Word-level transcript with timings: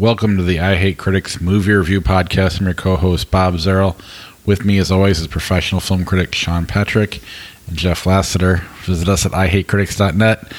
Welcome 0.00 0.38
to 0.38 0.42
the 0.42 0.60
I 0.60 0.76
Hate 0.76 0.96
Critics 0.96 1.42
movie 1.42 1.74
review 1.74 2.00
podcast. 2.00 2.58
I'm 2.58 2.64
your 2.64 2.72
co 2.72 2.96
host, 2.96 3.30
Bob 3.30 3.56
Zerl. 3.56 4.00
With 4.46 4.64
me, 4.64 4.78
as 4.78 4.90
always, 4.90 5.20
is 5.20 5.26
professional 5.26 5.82
film 5.82 6.06
critic 6.06 6.34
Sean 6.34 6.64
Patrick 6.64 7.20
and 7.66 7.76
Jeff 7.76 8.06
Lassiter. 8.06 8.62
Visit 8.84 9.10
us 9.10 9.26
at 9.26 9.32
ihatecritics.net, 9.32 10.52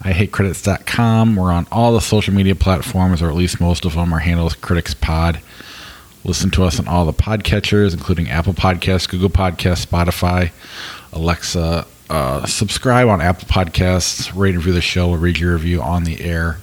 ihatecritics.com. 0.00 1.36
We're 1.36 1.52
on 1.52 1.68
all 1.70 1.92
the 1.92 2.00
social 2.00 2.34
media 2.34 2.56
platforms, 2.56 3.22
or 3.22 3.28
at 3.28 3.36
least 3.36 3.60
most 3.60 3.84
of 3.84 3.94
them. 3.94 4.12
Our 4.12 4.18
handle 4.18 4.48
is 4.48 4.54
Critics 4.54 4.94
Pod. 4.94 5.40
Listen 6.24 6.50
to 6.50 6.64
us 6.64 6.80
on 6.80 6.88
all 6.88 7.06
the 7.06 7.12
podcatchers, 7.12 7.92
including 7.94 8.28
Apple 8.28 8.52
Podcasts, 8.52 9.08
Google 9.08 9.30
Podcasts, 9.30 9.86
Spotify, 9.86 10.50
Alexa. 11.12 11.86
Uh, 12.10 12.44
subscribe 12.46 13.06
on 13.06 13.20
Apple 13.20 13.46
Podcasts, 13.46 14.36
rate 14.36 14.56
and 14.56 14.58
review 14.58 14.72
the 14.72 14.80
show, 14.80 15.06
we'll 15.06 15.18
read 15.18 15.38
your 15.38 15.52
review 15.52 15.80
on 15.80 16.02
the 16.02 16.20
air. 16.20 16.58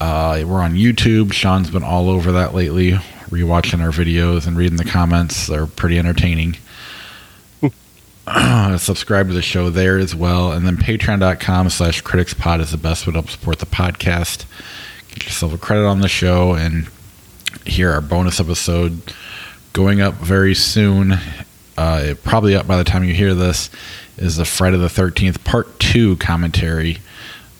Uh, 0.00 0.42
we're 0.46 0.60
on 0.60 0.74
YouTube. 0.74 1.32
Sean's 1.32 1.70
been 1.70 1.84
all 1.84 2.10
over 2.10 2.32
that 2.32 2.54
lately, 2.54 2.92
rewatching 3.30 3.80
our 3.80 3.90
videos 3.90 4.46
and 4.46 4.56
reading 4.56 4.76
the 4.76 4.84
comments. 4.84 5.46
They're 5.46 5.66
pretty 5.66 5.98
entertaining. 5.98 6.56
subscribe 8.78 9.28
to 9.28 9.34
the 9.34 9.42
show 9.42 9.70
there 9.70 9.98
as 9.98 10.14
well. 10.14 10.52
And 10.52 10.66
then 10.66 10.76
patreon.com 10.76 11.70
slash 11.70 12.02
criticspod 12.02 12.60
is 12.60 12.70
the 12.70 12.78
best 12.78 13.06
way 13.06 13.12
to 13.12 13.18
help 13.18 13.30
support 13.30 13.58
the 13.58 13.66
podcast. 13.66 14.46
Get 15.10 15.24
yourself 15.24 15.52
a 15.52 15.58
credit 15.58 15.86
on 15.86 16.00
the 16.00 16.08
show 16.08 16.54
and 16.54 16.88
hear 17.66 17.92
our 17.92 18.00
bonus 18.00 18.40
episode 18.40 19.12
going 19.72 20.00
up 20.00 20.14
very 20.14 20.54
soon. 20.54 21.14
Uh, 21.76 22.14
probably 22.22 22.56
up 22.56 22.66
by 22.66 22.76
the 22.76 22.84
time 22.84 23.04
you 23.04 23.14
hear 23.14 23.34
this 23.34 23.68
is 24.16 24.36
the 24.36 24.44
Friday 24.44 24.76
the 24.78 24.86
13th 24.86 25.44
part 25.44 25.78
two 25.78 26.16
commentary. 26.16 26.98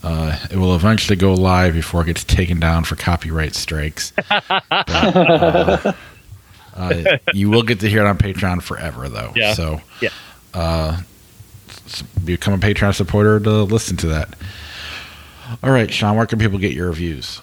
Uh, 0.04 0.38
it 0.50 0.56
will 0.56 0.74
eventually 0.76 1.16
go 1.16 1.32
live 1.32 1.72
before 1.72 2.02
it 2.02 2.06
gets 2.06 2.24
taken 2.24 2.60
down 2.60 2.84
for 2.84 2.94
copyright 2.94 3.54
strikes. 3.54 4.12
but, 4.28 4.44
uh, 4.90 5.92
uh, 6.76 7.02
you 7.32 7.48
will 7.48 7.62
get 7.62 7.80
to 7.80 7.88
hear 7.88 8.04
it 8.04 8.06
on 8.06 8.18
Patreon 8.18 8.60
forever, 8.62 9.08
though. 9.08 9.32
Yeah. 9.34 9.54
So, 9.54 9.80
Yeah. 10.02 10.10
uh, 10.52 11.00
become 12.24 12.52
a 12.54 12.58
Patreon 12.58 12.94
supporter 12.94 13.40
to 13.40 13.62
listen 13.62 13.96
to 13.98 14.06
that. 14.08 14.28
All 15.62 15.70
right, 15.70 15.90
Sean, 15.92 16.16
where 16.16 16.26
can 16.26 16.38
people 16.38 16.58
get 16.58 16.72
your 16.72 16.88
reviews? 16.88 17.40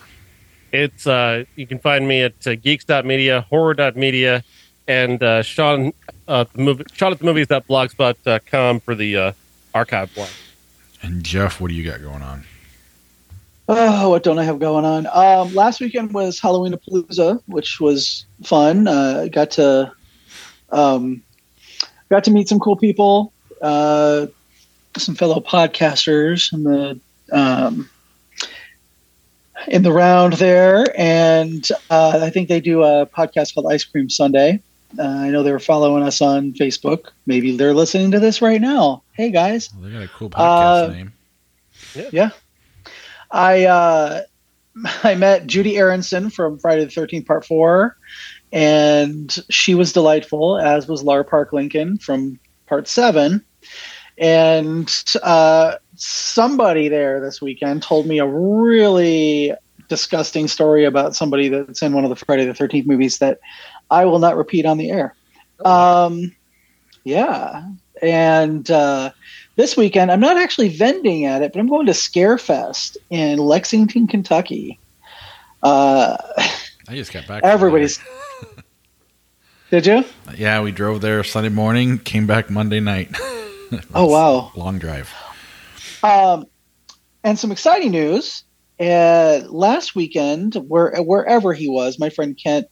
It's 0.72 1.06
uh, 1.08 1.46
you 1.56 1.66
can 1.68 1.80
find 1.80 2.08
me 2.08 2.22
at 2.22 2.48
uh, 2.48 2.56
geeks.media, 2.56 3.42
horror.media, 3.50 4.44
and 4.88 5.22
uh, 5.22 5.42
Sean 5.42 5.94
uh, 6.28 6.46
the 6.54 6.62
movie 6.62 6.86
Sean 6.94 7.12
at 7.12 7.20
the 7.20 7.26
movies.blogspot.com 7.26 8.80
for 8.82 8.96
the 8.96 9.18
uh, 9.18 9.32
archive 9.74 10.14
blog. 10.16 10.30
And 11.02 11.24
Jeff, 11.24 11.60
what 11.60 11.70
do 11.70 11.74
you 11.74 11.84
got 11.90 12.02
going 12.02 12.22
on? 12.22 12.46
Oh, 13.74 14.10
what 14.10 14.24
don't 14.24 14.38
I 14.38 14.44
have 14.44 14.60
going 14.60 14.84
on? 14.84 15.08
Um, 15.08 15.56
last 15.56 15.80
weekend 15.80 16.14
was 16.14 16.42
Halloween 16.42 16.74
Palooza, 16.74 17.42
which 17.46 17.80
was 17.80 18.26
fun. 18.44 18.86
Uh, 18.86 19.28
got 19.32 19.52
to 19.52 19.94
um, 20.72 21.24
got 22.10 22.26
to 22.26 22.32
meet 22.32 22.50
some 22.50 22.60
cool 22.60 22.76
people, 22.76 23.32
uh, 23.62 24.28
some 24.98 25.16
fellow 25.16 25.40
podcasters 25.40 26.52
in 26.52 26.64
the 26.64 27.00
um, 27.32 27.90
in 29.70 29.84
the 29.84 29.94
round 29.94 30.34
there, 30.34 30.86
and 30.98 31.66
uh, 31.90 32.20
I 32.22 32.30
think 32.30 32.50
they 32.50 32.60
do 32.60 32.84
a 32.84 33.06
podcast 33.06 33.54
called 33.54 33.72
Ice 33.72 33.86
Cream 33.86 34.10
Sunday. 34.10 34.62
Uh, 35.00 35.04
I 35.04 35.30
know 35.30 35.44
they 35.44 35.54
were 35.54 35.60
following 35.60 36.04
us 36.04 36.22
on 36.22 36.52
Facebook. 36.52 37.12
Maybe 37.26 37.56
they're 37.56 37.74
listening 37.74 38.12
to 38.12 38.20
this 38.20 38.42
right 38.42 38.60
now. 38.60 39.04
Hey 39.14 39.32
guys. 39.32 39.70
Well, 39.74 39.90
they 39.90 39.94
got 39.94 40.04
a 40.04 40.10
cool 40.10 40.30
podcast 40.30 40.90
Uh, 40.90 40.94
name. 40.94 41.14
I 43.32 43.66
uh, 43.66 44.24
I 45.04 45.16
met 45.16 45.48
Judie 45.48 45.78
Aronson 45.78 46.30
from 46.30 46.60
Friday 46.60 46.86
the 46.86 46.92
Thirteenth 46.92 47.26
Part 47.26 47.46
Four, 47.46 47.98
and 48.52 49.38
she 49.50 49.76
was 49.76 49.94
delightful, 49.94 50.58
as 50.58 50.88
was 50.88 51.04
Lara 51.04 51.26
Park 51.26 51.54
Lincoln 51.54 51.98
from 51.98 52.40
Part 52.68 52.88
Seven. 52.88 53.44
And 54.18 54.94
uh, 55.24 55.78
somebody 55.96 56.90
there 56.90 57.20
this 57.22 57.42
weekend 57.42 57.82
told 57.82 58.06
me 58.06 58.20
a 58.20 58.28
really 58.28 59.54
disgusting 59.88 60.48
story 60.48 60.86
about 60.86 61.16
somebody 61.16 61.50
that's 61.50 61.82
in 61.82 61.94
one 61.94 62.04
of 62.04 62.10
the 62.10 62.16
Friday 62.16 62.46
the 62.46 62.54
Thirteenth 62.54 62.88
movies 62.88 63.18
that 63.20 63.40
I 63.90 64.06
will 64.06 64.20
not 64.20 64.38
repeat 64.38 64.66
on 64.66 64.78
the 64.78 64.90
air. 64.92 65.16
Um, 65.64 66.36
yeah, 67.04 67.68
and. 68.02 68.70
Uh, 68.70 69.12
this 69.56 69.76
weekend 69.78 70.12
i'm 70.12 70.20
not 70.20 70.38
actually 70.38 70.70
vending 70.70 71.26
at 71.26 71.42
it 71.42 71.52
but 71.54 71.60
i'm 71.60 71.68
going 71.68 71.86
to 71.86 71.92
scarefest 71.92 72.98
in 73.10 73.38
lexington 73.40 74.08
kentucky 74.08 74.80
uh, 75.64 76.18
I 76.88 76.96
just 76.96 77.14
got 77.14 77.28
back. 77.28 77.44
everybody's 77.44 78.00
did 79.70 79.86
you. 79.86 80.04
Yeah, 80.36 80.62
we 80.62 80.72
drove 80.72 81.02
there 81.02 81.24
Sunday 81.24 81.50
morning, 81.50 82.00
came 82.00 82.26
back 82.26 82.50
Monday 82.50 82.80
night. 82.80 83.10
oh 83.94 84.08
wow 84.08 84.52
Long 84.56 84.80
drive. 84.80 85.14
um, 86.04 86.46
and 87.24 87.38
some 87.38 87.52
exciting 87.52 87.92
news 87.92 88.44
uh, 88.80 89.42
last 89.50 89.96
weekend 89.96 90.56
where 90.56 90.96
wherever 91.04 91.54
he 91.54 91.70
was 91.70 92.00
my 92.00 92.10
friend 92.10 92.40
kent 92.42 92.66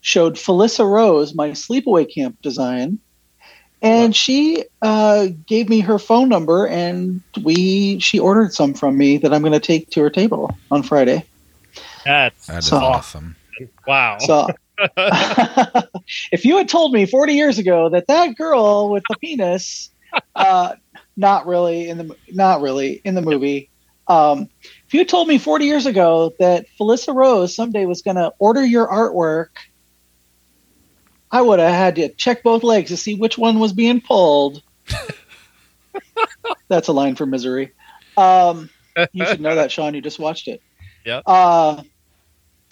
showed 0.00 0.34
felissa 0.34 0.84
rose 0.84 1.34
my 1.34 1.50
sleepaway 1.50 2.12
camp 2.12 2.36
design 2.42 2.98
and 3.82 4.14
she 4.14 4.64
uh, 4.80 5.26
gave 5.46 5.68
me 5.68 5.80
her 5.80 5.98
phone 5.98 6.28
number 6.28 6.66
and 6.66 7.20
we 7.42 7.98
she 7.98 8.18
ordered 8.18 8.52
some 8.52 8.72
from 8.74 8.96
me 8.96 9.18
that 9.18 9.32
i'm 9.34 9.42
going 9.42 9.52
to 9.52 9.60
take 9.60 9.90
to 9.90 10.00
her 10.00 10.10
table 10.10 10.50
on 10.70 10.82
friday 10.82 11.24
That's 12.04 12.46
That 12.46 12.58
is 12.58 12.66
So- 12.66 12.76
awesome. 12.78 13.36
wow. 13.86 14.18
So, 14.18 14.48
if 16.32 16.44
you 16.44 16.56
had 16.58 16.68
told 16.68 16.92
me 16.92 17.06
40 17.06 17.34
years 17.34 17.58
ago 17.58 17.88
that 17.90 18.06
that 18.08 18.36
girl 18.36 18.90
with 18.90 19.04
the 19.08 19.16
penis, 19.18 19.90
uh, 20.34 20.74
not 21.16 21.46
really 21.46 21.88
in 21.88 21.98
the 21.98 22.16
not 22.30 22.60
really 22.60 23.00
in 23.04 23.14
the 23.14 23.22
movie, 23.22 23.70
um, 24.08 24.48
if 24.86 24.94
you 24.94 25.04
told 25.04 25.28
me 25.28 25.38
40 25.38 25.64
years 25.66 25.86
ago 25.86 26.32
that 26.40 26.66
Felissa 26.80 27.14
Rose 27.14 27.54
someday 27.54 27.86
was 27.86 28.02
going 28.02 28.16
to 28.16 28.32
order 28.38 28.64
your 28.64 28.88
artwork, 28.88 29.48
I 31.32 31.40
would 31.40 31.58
have 31.58 31.72
had 31.72 31.96
to 31.96 32.10
check 32.10 32.42
both 32.42 32.62
legs 32.62 32.90
to 32.90 32.96
see 32.96 33.14
which 33.14 33.38
one 33.38 33.58
was 33.58 33.72
being 33.72 34.02
pulled. 34.02 34.62
That's 36.68 36.88
a 36.88 36.92
line 36.92 37.16
for 37.16 37.24
misery. 37.24 37.72
Um, 38.18 38.68
you 39.12 39.24
should 39.24 39.40
know 39.40 39.54
that, 39.54 39.72
Sean. 39.72 39.94
You 39.94 40.02
just 40.02 40.18
watched 40.18 40.46
it. 40.46 40.62
Yep. 41.06 41.22
Uh, 41.26 41.82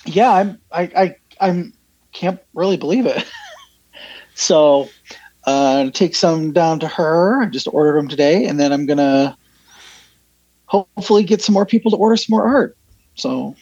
yeah, 0.05 0.31
I'm. 0.31 0.61
I, 0.71 0.83
I 0.83 1.17
I'm 1.41 1.73
can't 2.13 2.39
really 2.55 2.77
believe 2.77 3.07
it. 3.07 3.25
so, 4.35 4.91
uh, 5.45 5.91
take 5.91 6.15
some 6.15 6.53
down 6.53 6.81
to 6.81 6.89
her. 6.89 7.43
I 7.43 7.47
just 7.47 7.69
ordered 7.73 7.99
them 7.99 8.09
today, 8.09 8.45
and 8.45 8.61
then 8.61 8.73
I'm 8.73 8.85
gonna 8.85 9.39
hopefully 10.67 11.25
get 11.25 11.43
some 11.43 11.55
more 11.55 11.67
people 11.67 11.91
to 11.91 11.97
order 11.97 12.17
some 12.17 12.35
more 12.35 12.47
art. 12.47 12.77
So 13.15 13.57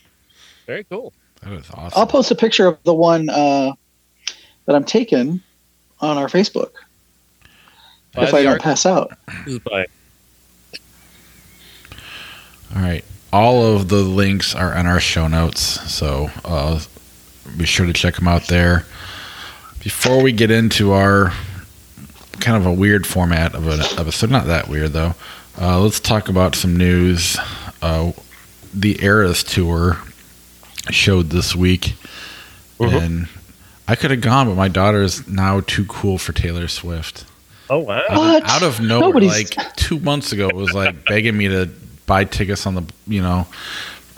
Very 0.67 0.85
cool. 0.85 1.13
That 1.43 1.53
is 1.53 1.71
awesome. 1.73 1.99
I'll 1.99 2.07
post 2.07 2.31
a 2.33 2.35
picture 2.35 2.67
of 2.67 2.83
the 2.83 2.95
one 2.95 3.29
uh, 3.29 3.73
that 4.69 4.77
I'm 4.77 4.85
taking 4.85 5.41
on 6.01 6.19
our 6.19 6.27
Facebook 6.29 6.73
Buy 8.15 8.25
if 8.25 8.35
I 8.35 8.43
don't 8.43 8.53
art- 8.53 8.63
pass 8.63 8.85
out. 8.85 9.13
This 9.47 9.59
by 9.61 9.87
All 12.77 12.83
right. 12.83 13.05
All 13.33 13.65
of 13.65 13.89
the 13.89 13.97
links 14.03 14.55
are 14.55 14.75
in 14.75 14.87
our 14.87 15.01
show 15.01 15.27
notes, 15.27 15.61
so 15.91 16.31
uh, 16.45 16.81
be 17.57 17.65
sure 17.65 17.87
to 17.87 17.93
check 17.95 18.17
them 18.17 18.29
out 18.29 18.47
there. 18.49 18.85
Before 19.83 20.23
we 20.23 20.33
get 20.33 20.51
into 20.51 20.93
our 20.93 21.33
kind 22.41 22.57
of 22.57 22.67
a 22.67 22.73
weird 22.73 23.07
format 23.07 23.55
of 23.55 23.67
an 23.69 23.81
episode, 23.99 24.31
not 24.31 24.47
that 24.47 24.69
weird 24.69 24.93
though, 24.93 25.15
uh, 25.61 25.81
let's 25.81 25.99
talk 26.01 26.29
about 26.29 26.55
some 26.55 26.77
news. 26.77 27.39
Uh, 27.81 28.13
the 28.75 29.03
Eras 29.03 29.43
tour 29.43 29.99
showed 30.91 31.31
this 31.31 31.55
week, 31.57 31.95
Mhm. 32.79 33.03
and 33.03 33.29
I 33.89 33.97
could 33.97 34.11
have 34.11 34.21
gone, 34.21 34.47
but 34.49 34.55
my 34.55 34.69
daughter 34.69 35.03
is 35.03 35.27
now 35.27 35.61
too 35.61 35.85
cool 35.87 36.19
for 36.19 36.33
Taylor 36.33 36.69
Swift. 36.69 37.25
Oh 37.71 37.79
wow. 37.79 38.03
What? 38.11 38.45
out 38.49 38.63
of 38.63 38.81
nowhere, 38.81 39.09
Nobody's- 39.09 39.57
like 39.57 39.77
two 39.77 39.99
months 40.01 40.31
ago, 40.33 40.49
it 40.49 40.55
was 40.55 40.73
like 40.75 41.05
begging 41.09 41.37
me 41.37 41.49
to 41.49 41.67
buy 42.07 42.25
tickets 42.25 42.67
on 42.67 42.75
the, 42.75 42.85
you 43.07 43.21
know, 43.23 43.47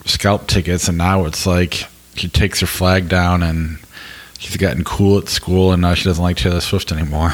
scalp 0.06 0.46
tickets, 0.48 0.88
and 0.88 0.98
now 0.98 1.24
it's 1.24 1.46
like 1.46 1.84
she 2.14 2.28
takes 2.28 2.60
her 2.60 2.66
flag 2.66 3.08
down 3.08 3.42
and 3.42 3.78
she's 4.38 4.56
gotten 4.56 4.82
cool 4.84 5.18
at 5.18 5.28
school, 5.28 5.72
and 5.72 5.82
now 5.82 5.94
she 5.94 6.04
doesn't 6.04 6.22
like 6.22 6.36
Taylor 6.36 6.60
Swift 6.60 6.90
anymore. 6.92 7.32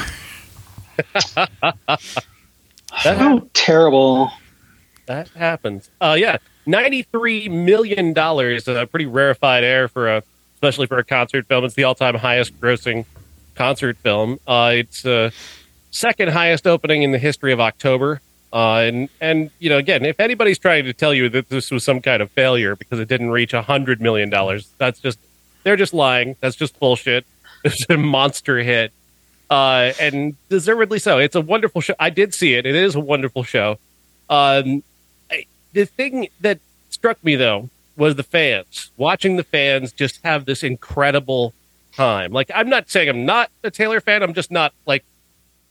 How 2.89 3.47
terrible! 3.53 4.31
That 5.05 5.29
happens. 5.29 5.89
Uh, 6.01 6.15
yeah, 6.17 6.37
ninety-three 6.65 7.49
million 7.49 8.13
dollars. 8.13 8.67
A 8.67 8.87
pretty 8.87 9.05
rarefied 9.05 9.63
air 9.63 9.87
for 9.87 10.07
a, 10.17 10.23
especially 10.57 10.87
for 10.87 10.97
a 10.97 11.03
concert 11.03 11.45
film. 11.45 11.63
It's 11.65 11.75
the 11.75 11.83
all-time 11.83 12.15
highest-grossing 12.15 13.05
concert 13.53 13.95
film. 13.97 14.39
Uh, 14.47 14.71
it's 14.73 15.05
uh, 15.05 15.29
second 15.91 16.29
highest 16.29 16.65
opening 16.65 17.03
in 17.03 17.11
the 17.11 17.19
history 17.19 17.53
of 17.53 17.59
October. 17.59 18.21
Uh, 18.51 18.77
and 18.77 19.09
and 19.21 19.51
you 19.59 19.69
know, 19.69 19.77
again, 19.77 20.03
if 20.03 20.19
anybody's 20.19 20.57
trying 20.57 20.85
to 20.85 20.93
tell 20.93 21.13
you 21.13 21.29
that 21.29 21.49
this 21.49 21.69
was 21.69 21.83
some 21.83 22.01
kind 22.01 22.23
of 22.23 22.31
failure 22.31 22.75
because 22.75 22.99
it 22.99 23.07
didn't 23.07 23.29
reach 23.29 23.53
a 23.53 23.61
hundred 23.61 24.01
million 24.01 24.29
dollars, 24.29 24.69
that's 24.79 24.99
just 24.99 25.19
they're 25.63 25.75
just 25.75 25.93
lying. 25.93 26.35
That's 26.39 26.55
just 26.55 26.79
bullshit. 26.79 27.25
It's 27.63 27.85
a 27.89 27.97
monster 27.97 28.59
hit, 28.59 28.93
uh, 29.49 29.91
and 29.99 30.35
deservedly 30.47 30.99
so. 30.99 31.17
It's 31.17 31.35
a 31.35 31.41
wonderful 31.41 31.81
show. 31.81 31.95
I 31.99 32.11
did 32.11 32.33
see 32.33 32.53
it. 32.53 32.65
It 32.67 32.75
is 32.75 32.93
a 32.93 32.99
wonderful 32.99 33.43
show. 33.43 33.79
Um, 34.29 34.83
I, 35.29 35.45
the 35.73 35.85
thing 35.85 36.29
that 36.41 36.59
struck 36.89 37.21
me 37.23 37.35
though 37.35 37.69
was 37.97 38.15
the 38.15 38.23
fans. 38.23 38.91
Watching 38.97 39.35
the 39.35 39.43
fans 39.43 39.91
just 39.91 40.19
have 40.23 40.45
this 40.45 40.63
incredible 40.63 41.53
time. 41.93 42.31
Like 42.31 42.49
I'm 42.53 42.69
not 42.69 42.89
saying 42.89 43.09
I'm 43.09 43.25
not 43.25 43.49
a 43.63 43.71
Taylor 43.71 43.99
fan. 43.99 44.23
I'm 44.23 44.33
just 44.33 44.51
not 44.51 44.73
like 44.85 45.03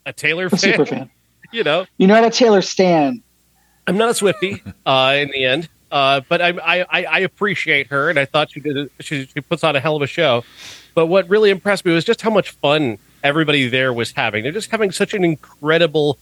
a 0.04 0.12
Taylor 0.12 0.46
A 0.46 0.50
fan. 0.50 0.58
super 0.58 0.86
fan. 0.86 1.10
You 1.52 1.62
know, 1.62 1.86
You're 1.96 2.08
not 2.08 2.24
a 2.24 2.30
Taylor 2.30 2.60
Stan. 2.60 3.22
I'm 3.86 3.96
not 3.96 4.10
a 4.10 4.14
Swifty 4.14 4.60
uh, 4.86 5.14
in 5.16 5.30
the 5.30 5.44
end, 5.44 5.68
uh, 5.92 6.20
but 6.28 6.42
I, 6.42 6.48
I 6.48 6.80
I 6.90 7.04
I 7.04 7.18
appreciate 7.20 7.86
her, 7.86 8.10
and 8.10 8.18
I 8.18 8.24
thought 8.24 8.50
she 8.50 8.58
did. 8.58 8.76
A, 8.76 8.90
she 9.02 9.26
she 9.26 9.40
puts 9.40 9.62
on 9.62 9.76
a 9.76 9.80
hell 9.80 9.94
of 9.94 10.02
a 10.02 10.08
show. 10.08 10.44
But 10.96 11.06
what 11.06 11.28
really 11.28 11.50
impressed 11.50 11.84
me 11.84 11.92
was 11.92 12.04
just 12.04 12.20
how 12.20 12.30
much 12.30 12.50
fun 12.50 12.98
everybody 13.22 13.68
there 13.68 13.92
was 13.92 14.10
having. 14.10 14.42
They're 14.42 14.50
just 14.50 14.72
having 14.72 14.90
such 14.90 15.14
an 15.14 15.22
incredible 15.22 16.18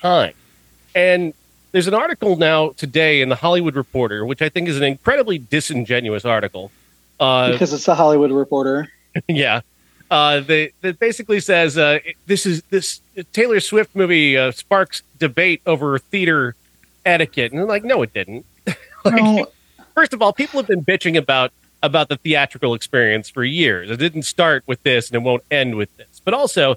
time. 0.00 0.34
And 0.94 1.34
there's 1.72 1.86
an 1.86 1.94
article 1.94 2.36
now 2.36 2.70
today 2.70 3.20
in 3.20 3.28
the 3.28 3.36
Hollywood 3.36 3.76
Reporter, 3.76 4.24
which 4.24 4.42
I 4.42 4.48
think 4.48 4.68
is 4.68 4.76
an 4.76 4.82
incredibly 4.82 5.38
disingenuous 5.38 6.24
article. 6.24 6.70
Uh, 7.20 7.52
because 7.52 7.72
it's 7.72 7.84
the 7.84 7.94
Hollywood 7.94 8.30
Reporter. 8.30 8.90
yeah. 9.28 9.60
Uh, 10.10 10.40
they, 10.40 10.72
that 10.80 10.98
basically 10.98 11.40
says 11.40 11.76
uh, 11.76 11.98
this 12.26 12.46
is 12.46 12.62
this 12.70 13.00
Taylor 13.32 13.60
Swift 13.60 13.94
movie 13.94 14.38
uh, 14.38 14.52
sparks 14.52 15.02
debate 15.18 15.60
over 15.66 15.98
theater 15.98 16.54
etiquette, 17.04 17.52
and 17.52 17.60
I'm 17.60 17.68
like, 17.68 17.84
no, 17.84 18.02
it 18.02 18.14
didn't. 18.14 18.46
like, 19.04 19.14
No, 19.14 19.46
First 19.98 20.14
of 20.14 20.22
all, 20.22 20.32
people 20.32 20.60
have 20.60 20.68
been 20.68 20.84
bitching 20.84 21.18
about 21.18 21.52
about 21.82 22.08
the 22.08 22.16
theatrical 22.16 22.74
experience 22.74 23.28
for 23.28 23.44
years. 23.44 23.90
It 23.90 23.96
didn't 23.96 24.22
start 24.22 24.62
with 24.66 24.80
this, 24.84 25.08
and 25.08 25.16
it 25.16 25.22
won't 25.22 25.42
end 25.50 25.74
with 25.74 25.94
this. 25.96 26.22
But 26.24 26.34
also, 26.34 26.76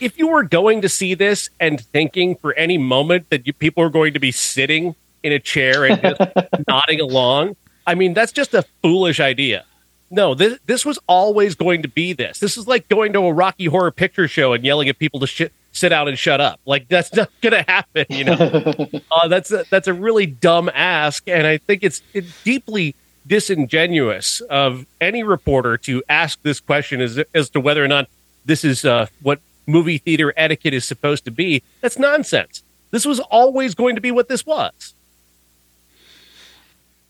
if 0.00 0.18
you 0.18 0.28
were 0.28 0.42
going 0.42 0.82
to 0.82 0.88
see 0.88 1.14
this 1.14 1.50
and 1.58 1.80
thinking 1.80 2.36
for 2.36 2.54
any 2.54 2.78
moment 2.78 3.30
that 3.30 3.46
you, 3.46 3.52
people 3.52 3.82
are 3.82 3.90
going 3.90 4.14
to 4.14 4.20
be 4.20 4.32
sitting 4.32 4.94
in 5.22 5.32
a 5.32 5.38
chair 5.38 5.84
and 5.84 6.00
just 6.00 6.20
nodding 6.68 7.00
along, 7.00 7.56
I 7.86 7.94
mean, 7.94 8.14
that's 8.14 8.32
just 8.32 8.54
a 8.54 8.64
foolish 8.82 9.20
idea. 9.20 9.64
No, 10.10 10.34
this 10.34 10.58
this 10.66 10.84
was 10.84 10.98
always 11.06 11.54
going 11.54 11.82
to 11.82 11.88
be 11.88 12.12
this. 12.12 12.40
This 12.40 12.56
is 12.56 12.66
like 12.66 12.88
going 12.88 13.12
to 13.12 13.20
a 13.20 13.32
Rocky 13.32 13.66
Horror 13.66 13.92
Picture 13.92 14.26
Show 14.26 14.52
and 14.52 14.64
yelling 14.64 14.88
at 14.88 14.98
people 14.98 15.20
to 15.20 15.26
shit, 15.26 15.52
sit 15.70 15.92
out 15.92 16.08
and 16.08 16.18
shut 16.18 16.40
up. 16.40 16.58
Like 16.66 16.88
that's 16.88 17.14
not 17.14 17.30
going 17.40 17.52
to 17.52 17.70
happen. 17.70 18.06
You 18.08 18.24
know, 18.24 18.32
uh, 19.12 19.28
that's 19.28 19.52
a, 19.52 19.64
that's 19.70 19.86
a 19.86 19.94
really 19.94 20.26
dumb 20.26 20.68
ask, 20.74 21.28
and 21.28 21.46
I 21.46 21.58
think 21.58 21.84
it's, 21.84 22.02
it's 22.12 22.42
deeply 22.42 22.96
disingenuous 23.26 24.40
of 24.40 24.84
any 25.00 25.22
reporter 25.22 25.76
to 25.76 26.02
ask 26.08 26.42
this 26.42 26.58
question 26.58 27.00
as 27.00 27.22
as 27.32 27.50
to 27.50 27.60
whether 27.60 27.84
or 27.84 27.88
not 27.88 28.08
this 28.44 28.64
is 28.64 28.84
uh, 28.84 29.06
what 29.22 29.40
movie 29.66 29.98
theater 29.98 30.32
etiquette 30.36 30.74
is 30.74 30.84
supposed 30.84 31.24
to 31.24 31.30
be. 31.30 31.62
That's 31.80 31.98
nonsense. 31.98 32.62
This 32.90 33.04
was 33.04 33.20
always 33.20 33.74
going 33.74 33.94
to 33.94 34.00
be 34.00 34.10
what 34.10 34.28
this 34.28 34.44
was. 34.44 34.94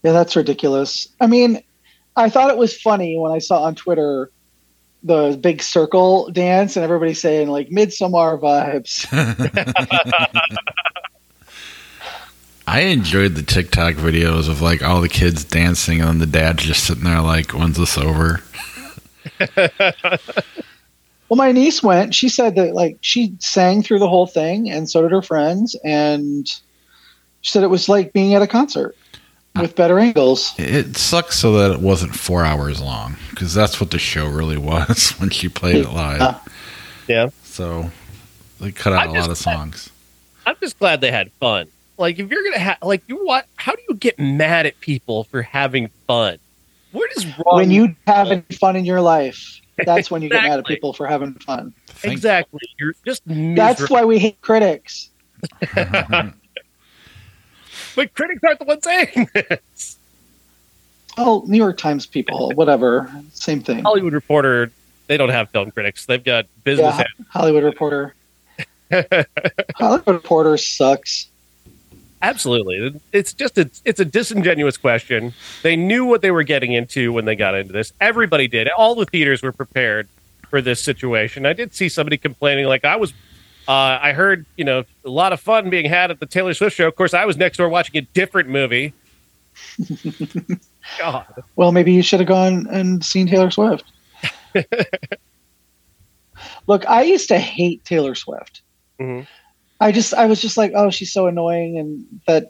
yeah, 0.02 0.12
that's 0.12 0.36
ridiculous. 0.36 1.08
I 1.20 1.26
mean, 1.26 1.62
I 2.16 2.28
thought 2.28 2.50
it 2.50 2.58
was 2.58 2.78
funny 2.78 3.18
when 3.18 3.32
I 3.32 3.38
saw 3.38 3.62
on 3.62 3.74
Twitter 3.74 4.30
the 5.02 5.38
big 5.40 5.62
circle 5.62 6.30
dance 6.30 6.76
and 6.76 6.84
everybody 6.84 7.14
saying 7.14 7.48
like 7.48 7.70
Midsommar 7.70 8.38
vibes. 8.38 9.06
I 12.66 12.82
enjoyed 12.82 13.34
the 13.34 13.42
TikTok 13.42 13.94
videos 13.94 14.48
of 14.48 14.60
like 14.60 14.82
all 14.82 15.00
the 15.00 15.08
kids 15.08 15.42
dancing 15.42 16.00
and 16.00 16.08
then 16.08 16.18
the 16.18 16.26
dad's 16.26 16.62
just 16.62 16.84
sitting 16.84 17.02
there 17.04 17.20
like, 17.20 17.50
when's 17.52 17.76
this 17.76 17.98
over? 17.98 18.42
Well, 21.30 21.36
my 21.36 21.52
niece 21.52 21.80
went. 21.82 22.12
She 22.14 22.28
said 22.28 22.56
that 22.56 22.74
like 22.74 22.98
she 23.00 23.32
sang 23.38 23.82
through 23.84 24.00
the 24.00 24.08
whole 24.08 24.26
thing, 24.26 24.68
and 24.68 24.90
so 24.90 25.00
did 25.00 25.12
her 25.12 25.22
friends, 25.22 25.76
and 25.84 26.46
she 27.40 27.50
said 27.52 27.62
it 27.62 27.68
was 27.68 27.88
like 27.88 28.12
being 28.12 28.34
at 28.34 28.42
a 28.42 28.48
concert 28.48 28.96
with 29.54 29.76
better 29.76 29.98
angles. 30.00 30.52
It 30.58 30.96
sucks 30.96 31.38
so 31.38 31.52
that 31.52 31.70
it 31.72 31.80
wasn't 31.80 32.16
four 32.16 32.44
hours 32.44 32.80
long 32.82 33.14
because 33.30 33.54
that's 33.54 33.80
what 33.80 33.92
the 33.92 33.98
show 33.98 34.26
really 34.26 34.58
was 34.58 35.10
when 35.18 35.30
she 35.30 35.48
played 35.48 35.76
it 35.76 35.90
live. 35.90 36.20
Yeah. 36.20 36.38
Yeah. 37.06 37.28
So 37.44 37.90
they 38.60 38.72
cut 38.72 38.92
out 38.92 38.98
I 39.00 39.04
a 39.04 39.14
just- 39.14 39.20
lot 39.20 39.30
of 39.30 39.38
songs. 39.38 39.90
I'm 40.46 40.56
just 40.60 40.78
glad 40.80 41.00
they 41.00 41.12
had 41.12 41.30
fun. 41.32 41.68
Like 41.96 42.18
if 42.18 42.28
you're 42.28 42.42
gonna 42.42 42.58
have 42.58 42.78
like 42.82 43.02
you 43.06 43.24
what? 43.24 43.46
How 43.54 43.72
do 43.76 43.82
you 43.88 43.94
get 43.94 44.18
mad 44.18 44.66
at 44.66 44.80
people 44.80 45.24
for 45.24 45.42
having 45.42 45.88
fun? 46.08 46.38
What 46.90 47.08
is 47.16 47.24
wrong? 47.26 47.54
When 47.56 47.70
you 47.70 47.94
having 48.08 48.42
fun 48.58 48.74
in 48.74 48.84
your 48.84 49.00
life, 49.00 49.60
that's 49.84 50.10
when 50.10 50.22
you 50.22 50.28
get 50.28 50.42
mad 50.42 50.58
at 50.58 50.66
people 50.66 50.92
for 50.92 51.06
having 51.06 51.34
fun. 51.34 51.72
Thank- 51.86 52.12
exactly, 52.12 52.60
you're 52.78 52.94
just 53.04 53.22
That's 53.26 53.88
why 53.90 54.04
we 54.04 54.18
hate 54.18 54.40
critics. 54.40 55.10
But 57.96 58.14
critics 58.14 58.40
aren't 58.44 58.58
the 58.58 58.64
ones 58.64 58.84
saying 58.84 59.28
this. 59.34 59.98
Oh, 61.18 61.44
New 61.46 61.56
York 61.56 61.76
Times 61.76 62.06
people, 62.06 62.52
whatever, 62.54 63.10
same 63.32 63.60
thing. 63.60 63.82
Hollywood 63.82 64.12
Reporter, 64.12 64.70
they 65.06 65.16
don't 65.16 65.30
have 65.30 65.50
film 65.50 65.70
critics. 65.70 66.06
They've 66.06 66.22
got 66.22 66.46
business. 66.64 66.96
Yeah, 66.96 67.04
Hollywood 67.28 67.64
Reporter. 67.64 68.14
Hollywood 69.74 70.06
Reporter 70.06 70.56
sucks. 70.56 71.28
Absolutely, 72.22 73.00
it's 73.12 73.32
just 73.32 73.56
a 73.56 73.70
it's 73.84 73.98
a 73.98 74.04
disingenuous 74.04 74.76
question. 74.76 75.32
They 75.62 75.74
knew 75.74 76.04
what 76.04 76.20
they 76.20 76.30
were 76.30 76.42
getting 76.42 76.72
into 76.72 77.12
when 77.12 77.24
they 77.24 77.34
got 77.34 77.54
into 77.54 77.72
this. 77.72 77.92
Everybody 78.00 78.46
did. 78.46 78.68
All 78.68 78.94
the 78.94 79.06
theaters 79.06 79.42
were 79.42 79.52
prepared 79.52 80.06
for 80.50 80.60
this 80.60 80.82
situation. 80.82 81.46
I 81.46 81.54
did 81.54 81.74
see 81.74 81.88
somebody 81.88 82.18
complaining, 82.18 82.66
like 82.66 82.84
I 82.84 82.96
was. 82.96 83.12
Uh, 83.68 83.98
I 84.02 84.12
heard, 84.12 84.46
you 84.56 84.64
know, 84.64 84.84
a 85.04 85.08
lot 85.10 85.32
of 85.32 85.40
fun 85.40 85.70
being 85.70 85.86
had 85.86 86.10
at 86.10 86.18
the 86.18 86.26
Taylor 86.26 86.52
Swift 86.54 86.76
show. 86.76 86.88
Of 86.88 86.96
course, 86.96 87.14
I 87.14 87.24
was 87.24 87.36
next 87.36 87.56
door 87.58 87.68
watching 87.68 87.96
a 87.98 88.00
different 88.00 88.48
movie. 88.48 88.92
God, 90.98 91.26
Well, 91.56 91.70
maybe 91.72 91.92
you 91.92 92.02
should 92.02 92.20
have 92.20 92.28
gone 92.28 92.66
and 92.70 93.04
seen 93.04 93.26
Taylor 93.28 93.50
Swift. 93.50 93.84
Look, 96.66 96.88
I 96.88 97.02
used 97.02 97.28
to 97.28 97.38
hate 97.38 97.84
Taylor 97.84 98.14
Swift. 98.14 98.62
Mhm. 98.98 99.26
I 99.80 99.92
just, 99.92 100.14
I 100.14 100.26
was 100.26 100.40
just 100.40 100.56
like, 100.56 100.72
oh, 100.74 100.90
she's 100.90 101.12
so 101.12 101.26
annoying, 101.26 101.78
and 101.78 102.04
that 102.26 102.48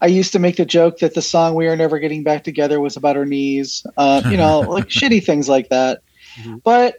I 0.00 0.06
used 0.06 0.32
to 0.32 0.38
make 0.38 0.56
the 0.56 0.66
joke 0.66 0.98
that 0.98 1.14
the 1.14 1.22
song 1.22 1.54
"We 1.54 1.68
Are 1.68 1.76
Never 1.76 1.98
Getting 1.98 2.22
Back 2.22 2.44
Together" 2.44 2.80
was 2.80 2.96
about 2.96 3.16
her 3.16 3.24
knees. 3.24 3.84
Uh, 3.96 4.22
you 4.30 4.36
know, 4.36 4.60
like 4.68 4.88
shitty 4.88 5.24
things 5.24 5.48
like 5.48 5.70
that. 5.70 6.00
Mhm. 6.38 6.62
But 6.62 6.96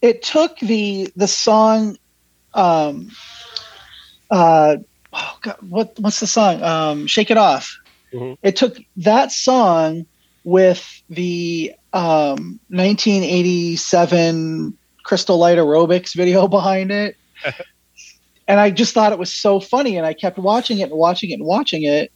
it 0.00 0.22
took 0.22 0.58
the 0.60 1.10
the 1.16 1.26
song. 1.26 1.96
Um, 2.54 3.10
uh, 4.30 4.76
oh 5.12 5.38
God, 5.42 5.56
what 5.60 5.94
what's 5.98 6.20
the 6.20 6.28
song? 6.28 6.62
Um, 6.62 7.08
"Shake 7.08 7.32
It 7.32 7.36
Off." 7.36 7.76
Mhm. 8.14 8.36
It 8.42 8.54
took 8.54 8.76
that 8.96 9.32
song 9.32 10.06
with 10.44 10.86
the 11.08 11.72
um, 11.92 12.60
1987 12.68 14.78
Crystal 15.04 15.38
Light 15.38 15.58
aerobics 15.58 16.14
video 16.14 16.46
behind 16.58 16.92
it. 16.92 17.16
and 18.46 18.60
I 18.60 18.70
just 18.70 18.94
thought 18.94 19.12
it 19.12 19.18
was 19.18 19.32
so 19.32 19.60
funny, 19.60 19.96
and 19.96 20.06
I 20.06 20.12
kept 20.12 20.38
watching 20.38 20.78
it 20.78 20.90
and 20.90 20.92
watching 20.98 21.30
it 21.30 21.34
and 21.34 21.44
watching 21.44 21.84
it. 21.84 22.12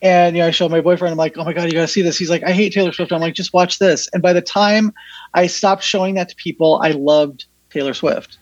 And 0.00 0.36
you 0.36 0.42
know, 0.42 0.48
I 0.48 0.50
showed 0.50 0.70
my 0.70 0.80
boyfriend. 0.80 1.12
I'm 1.12 1.18
like, 1.18 1.36
"Oh 1.36 1.44
my 1.44 1.52
god, 1.52 1.64
you 1.64 1.72
got 1.72 1.82
to 1.82 1.88
see 1.88 2.02
this." 2.02 2.16
He's 2.16 2.30
like, 2.30 2.44
"I 2.44 2.52
hate 2.52 2.72
Taylor 2.72 2.92
Swift." 2.92 3.12
I'm 3.12 3.20
like, 3.20 3.34
"Just 3.34 3.52
watch 3.52 3.78
this." 3.78 4.08
And 4.12 4.22
by 4.22 4.32
the 4.32 4.40
time 4.40 4.94
I 5.34 5.46
stopped 5.48 5.82
showing 5.82 6.14
that 6.14 6.28
to 6.28 6.36
people, 6.36 6.80
I 6.82 6.92
loved 6.92 7.46
Taylor 7.70 7.94
Swift. 7.94 8.38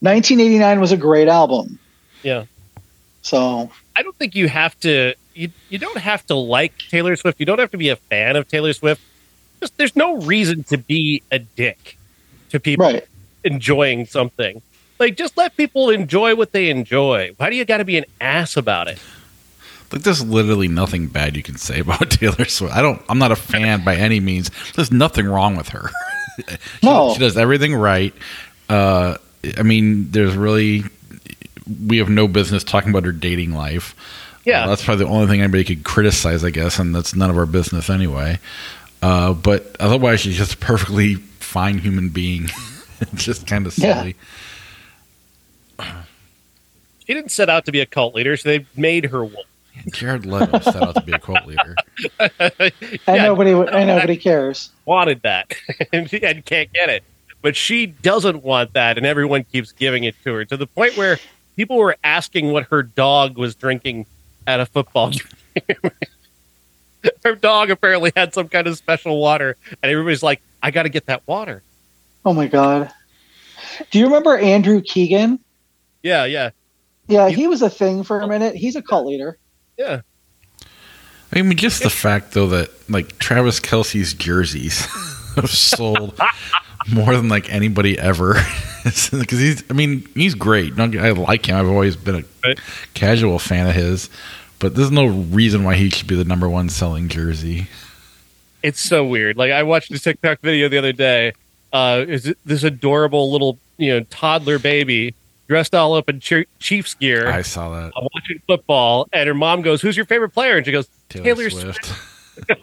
1989 0.00 0.80
was 0.80 0.92
a 0.92 0.96
great 0.96 1.28
album. 1.28 1.78
Yeah. 2.22 2.44
So 3.22 3.70
I 3.96 4.02
don't 4.02 4.16
think 4.16 4.34
you 4.34 4.48
have 4.48 4.78
to. 4.80 5.14
You 5.34 5.50
you 5.68 5.78
don't 5.78 5.98
have 5.98 6.24
to 6.26 6.34
like 6.34 6.78
Taylor 6.78 7.16
Swift. 7.16 7.40
You 7.40 7.46
don't 7.46 7.58
have 7.58 7.70
to 7.72 7.78
be 7.78 7.90
a 7.90 7.96
fan 7.96 8.36
of 8.36 8.48
Taylor 8.48 8.72
Swift. 8.72 9.02
Just, 9.60 9.76
there's 9.78 9.96
no 9.96 10.18
reason 10.18 10.64
to 10.64 10.78
be 10.78 11.22
a 11.30 11.38
dick 11.38 11.98
to 12.50 12.60
people 12.60 12.86
right, 12.86 13.06
enjoying 13.44 14.06
something. 14.06 14.62
Like, 14.98 15.16
just 15.16 15.36
let 15.36 15.56
people 15.56 15.90
enjoy 15.90 16.34
what 16.34 16.52
they 16.52 16.70
enjoy. 16.70 17.32
Why 17.36 17.50
do 17.50 17.56
you 17.56 17.64
got 17.64 17.78
to 17.78 17.84
be 17.84 17.96
an 17.98 18.04
ass 18.20 18.56
about 18.56 18.88
it? 18.88 18.98
Like 19.92 20.02
there's 20.02 20.24
literally 20.24 20.66
nothing 20.68 21.06
bad 21.06 21.36
you 21.36 21.42
can 21.44 21.56
say 21.58 21.78
about 21.86 22.10
Taylor 22.10 22.44
Swift. 22.46 22.74
I 22.74 22.82
don't. 22.82 23.00
I'm 23.08 23.18
not 23.18 23.30
a 23.32 23.36
fan 23.36 23.84
by 23.84 23.96
any 23.96 24.18
means. 24.20 24.50
There's 24.74 24.90
nothing 24.90 25.26
wrong 25.26 25.56
with 25.56 25.68
her. 25.68 25.90
she, 26.48 26.56
No. 26.82 27.12
she 27.12 27.20
does 27.20 27.36
everything 27.36 27.74
right. 27.74 28.12
Uh, 28.68 29.16
I 29.56 29.62
mean, 29.62 30.10
there's 30.10 30.34
really 30.34 30.82
we 31.86 31.98
have 31.98 32.08
no 32.08 32.26
business 32.28 32.64
talking 32.64 32.90
about 32.90 33.04
her 33.04 33.12
dating 33.12 33.52
life. 33.52 33.94
Yeah, 34.44 34.64
Uh, 34.64 34.68
that's 34.68 34.84
probably 34.84 35.04
the 35.04 35.10
only 35.10 35.26
thing 35.28 35.40
anybody 35.40 35.64
could 35.64 35.82
criticize, 35.84 36.44
I 36.44 36.50
guess, 36.50 36.78
and 36.78 36.94
that's 36.94 37.14
none 37.14 37.30
of 37.30 37.36
our 37.38 37.46
business 37.46 37.88
anyway. 37.90 38.38
Uh, 39.02 39.32
but 39.34 39.74
otherwise, 39.80 40.20
she's 40.20 40.36
just 40.36 40.54
a 40.54 40.56
perfectly 40.56 41.14
fine 41.14 41.78
human 41.78 42.08
being. 42.08 42.48
just 43.14 43.46
kind 43.46 43.66
of 43.66 43.76
Yeah. 43.78 44.10
Silly. 47.06 47.14
She 47.14 47.20
didn't 47.20 47.30
set 47.32 47.48
out 47.48 47.64
to 47.66 47.72
be 47.72 47.80
a 47.80 47.86
cult 47.86 48.14
leader, 48.14 48.36
so 48.36 48.48
they 48.48 48.66
made 48.76 49.06
her 49.06 49.24
one. 49.24 49.44
Jared 49.92 50.24
Leto 50.26 50.58
set 50.60 50.82
out 50.82 50.94
to 50.94 51.02
be 51.02 51.12
a 51.12 51.18
cult 51.18 51.46
leader. 51.46 51.76
And 52.40 52.52
Yeah, 53.06 53.24
nobody, 53.26 53.50
and 53.52 53.86
nobody 53.88 54.16
cares. 54.16 54.70
wanted 54.86 55.22
that 55.22 55.52
and 55.92 56.12
and 56.14 56.44
can't 56.44 56.72
get 56.72 56.88
it. 56.88 57.04
But 57.42 57.54
she 57.56 57.86
doesn't 57.86 58.42
want 58.42 58.72
that, 58.72 58.96
and 58.96 59.06
everyone 59.06 59.44
keeps 59.44 59.72
giving 59.72 60.04
it 60.04 60.14
to 60.24 60.32
her 60.34 60.44
to 60.46 60.56
the 60.56 60.66
point 60.66 60.96
where 60.96 61.18
people 61.56 61.76
were 61.76 61.96
asking 62.02 62.52
what 62.52 62.64
her 62.64 62.82
dog 62.82 63.36
was 63.38 63.54
drinking 63.54 64.06
at 64.46 64.60
a 64.60 64.66
football 64.66 65.10
game. 65.54 65.90
her 67.24 67.34
dog 67.36 67.70
apparently 67.70 68.10
had 68.16 68.32
some 68.34 68.48
kind 68.48 68.66
of 68.66 68.76
special 68.76 69.20
water, 69.20 69.56
and 69.82 69.92
everybody's 69.92 70.22
like, 70.22 70.40
I 70.62 70.70
got 70.70 70.84
to 70.84 70.88
get 70.88 71.06
that 71.06 71.22
water. 71.26 71.62
Oh 72.24 72.32
my 72.32 72.46
god. 72.48 72.90
Do 73.90 73.98
you 73.98 74.06
remember 74.06 74.36
Andrew 74.36 74.80
Keegan? 74.80 75.38
Yeah, 76.02 76.24
yeah, 76.24 76.50
Yeah, 77.08 77.28
he 77.28 77.46
was 77.46 77.62
a 77.62 77.70
thing 77.70 78.02
for 78.02 78.20
a 78.20 78.26
minute. 78.26 78.54
He's 78.56 78.76
a 78.76 78.82
cult 78.82 79.06
leader. 79.06 79.38
yeah. 79.76 80.00
I 81.34 81.42
mean, 81.42 81.58
just 81.58 81.82
the 81.82 81.90
fact 81.90 82.32
though 82.32 82.46
that 82.48 82.70
like 82.88 83.18
Travis 83.18 83.58
Kelce's 83.60 84.14
jerseys 84.14 84.80
have 85.36 85.50
sold 85.50 86.18
more 86.90 87.14
than 87.16 87.28
like 87.28 87.52
anybody 87.52 87.98
ever. 87.98 88.34
Because 88.86 89.40
he's, 89.40 89.64
I 89.68 89.72
mean, 89.72 90.06
he's 90.14 90.36
great. 90.36 90.78
I 90.78 91.10
like 91.10 91.46
him. 91.46 91.56
I've 91.56 91.66
always 91.66 91.96
been 91.96 92.14
a 92.14 92.24
Right. 92.44 92.60
casual 92.94 93.40
fan 93.40 93.66
of 93.66 93.74
his, 93.74 94.08
but 94.60 94.76
there's 94.76 94.92
no 94.92 95.06
reason 95.06 95.64
why 95.64 95.74
he 95.74 95.90
should 95.90 96.06
be 96.06 96.14
the 96.14 96.22
number 96.24 96.48
one 96.48 96.68
selling 96.68 97.08
jersey. 97.08 97.66
It's 98.62 98.80
so 98.80 99.04
weird. 99.04 99.36
Like 99.36 99.50
I 99.50 99.64
watched 99.64 99.90
a 99.90 99.98
TikTok 99.98 100.38
video 100.40 100.68
the 100.68 100.78
other 100.78 100.92
day. 100.92 101.32
Uh, 101.72 102.04
is 102.06 102.26
it 102.28 102.38
this 102.44 102.62
adorable 102.62 103.32
little 103.32 103.58
you 103.76 103.90
know 103.92 104.04
toddler 104.08 104.60
baby 104.60 105.16
dressed 105.48 105.74
all 105.74 105.94
up 105.94 106.08
in 106.08 106.20
Chiefs 106.20 106.94
gear? 106.94 107.28
I 107.28 107.42
saw 107.42 107.70
that. 107.70 107.92
uh, 107.96 108.08
watching 108.14 108.40
football, 108.46 109.08
and 109.12 109.26
her 109.28 109.34
mom 109.34 109.62
goes, 109.62 109.80
"Who's 109.82 109.96
your 109.96 110.06
favorite 110.06 110.30
player?" 110.30 110.56
And 110.56 110.66
she 110.66 110.72
goes, 110.72 110.88
Taylor, 111.08 111.24
Taylor 111.24 111.50
Swift. 111.50 111.92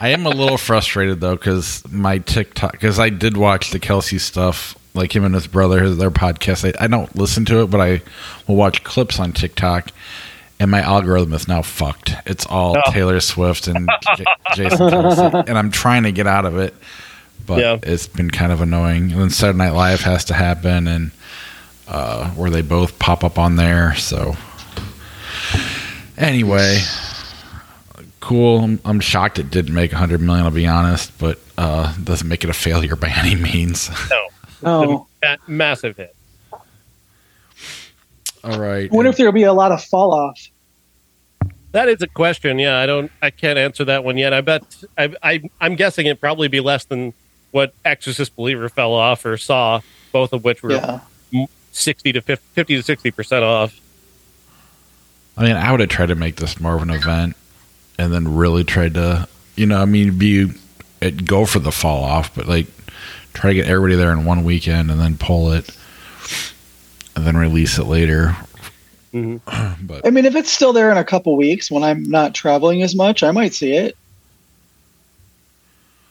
I 0.00 0.10
am 0.10 0.26
a 0.26 0.30
little 0.30 0.58
frustrated 0.58 1.20
though 1.20 1.34
because 1.34 1.82
my 1.90 2.18
TikTok 2.18 2.72
because 2.72 2.98
I 2.98 3.10
did 3.10 3.36
watch 3.36 3.70
the 3.70 3.80
Kelce 3.80 4.20
stuff, 4.20 4.76
like 4.94 5.14
him 5.14 5.24
and 5.24 5.34
his 5.34 5.46
brother, 5.46 5.92
their 5.94 6.10
podcast. 6.10 6.72
I, 6.78 6.84
I 6.84 6.86
don't 6.86 7.14
listen 7.16 7.44
to 7.46 7.62
it, 7.62 7.70
but 7.70 7.80
I 7.80 8.00
will 8.46 8.56
watch 8.56 8.84
clips 8.84 9.18
on 9.18 9.32
TikTok, 9.32 9.90
and 10.60 10.70
my 10.70 10.80
algorithm 10.80 11.32
is 11.32 11.48
now 11.48 11.62
fucked. 11.62 12.14
It's 12.26 12.46
all 12.46 12.76
Oh. 12.78 12.92
Taylor 12.92 13.18
Swift 13.20 13.66
and 13.66 13.88
J- 14.16 14.24
Jason 14.54 14.78
Kelce, 14.88 15.48
and 15.48 15.58
I'm 15.58 15.70
trying 15.72 16.04
to 16.04 16.12
get 16.12 16.28
out 16.28 16.44
of 16.44 16.56
it, 16.58 16.74
but 17.48 17.58
Yeah. 17.58 17.78
it's 17.82 18.06
been 18.06 18.30
kind 18.30 18.52
of 18.52 18.60
annoying. 18.60 19.10
And 19.10 19.20
then 19.20 19.30
Saturday 19.30 19.58
Night 19.58 19.72
Live 19.72 20.02
has 20.02 20.24
to 20.26 20.34
happen, 20.34 20.86
and 20.86 21.10
uh, 21.88 22.30
where 22.30 22.50
they 22.50 22.62
both 22.62 22.98
pop 23.00 23.24
up 23.24 23.38
on 23.38 23.56
there. 23.56 23.96
So 23.96 24.36
anyway 26.16 26.78
cool. 28.20 28.58
I'm, 28.60 28.78
I'm 28.84 29.00
shocked 29.00 29.38
it 29.38 29.50
didn't 29.50 29.72
make 29.74 29.90
100 29.92 30.20
million. 30.20 30.44
I'll 30.44 30.50
be 30.52 30.66
honest, 30.66 31.16
but 31.18 31.38
uh, 31.56 31.94
doesn't 32.04 32.28
make 32.28 32.44
it 32.44 32.50
a 32.50 32.52
failure 32.52 32.94
by 32.94 33.08
any 33.16 33.34
means. 33.34 33.88
Oh, 34.62 35.06
Ma- 35.22 35.36
massive 35.46 35.96
hit. 35.96 36.14
All 38.44 38.58
right. 38.60 38.90
I 38.92 38.94
wonder 38.94 39.10
if 39.10 39.16
there'll 39.16 39.32
be 39.32 39.44
a 39.44 39.52
lot 39.54 39.72
of 39.72 39.82
fall 39.82 40.12
off. 40.12 40.38
That 41.72 41.88
is 41.88 42.02
a 42.02 42.06
question. 42.06 42.58
Yeah, 42.58 42.78
I 42.78 42.84
don't. 42.86 43.10
I 43.22 43.30
can't 43.30 43.58
answer 43.58 43.84
that 43.86 44.04
one 44.04 44.16
yet. 44.18 44.32
I 44.34 44.40
bet. 44.42 44.62
I, 44.98 45.14
I 45.22 45.50
I'm 45.60 45.74
guessing 45.74 46.06
it 46.06 46.20
probably 46.20 46.48
be 46.48 46.60
less 46.60 46.84
than 46.84 47.12
what 47.50 47.72
Exorcist 47.84 48.34
Believer 48.36 48.68
fell 48.68 48.92
off 48.92 49.24
or 49.24 49.36
Saw, 49.36 49.80
both 50.12 50.32
of 50.32 50.44
which 50.44 50.62
were 50.62 50.72
Yeah. 50.72 51.00
sixty 51.72 52.12
to 52.12 52.20
50, 52.20 52.44
50 52.54 52.76
to 52.76 52.82
sixty 52.82 53.10
percent 53.10 53.44
off. 53.44 53.78
I 55.36 55.42
mean, 55.44 55.56
I 55.56 55.70
would 55.70 55.80
have 55.80 55.88
tried 55.88 56.06
to 56.06 56.14
make 56.16 56.36
this 56.36 56.60
more 56.60 56.74
of 56.74 56.82
an 56.82 56.90
event, 56.90 57.36
and 57.98 58.12
then 58.12 58.34
really 58.36 58.64
tried 58.64 58.94
to, 58.94 59.28
you 59.56 59.66
know, 59.66 59.80
I 59.80 59.84
mean, 59.84 60.18
be 60.18 60.50
it, 61.00 61.24
go 61.26 61.46
for 61.46 61.60
the 61.60 61.70
fall 61.72 62.02
off, 62.02 62.34
but 62.34 62.46
like 62.48 62.66
try 63.34 63.50
to 63.50 63.54
get 63.54 63.66
everybody 63.66 63.94
there 63.94 64.12
in 64.12 64.24
one 64.24 64.42
weekend 64.42 64.90
and 64.90 64.98
then 65.00 65.16
pull 65.16 65.52
it, 65.52 65.70
and 67.14 67.24
then 67.26 67.36
release 67.36 67.78
it 67.78 67.84
later. 67.84 68.36
Mhm. 69.14 69.40
But 69.86 70.04
I 70.06 70.10
mean, 70.10 70.24
if 70.26 70.34
it's 70.34 70.50
still 70.50 70.72
there 70.72 70.90
in 70.90 70.96
a 70.98 71.04
couple 71.04 71.36
weeks 71.36 71.70
when 71.70 71.82
I'm 71.84 72.02
not 72.02 72.34
traveling 72.34 72.82
as 72.82 72.94
much, 72.96 73.22
I 73.22 73.30
might 73.30 73.54
see 73.54 73.72
it. 73.74 73.96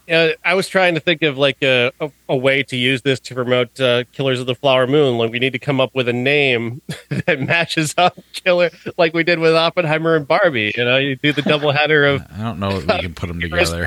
Yeah, 0.08 0.32
I 0.46 0.54
was 0.54 0.70
trying 0.70 0.94
to 0.94 1.02
think 1.02 1.22
of 1.22 1.38
like 1.38 1.62
a, 1.62 1.92
a, 2.00 2.10
a 2.30 2.36
way 2.36 2.64
to 2.64 2.78
use 2.78 3.02
this 3.02 3.20
to 3.22 3.36
promote 3.36 3.78
uh, 3.80 4.06
Killers 4.14 4.40
of 4.40 4.46
the 4.46 4.56
Flower 4.56 4.88
Moon. 4.88 5.18
Like 5.18 5.32
we 5.32 5.40
need 5.40 5.52
to 5.52 5.60
come 5.60 5.82
up 5.82 5.94
with 5.94 6.08
a 6.08 6.14
name 6.14 6.82
that 7.10 7.42
matches 7.42 7.94
up 7.98 8.18
Killer, 8.32 8.70
like 8.98 9.14
we 9.14 9.24
did 9.24 9.40
with 9.40 9.54
Oppenheimer 9.54 10.16
and 10.16 10.26
Barbie. 10.26 10.72
You 10.78 10.86
know, 10.86 10.98
you 10.98 11.18
do 11.18 11.34
the 11.34 11.42
double 11.42 11.72
header 11.74 12.06
of 12.06 12.22
I 12.34 12.42
don't 12.42 12.60
know 12.60 12.70
if 12.78 12.88
we 12.88 13.00
can 13.00 13.14
put 13.16 13.28
them 13.28 13.40
together. 13.42 13.86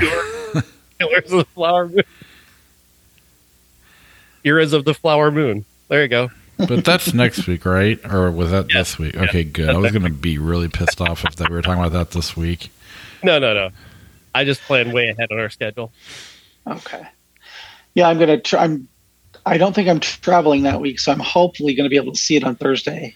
Killers 0.98 1.24
of 1.32 1.38
the 1.38 1.46
Flower 1.54 1.88
Moon, 1.88 2.02
Eras 4.44 4.72
of 4.72 4.84
the 4.84 4.94
Flower 4.94 5.30
Moon. 5.30 5.64
There 5.88 6.02
you 6.02 6.08
go. 6.08 6.30
But 6.58 6.84
that's 6.84 7.14
next 7.14 7.46
week, 7.46 7.64
right? 7.64 7.98
Or 8.04 8.30
was 8.30 8.50
that 8.50 8.66
Yes. 8.68 8.90
this 8.90 8.98
week? 8.98 9.16
Okay, 9.16 9.44
good. 9.44 9.70
I 9.70 9.78
was 9.78 9.92
going 9.92 10.02
to 10.02 10.10
be 10.10 10.36
really 10.36 10.68
pissed 10.68 11.00
off 11.00 11.24
if 11.24 11.36
that 11.36 11.48
we 11.48 11.54
were 11.56 11.62
talking 11.62 11.82
about 11.82 11.92
that 11.92 12.10
this 12.10 12.36
week. 12.36 12.70
No, 13.22 13.38
no, 13.38 13.54
no. 13.54 13.70
I 14.34 14.44
just 14.44 14.60
planned 14.62 14.92
way 14.92 15.08
ahead 15.08 15.28
on 15.32 15.38
our 15.38 15.50
schedule. 15.50 15.92
Okay. 16.66 17.02
Yeah, 17.94 18.08
I'm 18.08 18.18
gonna. 18.18 18.40
Tr- 18.40 18.58
I'm. 18.58 18.88
I 19.46 19.58
don't 19.58 19.74
think 19.74 19.88
I'm 19.88 20.00
traveling 20.00 20.62
that 20.64 20.80
week, 20.80 21.00
so 21.00 21.10
I'm 21.12 21.18
hopefully 21.18 21.74
going 21.74 21.84
to 21.84 21.90
be 21.90 21.96
able 21.96 22.12
to 22.12 22.18
see 22.18 22.36
it 22.36 22.44
on 22.44 22.56
Thursday 22.56 23.14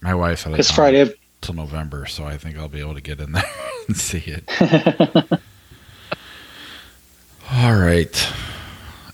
My 0.00 0.14
wife 0.14 0.38
said 0.40 0.52
because 0.52 0.66
it's 0.68 0.74
Friday. 0.74 1.12
till 1.40 1.54
November, 1.56 2.06
so 2.06 2.24
I 2.24 2.36
think 2.38 2.56
I'll 2.56 2.68
be 2.68 2.78
able 2.80 2.94
to 2.94 3.00
get 3.00 3.18
in 3.20 3.32
there 3.32 3.42
and 3.88 3.96
see 3.96 4.22
it. 4.24 4.44
All 7.52 7.74
right. 7.74 8.28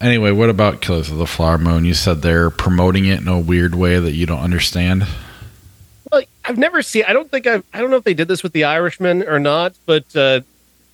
Anyway, 0.01 0.31
what 0.31 0.51
about 0.51 0.83
Killers 0.83 1.11
of 1.11 1.17
the 1.17 1.27
Flower 1.27 1.57
Moon? 1.57 1.87
You 1.87 1.95
said 1.95 2.21
they're 2.21 2.51
promoting 2.51 3.07
it 3.07 3.21
in 3.21 3.29
a 3.29 3.41
weird 3.41 3.75
way 3.75 3.99
that 3.99 4.13
you 4.13 4.27
don't 4.27 4.41
understand. 4.41 5.07
Well, 6.13 6.23
I've 6.45 6.59
never 6.59 6.83
seen. 6.83 7.05
I 7.09 7.15
don't 7.15 7.31
think 7.31 7.47
I've. 7.47 7.65
I 7.73 7.81
don't 7.81 7.91
know 7.91 7.97
if 7.97 8.05
they 8.05 8.15
did 8.15 8.29
this 8.29 8.43
with 8.43 8.53
the 8.53 8.65
Irishman 8.65 9.23
or 9.27 9.39
not, 9.41 9.75
but 9.87 10.05
uh, 10.15 10.43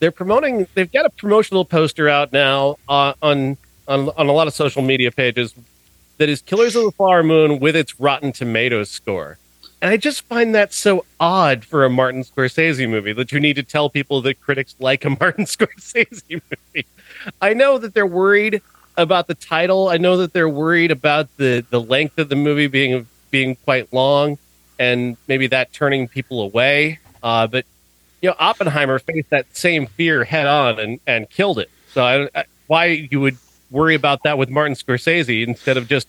they're 0.02 0.10
promoting. 0.10 0.66
They've 0.74 0.90
got 0.90 1.06
a 1.06 1.10
promotional 1.10 1.64
poster 1.64 2.08
out 2.08 2.32
now 2.32 2.76
uh, 2.88 3.14
on 3.22 3.56
on 3.86 4.08
on 4.08 4.26
a 4.26 4.32
lot 4.32 4.48
of 4.48 4.52
social 4.52 4.82
media 4.82 5.12
pages 5.12 5.54
that 6.18 6.28
is 6.28 6.42
Killers 6.42 6.74
of 6.74 6.82
the 6.82 6.90
Flower 6.90 7.22
Moon 7.22 7.60
with 7.60 7.76
its 7.76 8.00
Rotten 8.00 8.32
Tomatoes 8.32 8.90
score. 8.90 9.38
And 9.80 9.92
I 9.92 9.96
just 9.96 10.22
find 10.22 10.56
that 10.56 10.72
so 10.72 11.04
odd 11.20 11.64
for 11.64 11.84
a 11.84 11.90
Martin 11.90 12.24
Scorsese 12.24 12.88
movie 12.90 13.12
that 13.12 13.30
you 13.30 13.38
need 13.38 13.54
to 13.54 13.62
tell 13.62 13.88
people 13.88 14.20
that 14.22 14.40
critics 14.40 14.74
like 14.80 15.04
a 15.04 15.10
Martin 15.20 15.44
Scorsese 15.44 16.42
movie. 16.50 16.86
I 17.40 17.54
know 17.54 17.78
that 17.78 17.94
they're 17.94 18.04
worried 18.04 18.60
about 18.96 19.28
the 19.28 19.36
title. 19.36 19.88
I 19.88 19.98
know 19.98 20.16
that 20.16 20.32
they're 20.32 20.48
worried 20.48 20.90
about 20.90 21.28
the 21.36 21.64
the 21.70 21.80
length 21.80 22.18
of 22.18 22.28
the 22.28 22.36
movie 22.36 22.66
being 22.66 23.06
being 23.30 23.54
quite 23.54 23.92
long 23.92 24.36
and 24.80 25.16
maybe 25.28 25.46
that 25.46 25.72
turning 25.72 26.08
people 26.08 26.42
away. 26.42 26.98
Uh, 27.22 27.46
but 27.46 27.64
you 28.22 28.30
know, 28.30 28.36
Oppenheimer 28.38 28.98
faced 28.98 29.30
that 29.30 29.54
same 29.54 29.86
fear 29.86 30.24
head 30.24 30.46
on 30.46 30.78
and, 30.78 31.00
and 31.06 31.28
killed 31.28 31.58
it. 31.58 31.68
So 31.92 32.02
I, 32.02 32.28
I, 32.40 32.44
why 32.68 32.86
you 32.86 33.20
would 33.20 33.36
worry 33.70 33.94
about 33.94 34.22
that 34.22 34.38
with 34.38 34.48
Martin 34.48 34.74
Scorsese 34.74 35.46
instead 35.46 35.76
of 35.76 35.88
just 35.88 36.08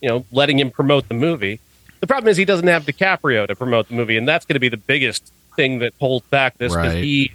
you 0.00 0.08
know 0.08 0.24
letting 0.32 0.58
him 0.58 0.70
promote 0.70 1.08
the 1.08 1.14
movie? 1.14 1.60
The 2.00 2.06
problem 2.06 2.28
is 2.30 2.36
he 2.36 2.44
doesn't 2.44 2.68
have 2.68 2.84
DiCaprio 2.86 3.46
to 3.48 3.56
promote 3.56 3.88
the 3.88 3.94
movie, 3.94 4.16
and 4.16 4.26
that's 4.26 4.46
going 4.46 4.54
to 4.54 4.60
be 4.60 4.68
the 4.68 4.76
biggest 4.76 5.32
thing 5.56 5.80
that 5.80 5.92
holds 6.00 6.24
back 6.28 6.56
this 6.56 6.72
because 6.72 6.94
Right. 6.94 7.02
he, 7.02 7.32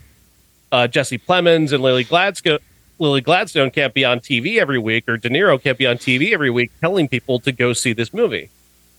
uh, 0.72 0.88
Jesse 0.88 1.18
Plemons 1.18 1.74
and 1.74 1.84
Lily 1.84 2.06
Gladstone. 2.06 2.60
Lily 3.00 3.20
Gladstone 3.20 3.72
can't 3.72 3.94
be 3.94 4.06
on 4.06 4.22
TV 4.22 4.60
every 4.60 4.80
week, 4.80 5.10
or 5.10 5.18
De 5.18 5.30
Niro 5.30 5.62
can't 5.62 5.78
be 5.78 5.86
on 5.86 5.98
TV 5.98 6.32
every 6.32 6.50
week 6.50 6.72
telling 6.80 7.10
people 7.10 7.40
to 7.42 7.52
go 7.52 7.74
see 7.74 7.92
this 7.92 8.14
movie. 8.14 8.50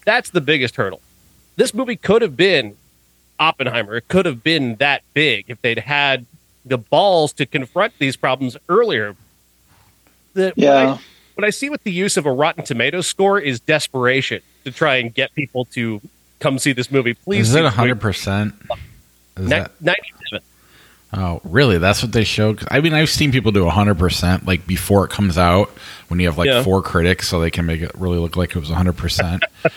That's 0.05 0.29
the 0.29 0.43
biggest 0.43 0.77
hurdle. 0.77 1.01
This 1.57 1.73
movie 1.73 1.97
could 1.97 2.21
have 2.21 2.37
been 2.37 2.77
Oppenheimer. 3.39 3.97
It 3.97 4.09
could 4.09 4.27
have 4.27 4.43
been 4.43 4.77
that 4.77 5.03
big 5.15 5.47
if 5.49 5.61
they'd 5.63 5.79
had 5.79 6.27
the 6.65 6.79
balls 6.79 7.33
to 7.35 7.47
confront 7.47 7.99
these 7.99 8.17
problems 8.17 8.57
earlier. 8.69 9.17
The, 10.35 10.53
what, 10.57 10.59
I, 10.59 10.83
Yeah. 10.85 10.99
what 11.35 11.45
I 11.45 11.51
see 11.51 11.69
with 11.71 11.83
the 11.85 11.93
use 11.93 12.17
of 12.17 12.27
a 12.27 12.33
Rotten 12.33 12.65
Tomatoes 12.65 13.07
score 13.07 13.39
is 13.39 13.61
desperation 13.61 14.41
to 14.65 14.71
try 14.71 14.97
and 14.97 15.13
get 15.13 15.35
people 15.35 15.67
to 15.67 16.01
come 16.41 16.59
see 16.59 16.73
this 16.73 16.91
movie. 16.91 17.15
Please, 17.15 17.49
Is 17.49 17.53
see 17.55 17.61
it 17.61 17.63
this 17.63 17.75
100%? 17.75 18.53
Is 19.37 19.45
Ni- 19.45 19.49
that, 19.51 19.73
97. 19.81 20.41
oh, 21.13 21.41
really? 21.45 21.79
That's 21.79 22.03
what 22.03 22.13
they 22.13 22.25
show? 22.25 22.55
'Cause, 22.55 22.69
I 22.71 22.81
mean, 22.81 22.95
I've 22.95 23.11
seen 23.11 23.31
people 23.33 23.53
do 23.53 23.65
100% 23.67 24.47
like 24.47 24.67
before 24.67 25.05
it 25.05 25.11
comes 25.11 25.37
out 25.39 25.71
when 26.09 26.19
you 26.21 26.27
have 26.27 26.39
like 26.39 26.47
Yeah. 26.49 26.63
four 26.63 26.83
critics 26.83 27.29
so 27.29 27.41
they 27.41 27.51
can 27.51 27.67
make 27.67 27.81
it 27.83 27.91
really 27.95 28.19
look 28.19 28.37
like 28.37 28.51
it 28.51 28.59
was 28.61 28.71
100%. 28.71 29.43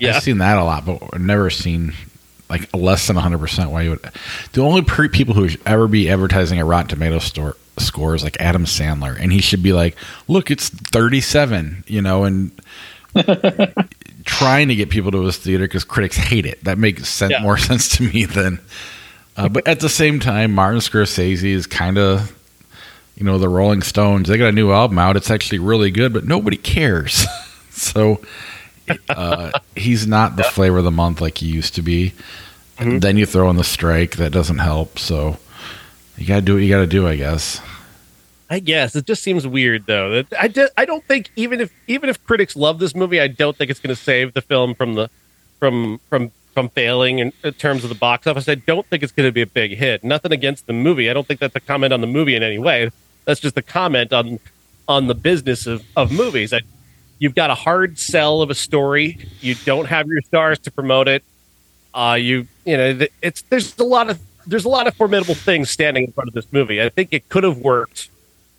Yeah. 0.00 0.16
I've 0.16 0.22
seen 0.24 0.38
that 0.38 0.58
a 0.58 0.64
lot, 0.64 0.84
but 0.84 1.00
I've 1.12 1.20
never 1.20 1.48
seen 1.48 1.92
like 2.52 2.68
less 2.74 3.06
than 3.06 3.16
100%. 3.16 3.70
Why 3.70 3.82
you 3.82 3.90
would. 3.90 4.10
The 4.52 4.60
only 4.62 4.82
pre- 4.82 5.08
people 5.08 5.34
who 5.34 5.48
should 5.48 5.60
ever 5.66 5.88
be 5.88 6.08
advertising 6.10 6.60
a 6.60 6.64
Rotten 6.64 6.88
Tomato 6.88 7.18
store 7.18 7.56
score 7.78 8.14
is 8.14 8.22
like 8.22 8.36
Adam 8.40 8.66
Sandler, 8.66 9.18
and 9.18 9.32
he 9.32 9.40
should 9.40 9.62
be 9.62 9.72
like, 9.72 9.96
"Look, 10.28 10.50
it's 10.50 10.68
37," 10.68 11.84
you 11.86 12.02
know, 12.02 12.24
and 12.24 12.50
trying 14.24 14.68
to 14.68 14.74
get 14.74 14.90
people 14.90 15.10
to 15.10 15.22
his 15.22 15.36
theater 15.38 15.64
because 15.64 15.84
critics 15.84 16.16
hate 16.16 16.46
it. 16.46 16.62
That 16.64 16.78
makes 16.78 17.08
sense, 17.08 17.32
Yeah. 17.32 17.42
more 17.42 17.56
sense 17.70 17.88
to 17.96 18.02
me 18.02 18.24
than. 18.24 18.60
Uh, 19.36 19.48
but 19.48 19.66
at 19.66 19.80
the 19.80 19.88
same 19.88 20.20
time, 20.20 20.52
Martin 20.54 20.80
Scorsese 20.80 21.42
is 21.44 21.66
kind 21.66 21.96
of, 21.96 22.36
you 23.16 23.24
know, 23.24 23.38
the 23.38 23.48
Rolling 23.48 23.80
Stones. 23.82 24.28
They 24.28 24.36
got 24.36 24.48
a 24.48 24.52
new 24.52 24.70
album 24.72 24.98
out. 24.98 25.16
It's 25.16 25.30
actually 25.30 25.58
really 25.58 25.90
good, 25.90 26.12
but 26.12 26.24
nobody 26.26 26.58
cares. 26.58 27.24
so 27.70 28.20
uh, 29.08 29.50
he's 29.76 30.06
not 30.06 30.36
the 30.36 30.44
flavor 30.44 30.78
of 30.78 30.84
the 30.84 30.90
month 30.90 31.20
like 31.20 31.38
he 31.38 31.46
used 31.46 31.74
to 31.74 31.82
be. 31.82 32.12
Mhm. 32.78 33.00
Then 33.00 33.16
you 33.16 33.26
throw 33.26 33.48
in 33.50 33.56
the 33.56 33.64
strike. 33.64 34.16
That 34.16 34.32
doesn't 34.32 34.58
help. 34.58 34.98
So 34.98 35.36
you 36.16 36.26
got 36.26 36.36
to 36.36 36.40
do 36.42 36.54
what 36.54 36.62
you 36.62 36.68
got 36.68 36.80
to 36.80 36.86
do, 36.86 37.06
I 37.06 37.16
guess. 37.16 37.60
I 38.50 38.58
guess 38.58 38.94
it 38.94 39.06
just 39.06 39.22
seems 39.22 39.46
weird 39.46 39.86
though. 39.86 40.22
That 40.22 40.26
I 40.38 40.82
I 40.82 40.84
don't 40.84 41.02
think 41.04 41.30
even 41.36 41.60
if 41.60 41.72
even 41.86 42.10
if 42.10 42.22
critics 42.24 42.54
love 42.54 42.78
this 42.78 42.94
movie, 42.94 43.18
I 43.20 43.26
don't 43.28 43.56
think 43.56 43.70
it's 43.70 43.80
going 43.80 43.94
to 43.94 44.00
save 44.00 44.34
the 44.34 44.42
film 44.42 44.74
from 44.74 44.94
the 44.94 45.08
from 45.58 46.00
from 46.10 46.30
from 46.52 46.68
failing 46.68 47.18
in, 47.18 47.32
in 47.42 47.52
terms 47.54 47.82
of 47.82 47.88
the 47.88 47.94
box 47.94 48.26
office. 48.26 48.46
I 48.48 48.56
don't 48.56 48.86
think 48.88 49.02
it's 49.02 49.12
going 49.12 49.26
to 49.26 49.32
be 49.32 49.40
a 49.40 49.46
big 49.46 49.78
hit. 49.78 50.04
Nothing 50.04 50.32
against 50.32 50.66
the 50.66 50.74
movie. 50.74 51.08
I 51.08 51.14
don't 51.14 51.26
think 51.26 51.40
that's 51.40 51.56
a 51.56 51.60
comment 51.60 51.94
on 51.94 52.02
the 52.02 52.06
movie 52.06 52.34
in 52.36 52.42
any 52.42 52.58
way. 52.58 52.90
That's 53.24 53.40
just 53.40 53.56
a 53.56 53.62
comment 53.62 54.12
on 54.12 54.38
on 54.86 55.06
the 55.06 55.14
business 55.14 55.66
of 55.66 55.82
of 55.96 56.12
movies. 56.12 56.52
I, 56.52 56.60
you've 57.22 57.36
got 57.36 57.50
a 57.50 57.54
hard 57.54 58.00
sell 58.00 58.42
of 58.42 58.50
a 58.50 58.54
story. 58.54 59.16
You 59.40 59.54
don't 59.54 59.86
have 59.86 60.08
your 60.08 60.20
stars 60.22 60.58
to 60.60 60.72
promote 60.72 61.06
it. 61.06 61.22
Uh, 61.94 62.16
you 62.20 62.48
you 62.64 62.76
know 62.76 63.06
it's 63.22 63.42
there's 63.42 63.78
a 63.78 63.84
lot 63.84 64.10
of 64.10 64.18
there's 64.46 64.64
a 64.64 64.68
lot 64.68 64.86
of 64.88 64.94
formidable 64.96 65.36
things 65.36 65.70
standing 65.70 66.04
in 66.04 66.12
front 66.12 66.26
of 66.28 66.34
this 66.34 66.46
movie. 66.52 66.82
I 66.82 66.88
think 66.88 67.10
it 67.12 67.28
could 67.28 67.44
have 67.44 67.58
worked 67.58 68.08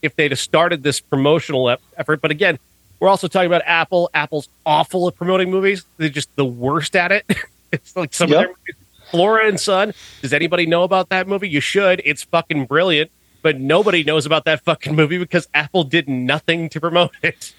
if 0.02 0.16
they'd 0.16 0.32
have 0.32 0.40
started 0.40 0.82
this 0.82 1.02
promotional 1.02 1.76
effort. 1.98 2.22
But 2.22 2.32
again, 2.32 2.58
we're 3.00 3.10
also 3.10 3.28
talking 3.28 3.48
about 3.48 3.64
Apple. 3.66 4.10
Apple's 4.14 4.48
awful 4.66 5.10
at 5.10 5.16
promoting 5.16 5.52
movies. 5.52 5.84
They're 5.98 6.08
just 6.10 6.34
the 6.38 6.46
worst 6.46 6.96
at 6.96 7.12
it. 7.12 7.26
it's 7.74 7.96
like 7.98 8.14
some 8.14 8.30
Yep. 8.30 8.38
of 8.38 8.42
their 8.42 8.48
movies. 8.50 8.76
Flora 9.12 9.48
and 9.48 9.60
Son. 9.60 9.94
Does 10.22 10.32
anybody 10.34 10.66
know 10.66 10.84
about 10.84 11.10
that 11.10 11.28
movie? 11.28 11.50
You 11.50 11.60
should. 11.60 12.02
It's 12.06 12.24
fucking 12.24 12.66
brilliant. 12.66 13.12
But 13.42 13.60
nobody 13.60 14.04
knows 14.06 14.26
about 14.26 14.46
that 14.46 14.62
fucking 14.64 14.96
movie 14.96 15.18
because 15.18 15.48
Apple 15.54 15.84
did 15.84 16.08
nothing 16.08 16.70
to 16.70 16.80
promote 16.80 17.12
it. 17.22 17.54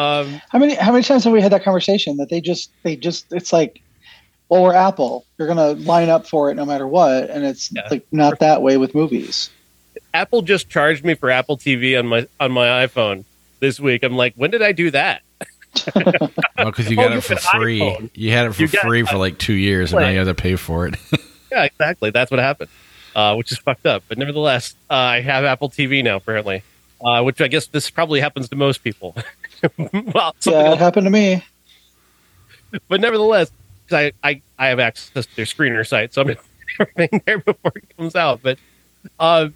Um, 0.00 0.40
How 0.48 0.58
many 0.58 0.74
how 0.74 0.92
many 0.92 1.04
times 1.04 1.24
have 1.24 1.32
we 1.32 1.40
had 1.40 1.52
that 1.52 1.62
conversation 1.64 2.16
that 2.18 2.28
they 2.30 2.40
just 2.40 2.70
they 2.82 2.96
just 2.96 3.32
it's 3.32 3.52
like, 3.52 3.82
well, 4.48 4.62
we're 4.62 4.74
Apple. 4.74 5.24
You're 5.38 5.48
gonna 5.48 5.72
line 5.72 6.08
up 6.08 6.26
for 6.26 6.50
it 6.50 6.54
no 6.54 6.64
matter 6.64 6.86
what, 6.86 7.28
and 7.30 7.44
it's 7.44 7.70
Yeah. 7.72 7.88
like 7.90 8.06
not 8.12 8.38
that 8.40 8.62
way 8.62 8.76
with 8.76 8.94
movies. 8.94 9.50
Apple 10.14 10.42
just 10.42 10.68
charged 10.70 11.04
me 11.04 11.14
for 11.14 11.30
Apple 11.30 11.56
TV 11.58 11.98
on 11.98 12.06
my 12.06 12.26
on 12.38 12.50
my 12.52 12.86
iPhone 12.86 13.24
this 13.60 13.78
week. 13.78 14.02
I'm 14.02 14.16
like, 14.16 14.34
when 14.36 14.50
did 14.50 14.62
I 14.62 14.72
do 14.72 14.90
that? 14.92 15.22
Well, 15.94 16.30
because 16.56 16.90
you 16.90 16.96
Oh, 16.98 17.02
got 17.04 17.12
you 17.12 17.18
it 17.18 17.24
for 17.24 17.36
free. 17.36 17.80
iPhone. 17.80 18.10
You 18.14 18.32
had 18.32 18.46
it 18.46 18.52
for 18.54 18.66
got- 18.66 18.82
free 18.86 19.02
for 19.04 19.16
like 19.18 19.38
two 19.38 19.52
years, 19.52 19.92
and 19.92 20.00
now 20.02 20.08
you 20.08 20.18
have 20.18 20.26
to 20.28 20.34
pay 20.34 20.56
for 20.56 20.86
it. 20.86 20.94
Yeah, 21.52 21.64
exactly. 21.64 22.10
That's 22.10 22.30
what 22.30 22.38
happened, 22.38 22.70
uh, 23.16 23.34
which 23.34 23.50
is 23.50 23.58
fucked 23.58 23.84
up. 23.84 24.04
But 24.08 24.18
nevertheless, 24.18 24.76
uh, 24.88 24.94
I 24.94 25.20
have 25.20 25.42
Apple 25.44 25.68
TV 25.68 26.00
now, 26.04 26.14
apparently, 26.14 26.62
uh, 27.04 27.24
which 27.24 27.40
I 27.40 27.48
guess 27.48 27.66
this 27.66 27.90
probably 27.90 28.20
happens 28.20 28.48
to 28.50 28.54
most 28.54 28.84
people. 28.84 29.16
well, 30.14 30.34
yeah, 30.44 30.72
it 30.72 30.78
happened 30.78 31.06
to 31.06 31.10
me. 31.10 31.44
but 32.88 33.00
nevertheless, 33.00 33.50
I, 33.90 34.12
I, 34.22 34.42
I 34.58 34.68
have 34.68 34.78
access 34.78 35.26
to 35.26 35.36
their 35.36 35.44
screener 35.44 35.86
site, 35.86 36.14
so 36.14 36.22
I'm 36.22 36.36
everything 36.80 37.22
there 37.26 37.38
before 37.38 37.72
it 37.74 37.96
comes 37.96 38.14
out. 38.16 38.40
But 38.42 38.58
uh, 39.18 39.48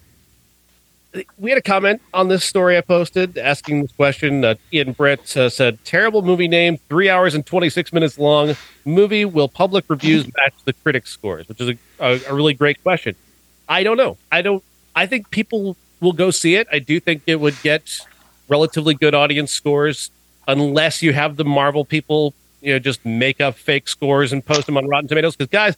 we 1.39 1.51
had 1.51 1.59
a 1.59 1.63
comment 1.63 2.03
on 2.13 2.29
this 2.29 2.45
story 2.45 2.77
I 2.77 2.81
posted 2.81 3.39
asking 3.39 3.83
this 3.83 3.93
question. 3.93 4.45
Uh, 4.45 4.55
Ian 4.73 4.93
Brett 4.93 5.37
uh, 5.37 5.49
said, 5.49 5.85
"Terrible 5.85 6.23
movie 6.23 6.49
name, 6.49 6.79
three 6.89 7.09
hours 7.09 7.35
and 7.35 7.45
twenty 7.47 7.71
six 7.71 7.93
minutes 7.93 8.19
long. 8.19 8.57
Movie 8.85 9.25
will 9.25 9.49
public 9.49 9.85
reviews 9.89 10.27
match 10.37 10.55
the 10.65 10.73
critics 10.73 11.11
scores?" 11.11 11.49
Which 11.49 11.61
is 11.61 11.69
a, 11.71 11.79
a, 12.01 12.21
a 12.29 12.35
really 12.35 12.55
great 12.55 12.83
question. 12.83 13.15
I 13.69 13.83
don't 13.83 13.97
know. 13.97 14.17
I 14.33 14.43
don't. 14.43 14.63
I 14.97 15.07
think 15.07 15.31
people 15.31 15.77
will 16.01 16.13
go 16.13 16.31
see 16.31 16.57
it. 16.57 16.67
I 16.71 16.79
do 16.79 17.01
think 17.01 17.23
it 17.27 17.41
would 17.41 17.61
get 17.63 18.01
relatively 18.49 18.95
good 18.95 19.15
audience 19.15 19.53
scores, 19.53 20.11
unless 20.47 21.03
you 21.03 21.13
have 21.13 21.37
the 21.37 21.45
Marvel 21.45 21.85
people, 21.85 22.35
you 22.61 22.73
know, 22.73 22.79
just 22.79 23.05
make 23.05 23.41
up 23.41 23.55
fake 23.57 23.89
scores 23.89 24.33
and 24.33 24.45
post 24.45 24.67
them 24.67 24.77
on 24.77 24.87
Rotten 24.87 25.09
Tomatoes. 25.09 25.37
Because 25.37 25.51
guys, 25.51 25.77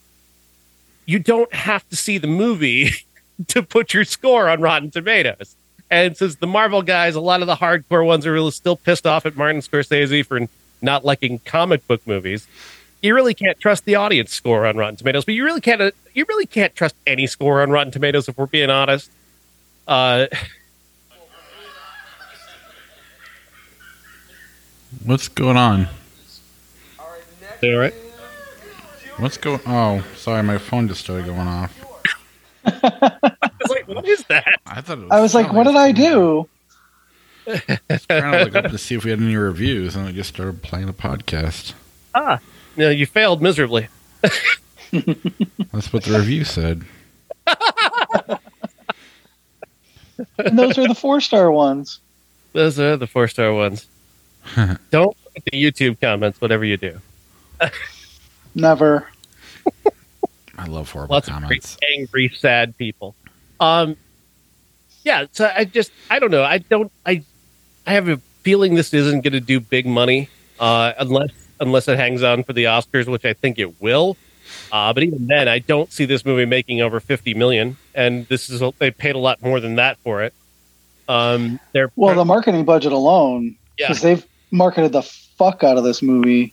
you 1.04 1.18
don't 1.18 1.52
have 1.54 1.88
to 1.88 1.96
see 1.96 2.18
the 2.18 2.26
movie 2.26 2.90
to 3.48 3.62
put 3.62 3.94
your 3.94 4.04
score 4.04 4.48
on 4.48 4.60
Rotten 4.60 4.90
Tomatoes. 4.90 5.56
And 5.90 6.16
since 6.16 6.36
the 6.36 6.46
Marvel 6.46 6.82
guys, 6.82 7.14
a 7.14 7.20
lot 7.20 7.40
of 7.42 7.46
the 7.46 7.54
hardcore 7.54 8.04
ones 8.04 8.26
are 8.26 8.32
really 8.32 8.50
still 8.50 8.76
pissed 8.76 9.06
off 9.06 9.24
at 9.24 9.36
Martin 9.36 9.60
Scorsese 9.60 10.26
for 10.26 10.40
not 10.82 11.04
liking 11.04 11.38
comic 11.40 11.86
book 11.86 12.04
movies. 12.06 12.46
You 13.02 13.14
really 13.14 13.34
can't 13.34 13.58
trust 13.60 13.84
the 13.84 13.94
audience 13.94 14.32
score 14.32 14.66
on 14.66 14.76
Rotten 14.76 14.96
Tomatoes, 14.96 15.24
but 15.24 15.34
you 15.34 15.44
really 15.44 15.60
can't. 15.60 15.94
You 16.14 16.24
really 16.28 16.46
can't 16.46 16.74
trust 16.74 16.96
any 17.06 17.26
score 17.26 17.62
on 17.62 17.70
Rotten 17.70 17.92
Tomatoes 17.92 18.28
if 18.28 18.36
we're 18.36 18.46
being 18.46 18.70
honest. 18.70 19.10
Uh, 19.86 20.26
What's 25.04 25.28
going 25.28 25.56
on? 25.56 25.88
all 27.62 27.76
right. 27.76 27.94
What's 29.18 29.36
going? 29.38 29.60
Oh, 29.66 30.04
sorry, 30.16 30.42
my 30.42 30.58
phone 30.58 30.88
just 30.88 31.00
started 31.00 31.26
going 31.26 31.48
off. 31.48 31.74
I 32.66 33.40
was 33.60 33.70
like, 33.70 33.88
what 33.88 34.06
is 34.06 34.24
that? 34.24 34.46
I 34.66 34.80
thought 34.80 34.98
it 34.98 35.02
was 35.02 35.10
I 35.10 35.20
was 35.20 35.34
like, 35.34 35.52
what 35.52 35.64
did 35.64 35.76
I 35.76 35.92
do? 35.92 36.48
i 37.46 37.60
Trying 38.08 38.32
to 38.32 38.44
look 38.44 38.54
up 38.56 38.70
to 38.70 38.78
see 38.78 38.94
if 38.94 39.04
we 39.04 39.10
had 39.10 39.20
any 39.20 39.36
reviews, 39.36 39.96
and 39.96 40.06
I 40.06 40.12
just 40.12 40.34
started 40.34 40.62
playing 40.62 40.88
a 40.88 40.92
podcast. 40.92 41.74
Ah, 42.14 42.40
no, 42.76 42.90
you 42.90 43.06
failed 43.06 43.40
miserably. 43.40 43.88
That's 44.22 45.92
what 45.92 46.04
the 46.04 46.18
review 46.18 46.44
said. 46.44 46.84
And 50.38 50.58
those 50.58 50.78
are 50.78 50.88
the 50.88 50.94
four 50.94 51.20
star 51.20 51.50
ones. 51.50 52.00
Those 52.52 52.78
are 52.80 52.96
the 52.96 53.06
four 53.06 53.28
star 53.28 53.52
ones. 53.52 53.86
Don't 54.90 55.16
put 55.34 55.44
the 55.50 55.62
YouTube 55.62 56.00
comments, 56.00 56.40
whatever 56.40 56.64
you 56.64 56.76
do. 56.76 57.00
Never. 58.54 59.08
I 60.58 60.66
love 60.66 60.90
horrible 60.90 61.14
Lots 61.14 61.28
of 61.28 61.34
comments. 61.34 61.76
great, 61.76 61.98
angry, 61.98 62.28
sad 62.28 62.76
people. 62.78 63.14
Um, 63.60 63.96
yeah. 65.04 65.26
So 65.32 65.50
I 65.54 65.64
just, 65.64 65.92
I 66.10 66.18
don't 66.18 66.30
know. 66.30 66.42
I 66.42 66.58
don't. 66.58 66.90
I, 67.04 67.22
I 67.86 67.92
have 67.92 68.08
a 68.08 68.16
feeling 68.42 68.74
this 68.74 68.94
isn't 68.94 69.20
going 69.22 69.32
to 69.34 69.40
do 69.40 69.60
big 69.60 69.86
money, 69.86 70.28
uh, 70.58 70.92
unless 70.98 71.30
unless 71.60 71.88
it 71.88 71.98
hangs 71.98 72.22
on 72.22 72.42
for 72.42 72.52
the 72.52 72.64
Oscars, 72.64 73.06
which 73.06 73.24
I 73.24 73.32
think 73.34 73.58
it 73.58 73.80
will. 73.80 74.16
Uh, 74.72 74.92
but 74.92 75.02
even 75.02 75.26
then, 75.26 75.48
I 75.48 75.58
don't 75.58 75.92
see 75.92 76.04
this 76.04 76.24
movie 76.24 76.46
making 76.46 76.80
over 76.80 77.00
fifty 77.00 77.34
million, 77.34 77.76
and 77.94 78.26
this 78.28 78.48
is 78.48 78.62
they 78.78 78.90
paid 78.90 79.14
a 79.14 79.18
lot 79.18 79.42
more 79.42 79.60
than 79.60 79.76
that 79.76 79.98
for 79.98 80.22
it. 80.22 80.32
Um, 81.08 81.60
they're 81.72 81.90
Well, 81.96 82.14
the 82.14 82.24
marketing 82.24 82.64
budget 82.64 82.92
alone, 82.92 83.56
yeah, 83.78 83.92
they've 83.92 84.24
marketed 84.50 84.92
the 84.92 85.02
fuck 85.02 85.64
out 85.64 85.76
of 85.76 85.84
this 85.84 86.02
movie. 86.02 86.52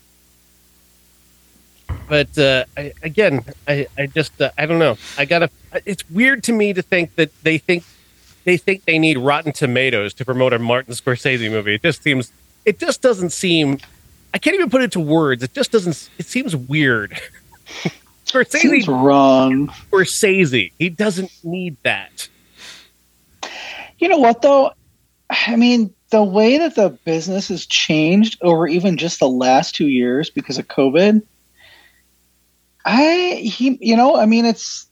but 2.10 2.38
uh, 2.38 2.65
I, 2.77 2.93
again, 3.01 3.43
I, 3.67 3.88
I 3.97 4.08
just 4.08 4.41
uh, 4.41 4.51
I 4.58 4.65
don't 4.65 4.79
know. 4.79 4.97
I 5.17 5.25
gotta. 5.25 5.49
It's 5.86 6.08
weird 6.10 6.43
to 6.43 6.51
me 6.53 6.73
to 6.73 6.82
think 6.82 7.15
that 7.15 7.32
they 7.43 7.58
think 7.58 7.84
they 8.45 8.58
think 8.58 8.86
they 8.86 8.99
need 8.99 9.17
Rotten 9.17 9.51
Tomatoes 9.53 10.13
to 10.15 10.25
promote 10.25 10.53
a 10.53 10.60
Martin 10.60 10.93
Scorsese 10.93 11.49
movie. 11.49 11.75
It 11.75 11.82
just 11.82 12.03
seems. 12.03 12.32
It 12.65 12.79
just 12.79 13.01
doesn't 13.01 13.32
seem. 13.32 13.79
I 14.34 14.38
can't 14.39 14.56
even 14.56 14.69
put 14.69 14.82
it 14.82 14.91
to 14.93 14.99
words. 14.99 15.43
It 15.43 15.53
just 15.53 15.71
doesn't. 15.71 16.10
It 16.17 16.25
seems 16.25 16.56
weird. 16.56 17.19
Scorsese, 18.25 18.60
Seems 18.60 18.88
wrong. 18.88 19.67
Scorsese. 19.91 20.71
He 20.79 20.89
doesn't 20.89 21.32
need 21.43 21.77
that. 21.84 22.27
You 23.99 24.08
know 24.10 24.17
what 24.17 24.41
though? 24.41 24.71
I 25.29 25.56
mean, 25.56 25.93
the 26.13 26.23
way 26.23 26.60
that 26.60 26.76
the 26.76 26.89
business 27.06 27.47
has 27.47 27.65
changed 27.65 28.38
over 28.43 28.67
even 28.67 28.97
just 28.97 29.19
the 29.19 29.28
last 29.28 29.73
two 29.73 29.88
years 29.88 30.30
because 30.30 30.60
of 30.60 30.67
COVID, 30.67 31.23
I 32.86 33.41
he 33.43 33.80
you 33.82 33.97
know, 33.97 34.15
I 34.15 34.28
mean 34.28 34.45
it's 34.45 34.86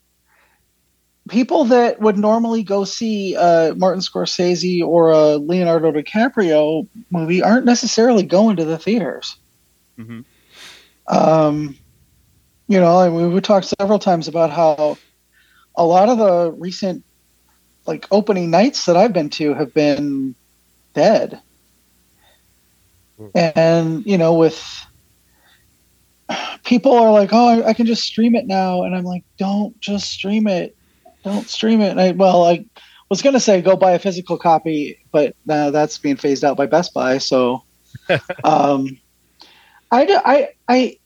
people 1.29 1.65
that 1.65 2.01
would 2.01 2.17
normally 2.17 2.63
go 2.63 2.85
see 2.85 3.35
a 3.35 3.75
Martin 3.77 4.01
Scorsese 4.01 4.81
or 4.81 5.11
a 5.11 5.37
Leonardo 5.37 5.91
DiCaprio 5.91 6.87
movie 7.11 7.43
aren't 7.43 7.67
necessarily 7.67 8.23
going 8.23 8.55
to 8.55 8.65
the 8.65 8.79
theaters. 8.79 9.37
Mhm. 9.99 10.25
Um, 11.07 11.77
you 12.67 12.79
know, 12.79 12.99
and 13.01 13.15
we 13.15 13.27
we 13.27 13.41
talked 13.41 13.71
several 13.79 13.99
times 13.99 14.27
about 14.27 14.49
how 14.49 14.97
a 15.75 15.85
lot 15.85 16.09
of 16.09 16.17
the 16.17 16.51
recent 16.53 17.03
like 17.85 18.07
opening 18.09 18.49
nights 18.49 18.87
that 18.87 18.97
I've 18.97 19.13
been 19.13 19.29
to 19.29 19.53
have 19.53 19.71
been 19.71 20.33
dead. 20.93 21.41
And 23.35 24.05
you 24.05 24.17
know, 24.17 24.33
with 24.33 24.87
people 26.63 26.93
are 26.93 27.11
like, 27.11 27.29
"Oh, 27.33 27.47
I, 27.47 27.69
I 27.69 27.73
can 27.73 27.85
just 27.85 28.03
stream 28.03 28.35
it 28.35 28.47
now," 28.47 28.83
and 28.83 28.95
I'm 28.95 29.03
like, 29.03 29.23
"Don't 29.37 29.79
just 29.79 30.09
stream 30.09 30.47
it. 30.47 30.75
Don't 31.23 31.47
stream 31.47 31.81
it." 31.81 31.91
And 31.91 32.01
I, 32.01 32.11
well, 32.11 32.43
I 32.45 32.65
was 33.09 33.21
gonna 33.21 33.39
say 33.39 33.61
go 33.61 33.75
buy 33.75 33.91
a 33.91 33.99
physical 33.99 34.37
copy, 34.37 34.97
but 35.11 35.35
uh, 35.47 35.69
that's 35.69 35.97
being 35.99 36.15
phased 36.15 36.43
out 36.43 36.57
by 36.57 36.65
Best 36.65 36.93
Buy. 36.93 37.19
So, 37.19 37.63
um, 38.43 38.97
I, 39.91 40.07
I, 40.25 40.49
I, 40.67 40.97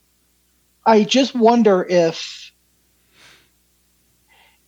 I 0.85 1.03
just 1.03 1.35
wonder 1.35 1.83
if 1.83 2.45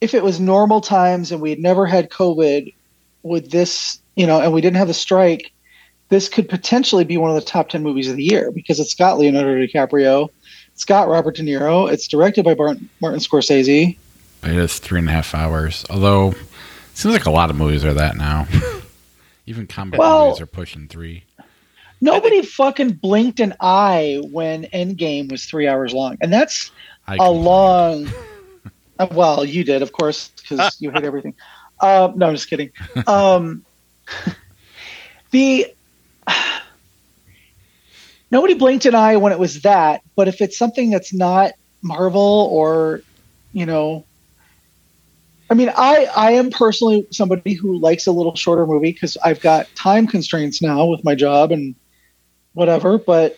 if 0.01 0.13
it 0.13 0.23
was 0.23 0.39
normal 0.39 0.81
times 0.81 1.31
and 1.31 1.41
we 1.41 1.49
had 1.49 1.59
never 1.59 1.85
had 1.85 2.09
COVID, 2.09 2.73
would 3.23 3.49
this, 3.51 3.99
you 4.17 4.25
know, 4.25 4.41
and 4.41 4.51
we 4.51 4.59
didn't 4.59 4.77
have 4.77 4.87
the 4.87 4.93
strike, 4.93 5.51
this 6.09 6.27
could 6.27 6.49
potentially 6.49 7.03
be 7.03 7.17
one 7.17 7.29
of 7.29 7.35
the 7.35 7.41
top 7.41 7.69
10 7.69 7.83
movies 7.83 8.09
of 8.09 8.17
the 8.17 8.23
year 8.23 8.51
because 8.51 8.79
it's 8.79 8.95
got 8.95 9.17
Leonardo 9.19 9.55
DiCaprio, 9.65 10.29
it's 10.73 10.83
got 10.83 11.07
Robert 11.07 11.35
De 11.35 11.43
Niro, 11.43 11.89
it's 11.89 12.07
directed 12.07 12.43
by 12.43 12.55
Martin, 12.55 12.89
Martin 12.99 13.19
Scorsese. 13.19 13.95
It 14.43 14.51
is 14.51 14.79
three 14.79 14.99
and 14.99 15.07
a 15.07 15.11
half 15.11 15.35
hours. 15.35 15.85
Although, 15.89 16.31
it 16.31 16.37
seems 16.95 17.13
like 17.13 17.25
a 17.25 17.31
lot 17.31 17.49
of 17.49 17.55
movies 17.55 17.85
are 17.85 17.93
that 17.93 18.17
now. 18.17 18.47
Even 19.45 19.67
combat 19.67 19.99
Well- 19.99 20.27
movies 20.27 20.41
are 20.41 20.47
pushing 20.47 20.87
three. 20.87 21.23
Nobody 21.99 22.43
fucking 22.43 22.91
blinked 22.91 23.39
an 23.39 23.55
eye 23.59 24.21
when 24.29 24.65
Endgame 24.65 25.31
was 25.31 25.45
three 25.45 25.67
hours 25.67 25.93
long, 25.93 26.17
and 26.21 26.31
that's 26.31 26.69
a 27.07 27.31
long. 27.31 28.07
uh, 28.99 29.07
well, 29.11 29.43
you 29.43 29.63
did, 29.63 29.81
of 29.81 29.93
course, 29.93 30.29
because 30.37 30.79
you 30.79 30.91
hate 30.91 31.03
everything. 31.03 31.33
Um, 31.79 32.17
no, 32.17 32.27
I'm 32.27 32.35
just 32.35 32.49
kidding. 32.49 32.71
Um, 33.07 33.65
the 35.31 35.73
nobody 38.31 38.53
blinked 38.53 38.85
an 38.85 38.95
eye 38.95 39.17
when 39.17 39.31
it 39.31 39.39
was 39.39 39.61
that, 39.61 40.01
but 40.15 40.27
if 40.27 40.41
it's 40.41 40.57
something 40.57 40.89
that's 40.89 41.13
not 41.13 41.53
Marvel 41.81 42.49
or, 42.51 43.01
you 43.53 43.65
know, 43.65 44.05
I 45.49 45.53
mean, 45.53 45.69
I 45.69 46.07
I 46.15 46.31
am 46.33 46.49
personally 46.49 47.07
somebody 47.11 47.53
who 47.53 47.79
likes 47.79 48.05
a 48.07 48.11
little 48.11 48.35
shorter 48.35 48.65
movie 48.65 48.91
because 48.91 49.17
I've 49.23 49.39
got 49.39 49.67
time 49.75 50.07
constraints 50.07 50.61
now 50.61 50.85
with 50.85 51.03
my 51.03 51.15
job 51.15 51.51
and 51.51 51.75
whatever. 52.53 52.97
But 52.97 53.37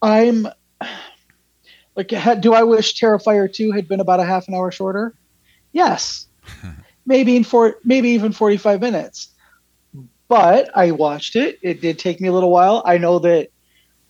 I'm 0.00 0.48
like, 1.96 2.08
do 2.40 2.54
I 2.54 2.64
wish 2.64 2.98
Terrifier 3.00 3.52
two 3.52 3.70
had 3.70 3.86
been 3.86 4.00
about 4.00 4.20
a 4.20 4.24
half 4.24 4.48
an 4.48 4.54
hour 4.54 4.72
shorter? 4.72 5.14
Yes, 5.72 6.26
maybe 7.06 7.36
in 7.36 7.44
four, 7.44 7.76
maybe 7.84 8.10
even 8.10 8.32
forty 8.32 8.56
five 8.56 8.80
minutes. 8.80 9.28
But 10.32 10.74
I 10.74 10.92
watched 10.92 11.36
it. 11.36 11.58
It 11.60 11.82
did 11.82 11.98
take 11.98 12.18
me 12.18 12.28
a 12.28 12.32
little 12.32 12.50
while. 12.50 12.82
I 12.86 12.96
know 12.96 13.18
that 13.18 13.50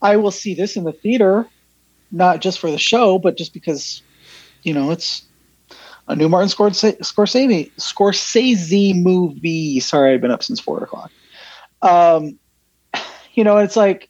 I 0.01 0.19
will 0.19 0.31
see 0.31 0.55
this 0.55 0.77
in 0.77 0.85
the 0.85 0.93
theater, 0.93 1.49
not 2.13 2.41
just 2.41 2.61
for 2.61 2.71
the 2.71 2.79
show, 2.79 3.19
but 3.19 3.37
just 3.37 3.53
because, 3.53 4.03
you 4.63 4.73
know, 4.73 4.93
it's 4.93 5.25
a 6.07 6.15
new 6.15 6.29
Martin 6.29 6.49
Scorsese, 6.49 7.73
Scorsese, 7.75 9.03
movie. 9.03 9.81
Sorry, 9.81 10.15
I've 10.15 10.21
been 10.21 10.31
up 10.31 10.45
since 10.45 10.61
four 10.61 10.85
o'clock. 10.85 11.11
Um, 11.83 12.39
you 13.35 13.43
know, 13.43 13.57
it's 13.57 13.75
like, 13.75 14.09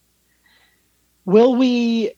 will 1.25 1.57
we, 1.57 2.12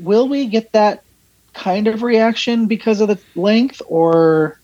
will 0.00 0.26
we 0.26 0.46
get 0.46 0.72
that 0.72 1.04
kind 1.52 1.86
of 1.86 2.02
reaction 2.02 2.66
because 2.66 3.00
of 3.00 3.06
the 3.06 3.20
length, 3.36 3.80
or 3.86 4.58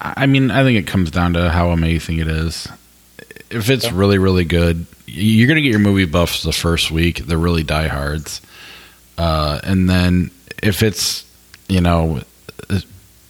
I 0.00 0.26
mean, 0.26 0.50
I 0.50 0.62
think 0.62 0.78
it 0.78 0.86
comes 0.86 1.10
down 1.10 1.34
to 1.34 1.50
how 1.50 1.70
amazing 1.70 2.18
it 2.18 2.28
is. 2.28 2.68
If 3.50 3.70
it's 3.70 3.90
really, 3.90 4.18
really 4.18 4.44
good, 4.44 4.86
you're 5.06 5.46
going 5.48 5.56
to 5.56 5.62
get 5.62 5.70
your 5.70 5.80
movie 5.80 6.04
buffs 6.04 6.42
the 6.42 6.52
first 6.52 6.90
week. 6.90 7.18
They're 7.18 7.38
really 7.38 7.64
diehards. 7.64 8.40
Uh, 9.16 9.58
and 9.64 9.88
then 9.88 10.30
if 10.62 10.82
it's, 10.82 11.24
you 11.68 11.80
know, 11.80 12.20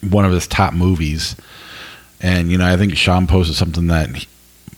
one 0.08 0.24
of 0.24 0.32
his 0.32 0.46
top 0.46 0.74
movies, 0.74 1.36
and, 2.20 2.50
you 2.50 2.58
know, 2.58 2.66
I 2.66 2.76
think 2.76 2.96
Sean 2.96 3.26
posted 3.26 3.56
something 3.56 3.86
that 3.86 4.14
he, 4.14 4.26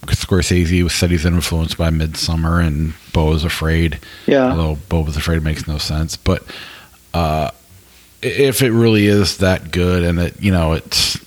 Scorsese 0.07 0.91
said 0.91 1.11
he's 1.11 1.25
influenced 1.25 1.77
by 1.77 1.91
Midsommar 1.91 2.65
and 2.65 2.95
Beau 3.13 3.33
is 3.33 3.45
Afraid. 3.45 3.99
yeah, 4.27 4.51
Although 4.51 4.77
Beau 4.89 5.01
was 5.03 5.17
Afraid 5.17 5.43
makes 5.43 5.67
no 5.67 5.79
sense. 5.79 6.17
But 6.17 6.43
uh, 7.15 7.51
if 8.23 8.63
it 8.63 8.73
really 8.73 9.07
is 9.07 9.39
that 9.39 9.71
good 9.73 10.03
and 10.03 10.19
it, 10.19 10.41
you 10.41 10.53
know, 10.53 10.73
it's 10.75 11.19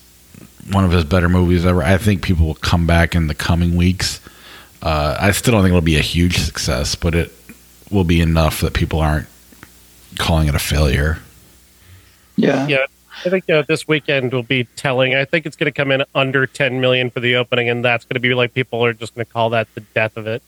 one 0.71 0.85
of 0.85 0.91
his 0.91 1.03
better 1.03 1.29
movies 1.29 1.65
ever, 1.65 1.83
I 1.83 1.97
think 1.97 2.21
people 2.21 2.45
will 2.45 2.55
come 2.55 2.87
back 2.87 3.15
in 3.15 3.27
the 3.27 3.35
coming 3.35 3.75
weeks. 3.75 4.19
Uh, 4.81 5.17
I 5.19 5.31
still 5.31 5.53
don't 5.53 5.61
think 5.61 5.71
it'll 5.71 5.81
be 5.81 5.97
a 5.97 6.01
huge 6.01 6.37
success, 6.37 6.95
but 6.95 7.15
it 7.15 7.31
will 7.89 8.03
be 8.03 8.21
enough 8.21 8.61
that 8.61 8.73
people 8.73 8.99
aren't 8.99 9.27
calling 10.17 10.47
it 10.47 10.55
a 10.55 10.59
failure. 10.59 11.19
yeah, 12.35 12.67
Yeah, 12.67 12.85
I 13.25 13.29
think 13.29 13.49
uh, 13.49 13.63
this 13.67 13.87
weekend 13.87 14.33
will 14.33 14.43
be 14.43 14.65
telling. 14.75 15.15
I 15.15 15.25
think 15.25 15.45
it's 15.45 15.55
going 15.55 15.71
to 15.71 15.75
come 15.75 15.91
in 15.91 16.03
under 16.13 16.45
10 16.45 16.81
million 16.81 17.09
for 17.09 17.19
the 17.19 17.35
opening, 17.35 17.69
and 17.69 17.83
that's 17.83 18.05
going 18.05 18.15
to 18.15 18.19
be 18.19 18.33
like 18.33 18.53
people 18.53 18.83
are 18.83 18.93
just 18.93 19.15
going 19.15 19.25
to 19.25 19.31
call 19.31 19.51
that 19.51 19.73
the 19.75 19.81
death 19.81 20.17
of 20.17 20.27
it. 20.27 20.41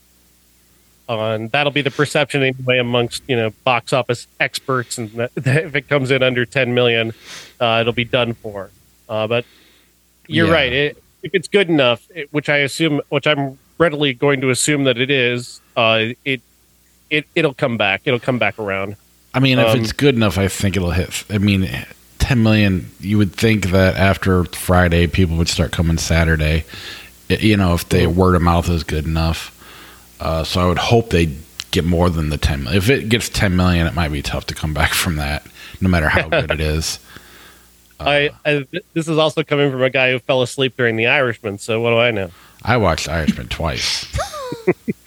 Uh, 1.07 1.47
that'll 1.51 1.71
be 1.71 1.83
the 1.83 1.91
perception 1.91 2.41
anyway 2.41 2.79
amongst 2.79 3.21
you 3.27 3.35
know 3.35 3.51
box 3.63 3.93
office 3.93 4.27
experts, 4.39 4.97
and 4.97 5.11
that, 5.11 5.33
that 5.35 5.65
if 5.65 5.75
it 5.75 5.87
comes 5.87 6.11
in 6.11 6.23
under 6.23 6.45
10 6.45 6.73
million, 6.73 7.13
uh, 7.59 7.77
it'll 7.81 7.93
be 7.93 8.05
done 8.05 8.33
for. 8.33 8.71
Uh, 9.07 9.27
but 9.27 9.45
you're 10.27 10.47
Yeah. 10.47 10.53
right. 10.53 10.73
It, 10.73 11.03
if 11.23 11.33
it's 11.33 11.47
good 11.47 11.69
enough, 11.69 12.07
it, 12.13 12.31
which 12.31 12.49
I 12.49 12.57
assume, 12.57 13.01
which 13.09 13.25
I'm 13.27 13.57
readily 13.77 14.13
going 14.13 14.41
to 14.41 14.49
assume 14.49 14.83
that 14.85 14.97
it 14.97 15.09
is, 15.09 15.59
uh, 15.75 16.05
it 16.23 16.41
it 17.09 17.25
it'll 17.35 17.53
come 17.53 17.77
back. 17.77 18.01
It'll 18.05 18.19
come 18.19 18.37
back 18.39 18.57
around. 18.59 18.95
I 19.33 19.39
mean, 19.39 19.59
if 19.59 19.67
Um, 19.67 19.79
it's 19.79 19.91
good 19.91 20.15
enough, 20.15 20.37
I 20.37 20.47
think 20.47 20.77
it'll 20.77 20.91
hit. 20.91 21.23
I 21.29 21.37
mean, 21.39 21.67
10 22.19 22.41
million, 22.41 22.89
you 23.01 23.17
would 23.17 23.33
think 23.33 23.67
that 23.71 23.95
after 23.95 24.45
Friday, 24.45 25.07
people 25.07 25.35
would 25.37 25.49
start 25.49 25.71
coming 25.71 25.97
Saturday. 25.97 26.63
You 27.27 27.57
know, 27.57 27.73
if 27.73 27.89
the 27.89 28.05
word 28.07 28.35
of 28.35 28.41
mouth 28.41 28.69
is 28.69 28.83
good 28.83 29.05
enough. 29.05 29.51
Uh, 30.19 30.43
so 30.43 30.61
I 30.61 30.65
would 30.67 30.77
hope 30.77 31.09
they 31.09 31.29
get 31.71 31.83
more 31.83 32.09
than 32.09 32.29
the 32.29 32.37
10 32.37 32.63
million. 32.63 32.77
If 32.81 32.89
it 32.89 33.09
gets 33.09 33.27
10 33.29 33.55
million, 33.57 33.85
it 33.87 33.93
might 33.93 34.11
be 34.11 34.21
tough 34.21 34.45
to 34.47 34.55
come 34.55 34.73
back 34.73 34.93
from 34.93 35.17
that, 35.17 35.45
no 35.81 35.89
matter 35.89 36.07
how 36.07 36.29
good 36.29 36.51
it 36.51 36.61
is. 36.61 36.99
I, 37.99 38.27
uh, 38.27 38.31
I 38.45 38.65
this 38.93 39.07
is 39.07 39.17
also 39.17 39.43
coming 39.43 39.71
from 39.71 39.81
a 39.81 39.89
guy 39.89 40.11
who 40.11 40.19
fell 40.19 40.41
asleep 40.41 40.75
during 40.77 40.95
The 40.95 41.07
Irishman. 41.07 41.57
So 41.57 41.81
what 41.81 41.91
do 41.91 41.97
I 41.97 42.11
know? 42.11 42.29
I 42.63 42.77
watched 42.77 43.07
Irishman 43.07 43.47
twice 43.47 44.05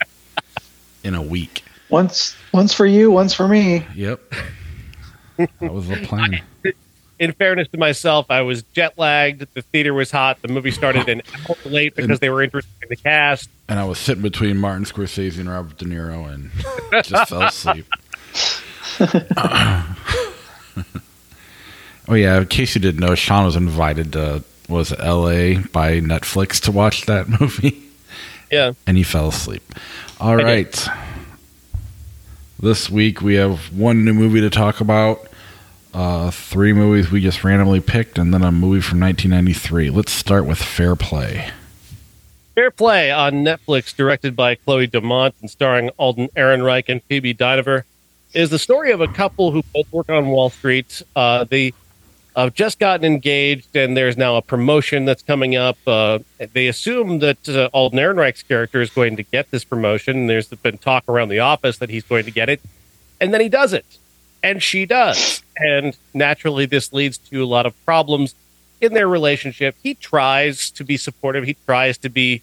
in 1.03 1.15
a 1.15 1.21
week. 1.21 1.63
once 1.89 2.35
once 2.53 2.73
for 2.73 2.85
you, 2.85 3.11
once 3.11 3.33
for 3.33 3.47
me. 3.47 3.85
Yep. 3.95 4.33
That 5.61 5.71
was 5.73 5.87
the 5.87 5.95
plan. 5.95 6.41
In 7.17 7.31
fairness 7.31 7.69
to 7.69 7.77
myself, 7.77 8.25
I 8.29 8.41
was 8.41 8.63
jet 8.73 8.97
lagged. 8.97 9.45
The 9.53 9.61
theater 9.61 9.93
was 9.93 10.11
hot. 10.11 10.41
The 10.41 10.49
movie 10.49 10.71
started 10.71 11.07
an 11.07 11.21
hour 11.47 11.55
late 11.63 11.95
because 11.95 12.19
they 12.19 12.29
were 12.29 12.43
introducing 12.43 12.89
the 12.89 12.97
cast. 12.97 13.49
And 13.69 13.79
I 13.79 13.85
was 13.85 13.99
sitting 13.99 14.21
between 14.21 14.57
Martin 14.57 14.83
Scorsese 14.83 15.39
and 15.39 15.49
Robert 15.49 15.77
De 15.77 15.85
Niro 15.85 16.27
and 16.33 16.51
just 17.05 17.29
fell 17.29 17.43
asleep. 17.43 17.85
oh 22.09 22.15
yeah, 22.15 22.37
in 22.39 22.45
case 22.47 22.75
you 22.75 22.81
didn't 22.81 22.99
know, 22.99 23.15
Sean 23.15 23.45
was 23.45 23.55
invited 23.55 24.13
to 24.13 24.43
was 24.67 24.91
L.A. 24.99 25.57
by 25.57 25.99
Netflix 25.99 26.59
to 26.61 26.71
watch 26.71 27.05
that 27.05 27.27
movie, 27.39 27.81
Yeah, 28.51 28.73
and 28.85 28.97
he 28.97 29.03
fell 29.03 29.29
asleep. 29.29 29.63
All 30.19 30.37
did. 30.37 30.43
right. 30.43 30.87
This 32.61 32.89
week 32.89 33.21
we 33.21 33.35
have 33.35 33.71
one 33.73 34.03
new 34.03 34.13
movie 34.13 34.41
to 34.41 34.49
talk 34.49 34.81
about, 34.81 35.25
uh, 35.93 36.29
three 36.29 36.73
movies 36.73 37.09
we 37.09 37.21
just 37.21 37.43
randomly 37.43 37.79
picked, 37.79 38.17
and 38.19 38.33
then 38.33 38.43
a 38.43 38.51
movie 38.51 38.81
from 38.81 38.99
1993. 38.99 39.89
Let's 39.89 40.11
start 40.11 40.45
with 40.45 40.57
Fair 40.59 40.95
Play. 40.97 41.49
Fair 42.55 42.69
Play 42.69 43.11
on 43.11 43.45
Netflix, 43.45 43.95
directed 43.95 44.35
by 44.35 44.55
Chloe 44.55 44.87
Domont 44.89 45.33
and 45.39 45.49
starring 45.49 45.89
Alden 45.97 46.27
Ehrenreich 46.35 46.89
and 46.89 47.01
Phoebe 47.03 47.33
Dynevor, 47.33 47.83
is 48.33 48.49
the 48.49 48.59
story 48.59 48.91
of 48.91 48.99
a 48.99 49.07
couple 49.07 49.51
who 49.51 49.63
both 49.73 49.91
work 49.93 50.09
on 50.09 50.27
Wall 50.27 50.49
Street. 50.49 51.01
Uh, 51.15 51.45
they 51.45 51.73
have 52.35 52.53
just 52.53 52.79
gotten 52.79 53.05
engaged, 53.05 53.75
and 53.75 53.97
there's 53.97 54.17
now 54.17 54.37
a 54.37 54.41
promotion 54.41 55.05
that's 55.05 55.21
coming 55.21 55.55
up. 55.55 55.77
Uh, 55.85 56.19
they 56.53 56.67
assume 56.67 57.19
that 57.19 57.49
uh, 57.49 57.69
Alden 57.73 57.99
Ehrenreich's 57.99 58.43
character 58.43 58.81
is 58.81 58.89
going 58.89 59.17
to 59.17 59.23
get 59.23 59.51
this 59.51 59.63
promotion. 59.63 60.17
And 60.17 60.29
There's 60.29 60.47
been 60.47 60.77
talk 60.77 61.03
around 61.07 61.29
the 61.29 61.39
office 61.39 61.77
that 61.79 61.89
he's 61.89 62.03
going 62.03 62.25
to 62.25 62.31
get 62.31 62.49
it, 62.49 62.61
and 63.19 63.33
then 63.33 63.41
he 63.41 63.49
doesn't, 63.49 63.85
and 64.43 64.61
she 64.61 64.85
does. 64.85 65.43
And 65.57 65.97
naturally, 66.13 66.65
this 66.65 66.93
leads 66.93 67.17
to 67.17 67.43
a 67.43 67.45
lot 67.45 67.65
of 67.65 67.73
problems 67.85 68.35
in 68.79 68.93
their 68.93 69.07
relationship. 69.07 69.75
He 69.83 69.95
tries 69.95 70.71
to 70.71 70.83
be 70.83 70.97
supportive. 70.97 71.43
He 71.43 71.57
tries 71.65 71.97
to 71.99 72.09
be 72.09 72.41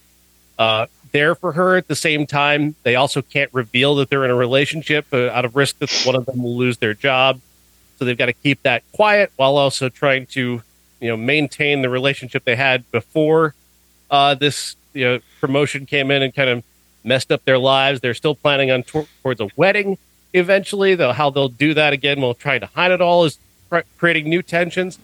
uh, 0.59 0.87
there 1.13 1.35
for 1.35 1.53
her 1.53 1.77
at 1.77 1.89
the 1.89 1.97
same 1.97 2.27
time. 2.27 2.75
They 2.83 2.97
also 2.97 3.23
can't 3.23 3.53
reveal 3.55 3.95
that 3.97 4.11
they're 4.11 4.25
in 4.25 4.31
a 4.31 4.37
relationship 4.37 5.07
uh, 5.13 5.31
out 5.31 5.45
of 5.45 5.57
risk 5.57 5.79
that 5.79 5.91
one 6.05 6.15
of 6.15 6.27
them 6.27 6.43
will 6.43 6.57
lose 6.57 6.79
their 6.79 6.95
job. 6.95 7.41
So 7.99 8.05
they've 8.05 8.19
got 8.19 8.27
to 8.27 8.33
keep 8.33 8.63
that 8.63 8.83
quiet 8.93 9.33
while 9.37 9.57
also 9.57 9.89
trying 9.89 10.27
to, 10.27 10.63
you 11.01 11.09
know, 11.09 11.17
maintain 11.17 11.83
the 11.83 11.89
relationship 11.89 12.45
they 12.45 12.57
had 12.57 12.91
before 12.91 13.55
uh, 14.11 14.35
this 14.35 14.77
you 14.93 15.05
know 15.05 15.19
promotion 15.41 15.87
came 15.87 16.11
in 16.11 16.23
and 16.23 16.35
kind 16.35 16.51
of 16.51 16.65
messed 17.05 17.31
up 17.33 17.45
their 17.45 17.59
lives. 17.59 18.01
They're 18.01 18.15
still 18.15 18.35
planning 18.35 18.71
on 18.71 18.83
tor- 18.83 19.07
towards 19.23 19.41
a 19.41 19.49
wedding 19.57 19.99
eventually. 20.33 20.95
Though 20.95 21.13
how 21.13 21.31
they'll 21.31 21.49
do 21.49 21.75
that 21.75 21.93
again 21.93 22.21
while 22.21 22.35
trying 22.35 22.61
to 22.61 22.67
hide 22.67 22.93
it 22.93 23.01
all 23.01 23.25
is 23.25 23.39
cr- 23.71 23.81
creating 23.99 24.29
new 24.29 24.43
tensions. 24.43 24.99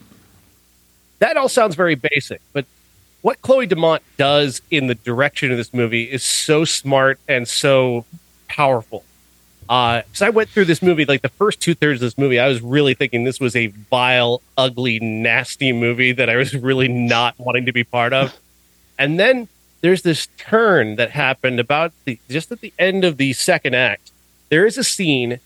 That 1.19 1.37
all 1.37 1.49
sounds 1.49 1.77
very 1.77 1.95
basic, 1.95 2.41
but 2.53 2.67
what 3.21 3.41
Chloe 3.43 3.69
Domont 3.69 4.01
does 4.17 4.61
in 4.73 4.89
the 4.89 4.97
direction 4.97 5.53
of 5.53 5.57
this 5.57 5.73
movie 5.73 6.03
is 6.03 6.25
so 6.25 6.65
smart 6.65 7.21
and 7.29 7.47
so 7.47 8.05
powerful. 8.49 9.05
Uh, 9.69 10.03
because 10.03 10.23
I 10.23 10.31
went 10.31 10.49
through 10.51 10.67
this 10.67 10.83
movie, 10.83 11.05
like 11.05 11.23
the 11.23 11.29
first 11.29 11.61
two 11.61 11.75
thirds 11.75 12.03
of 12.03 12.07
this 12.07 12.19
movie, 12.19 12.39
I 12.39 12.49
was 12.49 12.61
really 12.61 12.95
thinking 12.95 13.25
this 13.25 13.41
was 13.41 13.57
a 13.57 13.69
vile, 13.69 14.43
ugly, 14.57 15.01
nasty 15.01 15.73
movie 15.73 16.13
that 16.13 16.29
I 16.29 16.37
was 16.37 16.55
really 16.71 16.89
not 16.89 17.39
wanting 17.39 17.67
to 17.67 17.73
be 17.73 17.85
part 17.85 18.13
of. 18.13 18.37
And 18.99 19.19
then 19.19 19.49
there's 19.81 20.03
this 20.03 20.29
turn 20.39 20.97
that 20.97 21.11
happened 21.11 21.61
about 21.61 21.93
the 22.05 22.19
just 22.29 22.53
at 22.53 22.61
the 22.61 22.73
end 22.79 23.05
of 23.05 23.17
the 23.17 23.33
second 23.33 23.75
act. 23.75 24.11
There 24.49 24.67
is 24.67 24.79
a 24.79 24.85
scene 24.85 25.41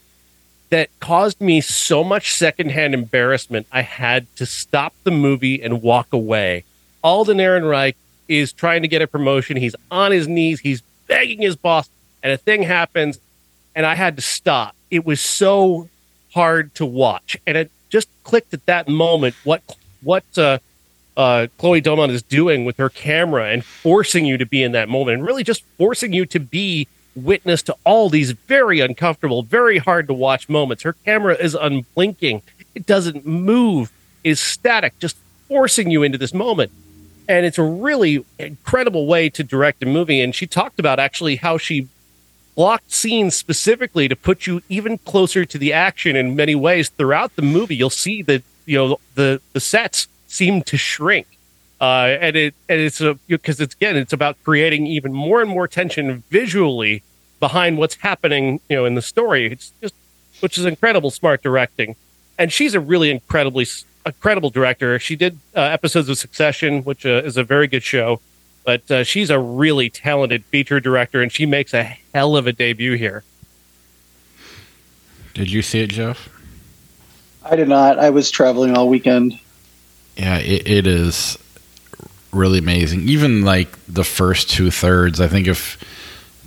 that 0.70 0.90
caused 1.00 1.40
me 1.40 1.61
so 1.61 2.02
much 2.02 2.33
secondhand 2.33 2.94
embarrassment. 2.94 3.66
I 3.70 3.83
had 3.83 4.26
to 4.37 4.46
stop 4.46 4.92
the 5.05 5.11
movie 5.11 5.62
and 5.62 5.83
walk 5.83 6.12
away. 6.12 6.64
Alden 7.02 7.38
Ehrenreich 7.38 7.94
is 8.29 8.52
trying 8.52 8.83
to 8.83 8.88
get 8.88 9.02
a 9.02 9.07
promotion. 9.07 9.57
He's 9.57 9.76
on 9.90 10.11
his 10.11 10.26
knees. 10.26 10.61
He's 10.61 10.83
begging 11.07 11.40
his 11.40 11.57
boss, 11.57 11.88
and 12.22 12.33
a 12.33 12.37
thing 12.37 12.62
happens, 12.64 13.20
and 13.76 13.84
I 13.84 13.94
had 13.94 14.16
to 14.16 14.22
stop. 14.22 14.74
It 14.90 15.04
was 15.04 15.20
so 15.20 15.88
hard 16.34 16.74
to 16.76 16.86
watch, 16.86 17.36
and 17.46 17.56
it 17.56 17.70
just 17.90 18.08
clicked 18.24 18.52
at 18.54 18.66
that 18.66 18.88
moment 18.88 19.36
what 19.44 19.62
what 20.02 20.24
uh, 20.36 20.58
uh, 21.16 21.46
Chloe 21.58 21.82
Domont 21.82 22.10
is 22.10 22.22
doing 22.22 22.64
with 22.64 22.78
her 22.78 22.88
camera 22.88 23.50
and 23.50 23.64
forcing 23.64 24.24
you 24.24 24.38
to 24.38 24.46
be 24.46 24.62
in 24.62 24.72
that 24.72 24.88
moment, 24.88 25.18
and 25.18 25.26
really 25.26 25.44
just 25.44 25.62
forcing 25.76 26.12
you 26.12 26.24
to 26.26 26.40
be 26.40 26.88
witness 27.14 27.62
to 27.62 27.76
all 27.84 28.08
these 28.08 28.32
very 28.32 28.80
uncomfortable, 28.80 29.42
very 29.42 29.78
hard 29.78 30.06
to 30.08 30.14
watch 30.14 30.48
moments. 30.48 30.82
Her 30.82 30.94
camera 31.04 31.34
is 31.34 31.54
unblinking; 31.54 32.42
it 32.74 32.86
doesn't 32.86 33.26
move, 33.26 33.92
is 34.24 34.40
static, 34.40 34.98
just 34.98 35.16
forcing 35.48 35.90
you 35.90 36.02
into 36.02 36.18
this 36.18 36.34
moment 36.34 36.72
and 37.28 37.44
it's 37.44 37.58
a 37.58 37.62
really 37.62 38.24
incredible 38.38 39.06
way 39.06 39.28
to 39.28 39.42
direct 39.42 39.82
a 39.82 39.86
movie. 39.86 40.20
And 40.20 40.32
she 40.32 40.46
talked 40.46 40.78
about 40.78 41.00
actually 41.00 41.36
how 41.36 41.58
she 41.58 41.88
blocked 42.57 42.90
scenes 42.90 43.37
specifically 43.37 44.09
to 44.09 44.16
put 44.16 44.47
you 44.47 44.62
even 44.69 44.99
closer 44.99 45.45
to 45.45 45.59
the 45.59 45.73
action 45.73 46.16
in 46.16 46.35
many 46.35 46.55
ways 46.55 46.88
throughout 46.88 47.37
the 47.37 47.42
movie. 47.42 47.77
You'll 47.77 47.90
see 47.90 48.23
that 48.23 48.42
you 48.64 48.77
know 48.79 49.01
the 49.14 49.40
the 49.53 49.61
sets 49.61 50.09
seem 50.27 50.62
to 50.62 50.77
shrink, 50.77 51.27
uh, 51.81 52.16
and 52.21 52.35
it 52.35 52.55
and 52.69 52.81
it's 52.81 53.01
a 53.01 53.14
because 53.29 53.61
it's 53.61 53.75
again 53.75 53.97
it's 53.97 54.12
about 54.12 54.37
creating 54.42 54.87
even 54.87 55.12
more 55.12 55.40
and 55.40 55.49
more 55.49 55.69
tension 55.69 56.25
visually 56.31 57.03
behind 57.38 57.79
what's 57.79 57.97
happening 57.97 58.61
you 58.69 58.77
know 58.77 58.85
in 58.85 58.97
the 58.97 59.03
story. 59.03 59.53
It's 59.53 59.73
just 59.81 59.95
which 60.40 60.59
is 60.59 60.64
incredible 60.64 61.11
smart 61.11 61.42
directing, 61.42 61.95
and 62.38 62.53
she's 62.53 62.75
a 62.75 62.81
really 62.81 63.11
incredibly 63.11 63.66
incredible 64.05 64.51
director. 64.51 64.99
She 64.99 65.14
did 65.14 65.38
uh, 65.55 65.61
episodes 65.61 66.09
of 66.09 66.16
Succession, 66.19 66.83
which 66.83 67.05
uh, 67.05 67.23
is 67.25 67.37
a 67.37 67.45
very 67.45 67.66
good 67.66 67.83
show, 67.83 68.21
but 68.66 68.90
uh, 68.90 69.05
she's 69.05 69.31
a 69.31 69.38
really 69.38 69.88
talented 69.88 70.44
feature 70.46 70.81
director, 70.81 71.22
and 71.22 71.31
she 71.31 71.46
makes 71.46 71.72
a 71.72 71.85
hell 72.12 72.37
of 72.37 72.48
a 72.48 72.52
debut 72.52 72.94
here. 72.94 73.22
Did 75.35 75.50
you 75.50 75.62
see 75.62 75.81
it, 75.83 75.90
Jeff? 75.90 76.29
I 77.44 77.55
did 77.55 77.68
not. 77.68 78.00
I 78.00 78.11
was 78.11 78.29
traveling 78.29 78.76
all 78.76 78.88
weekend. 78.88 79.38
Yeah, 80.16 80.38
it, 80.38 80.68
it 80.68 80.87
is 80.88 81.38
really 82.33 82.59
amazing. 82.59 83.09
Even 83.09 83.42
like 83.42 83.68
the 83.87 84.02
first 84.02 84.50
two 84.50 84.72
thirds, 84.72 85.20
I 85.20 85.29
think 85.29 85.46
if 85.46 85.79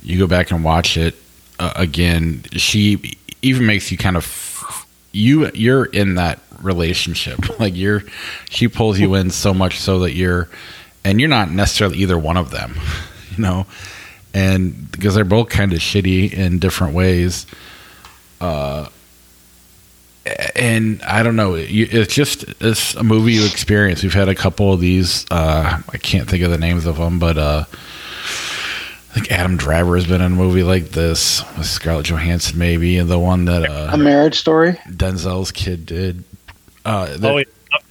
you 0.02 0.18
go 0.18 0.26
back 0.26 0.50
and 0.50 0.62
watch 0.62 0.98
it 0.98 1.14
uh, 1.58 1.72
again, 1.74 2.42
she 2.52 3.16
even 3.40 3.64
makes 3.64 3.90
you 3.90 3.96
kind 3.96 4.18
of 4.18 4.86
you 5.12 5.50
you're 5.54 5.86
in 5.86 6.16
that 6.16 6.38
relationship. 6.60 7.38
Like 7.58 7.76
you're 7.76 8.02
she 8.50 8.68
pulls 8.68 8.98
you 8.98 9.14
in 9.14 9.30
so 9.30 9.54
much 9.54 9.78
so 9.78 10.00
that 10.00 10.12
you're 10.12 10.48
and 11.04 11.20
you're 11.20 11.28
not 11.28 11.50
necessarily 11.50 11.98
either 11.98 12.18
one 12.18 12.36
of 12.36 12.50
them, 12.50 12.74
you 13.36 13.42
know. 13.42 13.66
And 14.32 14.90
because 14.92 15.14
they're 15.16 15.24
both 15.24 15.48
kind 15.48 15.72
of 15.72 15.80
shitty 15.80 16.32
in 16.32 16.58
different 16.58 16.94
ways. 16.94 17.46
Uh 18.40 18.88
and 20.54 21.02
I 21.02 21.22
don't 21.22 21.36
know. 21.36 21.54
It's 21.56 22.14
just 22.14 22.44
it's 22.60 22.94
a 22.94 23.02
movie 23.02 23.32
you 23.32 23.46
experience. 23.46 24.02
We've 24.02 24.14
had 24.14 24.28
a 24.28 24.34
couple 24.34 24.72
of 24.72 24.80
these. 24.80 25.26
Uh, 25.30 25.80
I 25.88 25.98
can't 25.98 26.28
think 26.28 26.42
of 26.42 26.50
the 26.50 26.58
names 26.58 26.86
of 26.86 26.96
them, 26.96 27.18
but 27.18 27.38
uh, 27.38 27.64
I 27.68 29.14
think 29.14 29.32
Adam 29.32 29.56
Driver 29.56 29.96
has 29.96 30.06
been 30.06 30.20
in 30.20 30.32
a 30.32 30.36
movie 30.36 30.62
like 30.62 30.90
this 30.90 31.42
with 31.56 31.66
Scarlett 31.66 32.06
Johansson, 32.06 32.58
maybe, 32.58 32.98
and 32.98 33.08
the 33.08 33.18
one 33.18 33.46
that 33.46 33.68
uh, 33.68 33.90
a 33.92 33.96
Marriage 33.96 34.38
Story 34.38 34.72
Denzel's 34.88 35.52
kid 35.52 35.86
did. 35.86 36.24
Uh, 36.84 37.16
oh, 37.22 37.38
yeah. 37.38 37.44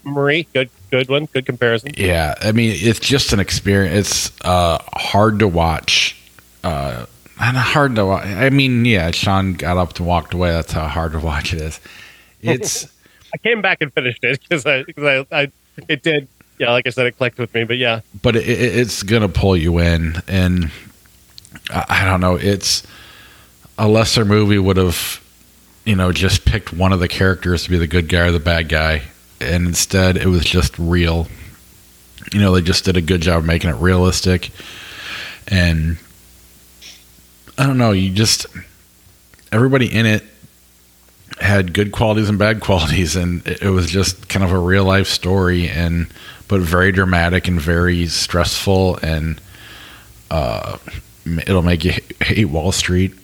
Marie, 0.04 0.48
good, 0.54 0.70
good 0.90 1.10
one, 1.10 1.26
good 1.26 1.46
comparison. 1.46 1.92
Yeah, 1.98 2.36
I 2.42 2.52
mean, 2.52 2.76
it's 2.76 3.00
just 3.00 3.34
an 3.34 3.40
experience. 3.40 4.28
It's 4.28 4.42
uh, 4.42 4.80
hard 4.94 5.40
to 5.40 5.48
watch. 5.48 6.16
Uh, 6.64 7.06
and 7.40 7.58
hard 7.58 7.96
to 7.96 8.06
watch. 8.06 8.26
I 8.26 8.50
mean, 8.50 8.86
yeah, 8.86 9.12
Sean 9.12 9.54
got 9.54 9.78
up 9.78 9.98
and 9.98 10.08
walked 10.08 10.34
away. 10.34 10.52
That's 10.52 10.72
how 10.72 10.88
hard 10.88 11.14
to 11.14 11.20
watch 11.20 11.54
it 11.54 11.62
is. 11.62 11.80
It's. 12.42 12.88
I 13.34 13.38
came 13.38 13.62
back 13.62 13.78
and 13.82 13.94
finished 13.94 14.24
it 14.24 14.40
because 14.42 14.66
I, 14.66 14.84
cause 14.84 15.26
I, 15.32 15.42
I, 15.44 15.52
it 15.88 16.02
did. 16.02 16.28
Yeah, 16.58 16.72
like 16.72 16.88
I 16.88 16.90
said, 16.90 17.06
it 17.06 17.18
clicked 17.18 17.38
with 17.38 17.54
me. 17.54 17.64
But 17.64 17.78
yeah, 17.78 18.02
but 18.22 18.36
it, 18.36 18.48
it's 18.48 19.04
gonna 19.04 19.30
pull 19.30 19.56
you 19.56 19.78
in, 19.80 20.22
and 20.28 20.72
I, 21.70 21.86
I 21.90 22.06
don't 22.06 22.20
know. 22.22 22.36
It's 22.36 22.84
a 23.78 23.88
lesser 23.88 24.26
movie 24.26 24.60
would 24.60 24.78
have, 24.78 25.24
you 25.86 25.96
know, 25.96 26.12
just 26.12 26.44
picked 26.44 26.74
one 26.74 26.92
of 26.92 27.00
the 27.00 27.08
characters 27.08 27.64
to 27.64 27.70
be 27.70 27.78
the 27.78 27.88
good 27.88 28.10
guy 28.10 28.28
or 28.28 28.32
the 28.32 28.40
bad 28.40 28.68
guy, 28.68 29.04
and 29.42 29.68
instead 29.68 30.18
it 30.18 30.28
was 30.28 30.44
just 30.44 30.78
real. 30.78 31.28
You 32.34 32.40
know, 32.40 32.54
they 32.54 32.62
just 32.62 32.86
did 32.86 32.98
a 32.98 33.02
good 33.02 33.22
job 33.22 33.44
making 33.44 33.70
it 33.70 33.78
realistic, 33.78 34.52
and 35.48 35.98
I 37.58 37.66
don't 37.66 37.78
know. 37.78 37.92
You 37.92 38.12
just 38.12 38.46
everybody 39.52 39.94
in 39.94 40.06
it 40.06 40.24
had 41.40 41.74
good 41.74 41.92
qualities 41.92 42.30
and 42.30 42.38
bad 42.38 42.60
qualities, 42.62 43.16
and 43.16 43.46
it 43.48 43.70
was 43.70 43.90
just 43.90 44.30
kind 44.30 44.44
of 44.44 44.52
a 44.52 44.60
real 44.60 44.84
life 44.84 45.08
story, 45.08 45.70
and 45.70 46.08
but 46.48 46.62
very 46.62 46.92
dramatic 46.92 47.48
and 47.48 47.60
very 47.60 48.08
stressful, 48.08 48.98
and 48.98 49.42
uh, 50.32 50.78
it'll 51.26 51.62
make 51.62 51.84
you 51.84 51.94
hate 52.22 52.46
Wall 52.46 52.72
Street 52.72 53.14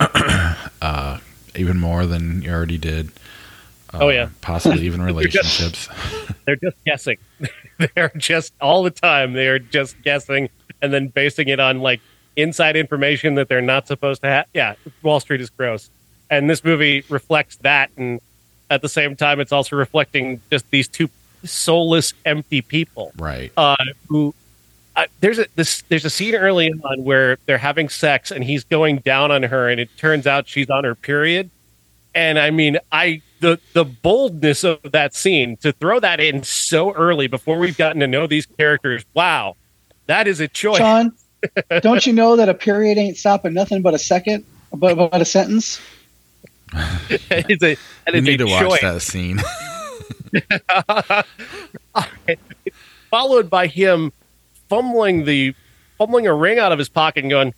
uh, 0.82 1.19
even 1.56 1.80
more 1.80 2.06
than 2.06 2.41
you 2.41 2.51
already 2.51 2.78
did. 2.78 3.12
Uh, 3.96 4.06
oh 4.06 4.10
yeah, 4.10 4.30
possibly 4.42 4.86
even 4.86 5.02
relationships. 5.02 5.88
they're, 5.88 5.96
just, 5.96 6.36
they're 6.46 6.56
just 6.56 6.84
guessing. 6.86 7.18
they're 7.96 8.12
just 8.18 8.54
all 8.62 8.84
the 8.84 8.92
time. 8.92 9.34
They 9.34 9.48
are 9.48 9.60
just 9.60 10.02
guessing 10.02 10.50
and 10.82 10.94
then 10.94 11.08
basing 11.08 11.48
it 11.48 11.60
on 11.60 11.80
like 11.80 12.02
inside 12.36 12.76
information 12.76 13.36
that 13.36 13.48
they're 13.48 13.62
not 13.62 13.88
supposed 13.88 14.22
to 14.22 14.28
have. 14.28 14.46
Yeah, 14.54 14.76
Wall 15.02 15.20
Street 15.20 15.42
is 15.42 15.50
gross, 15.50 15.90
and 16.30 16.50
this 16.50 16.64
movie 16.64 17.04
reflects 17.10 17.58
that. 17.58 17.92
And 17.98 18.22
at 18.70 18.82
the 18.82 18.90
same 18.90 19.16
time, 19.16 19.40
it's 19.40 19.52
also 19.52 19.76
reflecting 19.76 20.42
just 20.50 20.70
these 20.72 20.88
two 20.88 21.10
soulless, 21.44 22.14
empty 22.26 22.62
people, 22.62 23.12
right? 23.18 23.52
Uh, 23.56 23.76
who 24.08 24.34
uh, 24.96 25.06
there's 25.20 25.40
a 25.40 25.46
this 25.56 25.82
there's 25.90 26.06
a 26.06 26.10
scene 26.10 26.36
early 26.36 26.72
on 26.84 27.04
where 27.04 27.38
they're 27.46 27.58
having 27.58 27.90
sex 27.90 28.32
and 28.32 28.44
he's 28.44 28.64
going 28.64 28.98
down 29.00 29.32
on 29.32 29.44
her 29.44 29.70
and 29.70 29.80
it 29.80 29.90
turns 29.98 30.26
out 30.26 30.48
she's 30.48 30.70
on 30.70 30.84
her 30.86 30.96
period 30.96 31.50
and 32.14 32.40
i 32.40 32.50
mean 32.50 32.78
i 32.92 33.22
the 33.39 33.60
the 33.74 33.86
boldness 33.86 34.63
of 34.63 34.80
that 34.91 35.13
scene 35.13 35.58
to 35.58 35.71
throw 35.71 36.00
that 36.00 36.19
in 36.19 36.43
so 36.43 36.93
early 36.93 37.28
before 37.28 37.58
we've 37.58 37.78
gotten 37.78 38.00
to 38.00 38.08
know 38.08 38.28
these 38.28 38.45
characters. 38.45 39.06
Wow. 39.13 39.56
That 40.08 40.28
is 40.28 40.39
a 40.39 40.48
choice. 40.48 40.78
Sean, 40.78 41.13
don't 41.82 42.06
you 42.06 42.13
know 42.13 42.36
that 42.36 42.50
a 42.50 42.54
period 42.54 42.98
ain't 42.98 43.17
stopping 43.17 43.54
nothing 43.54 43.82
but 43.82 43.93
a 43.93 44.00
second 44.00 44.45
but, 44.74 44.95
but 44.95 45.21
a 45.21 45.26
sentence? 45.26 45.82
It's 47.10 47.63
a 47.63 47.78
you 48.13 48.21
need 48.21 48.38
to 48.38 48.45
choice. 48.45 48.63
watch 48.63 48.82
that 48.82 49.02
scene. 49.02 49.39
Followed 53.10 53.50
by 53.50 53.67
him 53.67 54.12
fumbling 54.67 55.26
the 55.26 55.56
fumbling 55.98 56.28
a 56.28 56.34
ring 56.34 56.60
out 56.60 56.71
of 56.71 56.80
his 56.80 56.89
pocket 56.89 57.24
and 57.24 57.30
going, 57.30 57.54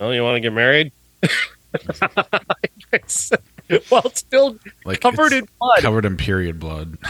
"Oh, 0.00 0.10
you 0.10 0.22
want 0.22 0.36
to 0.36 0.40
get 0.40 0.52
married?" 0.52 0.92
well, 3.90 4.02
it's 4.04 4.20
still 4.20 4.58
like 4.84 5.00
covered 5.00 5.32
in 5.32 5.48
blood, 5.58 5.80
covered 5.80 6.04
in 6.04 6.16
period 6.16 6.58
blood. 6.58 6.98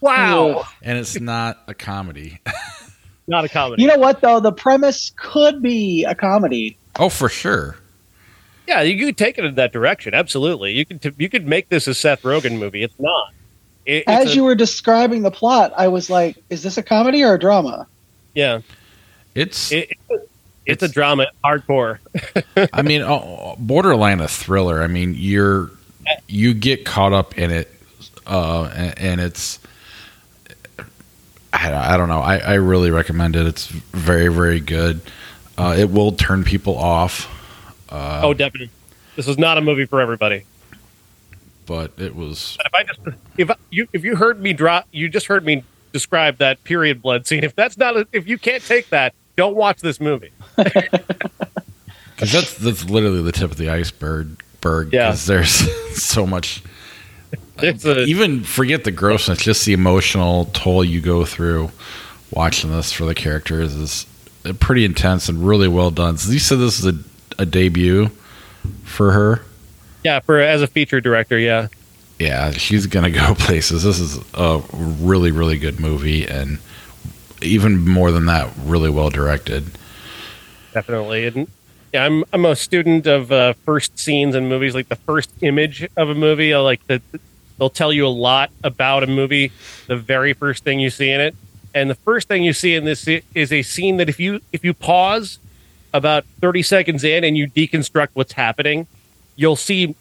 Wow, 0.00 0.64
and 0.80 0.96
it's 0.96 1.18
not 1.18 1.58
a 1.66 1.74
comedy. 1.74 2.38
not 3.26 3.44
a 3.44 3.48
comedy. 3.48 3.82
You 3.82 3.88
know 3.88 3.98
what 3.98 4.20
though? 4.20 4.38
The 4.38 4.52
premise 4.52 5.12
could 5.16 5.60
be 5.60 6.04
a 6.04 6.14
comedy. 6.14 6.78
Oh, 6.96 7.08
for 7.08 7.28
sure. 7.28 7.76
Yeah, 8.68 8.82
you 8.82 9.04
could 9.04 9.16
take 9.16 9.38
it 9.38 9.44
in 9.44 9.56
that 9.56 9.72
direction. 9.72 10.14
Absolutely, 10.14 10.72
you 10.72 10.86
could. 10.86 11.02
T- 11.02 11.14
you 11.18 11.28
could 11.28 11.48
make 11.48 11.68
this 11.68 11.88
a 11.88 11.94
Seth 11.94 12.22
Rogen 12.22 12.60
movie. 12.60 12.84
It's 12.84 12.94
not. 13.00 13.32
It, 13.86 14.04
As 14.06 14.32
a, 14.32 14.34
you 14.36 14.44
were 14.44 14.54
describing 14.54 15.22
the 15.22 15.30
plot, 15.30 15.72
I 15.76 15.88
was 15.88 16.10
like, 16.10 16.36
"Is 16.50 16.62
this 16.62 16.78
a 16.78 16.82
comedy 16.82 17.24
or 17.24 17.34
a 17.34 17.38
drama?" 17.38 17.88
Yeah, 18.34 18.60
it's 19.34 19.72
it, 19.72 19.90
it's, 20.10 20.28
it's, 20.68 20.82
a 20.82 20.88
drama, 20.88 21.26
hardcore. 21.44 21.98
I 22.72 22.82
mean, 22.82 23.02
oh, 23.02 23.56
borderline 23.58 24.20
a 24.20 24.28
thriller. 24.28 24.82
I 24.82 24.86
mean, 24.86 25.14
you're 25.16 25.70
you 26.26 26.54
get 26.54 26.84
caught 26.84 27.12
up 27.12 27.36
in 27.36 27.50
it, 27.50 27.74
uh, 28.26 28.64
and, 28.74 28.98
and 28.98 29.20
it's. 29.20 29.58
I, 31.52 31.94
I 31.94 31.96
don't 31.96 32.08
know. 32.08 32.20
I, 32.20 32.38
I 32.38 32.54
really 32.54 32.90
recommend 32.90 33.34
it. 33.36 33.46
It's 33.46 33.66
very, 33.66 34.28
very 34.28 34.60
good. 34.60 35.00
Uh, 35.56 35.74
it 35.78 35.90
will 35.90 36.12
turn 36.12 36.44
people 36.44 36.76
off. 36.76 37.26
Uh, 37.88 38.20
oh, 38.22 38.34
definitely. 38.34 38.70
This 39.16 39.26
was 39.26 39.38
not 39.38 39.58
a 39.58 39.60
movie 39.60 39.86
for 39.86 40.00
everybody. 40.00 40.44
but 41.66 41.92
it 41.98 42.14
was 42.14 42.56
if 42.64 42.74
I 42.74 42.82
just 42.84 43.00
if 43.36 43.50
I- 43.50 43.56
you 43.70 43.88
if 43.92 44.04
you 44.04 44.14
heard 44.16 44.40
me 44.40 44.52
drop, 44.52 44.86
you 44.92 45.08
just 45.08 45.26
heard 45.26 45.44
me 45.44 45.64
describe 45.92 46.36
that 46.38 46.62
period 46.64 47.00
blood 47.02 47.26
scene. 47.26 47.42
If 47.42 47.54
that's 47.56 47.76
not 47.78 47.96
a, 47.96 48.06
if 48.12 48.28
you 48.28 48.38
can't 48.38 48.62
take 48.62 48.90
that, 48.90 49.14
don't 49.38 49.56
watch 49.56 49.80
this 49.80 50.00
movie. 50.00 50.32
because 50.56 52.32
that's 52.32 52.54
that's 52.58 52.84
literally 52.90 53.22
the 53.22 53.32
tip 53.32 53.50
of 53.50 53.56
the 53.56 53.70
iceberg. 53.70 54.42
Berg, 54.60 54.92
Yeah. 54.92 55.10
'cause 55.10 55.26
there's 55.26 55.50
so 56.02 56.26
much. 56.26 56.62
It's 57.62 57.84
a 57.84 58.02
Even 58.04 58.42
forget 58.42 58.82
the 58.84 58.90
grossness, 58.90 59.38
just 59.38 59.64
the 59.64 59.72
emotional 59.72 60.46
toll 60.46 60.84
you 60.84 61.00
go 61.00 61.24
through 61.24 61.70
watching 62.32 62.70
this 62.70 62.92
for 62.92 63.04
the 63.04 63.14
characters 63.14 63.74
is 63.74 64.06
uh, 64.44 64.52
pretty 64.54 64.84
intense 64.84 65.28
and 65.28 65.46
really 65.46 65.68
well 65.68 65.90
done. 65.92 66.18
So 66.18 66.32
you 66.32 66.38
said 66.40 66.58
this 66.58 66.78
is 66.80 66.86
a, 66.86 66.98
a 67.40 67.46
debut 67.46 68.10
for 68.84 69.12
her. 69.12 69.42
yeah 70.04 70.18
for 70.20 70.40
as 70.40 70.60
a 70.62 70.66
feature 70.66 71.00
director. 71.00 71.38
Yeah, 71.38 71.68
Yeah, 72.18 72.50
she's 72.50 72.86
gonna 72.86 73.10
go 73.12 73.34
places. 73.38 73.84
This 73.84 74.00
is 74.00 74.18
a 74.34 74.60
really, 74.72 75.30
really 75.30 75.58
good 75.58 75.78
movie, 75.78 76.26
and 76.26 76.58
even 77.42 77.86
more 77.86 78.10
than 78.10 78.26
that, 78.26 78.50
really 78.64 78.90
well 78.90 79.10
directed. 79.10 79.66
definitely. 80.72 81.26
And 81.26 81.48
yeah, 81.92 82.04
I'm 82.04 82.24
I'm 82.32 82.44
a 82.44 82.56
student 82.56 83.06
of 83.06 83.32
uh, 83.32 83.54
first 83.64 83.98
scenes 83.98 84.34
in 84.34 84.48
movies. 84.48 84.74
Like 84.74 84.88
the 84.88 84.96
first 84.96 85.30
image 85.40 85.88
of 85.96 86.10
a 86.10 86.14
movie, 86.14 86.52
I 86.52 86.58
like 86.58 86.86
the 86.86 87.00
they'll 87.58 87.70
tell 87.70 87.92
you 87.92 88.06
a 88.06 88.08
lot 88.08 88.50
about 88.62 89.02
a 89.02 89.06
movie. 89.06 89.52
The 89.86 89.96
very 89.96 90.32
first 90.32 90.64
thing 90.64 90.80
you 90.80 90.90
see 90.90 91.10
in 91.10 91.20
it, 91.20 91.34
and 91.74 91.88
the 91.88 91.94
first 91.94 92.28
thing 92.28 92.44
you 92.44 92.52
see 92.52 92.74
in 92.74 92.84
this 92.84 93.08
is 93.34 93.52
a 93.52 93.62
scene 93.62 93.96
that 93.96 94.08
if 94.08 94.20
you 94.20 94.40
if 94.52 94.64
you 94.64 94.74
pause 94.74 95.38
about 95.94 96.24
30 96.40 96.62
seconds 96.62 97.02
in 97.04 97.24
and 97.24 97.36
you 97.36 97.48
deconstruct 97.48 98.08
what's 98.12 98.32
happening, 98.32 98.86
you'll 99.36 99.56
see 99.56 99.94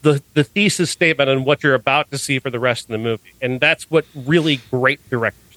the 0.00 0.22
the 0.32 0.44
thesis 0.44 0.90
statement 0.90 1.28
on 1.28 1.44
what 1.44 1.62
you're 1.62 1.74
about 1.74 2.10
to 2.10 2.16
see 2.16 2.38
for 2.38 2.48
the 2.48 2.58
rest 2.58 2.84
of 2.84 2.88
the 2.88 2.98
movie, 2.98 3.34
and 3.42 3.60
that's 3.60 3.90
what 3.90 4.06
really 4.14 4.60
great 4.70 5.00
directors 5.10 5.47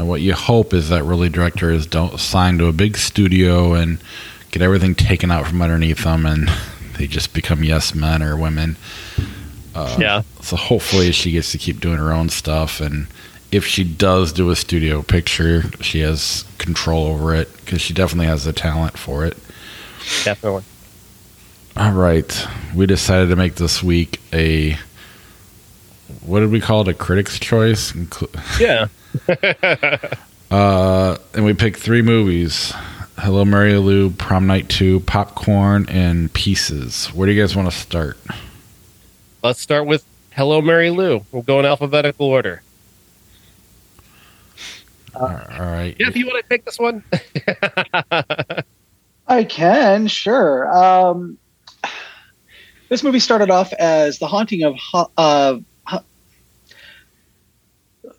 Now, 0.00 0.06
what 0.06 0.22
you 0.22 0.32
hope 0.32 0.72
is 0.72 0.88
that 0.88 1.04
really 1.04 1.28
directors 1.28 1.86
don't 1.86 2.18
sign 2.18 2.56
to 2.56 2.68
a 2.68 2.72
big 2.72 2.96
studio 2.96 3.74
and 3.74 4.02
get 4.50 4.62
everything 4.62 4.94
taken 4.94 5.30
out 5.30 5.46
from 5.46 5.60
underneath 5.60 6.04
them, 6.04 6.24
and 6.24 6.50
they 6.96 7.06
just 7.06 7.34
become 7.34 7.62
yes 7.62 7.94
men 7.94 8.22
or 8.22 8.34
women. 8.34 8.76
Uh, 9.74 9.98
yeah, 10.00 10.22
So 10.40 10.56
hopefully 10.56 11.12
she 11.12 11.32
gets 11.32 11.52
to 11.52 11.58
keep 11.58 11.80
doing 11.80 11.98
her 11.98 12.14
own 12.14 12.30
stuff, 12.30 12.80
and 12.80 13.08
if 13.52 13.66
she 13.66 13.84
does 13.84 14.32
do 14.32 14.48
a 14.48 14.56
studio 14.56 15.02
picture, 15.02 15.70
she 15.82 16.00
has 16.00 16.46
control 16.56 17.08
over 17.08 17.34
it 17.34 17.54
because 17.58 17.82
she 17.82 17.92
definitely 17.92 18.26
has 18.28 18.46
the 18.46 18.54
talent 18.54 18.96
for 18.96 19.26
it. 19.26 19.36
definitely. 20.24 20.64
All 21.76 21.92
right, 21.92 22.46
we 22.74 22.86
decided 22.86 23.28
to 23.28 23.36
make 23.36 23.56
this 23.56 23.82
week 23.82 24.18
a 24.32 24.78
what 26.24 26.40
did 26.40 26.50
we 26.50 26.60
call 26.60 26.82
it? 26.82 26.88
A 26.88 26.94
critic's 26.94 27.38
choice, 27.38 27.92
Yeah. 28.58 28.88
uh, 30.50 31.16
and 31.34 31.44
we 31.44 31.54
picked 31.54 31.78
three 31.78 32.02
movies: 32.02 32.72
Hello, 33.18 33.44
Mary 33.44 33.76
Lou, 33.76 34.10
Prom 34.10 34.46
Night 34.46 34.68
Two, 34.68 35.00
Popcorn, 35.00 35.86
and 35.88 36.32
Pieces. 36.32 37.06
Where 37.08 37.26
do 37.26 37.32
you 37.32 37.40
guys 37.40 37.54
want 37.56 37.70
to 37.70 37.76
start? 37.76 38.18
Let's 39.42 39.60
start 39.60 39.86
with 39.86 40.04
Hello, 40.32 40.60
Mary 40.62 40.90
Lou. 40.90 41.24
We'll 41.32 41.42
go 41.42 41.58
in 41.60 41.66
alphabetical 41.66 42.26
order. 42.26 42.62
all 45.14 45.28
right, 45.28 45.94
Jeff, 45.98 46.14
you 46.16 46.26
want 46.26 46.42
to 46.42 46.48
take 46.48 46.64
this 46.64 46.78
one? 46.78 47.02
I 49.26 49.44
can, 49.44 50.06
sure. 50.08 50.72
Um, 50.72 51.38
this 52.88 53.02
movie 53.04 53.20
started 53.20 53.50
off 53.50 53.72
as 53.74 54.18
the 54.18 54.26
haunting 54.26 54.62
of 54.64 54.74
Ho- 54.76 55.10
uh, 55.16 55.52
Ho- 55.54 55.64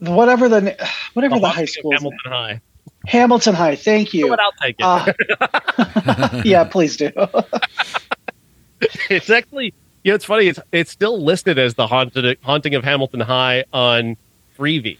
whatever 0.01 0.49
the 0.49 0.75
whatever 1.13 1.39
the, 1.39 1.47
high 1.49 1.65
school 1.65 1.91
Hamilton 1.93 2.19
High. 2.25 2.61
Hamilton 3.07 3.55
High. 3.55 3.75
Thank 3.75 4.13
you. 4.13 4.27
But 4.29 4.39
I'll 4.39 4.51
take 4.61 4.75
it. 4.79 4.83
Uh, 4.83 6.41
yeah, 6.45 6.63
please 6.65 6.97
do. 6.97 7.11
it's 9.09 9.29
actually, 9.29 9.73
you 10.03 10.11
know, 10.11 10.15
it's 10.15 10.25
funny. 10.25 10.47
It's 10.47 10.59
it's 10.71 10.91
still 10.91 11.21
listed 11.23 11.57
as 11.59 11.75
the 11.75 11.87
haunted 11.87 12.37
haunting 12.41 12.75
of 12.75 12.83
Hamilton 12.83 13.19
High 13.21 13.65
on 13.73 14.17
Freevee, 14.57 14.97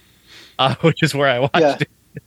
uh, 0.58 0.74
which 0.80 1.02
is 1.02 1.14
where 1.14 1.28
I 1.28 1.38
watched 1.40 1.58
Yeah. 1.60 1.78
it. 1.80 2.22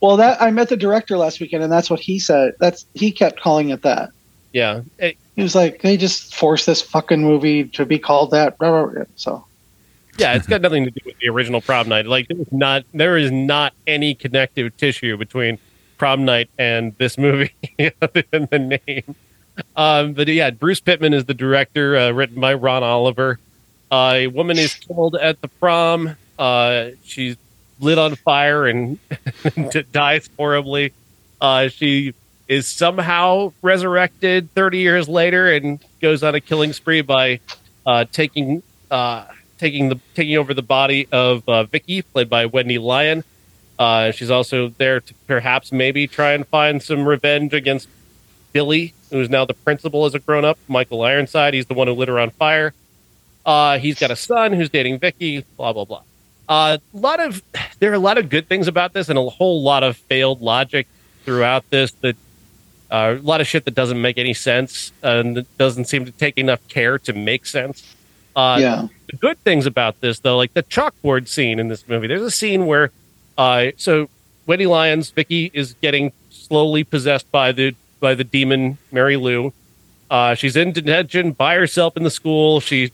well, 0.00 0.16
that 0.18 0.40
I 0.40 0.50
met 0.50 0.68
the 0.68 0.76
director 0.76 1.16
last 1.18 1.40
weekend, 1.40 1.62
and 1.62 1.72
that's 1.72 1.90
what 1.90 2.00
he 2.00 2.18
said. 2.18 2.54
That's 2.58 2.86
he 2.94 3.12
kept 3.12 3.40
calling 3.40 3.70
it 3.70 3.82
that. 3.82 4.10
Yeah, 4.52 4.82
It- 4.98 5.18
He 5.34 5.42
was 5.42 5.54
like, 5.54 5.82
they 5.82 5.96
just 5.98 6.34
forced 6.34 6.64
this 6.66 6.80
fucking 6.80 7.20
movie 7.22 7.64
to 7.64 7.84
be 7.84 7.98
called 7.98 8.30
that. 8.30 8.56
So 9.16 9.44
yeah. 10.18 10.34
It's 10.34 10.46
got 10.46 10.60
nothing 10.60 10.84
to 10.84 10.90
do 10.90 11.00
with 11.04 11.18
the 11.18 11.28
original 11.28 11.60
Prom 11.60 11.88
Night. 11.88 12.06
Like 12.06 12.28
there 12.28 12.38
is 12.38 12.52
not 12.52 12.84
there 12.92 13.16
is 13.16 13.30
not 13.30 13.72
any 13.86 14.14
connective 14.14 14.76
tissue 14.76 15.16
between 15.16 15.58
Prom 15.98 16.24
Night 16.24 16.50
and 16.58 16.94
this 16.98 17.18
movie 17.18 17.52
than 17.78 18.48
the 18.50 18.80
name. 18.86 19.14
Um, 19.74 20.12
but 20.12 20.28
yeah, 20.28 20.50
Bruce 20.50 20.80
Pittman 20.80 21.14
is 21.14 21.24
the 21.24 21.34
director, 21.34 21.96
uh, 21.96 22.10
written 22.10 22.40
by 22.40 22.54
Ron 22.54 22.82
Oliver. 22.82 23.38
Uh, 23.90 24.12
a 24.14 24.26
woman 24.26 24.58
is 24.58 24.74
killed 24.74 25.16
at 25.16 25.40
the 25.40 25.48
prom. 25.48 26.16
Uh, 26.38 26.90
she's 27.04 27.36
lit 27.80 27.98
on 27.98 28.14
fire 28.16 28.66
and 28.66 28.98
dies 29.92 30.28
horribly. 30.36 30.92
Uh, 31.40 31.68
she 31.68 32.14
is 32.48 32.66
somehow 32.66 33.52
resurrected 33.62 34.52
30 34.54 34.78
years 34.78 35.08
later 35.08 35.52
and 35.52 35.78
goes 36.00 36.22
on 36.22 36.34
a 36.34 36.40
killing 36.40 36.72
spree 36.72 37.00
by 37.00 37.40
uh, 37.84 38.04
taking 38.12 38.62
uh, 38.90 39.26
taking 39.58 39.88
the 39.88 39.98
taking 40.14 40.36
over 40.36 40.54
the 40.54 40.62
body 40.62 41.08
of 41.12 41.48
uh, 41.48 41.64
Vicky, 41.64 42.02
played 42.02 42.28
by 42.28 42.46
Wendy 42.46 42.78
Lyon. 42.78 43.24
Uh, 43.78 44.10
she's 44.10 44.30
also 44.30 44.68
there 44.78 45.00
to 45.00 45.14
perhaps 45.26 45.70
maybe 45.70 46.06
try 46.06 46.32
and 46.32 46.46
find 46.46 46.82
some 46.82 47.06
revenge 47.06 47.52
against 47.52 47.88
Billy, 48.52 48.94
who's 49.10 49.28
now 49.28 49.44
the 49.44 49.54
principal 49.54 50.06
as 50.06 50.14
a 50.14 50.18
grown 50.18 50.44
up. 50.44 50.58
Michael 50.66 51.02
Ironside, 51.02 51.54
he's 51.54 51.66
the 51.66 51.74
one 51.74 51.88
who 51.88 51.94
lit 51.94 52.08
her 52.08 52.18
on 52.18 52.30
fire. 52.30 52.72
Uh, 53.44 53.78
he's 53.78 53.98
got 53.98 54.10
a 54.10 54.16
son 54.16 54.52
who's 54.52 54.70
dating 54.70 54.98
Vicky. 54.98 55.44
Blah 55.56 55.72
blah 55.72 55.84
blah. 55.84 56.02
A 56.48 56.80
lot 56.92 57.20
of 57.20 57.42
there 57.78 57.90
are 57.90 57.94
a 57.94 57.98
lot 57.98 58.18
of 58.18 58.28
good 58.28 58.48
things 58.48 58.68
about 58.68 58.92
this, 58.92 59.08
and 59.08 59.18
a 59.18 59.28
whole 59.28 59.62
lot 59.62 59.82
of 59.82 59.96
failed 59.96 60.40
logic 60.40 60.86
throughout 61.24 61.68
this. 61.70 61.92
That 62.00 62.16
uh, 62.90 63.16
a 63.18 63.22
lot 63.22 63.40
of 63.40 63.46
shit 63.46 63.64
that 63.64 63.74
doesn't 63.74 64.00
make 64.00 64.16
any 64.18 64.34
sense 64.34 64.92
and 65.02 65.46
doesn't 65.58 65.86
seem 65.86 66.04
to 66.04 66.12
take 66.12 66.38
enough 66.38 66.66
care 66.68 66.98
to 67.00 67.12
make 67.12 67.46
sense. 67.46 67.95
Uh, 68.36 68.58
yeah, 68.60 68.88
the 69.06 69.16
good 69.16 69.38
things 69.40 69.66
about 69.66 70.00
this 70.00 70.20
though 70.20 70.36
like 70.36 70.52
the 70.54 70.62
chalkboard 70.62 71.26
scene 71.26 71.58
in 71.58 71.68
this 71.68 71.88
movie 71.88 72.06
there's 72.06 72.20
a 72.22 72.30
scene 72.30 72.66
where 72.66 72.90
uh 73.38 73.66
so 73.76 74.08
wendy 74.46 74.66
lyons 74.66 75.10
vicky 75.10 75.50
is 75.54 75.74
getting 75.80 76.12
slowly 76.30 76.84
possessed 76.84 77.30
by 77.30 77.50
the 77.52 77.74
by 78.00 78.14
the 78.14 78.24
demon 78.24 78.78
mary 78.92 79.16
lou. 79.16 79.52
Uh 80.10 80.34
she's 80.34 80.56
in 80.56 80.72
detention 80.72 81.32
by 81.32 81.54
herself 81.54 81.96
in 81.96 82.02
the 82.02 82.10
school. 82.10 82.60
She 82.60 82.92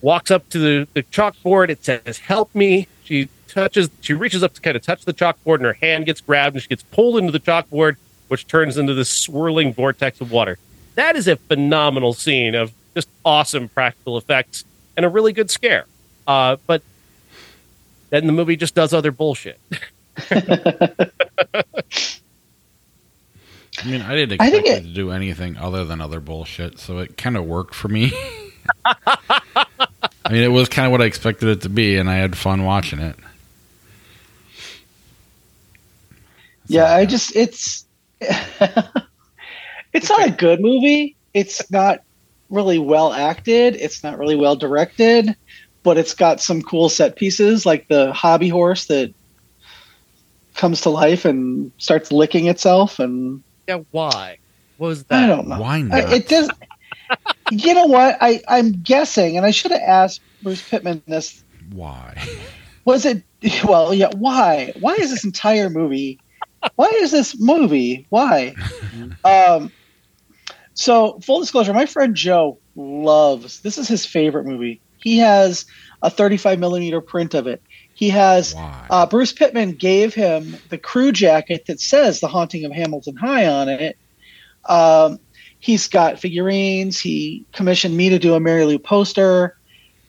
walks 0.00 0.30
up 0.30 0.48
to 0.50 0.58
the, 0.58 0.88
the 0.94 1.02
chalkboard. 1.04 1.70
It 1.70 1.84
says 1.84 2.18
help 2.18 2.54
me. 2.54 2.88
She 3.04 3.28
touches 3.48 3.88
she 4.00 4.14
reaches 4.14 4.42
up 4.42 4.54
to 4.54 4.60
kind 4.60 4.76
of 4.76 4.82
touch 4.82 5.04
the 5.04 5.14
chalkboard 5.14 5.56
and 5.56 5.64
her 5.64 5.74
hand 5.74 6.06
gets 6.06 6.20
grabbed 6.20 6.56
and 6.56 6.62
she 6.62 6.68
gets 6.68 6.82
pulled 6.82 7.18
into 7.18 7.32
the 7.32 7.40
chalkboard 7.40 7.96
which 8.28 8.46
turns 8.46 8.78
into 8.78 8.94
this 8.94 9.10
swirling 9.10 9.72
vortex 9.72 10.20
of 10.20 10.32
water. 10.32 10.58
That 10.96 11.16
is 11.16 11.28
a 11.28 11.36
phenomenal 11.36 12.14
scene 12.14 12.54
of 12.54 12.72
just 12.94 13.08
awesome 13.24 13.68
practical 13.68 14.18
effects 14.18 14.64
and 14.96 15.06
a 15.06 15.08
really 15.08 15.32
good 15.32 15.50
scare. 15.50 15.86
Uh, 16.26 16.56
but 16.66 16.82
then 18.10 18.26
the 18.26 18.32
movie 18.32 18.56
just 18.56 18.74
does 18.74 18.92
other 18.94 19.10
bullshit. 19.12 19.58
I 20.30 21.10
mean, 23.86 24.02
I 24.02 24.14
didn't 24.14 24.40
I 24.40 24.46
expect 24.46 24.52
think 24.52 24.66
it, 24.66 24.78
it- 24.78 24.82
to 24.82 24.88
do 24.94 25.10
anything 25.10 25.56
other 25.56 25.84
than 25.84 26.00
other 26.00 26.20
bullshit, 26.20 26.78
so 26.78 26.98
it 26.98 27.16
kind 27.16 27.36
of 27.36 27.44
worked 27.44 27.74
for 27.74 27.88
me. 27.88 28.12
I 28.84 30.30
mean, 30.30 30.42
it 30.42 30.48
was 30.52 30.68
kind 30.68 30.86
of 30.86 30.92
what 30.92 31.02
I 31.02 31.06
expected 31.06 31.48
it 31.48 31.62
to 31.62 31.68
be, 31.68 31.96
and 31.96 32.08
I 32.08 32.16
had 32.16 32.36
fun 32.36 32.64
watching 32.64 33.00
it. 33.00 33.16
yeah. 36.68 36.94
I 36.94 37.06
just 37.06 37.34
it's 37.36 37.84
it's 38.20 40.08
not 40.08 40.28
a 40.28 40.30
good 40.30 40.60
movie. 40.60 41.16
It's 41.34 41.68
not 41.70 42.02
really 42.52 42.78
well 42.78 43.12
acted. 43.12 43.74
It's 43.76 44.04
not 44.04 44.18
really 44.18 44.36
well 44.36 44.54
directed, 44.56 45.34
but 45.82 45.98
it's 45.98 46.14
got 46.14 46.40
some 46.40 46.62
cool 46.62 46.88
set 46.88 47.16
pieces, 47.16 47.66
like 47.66 47.88
the 47.88 48.12
hobby 48.12 48.48
horse 48.48 48.86
that 48.86 49.12
comes 50.54 50.82
to 50.82 50.90
life 50.90 51.24
and 51.24 51.72
starts 51.78 52.12
licking 52.12 52.46
itself, 52.46 52.98
and 52.98 53.42
Yeah, 53.66 53.80
why? 53.90 54.38
What 54.76 54.88
was 54.88 55.00
I 55.10 55.20
that? 55.20 55.26
don't 55.26 55.48
know. 55.48 55.60
Why 55.60 55.76
I- 55.90 56.14
it 56.14 56.28
does. 56.28 56.50
you 57.50 57.74
know 57.74 57.86
what? 57.86 58.18
I 58.20 58.40
I'm 58.48 58.72
guessing, 58.82 59.36
and 59.36 59.46
I 59.46 59.50
should 59.50 59.70
have 59.72 59.80
asked 59.80 60.20
Bruce 60.42 60.66
Pittman 60.68 61.02
this. 61.06 61.42
Why? 61.72 62.14
Was 62.84 63.06
it? 63.06 63.22
Well, 63.64 63.94
yeah. 63.94 64.10
Why? 64.16 64.72
Why 64.80 64.94
is 64.94 65.10
this 65.10 65.24
entire 65.24 65.70
movie? 65.70 66.18
Why 66.74 66.86
is 66.96 67.12
this 67.12 67.40
movie? 67.40 68.06
Why? 68.10 68.54
Um, 69.24 69.70
So, 70.74 71.18
full 71.20 71.40
disclosure, 71.40 71.72
my 71.72 71.86
friend 71.86 72.14
Joe 72.14 72.58
loves 72.76 73.60
this 73.60 73.78
is 73.78 73.88
his 73.88 74.06
favorite 74.06 74.46
movie. 74.46 74.80
He 74.98 75.18
has 75.18 75.66
a 76.02 76.10
35 76.10 76.58
millimeter 76.58 77.00
print 77.00 77.34
of 77.34 77.46
it. 77.46 77.62
He 77.94 78.08
has 78.10 78.54
uh, 78.90 79.06
Bruce 79.06 79.32
Pittman 79.32 79.72
gave 79.72 80.14
him 80.14 80.56
the 80.70 80.78
crew 80.78 81.12
jacket 81.12 81.66
that 81.66 81.80
says 81.80 82.20
"The 82.20 82.28
Haunting 82.28 82.64
of 82.64 82.72
Hamilton 82.72 83.16
High" 83.16 83.46
on 83.46 83.68
it. 83.68 83.96
Um, 84.64 85.18
he's 85.58 85.88
got 85.88 86.18
figurines. 86.18 86.98
He 86.98 87.44
commissioned 87.52 87.96
me 87.96 88.08
to 88.08 88.18
do 88.18 88.34
a 88.34 88.40
Mary 88.40 88.64
Lou 88.64 88.78
poster. 88.78 89.56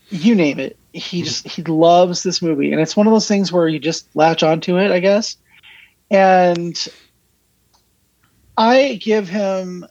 You 0.09 0.33
name 0.35 0.59
it. 0.59 0.77
He 0.93 1.23
just 1.23 1.47
he 1.47 1.61
loves 1.63 2.23
this 2.23 2.41
movie, 2.41 2.71
and 2.71 2.79
it's 2.79 2.95
one 2.95 3.07
of 3.07 3.13
those 3.13 3.27
things 3.27 3.51
where 3.51 3.67
you 3.67 3.79
just 3.79 4.07
latch 4.15 4.43
onto 4.43 4.77
it, 4.77 4.91
I 4.91 4.99
guess. 4.99 5.35
And 6.09 6.75
I 8.57 8.99
give 9.01 9.27
him 9.27 9.85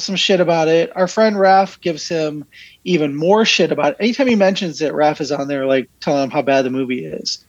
some 0.00 0.16
shit 0.16 0.40
about 0.40 0.68
it. 0.68 0.94
Our 0.96 1.08
friend 1.08 1.36
Raph 1.36 1.80
gives 1.80 2.08
him 2.08 2.44
even 2.84 3.14
more 3.14 3.44
shit 3.44 3.72
about 3.72 3.92
it. 3.92 3.96
Anytime 4.00 4.26
he 4.26 4.36
mentions 4.36 4.80
it, 4.80 4.92
Raph 4.92 5.20
is 5.20 5.32
on 5.32 5.48
there 5.48 5.66
like 5.66 5.88
telling 6.00 6.24
him 6.24 6.30
how 6.30 6.42
bad 6.42 6.64
the 6.64 6.70
movie 6.70 7.04
is. 7.04 7.44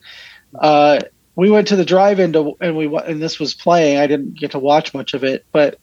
Uh, 0.58 1.00
we 1.36 1.50
went 1.50 1.68
to 1.70 1.76
the 1.76 1.86
drive-in 1.86 2.34
to, 2.34 2.58
and 2.60 2.76
we 2.76 2.88
and 2.88 3.22
this 3.22 3.40
was 3.40 3.54
playing. 3.54 3.98
I 3.98 4.08
didn't 4.08 4.38
get 4.38 4.52
to 4.52 4.60
watch 4.60 4.94
much 4.94 5.14
of 5.14 5.24
it, 5.24 5.46
but 5.52 5.80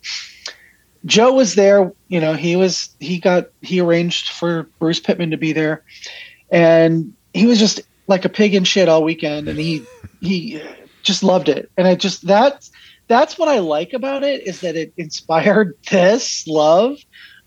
Joe 1.07 1.33
was 1.33 1.55
there. 1.55 1.93
You 2.09 2.21
know, 2.21 2.35
he 2.35 2.57
was 2.57 2.91
he 3.01 3.19
got 3.19 3.49
he 3.63 3.81
arranged 3.81 4.31
for 4.31 4.65
Bruce 4.79 5.01
Pittman 5.01 5.31
to 5.31 5.37
be 5.37 5.53
there, 5.53 5.83
and 6.51 7.15
he 7.33 7.47
was 7.47 7.59
just 7.59 7.81
like 8.07 8.25
a 8.25 8.29
pig 8.29 8.55
in 8.55 8.65
shit 8.65 8.89
all 8.89 9.03
weekend, 9.03 9.49
and 9.49 9.59
he 9.59 9.83
he 10.21 10.61
just 11.03 11.23
loved 11.23 11.49
it. 11.49 11.71
And 11.77 11.87
I 11.87 11.95
just 11.95 12.27
that 12.27 12.69
that's 13.09 13.39
what 13.39 13.49
I 13.49 13.59
like 13.59 13.93
about 13.93 14.23
it 14.23 14.47
is 14.47 14.61
that 14.61 14.77
it 14.77 14.93
inspired 14.97 15.75
this 15.91 16.47
love. 16.47 16.99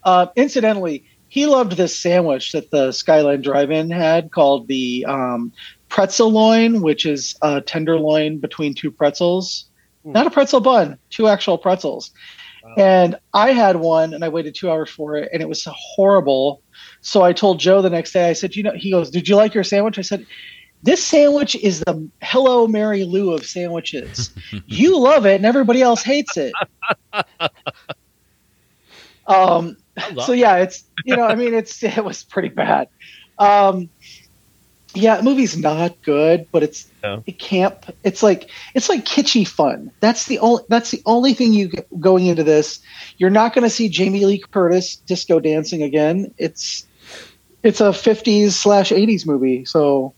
Uh, 0.04 0.28
incidentally, 0.36 1.06
he 1.28 1.46
loved 1.46 1.74
this 1.74 1.98
sandwich 1.98 2.52
that 2.54 2.72
the 2.72 2.92
Skyline 2.92 3.42
Drive-In 3.42 3.92
had 3.92 4.32
called 4.32 4.68
the 4.68 5.06
um, 5.08 5.54
pretzel 5.90 6.32
loin, 6.32 6.82
which 6.82 7.06
is 7.06 7.36
a 7.42 7.62
tenderloin 7.62 8.40
between 8.40 8.74
two 8.74 8.92
pretzels. 8.92 9.66
Hmm. 10.04 10.14
Not 10.14 10.28
a 10.28 10.32
pretzel 10.32 10.60
bun, 10.60 10.98
two 11.10 11.28
actual 11.28 11.58
pretzels. 11.58 12.12
Wow. 12.64 12.74
And 12.78 13.16
I 13.34 13.52
had 13.52 13.78
one, 13.78 14.14
and 14.14 14.24
I 14.24 14.30
waited 14.30 14.56
two 14.56 14.70
hours 14.70 14.90
for 14.90 15.16
it, 15.16 15.30
and 15.32 15.42
it 15.42 15.48
was 15.48 15.68
horrible. 15.70 16.62
So 17.02 17.22
I 17.22 17.32
told 17.32 17.60
Joe 17.60 17.82
the 17.82 17.90
next 17.90 18.12
day. 18.12 18.30
I 18.30 18.34
said, 18.34 18.56
"You 18.56 18.64
know," 18.64 18.74
he 18.76 18.92
goes, 18.92 19.10
"Did 19.10 19.30
you 19.30 19.36
like 19.38 19.54
your 19.54 19.64
sandwich?" 19.64 19.98
I 19.98 20.02
said, 20.02 20.26
"This 20.84 21.04
sandwich 21.04 21.56
is 21.56 21.82
the 21.82 22.10
Hello 22.22 22.68
Mary 22.68 23.04
Lou 23.06 23.34
of 23.34 23.46
sandwiches. 23.46 24.32
you 24.66 24.98
love 25.00 25.26
it, 25.26 25.36
and 25.36 25.46
everybody 25.46 25.82
else 25.82 26.04
hates 26.04 26.38
it." 26.38 26.54
um, 29.28 29.78
so 30.26 30.32
yeah, 30.32 30.58
it's 30.58 30.84
you 31.06 31.16
know, 31.16 31.24
I 31.24 31.36
mean, 31.36 31.54
it's 31.54 31.82
it 31.84 32.04
was 32.04 32.24
pretty 32.24 32.50
bad. 32.50 32.88
Um, 33.38 33.90
yeah, 34.96 35.18
the 35.18 35.24
movie's 35.24 35.56
not 35.56 36.02
good, 36.02 36.48
but 36.52 36.64
it's 36.64 36.88
No. 37.04 37.24
it 37.28 37.38
can't. 37.38 37.76
It's 38.04 38.24
like 38.24 38.50
it's 38.74 38.90
like 38.90 39.06
kitschy 39.06 39.48
fun. 39.48 39.92
That's 40.00 40.26
the 40.26 40.40
only 40.40 40.64
that's 40.68 40.92
the 40.92 41.02
only 41.06 41.34
thing 41.34 41.54
you 41.54 41.68
get 41.68 41.88
going 42.00 42.26
into 42.26 42.44
this. 42.44 42.80
You're 43.18 43.30
not 43.30 43.54
going 43.54 43.64
to 43.64 43.70
see 43.70 43.88
Jamie 43.90 44.26
Lee 44.26 44.40
Curtis 44.40 44.96
disco 44.96 45.40
dancing 45.40 45.84
again. 45.84 46.34
It's 46.38 46.86
it's 47.62 47.82
a 47.82 47.90
50s 47.90 48.52
slash 48.52 48.90
80s 48.90 49.26
movie, 49.28 49.66
so 49.66 50.14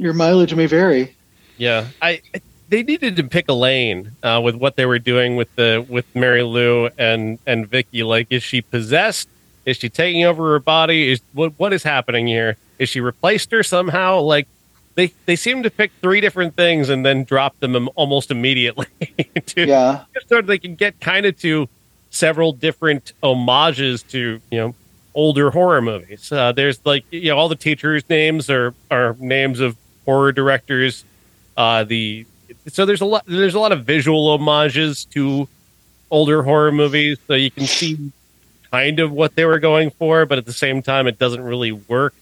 your 0.00 0.14
mileage 0.14 0.54
may 0.54 0.66
vary. 0.66 1.14
Yeah, 1.56 1.88
I 2.00 2.22
they 2.70 2.82
needed 2.82 3.16
to 3.16 3.24
pick 3.24 3.48
a 3.48 3.52
lane 3.52 4.12
uh, 4.22 4.40
with 4.42 4.54
what 4.54 4.76
they 4.76 4.86
were 4.86 4.98
doing 4.98 5.36
with 5.36 5.54
the 5.56 5.84
with 5.88 6.06
Mary 6.14 6.42
Lou 6.42 6.88
and 6.96 7.38
and 7.46 7.68
Vicky. 7.68 8.02
Like, 8.02 8.28
is 8.30 8.42
she 8.42 8.62
possessed? 8.62 9.28
Is 9.66 9.76
she 9.76 9.90
taking 9.90 10.24
over 10.24 10.52
her 10.52 10.58
body? 10.58 11.12
Is 11.12 11.20
what 11.32 11.52
what 11.58 11.72
is 11.72 11.82
happening 11.82 12.26
here? 12.26 12.56
Is 12.78 12.88
she 12.88 13.00
replaced 13.00 13.50
her 13.50 13.62
somehow? 13.62 14.20
Like, 14.20 14.48
they 14.94 15.12
they 15.26 15.36
seem 15.36 15.62
to 15.64 15.70
pick 15.70 15.92
three 16.00 16.20
different 16.20 16.56
things 16.56 16.88
and 16.88 17.04
then 17.04 17.24
drop 17.24 17.58
them 17.58 17.88
almost 17.94 18.30
immediately. 18.30 18.86
to, 19.46 19.66
Yeah, 19.66 20.04
so 20.28 20.40
they 20.40 20.58
can 20.58 20.76
get 20.76 20.98
kind 21.00 21.26
of 21.26 21.38
to 21.40 21.68
several 22.10 22.52
different 22.52 23.12
homages 23.22 24.02
to 24.04 24.40
you 24.50 24.58
know 24.58 24.74
older 25.14 25.50
horror 25.50 25.82
movies. 25.82 26.30
Uh, 26.30 26.52
there's 26.52 26.84
like 26.86 27.04
you 27.10 27.30
know 27.30 27.36
all 27.36 27.48
the 27.48 27.56
teachers' 27.56 28.08
names 28.08 28.48
are 28.48 28.74
are 28.90 29.16
names 29.18 29.60
of 29.60 29.76
horror 30.04 30.32
directors. 30.32 31.04
Uh, 31.56 31.84
the 31.84 32.26
so 32.68 32.84
there's 32.86 33.00
a 33.00 33.04
lot 33.04 33.24
there's 33.26 33.54
a 33.54 33.60
lot 33.60 33.72
of 33.72 33.84
visual 33.84 34.30
homages 34.36 35.04
to 35.06 35.48
older 36.10 36.42
horror 36.42 36.72
movies, 36.72 37.18
so 37.26 37.34
you 37.34 37.50
can 37.50 37.66
see 37.66 38.10
kind 38.70 39.00
of 39.00 39.12
what 39.12 39.34
they 39.34 39.44
were 39.44 39.58
going 39.58 39.90
for, 39.90 40.26
but 40.26 40.38
at 40.38 40.46
the 40.46 40.52
same 40.52 40.82
time, 40.82 41.06
it 41.06 41.18
doesn't 41.18 41.42
really 41.42 41.72
work 41.72 42.14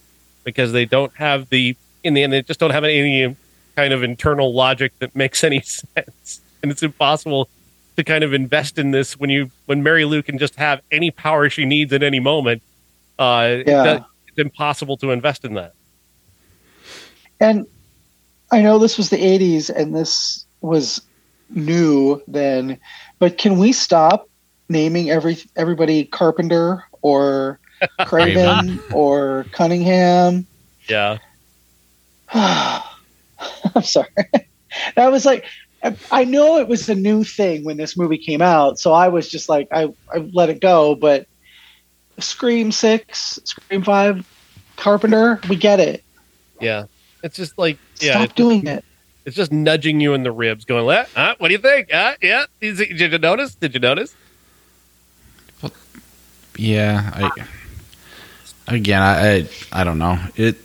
because 0.45 0.72
they 0.72 0.85
don't 0.85 1.12
have 1.14 1.49
the 1.51 1.76
in 2.05 2.14
the 2.14 2.22
end 2.22 2.33
they 2.33 2.43
just 2.43 2.61
don't 2.61 2.70
have 2.70 2.85
any 2.85 3.37
kind 3.76 3.93
of 3.93 4.03
internal 4.03 4.53
logic 4.53 4.93
that 4.99 5.14
makes 5.14 5.45
any 5.45 5.61
sense, 5.95 6.41
and 6.62 6.70
it's 6.72 6.83
impossible 6.83 7.49
to 7.97 8.05
kind 8.05 8.22
of 8.24 8.33
invest 8.33 8.79
in 8.79 8.91
this 8.93 9.18
when 9.18 9.31
you 9.31 9.51
when 9.66 9.83
Mary 9.83 10.05
Lou 10.05 10.22
can 10.22 10.39
just 10.39 10.55
have 10.57 10.81
any 10.91 11.11
power 11.11 11.49
she 11.51 11.64
needs 11.64 11.93
at 11.93 12.03
any 12.03 12.20
moment. 12.20 12.62
Uh, 13.18 13.59
Yeah. 13.66 14.05
it's 14.29 14.39
impossible 14.39 14.97
to 14.99 15.11
invest 15.11 15.45
in 15.45 15.55
that. 15.55 15.72
And 17.41 17.66
I 18.51 18.62
know 18.62 18.78
this 18.78 18.97
was 18.97 19.11
the 19.11 19.16
80s 19.16 19.70
and 19.70 19.95
this 19.95 20.47
was 20.61 21.01
new 21.51 22.20
then, 22.26 22.78
but 23.18 23.39
can 23.39 23.59
we 23.59 23.72
stop 23.72 24.26
naming 24.68 25.11
every 25.11 25.39
everybody 25.57 26.05
Carpenter 26.05 26.84
or 27.03 27.61
Craven 28.05 28.80
or 28.91 29.47
Cunningham? 29.53 30.47
Yeah, 30.89 31.18
I'm 32.32 33.82
sorry. 33.82 34.09
that 34.97 35.11
was 35.11 35.24
like 35.24 35.45
I- 36.11 36.24
know 36.24 36.59
it 36.59 36.68
was 36.68 36.89
a 36.89 36.95
new 36.95 37.24
thing 37.24 37.64
when 37.64 37.76
this 37.76 37.97
movie 37.97 38.18
came 38.18 38.43
out, 38.43 38.78
so 38.78 38.93
I 38.93 39.09
was 39.09 39.28
just 39.28 39.49
like 39.49 39.68
I, 39.72 39.89
I 40.12 40.28
let 40.32 40.51
it 40.51 40.61
go, 40.61 40.95
but 40.95 41.26
Scream 42.18 42.72
6, 42.72 43.39
Scream 43.45 43.82
5, 43.82 44.26
Carpenter, 44.76 45.41
we 45.49 45.57
get 45.57 45.80
it. 45.80 46.03
yeah. 46.61 46.86
It's 47.22 47.36
just 47.36 47.58
like 47.58 47.78
yeah, 48.00 48.12
Stop 48.12 48.24
it's, 48.24 48.34
doing 48.34 48.66
it. 48.66 48.84
it's 49.24 49.36
just 49.36 49.50
nudging 49.52 50.00
you 50.00 50.14
in 50.14 50.22
the 50.22 50.32
ribs, 50.32 50.64
going, 50.64 50.84
"What? 50.84 51.08
Huh? 51.14 51.34
What 51.38 51.48
do 51.48 51.52
you 51.52 51.58
think? 51.58 51.92
Uh, 51.92 52.14
yeah, 52.22 52.44
Is 52.60 52.80
it- 52.80 52.96
did 52.96 53.12
you 53.12 53.18
notice? 53.18 53.54
Did 53.54 53.74
you 53.74 53.80
notice?" 53.80 54.14
Yeah, 56.56 57.30
I 58.68 58.74
again, 58.74 59.00
I, 59.00 59.36
I 59.36 59.48
I 59.72 59.84
don't 59.84 59.98
know. 59.98 60.18
It 60.36 60.56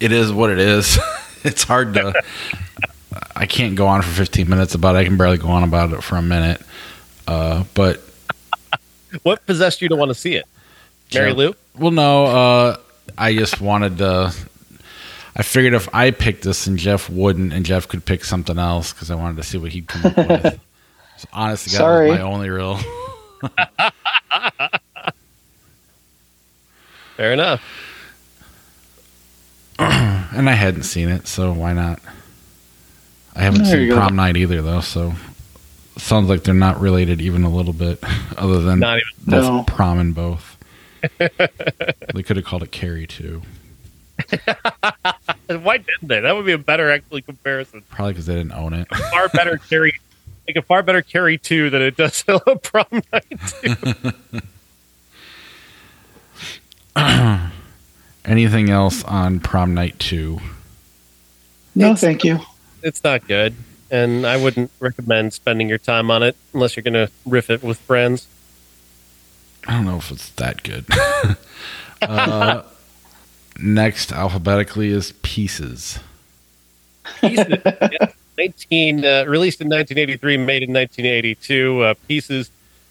it 0.00 0.12
is 0.12 0.32
what 0.32 0.50
it 0.50 0.58
is. 0.58 0.98
it's 1.44 1.62
hard 1.64 1.94
to. 1.94 2.14
I 3.36 3.44
can't 3.46 3.74
go 3.74 3.86
on 3.88 4.00
for 4.00 4.08
15 4.08 4.48
minutes 4.48 4.74
about 4.74 4.94
it. 4.94 5.00
I 5.00 5.04
can 5.04 5.18
barely 5.18 5.36
go 5.36 5.48
on 5.48 5.62
about 5.62 5.92
it 5.92 6.02
for 6.02 6.16
a 6.16 6.22
minute. 6.22 6.62
Uh, 7.26 7.64
but 7.74 8.00
What 9.22 9.44
possessed 9.46 9.82
you 9.82 9.88
to 9.90 9.96
want 9.96 10.08
to 10.10 10.14
see 10.14 10.34
it, 10.34 10.46
Mary 11.12 11.30
Jeff- 11.30 11.36
Lou? 11.36 11.54
Well, 11.78 11.90
no, 11.90 12.24
uh, 12.26 12.76
I 13.18 13.34
just 13.34 13.60
wanted 13.60 13.98
to. 13.98 14.34
I 15.34 15.42
figured 15.42 15.72
if 15.74 15.88
I 15.94 16.10
picked 16.10 16.42
this 16.44 16.66
and 16.66 16.78
Jeff 16.78 17.08
wouldn't, 17.08 17.52
and 17.52 17.64
Jeff 17.64 17.88
could 17.88 18.04
pick 18.04 18.24
something 18.24 18.58
else 18.58 18.92
because 18.92 19.10
I 19.10 19.14
wanted 19.14 19.36
to 19.38 19.42
see 19.42 19.56
what 19.58 19.72
he'd 19.72 19.86
come 19.88 20.06
up 20.06 20.16
with. 20.16 20.60
So, 21.18 21.28
honest 21.34 21.64
to 21.66 21.70
God, 21.72 21.76
Sorry. 21.78 22.08
was 22.10 22.18
my 22.18 22.24
only 22.24 22.48
real. 22.50 22.78
Fair 27.16 27.32
enough. 27.34 27.62
and 29.78 30.48
I 30.48 30.54
hadn't 30.54 30.82
seen 30.84 31.08
it, 31.08 31.26
so 31.28 31.52
why 31.52 31.72
not? 31.74 32.00
I 33.36 33.42
haven't 33.42 33.64
There 33.64 33.76
you 33.80 33.88
seen 33.88 33.90
go. 33.90 33.96
Prom 33.96 34.16
Night 34.16 34.36
either, 34.36 34.62
though, 34.62 34.80
so 34.80 35.12
sounds 35.98 36.28
like 36.28 36.42
they're 36.44 36.54
not 36.54 36.80
related 36.80 37.20
even 37.20 37.44
a 37.44 37.50
little 37.50 37.72
bit, 37.74 38.02
other 38.36 38.60
than 38.62 38.80
Not 38.80 38.98
even. 38.98 39.08
both 39.26 39.42
No. 39.44 39.64
prom 39.66 39.98
and 39.98 40.14
both. 40.14 40.56
they 41.18 42.22
could 42.22 42.36
have 42.36 42.44
called 42.44 42.62
it 42.62 42.70
Carrie 42.72 43.06
too, 43.06 43.42
Why 45.48 45.78
didn't 45.78 46.08
they? 46.08 46.20
That 46.20 46.34
would 46.36 46.46
be 46.46 46.52
a 46.52 46.58
better 46.58 46.90
actually 46.90 47.22
comparison. 47.22 47.82
probably 47.90 48.12
because 48.12 48.26
they 48.26 48.34
didn't 48.34 48.52
own 48.52 48.72
it. 48.74 48.88
Far 49.10 49.28
better 49.28 49.58
carry, 49.58 49.98
like 50.46 50.56
a 50.56 50.62
far 50.62 50.82
better 50.82 51.02
carry 51.02 51.38
two 51.38 51.70
than 51.70 51.82
it 51.82 51.96
does 51.96 52.24
a 52.28 52.56
prom 52.56 52.86
night 53.12 53.40
two. 53.62 53.74
Anything 58.24 58.70
else 58.70 59.02
on 59.04 59.40
Prom 59.40 59.74
Night 59.74 59.98
two? 59.98 60.40
No, 61.74 61.86
It's- 61.86 62.00
thank 62.00 62.22
you. 62.24 62.38
It's 62.82 63.02
not 63.04 63.26
good, 63.28 63.54
and 63.90 64.26
I 64.26 64.36
wouldn't 64.36 64.70
recommend 64.80 65.32
spending 65.32 65.68
your 65.68 65.78
time 65.78 66.10
on 66.10 66.22
it 66.22 66.36
unless 66.52 66.76
you're 66.76 66.82
going 66.82 66.94
to 66.94 67.10
riff 67.24 67.48
it 67.50 67.62
with 67.62 67.78
friends. 67.78 68.26
I 69.68 69.72
don't 69.74 69.84
know 69.84 69.98
if 69.98 70.10
it's 70.10 70.30
that 70.30 70.62
good. 70.64 70.84
uh, 72.02 72.62
next 73.58 74.12
alphabetically 74.12 74.90
is 74.90 75.12
Pieces. 75.22 75.98
Pieces, 77.20 77.46
yeah, 77.64 78.12
19 78.38 79.04
uh, 79.04 79.24
released 79.26 79.60
in 79.60 79.68
1983, 79.68 80.36
made 80.38 80.62
in 80.62 80.72
1982. 80.72 81.80
Uh, 81.80 81.94
Pieces 82.08 82.50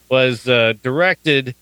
was 0.09 0.47
uh, 0.47 0.73
directed 0.83 1.55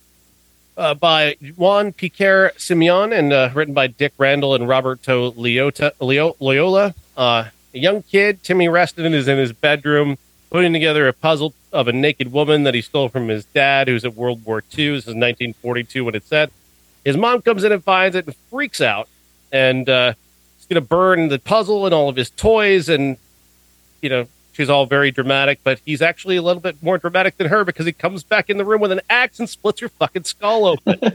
uh, 0.78 0.94
by 0.94 1.36
Juan 1.56 1.94
Piquer 1.94 2.52
Simeon 2.58 3.14
and 3.14 3.32
uh, 3.32 3.50
written 3.54 3.74
by 3.74 3.88
Dick 3.88 4.14
Randall 4.18 4.56
and 4.56 4.68
Roberto 4.68 5.32
Leota, 5.32 5.92
Leo, 6.00 6.36
Loyola. 6.40 6.96
Uh, 7.16 7.50
a 7.74 7.78
young 7.78 8.02
kid, 8.04 8.42
Timmy 8.44 8.68
Reston, 8.70 9.14
is 9.14 9.28
in 9.28 9.38
his 9.38 9.54
bedroom 9.54 10.18
putting 10.50 10.74
together 10.74 11.08
a 11.08 11.14
puzzle 11.14 11.54
of 11.72 11.88
a 11.88 11.94
naked 11.94 12.32
woman 12.32 12.64
that 12.64 12.74
he 12.74 12.82
stole 12.82 13.10
from 13.10 13.28
his 13.28 13.46
dad, 13.46 13.88
who's 13.88 14.04
at 14.04 14.16
World 14.16 14.44
War 14.46 14.64
II. 14.76 14.92
This 14.92 15.04
is 15.04 15.14
1942 15.14 16.06
when 16.06 16.16
it's 16.16 16.28
set. 16.28 16.52
His 17.10 17.18
mom 17.18 17.42
comes 17.42 17.64
in 17.64 17.72
and 17.72 17.84
finds 17.84 18.16
it 18.16 18.28
and 18.28 18.36
freaks 18.52 18.82
out, 18.82 19.10
and 19.52 19.90
uh, 19.90 20.14
he's 20.58 20.68
going 20.68 20.80
to 20.80 20.88
burn 20.88 21.30
the 21.30 21.40
puzzle 21.40 21.88
and 21.88 21.96
all 21.96 22.08
of 22.08 22.16
his 22.16 22.30
toys, 22.30 22.88
and 22.88 23.18
you 24.00 24.10
know 24.10 24.28
she's 24.54 24.70
all 24.70 24.86
very 24.86 25.10
dramatic, 25.10 25.60
but 25.64 25.80
he's 25.84 26.04
actually 26.04 26.36
a 26.36 26.44
little 26.44 26.62
bit 26.62 26.84
more 26.84 27.00
dramatic 27.00 27.36
than 27.38 27.48
her 27.48 27.66
because 27.66 27.88
he 27.88 27.94
comes 27.94 28.22
back 28.24 28.48
in 28.48 28.58
the 28.58 28.64
room 28.64 28.80
with 28.80 28.92
an 28.92 29.02
axe 29.10 29.40
and 29.40 29.50
splits 29.50 29.80
her 29.80 29.90
fucking 29.90 30.24
skull 30.24 30.66
open. 30.68 31.00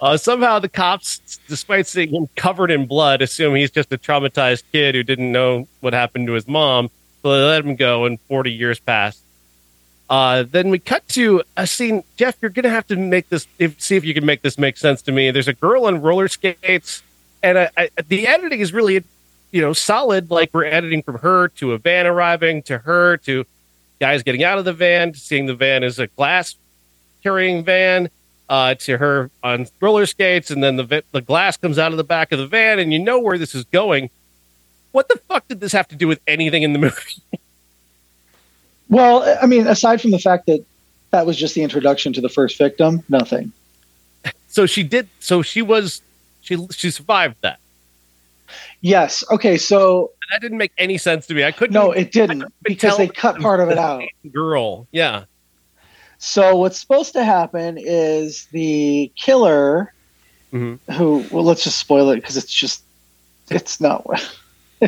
uh, 0.00 0.16
somehow 0.16 0.58
the 0.58 0.68
cops, 0.68 1.38
despite 1.46 1.86
seeing 1.86 2.12
him 2.12 2.28
covered 2.34 2.72
in 2.72 2.86
blood, 2.86 3.22
assume 3.22 3.54
he's 3.54 3.70
just 3.70 3.92
a 3.92 3.98
traumatized 3.98 4.64
kid 4.72 4.96
who 4.96 5.04
didn't 5.04 5.30
know 5.30 5.68
what 5.78 5.92
happened 5.92 6.26
to 6.26 6.32
his 6.32 6.48
mom. 6.48 6.90
So 7.22 7.38
they 7.38 7.44
let 7.44 7.64
him 7.64 7.76
go, 7.76 8.04
and 8.04 8.20
40 8.22 8.50
years 8.50 8.80
pass. 8.80 9.22
Uh, 10.08 10.44
then 10.44 10.70
we 10.70 10.78
cut 10.78 11.06
to 11.08 11.42
a 11.56 11.66
scene. 11.66 12.04
Jeff, 12.16 12.36
you're 12.40 12.50
gonna 12.50 12.70
have 12.70 12.86
to 12.88 12.96
make 12.96 13.28
this. 13.28 13.46
If, 13.58 13.80
see 13.80 13.96
if 13.96 14.04
you 14.04 14.14
can 14.14 14.24
make 14.24 14.42
this 14.42 14.58
make 14.58 14.76
sense 14.76 15.02
to 15.02 15.12
me. 15.12 15.30
There's 15.30 15.48
a 15.48 15.52
girl 15.52 15.86
on 15.86 16.00
roller 16.00 16.28
skates, 16.28 17.02
and 17.42 17.58
I, 17.58 17.70
I, 17.76 17.90
the 18.08 18.26
editing 18.26 18.60
is 18.60 18.72
really, 18.72 19.02
you 19.50 19.60
know, 19.60 19.72
solid. 19.72 20.30
Like 20.30 20.50
we're 20.52 20.64
editing 20.64 21.02
from 21.02 21.18
her 21.18 21.48
to 21.48 21.72
a 21.72 21.78
van 21.78 22.06
arriving, 22.06 22.62
to 22.64 22.78
her 22.78 23.16
to 23.18 23.44
guys 23.98 24.22
getting 24.22 24.44
out 24.44 24.58
of 24.58 24.64
the 24.64 24.72
van, 24.72 25.12
to 25.12 25.18
seeing 25.18 25.46
the 25.46 25.54
van 25.54 25.82
as 25.82 25.98
a 25.98 26.06
glass 26.06 26.54
carrying 27.22 27.64
van, 27.64 28.08
uh, 28.48 28.74
to 28.74 28.98
her 28.98 29.30
on 29.42 29.66
roller 29.80 30.06
skates, 30.06 30.52
and 30.52 30.62
then 30.62 30.76
the 30.76 31.02
the 31.10 31.20
glass 31.20 31.56
comes 31.56 31.80
out 31.80 31.90
of 31.90 31.96
the 31.96 32.04
back 32.04 32.30
of 32.30 32.38
the 32.38 32.46
van, 32.46 32.78
and 32.78 32.92
you 32.92 33.00
know 33.00 33.18
where 33.18 33.38
this 33.38 33.56
is 33.56 33.64
going. 33.64 34.10
What 34.92 35.08
the 35.08 35.18
fuck 35.28 35.48
did 35.48 35.60
this 35.60 35.72
have 35.72 35.88
to 35.88 35.96
do 35.96 36.06
with 36.06 36.20
anything 36.28 36.62
in 36.62 36.72
the 36.72 36.78
movie? 36.86 37.22
Well, 38.88 39.36
I 39.42 39.46
mean, 39.46 39.66
aside 39.66 40.00
from 40.00 40.10
the 40.12 40.18
fact 40.18 40.46
that 40.46 40.64
that 41.10 41.26
was 41.26 41.36
just 41.36 41.54
the 41.54 41.62
introduction 41.62 42.12
to 42.14 42.20
the 42.20 42.28
first 42.28 42.58
victim, 42.58 43.02
nothing. 43.08 43.52
so 44.48 44.66
she 44.66 44.82
did. 44.82 45.08
So 45.20 45.42
she 45.42 45.62
was. 45.62 46.02
She 46.42 46.56
she 46.72 46.90
survived 46.90 47.36
that. 47.42 47.58
Yes. 48.80 49.24
Okay. 49.30 49.56
So 49.56 50.12
That 50.30 50.40
didn't 50.40 50.58
make 50.58 50.72
any 50.78 50.98
sense 50.98 51.26
to 51.26 51.34
me. 51.34 51.42
I 51.44 51.50
couldn't. 51.50 51.74
no, 51.74 51.90
it 51.90 52.12
didn't 52.12 52.44
because 52.62 52.96
they 52.96 53.08
cut 53.08 53.40
part 53.40 53.58
of 53.60 53.68
it 53.70 53.78
out. 53.78 54.04
Girl. 54.30 54.86
Yeah. 54.92 55.24
So 56.18 56.56
what's 56.56 56.78
supposed 56.78 57.12
to 57.14 57.24
happen 57.24 57.76
is 57.78 58.46
the 58.52 59.10
killer, 59.16 59.92
Mhm. 60.52 60.78
who 60.92 61.24
well, 61.32 61.42
let's 61.44 61.64
just 61.64 61.78
spoil 61.78 62.10
it 62.10 62.16
because 62.16 62.36
it's 62.36 62.52
just 62.52 62.82
it's 63.50 63.80
not 63.80 64.04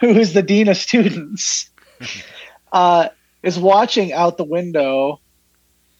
who 0.00 0.08
is 0.08 0.32
the 0.32 0.42
dean 0.42 0.66
of 0.68 0.76
students, 0.76 1.70
uh, 2.72 3.08
is 3.44 3.58
watching 3.58 4.12
out 4.12 4.36
the 4.36 4.44
window 4.44 5.20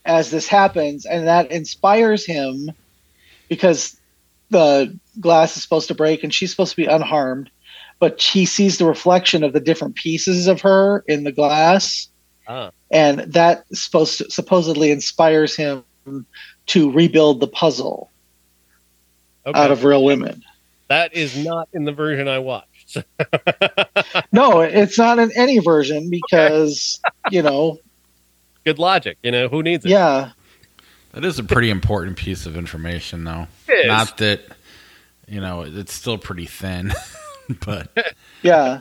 as 0.05 0.31
this 0.31 0.49
happens, 0.49 1.07
and 1.07 1.27
that 1.27 1.51
inspires 1.51 2.27
him 2.27 2.71
because 3.49 3.97
the 4.51 4.97
glass 5.21 5.57
is 5.57 5.63
supposed 5.63 5.89
to 5.89 5.95
break 5.95 6.23
and 6.23 6.33
she's 6.35 6.51
supposed 6.51 6.71
to 6.73 6.77
be 6.77 6.87
unharmed, 6.87 7.51
but 7.99 8.21
he 8.21 8.45
sees 8.45 8.79
the 8.79 8.85
reflection 8.87 9.43
of 9.45 9.53
the 9.53 9.61
different 9.61 9.95
pieces 9.95 10.47
of 10.47 10.61
her 10.61 11.05
in 11.09 11.25
the 11.25 11.33
glass 11.33 12.09
Ah. 12.47 12.71
and 12.91 13.21
that 13.21 13.65
supposed 13.73 14.19
to, 14.19 14.31
supposedly 14.31 14.91
inspires 14.91 15.57
him 15.57 15.83
to 16.67 16.91
rebuild 16.93 17.41
the 17.41 17.47
puzzle 17.47 18.11
Okay. 19.47 19.59
out 19.59 19.71
of 19.71 19.85
real 19.85 20.05
women. 20.05 20.43
that 20.89 21.15
is 21.15 21.37
not 21.43 21.69
in 21.73 21.85
the 21.85 21.93
version 21.93 22.29
I 22.29 22.39
watched. 22.39 22.69
No, 24.33 24.61
it's 24.61 24.99
not 24.99 25.19
in 25.19 25.31
any 25.37 25.59
version 25.59 26.11
because 26.11 27.01
you 27.31 27.43
know, 27.43 27.79
Good 28.65 28.79
logic. 28.79 29.19
You 29.23 29.31
know 29.31 29.49
who 29.49 29.63
needs 29.63 29.85
it? 29.85 29.91
yeah, 29.91 30.31
That 31.13 31.25
is 31.25 31.39
a 31.39 31.45
pretty 31.45 31.71
important 31.71 32.17
piece 32.17 32.47
of 32.47 32.57
information, 32.57 33.25
though. 33.25 33.47
It 33.69 33.73
is. 33.73 33.87
Not 33.87 34.17
that, 34.19 34.41
you 35.29 35.41
know, 35.41 35.63
it's 35.63 35.93
still 35.93 36.19
pretty 36.19 36.47
thin, 36.47 36.93
but 37.67 37.89
yeah, 38.43 38.81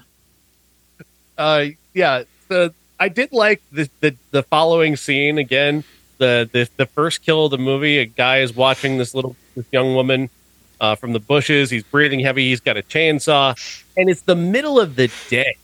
uh 1.38 1.66
yeah 1.93 2.24
the 2.47 2.74
i 2.99 3.09
did 3.09 3.32
like 3.34 3.61
the 3.72 3.89
the, 4.01 4.16
the 4.32 4.43
following 4.43 4.95
scene 4.95 5.38
again 5.39 5.84
the, 6.20 6.47
the 6.51 6.70
the 6.78 6.86
first 6.86 7.24
kill 7.24 7.45
of 7.45 7.51
the 7.51 7.57
movie 7.57 7.97
a 7.97 8.05
guy 8.05 8.39
is 8.39 8.55
watching 8.55 8.97
this 8.99 9.14
little 9.16 9.36
this 9.55 9.66
young 9.72 9.95
woman 9.95 10.30
uh, 10.80 10.95
from 10.95 11.13
the 11.13 11.19
bushes. 11.19 11.69
He's 11.69 11.84
breathing 11.84 12.19
heavy. 12.19 12.49
He's 12.49 12.59
got 12.59 12.78
a 12.78 12.82
chainsaw. 12.82 13.55
And 13.95 14.09
it's 14.09 14.21
the 14.21 14.36
middle 14.36 14.80
of 14.80 14.95
the 14.95 15.11
day 15.30 15.55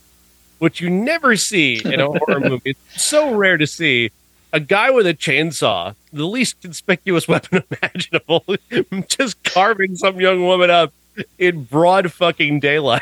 which 0.60 0.82
you 0.82 0.89
never 0.89 1.36
see 1.36 1.82
in 1.84 1.99
a 1.99 2.07
horror 2.07 2.39
movie. 2.49 2.76
It's 2.91 3.01
so 3.01 3.34
rare 3.34 3.57
to 3.57 3.66
see 3.66 4.12
a 4.53 4.60
guy 4.60 4.91
with 4.91 5.07
a 5.07 5.14
chainsaw 5.14 5.95
the 6.14 6.26
least 6.26 6.62
conspicuous 6.62 7.28
weapon 7.28 7.64
imaginable 7.82 8.43
just 9.07 9.41
carving 9.43 9.95
some 9.95 10.20
young 10.20 10.43
woman 10.45 10.70
up 10.70 10.93
in 11.38 11.64
broad 11.64 12.12
fucking 12.12 12.60
daylight. 12.60 13.01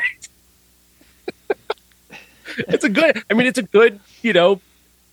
It's 2.56 2.84
a 2.84 2.88
good 2.88 3.22
i 3.30 3.34
mean 3.34 3.46
it's 3.46 3.58
a 3.58 3.62
good 3.62 4.00
you 4.22 4.32
know 4.32 4.60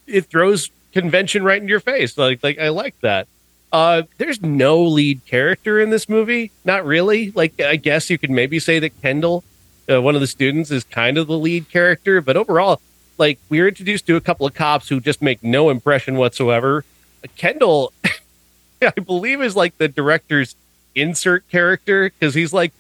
it 0.07 0.25
throws 0.25 0.71
convention 0.93 1.43
right 1.43 1.61
in 1.61 1.67
your 1.67 1.79
face. 1.79 2.17
Like 2.17 2.41
like 2.43 2.57
i 2.57 2.69
like 2.69 2.99
that 3.01 3.27
uh 3.75 4.03
there's 4.19 4.41
no 4.41 4.81
lead 4.81 5.19
character 5.25 5.81
in 5.81 5.89
this 5.89 6.07
movie 6.07 6.49
not 6.63 6.85
really 6.85 7.31
like 7.31 7.59
i 7.59 7.75
guess 7.75 8.09
you 8.09 8.17
could 8.17 8.29
maybe 8.29 8.57
say 8.57 8.79
that 8.79 8.91
kendall 9.01 9.43
uh, 9.91 10.01
one 10.01 10.15
of 10.15 10.21
the 10.21 10.27
students 10.27 10.71
is 10.71 10.85
kind 10.85 11.17
of 11.17 11.27
the 11.27 11.37
lead 11.37 11.69
character 11.69 12.21
but 12.21 12.37
overall 12.37 12.79
like 13.17 13.37
we 13.49 13.59
are 13.59 13.67
introduced 13.67 14.07
to 14.07 14.15
a 14.15 14.21
couple 14.21 14.45
of 14.47 14.53
cops 14.53 14.87
who 14.87 14.99
just 15.01 15.21
make 15.21 15.43
no 15.43 15.69
impression 15.69 16.15
whatsoever 16.15 16.85
Uh, 17.23 17.27
kendall 17.35 17.91
i 18.81 18.91
believe 19.01 19.41
is 19.41 19.55
like 19.57 19.77
the 19.77 19.89
director's 19.89 20.55
insert 20.95 21.45
character 21.49 22.09
because 22.17 22.33
he's 22.33 22.53
like 22.53 22.71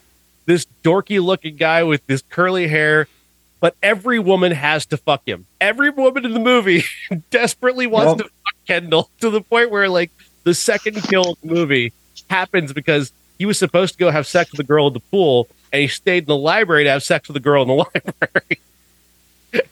this 0.45 0.65
dorky 0.81 1.21
looking 1.21 1.57
guy 1.57 1.83
with 1.83 2.05
this 2.07 2.23
curly 2.29 2.67
hair 2.69 3.07
but 3.59 3.75
every 3.81 4.19
woman 4.19 4.51
has 4.51 4.85
to 4.85 4.97
fuck 4.97 5.25
him. 5.25 5.47
Every 5.59 5.89
woman 5.89 6.23
in 6.23 6.33
the 6.33 6.39
movie 6.39 6.83
desperately 7.31 7.87
wants 7.87 8.09
Yep. 8.09 8.17
to 8.17 8.23
fuck 8.23 8.55
Kendall 8.67 9.09
to 9.21 9.31
the 9.31 9.41
point 9.41 9.71
where 9.71 9.89
like 9.89 10.11
the 10.45 10.53
second 10.53 10.95
kill 11.03 11.31
of 11.33 11.37
the 11.41 11.47
movie 11.53 11.91
happens 12.29 12.71
because 12.71 13.11
he 13.37 13.45
was 13.45 13.59
supposed 13.59 13.93
to 13.95 13.99
go 13.99 14.09
have 14.11 14.25
sex 14.25 14.51
with 14.51 14.57
the 14.57 14.63
girl 14.63 14.87
at 14.87 14.93
the 14.93 14.99
pool 15.01 15.47
and 15.73 15.81
he 15.81 15.87
stayed 15.89 16.19
in 16.23 16.27
the 16.27 16.37
library 16.37 16.85
to 16.85 16.89
have 16.89 17.03
sex 17.03 17.27
with 17.27 17.33
the 17.33 17.41
girl 17.41 17.61
in 17.63 17.67
the 17.67 17.73
library. 18.23 18.59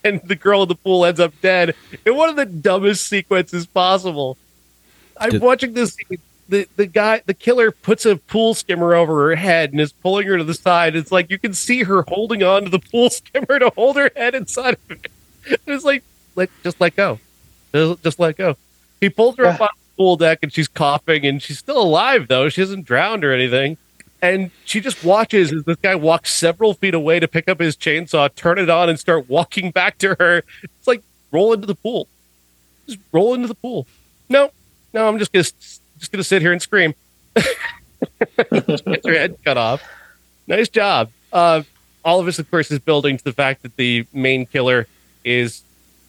and 0.03 0.21
the 0.27 0.35
girl 0.35 0.63
in 0.63 0.67
the 0.69 0.75
pool 0.75 1.05
ends 1.05 1.19
up 1.19 1.33
dead 1.41 1.73
in 2.05 2.15
one 2.15 2.29
of 2.29 2.35
the 2.35 2.45
dumbest 2.45 3.07
sequences 3.07 3.65
possible. 3.65 4.37
I'm 5.17 5.29
Did- 5.31 5.41
watching 5.41 5.73
this 5.73 5.95
the, 6.49 6.67
the 6.75 6.85
guy 6.85 7.21
the 7.25 7.33
killer 7.33 7.71
puts 7.71 8.05
a 8.05 8.17
pool 8.17 8.53
skimmer 8.53 8.93
over 8.93 9.29
her 9.29 9.35
head 9.35 9.71
and 9.71 9.79
is 9.79 9.93
pulling 9.93 10.27
her 10.27 10.37
to 10.37 10.43
the 10.43 10.53
side. 10.53 10.95
It's 10.95 11.11
like 11.11 11.31
you 11.31 11.39
can 11.39 11.53
see 11.53 11.83
her 11.83 12.01
holding 12.07 12.43
on 12.43 12.63
to 12.65 12.69
the 12.69 12.79
pool 12.79 13.09
skimmer 13.11 13.59
to 13.59 13.69
hold 13.69 13.95
her 13.95 14.11
head 14.15 14.35
inside 14.35 14.73
of 14.73 14.91
it. 14.91 15.07
It's 15.65 15.85
like 15.85 16.03
let 16.35 16.49
just 16.63 16.81
let 16.81 16.95
go. 16.95 17.19
Just, 17.73 18.03
just 18.03 18.19
let 18.19 18.35
go. 18.37 18.57
He 18.99 19.09
pulls 19.09 19.37
her 19.37 19.45
up 19.45 19.59
Yeah. 19.59 19.65
on 19.65 19.69
the 19.75 19.82
pool 20.03 20.17
deck 20.17 20.39
and 20.43 20.51
she's 20.51 20.67
coughing 20.67 21.25
and 21.25 21.41
she's 21.41 21.59
still 21.59 21.81
alive 21.81 22.27
though. 22.27 22.49
She 22.49 22.59
hasn't 22.59 22.83
drowned 22.83 23.23
or 23.23 23.31
anything. 23.31 23.77
And 24.21 24.51
she 24.65 24.81
just 24.81 25.01
watches 25.01 25.53
as 25.53 25.63
this 25.63 25.77
guy 25.77 25.95
walks 25.95 26.33
several 26.33 26.73
feet 26.73 26.93
away 26.93 27.21
to 27.21 27.27
pick 27.27 27.47
up 27.47 27.61
his 27.61 27.77
chainsaw, 27.77 28.33
turn 28.35 28.57
it 28.57 28.69
on, 28.69 28.89
and 28.89 28.99
start 28.99 29.29
walking 29.29 29.71
back 29.79 29.97
to 29.99 30.15
her. 30.19 30.43
It's 30.61 30.87
like 30.87 31.03
roll 31.31 31.53
into 31.53 31.67
the 31.67 31.75
pool. 31.75 32.09
Just 32.85 32.99
roll 33.13 33.33
into 33.33 33.47
the 33.47 33.55
pool. 33.55 33.87
No, 34.27 34.51
no, 34.93 35.07
I'm 35.07 35.19
just 35.19 35.31
gonna 35.31 35.43
just 35.43 36.11
gonna 36.11 36.21
sit 36.21 36.41
here 36.41 36.51
and 36.51 36.61
scream. 36.61 36.93
Get 37.35 39.05
your 39.05 39.13
head 39.13 39.37
cut 39.45 39.55
off. 39.55 39.81
Nice 40.47 40.67
job. 40.67 41.11
Uh, 41.31 41.63
all 42.03 42.19
of 42.19 42.25
this, 42.25 42.39
of 42.39 42.51
course, 42.51 42.69
is 42.71 42.79
building 42.79 43.17
to 43.17 43.23
the 43.23 43.31
fact 43.31 43.61
that 43.61 43.77
the 43.77 44.05
main 44.11 44.47
killer 44.47 44.85
is 45.23 45.63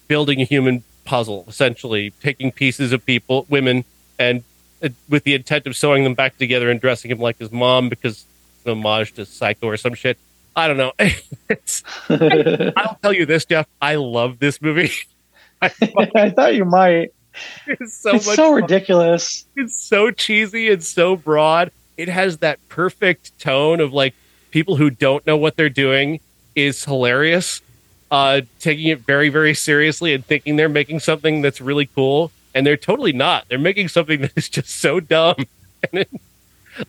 building 0.09 0.41
a 0.41 0.43
human 0.43 0.83
puzzle, 1.05 1.45
essentially 1.47 2.11
taking 2.21 2.51
pieces 2.51 2.91
of 2.91 3.05
people, 3.05 3.45
women, 3.49 3.85
and 4.19 4.43
uh, 4.83 4.89
with 5.07 5.23
the 5.23 5.33
intent 5.33 5.65
of 5.67 5.75
sewing 5.75 6.03
them 6.03 6.13
back 6.13 6.37
together 6.37 6.69
and 6.69 6.81
dressing 6.81 7.11
him 7.11 7.19
like 7.19 7.37
his 7.37 7.51
mom 7.51 7.87
because 7.87 8.25
it's 8.57 8.65
an 8.65 8.71
homage 8.71 9.13
to 9.13 9.25
Psycho 9.25 9.67
or 9.67 9.77
some 9.77 9.93
shit. 9.93 10.17
I 10.55 10.67
don't 10.67 10.77
know. 10.77 10.93
it's, 11.49 11.83
I'll 12.09 12.97
tell 13.01 13.13
you 13.13 13.25
this, 13.25 13.45
Jeff. 13.45 13.67
I 13.81 13.95
love 13.95 14.39
this 14.39 14.61
movie. 14.61 14.91
I 15.61 15.71
I 16.15 16.29
thought 16.29 16.55
you 16.55 16.65
might. 16.65 17.11
it's 17.67 17.97
so 17.97 18.15
it's 18.15 18.27
much 18.27 18.35
so 18.35 18.53
ridiculous. 18.53 19.45
it's 19.55 19.75
so 19.75 20.11
cheesy 20.11 20.69
and 20.69 20.83
so 20.83 21.15
broad. 21.15 21.71
It 21.97 22.09
has 22.09 22.39
that 22.39 22.59
perfect 22.69 23.37
tone 23.39 23.79
of 23.79 23.93
like 23.93 24.13
people 24.51 24.75
who 24.75 24.89
don't 24.89 25.25
know 25.25 25.37
what 25.37 25.55
they're 25.55 25.69
doing 25.69 26.19
is 26.55 26.83
hilarious. 26.83 27.61
Uh, 28.15 28.41
taking 28.61 28.87
it 28.87 28.99
very, 28.99 29.27
very 29.27 29.53
seriously 29.53 30.13
and 30.13 30.25
thinking 30.25 30.55
they're 30.55 30.69
making 30.69 31.01
something 31.01 31.41
that's 31.41 31.59
really 31.59 31.87
cool. 31.87 32.31
and 32.53 32.65
they're 32.65 32.77
totally 32.77 33.11
not. 33.11 33.45
They're 33.49 33.59
making 33.59 33.89
something 33.89 34.21
that 34.23 34.31
is 34.37 34.47
just 34.47 34.69
so 34.69 35.01
dumb. 35.01 35.35
And 35.91 36.01
it, 36.01 36.09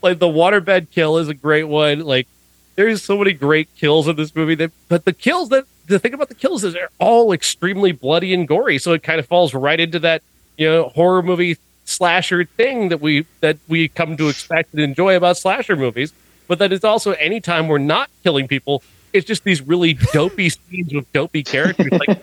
like 0.02 0.20
the 0.20 0.28
waterbed 0.28 0.90
kill 0.92 1.18
is 1.18 1.28
a 1.28 1.34
great 1.34 1.64
one. 1.64 2.00
Like 2.00 2.28
there's 2.76 3.02
so 3.02 3.18
many 3.18 3.32
great 3.32 3.68
kills 3.76 4.06
in 4.06 4.14
this 4.14 4.36
movie 4.36 4.54
that, 4.54 4.70
but 4.88 5.04
the 5.04 5.12
kills 5.12 5.48
that 5.48 5.64
the 5.88 5.98
thing 5.98 6.14
about 6.14 6.28
the 6.28 6.34
kills 6.34 6.62
is 6.62 6.74
they're 6.74 6.90
all 7.00 7.32
extremely 7.32 7.90
bloody 7.90 8.32
and 8.32 8.46
gory. 8.46 8.78
So 8.78 8.92
it 8.92 9.02
kind 9.02 9.18
of 9.18 9.26
falls 9.26 9.52
right 9.52 9.80
into 9.80 9.98
that 10.00 10.22
you 10.56 10.68
know 10.68 10.90
horror 10.90 11.22
movie 11.22 11.56
slasher 11.84 12.44
thing 12.44 12.88
that 12.90 13.00
we 13.00 13.26
that 13.40 13.56
we 13.66 13.88
come 13.88 14.16
to 14.16 14.28
expect 14.28 14.72
and 14.74 14.80
enjoy 14.80 15.16
about 15.16 15.36
slasher 15.36 15.74
movies. 15.76 16.12
But 16.48 16.60
that 16.60 16.72
it's 16.72 16.84
also 16.84 17.10
anytime 17.12 17.66
we're 17.66 17.78
not 17.78 18.08
killing 18.22 18.46
people, 18.46 18.84
it's 19.16 19.26
just 19.26 19.44
these 19.44 19.62
really 19.62 19.94
dopey 20.12 20.48
scenes 20.50 20.92
with 20.94 21.10
dopey 21.12 21.42
characters. 21.42 21.90
Like 21.92 22.22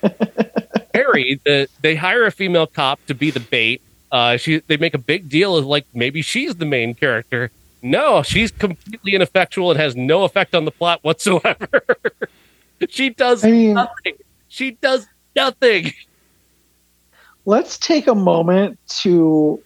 Harry, 0.93 1.39
the, 1.43 1.67
they 1.81 1.95
hire 1.95 2.25
a 2.25 2.31
female 2.31 2.67
cop 2.67 3.03
to 3.07 3.13
be 3.15 3.31
the 3.31 3.39
bait. 3.39 3.81
Uh, 4.11 4.37
she 4.37 4.59
they 4.67 4.77
make 4.77 4.93
a 4.93 4.99
big 4.99 5.27
deal 5.27 5.57
of 5.57 5.65
like 5.65 5.85
maybe 5.93 6.21
she's 6.21 6.55
the 6.55 6.65
main 6.65 6.93
character. 6.93 7.49
No, 7.81 8.21
she's 8.23 8.51
completely 8.51 9.13
ineffectual 9.15 9.71
and 9.71 9.79
has 9.79 9.95
no 9.95 10.23
effect 10.23 10.55
on 10.55 10.65
the 10.65 10.71
plot 10.71 10.99
whatsoever. 11.01 11.67
she 12.89 13.09
does 13.09 13.43
I 13.43 13.51
mean- 13.51 13.73
nothing. 13.73 14.15
She 14.47 14.71
does 14.71 15.07
nothing. 15.35 15.91
let's 17.45 17.77
take 17.77 18.05
a 18.07 18.15
moment 18.15 18.77
to 18.99 19.59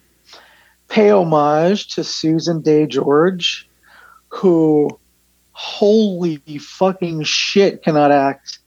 pay 0.88 1.10
homage 1.10 1.94
to 1.94 2.02
Susan 2.02 2.62
Day 2.62 2.86
George, 2.86 3.68
who 4.28 4.98
holy 5.58 6.38
fucking 6.58 7.24
shit 7.24 7.82
cannot 7.82 8.12
act. 8.12 8.60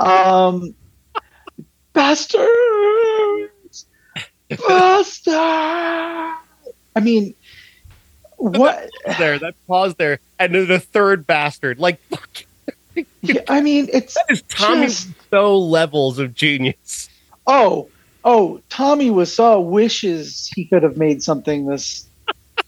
Um, 0.00 0.74
bastards, 1.92 3.84
bastards. 4.48 5.28
I 5.36 7.00
mean, 7.02 7.34
what? 8.38 8.88
There, 9.18 9.38
that 9.38 9.54
pause 9.66 9.96
there, 9.96 10.18
and 10.38 10.54
then 10.54 10.66
the 10.66 10.78
third 10.80 11.26
bastard. 11.26 11.78
Like 11.78 12.00
fuck, 12.04 12.44
Yeah, 13.20 13.42
I 13.46 13.60
mean, 13.60 13.90
it's 13.92 14.14
that 14.14 14.24
is 14.30 14.40
Tommy 14.48 14.86
Just- 14.86 15.10
so 15.28 15.58
levels 15.58 16.18
of 16.18 16.34
genius. 16.34 17.10
Oh, 17.46 17.90
oh, 18.24 18.62
Tommy 18.70 19.10
Wiseau 19.10 19.62
wishes 19.62 20.50
he 20.54 20.64
could 20.64 20.84
have 20.84 20.96
made 20.96 21.22
something 21.22 21.66
this 21.66 22.06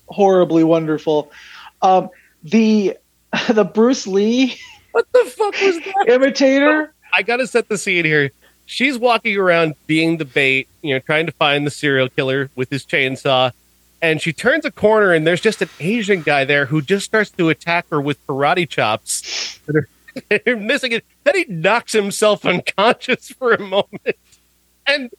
horribly 0.09 0.63
wonderful. 0.63 1.33
Um, 1.81 2.11
the 2.43 2.99
the 3.53 3.65
Bruce 3.65 4.07
Lee 4.07 4.59
What 4.93 5.07
the 5.13 5.25
fuck 5.25 5.53
was 5.61 5.79
that? 5.79 6.05
imitator. 6.09 6.93
I 7.13 7.23
gotta 7.23 7.47
set 7.47 7.69
the 7.69 7.79
scene 7.79 8.05
here. 8.05 8.31
She's 8.67 8.99
walking 8.99 9.37
around 9.37 9.75
being 9.87 10.17
the 10.19 10.25
bait, 10.25 10.69
you 10.83 10.95
know, 10.95 11.01
trying 11.01 11.27
to 11.27 11.33
find 11.33 11.67
the 11.67 11.71
serial 11.71 12.09
killer 12.09 12.51
with 12.55 12.71
his 12.71 12.87
chainsaw. 12.87 13.53
And 14.01 14.21
she 14.21 14.33
turns 14.33 14.65
a 14.65 14.71
corner 14.71 15.13
and 15.13 15.27
there's 15.27 15.41
just 15.41 15.63
an 15.63 15.69
Asian 15.79 16.23
guy 16.23 16.45
there 16.45 16.67
who 16.67 16.83
just 16.83 17.05
starts 17.05 17.31
to 17.31 17.49
attack 17.51 17.87
her 17.91 18.01
with 18.01 18.25
karate 18.27 18.69
chops. 18.69 19.59
that 19.67 19.87
They're 20.45 20.57
missing 20.57 20.93
it. 20.93 21.05
Then 21.25 21.37
he 21.37 21.45
knocks 21.49 21.93
himself 21.93 22.45
unconscious 22.45 23.29
for 23.31 23.53
a 23.55 23.61
moment. 23.63 24.17
And 24.87 25.11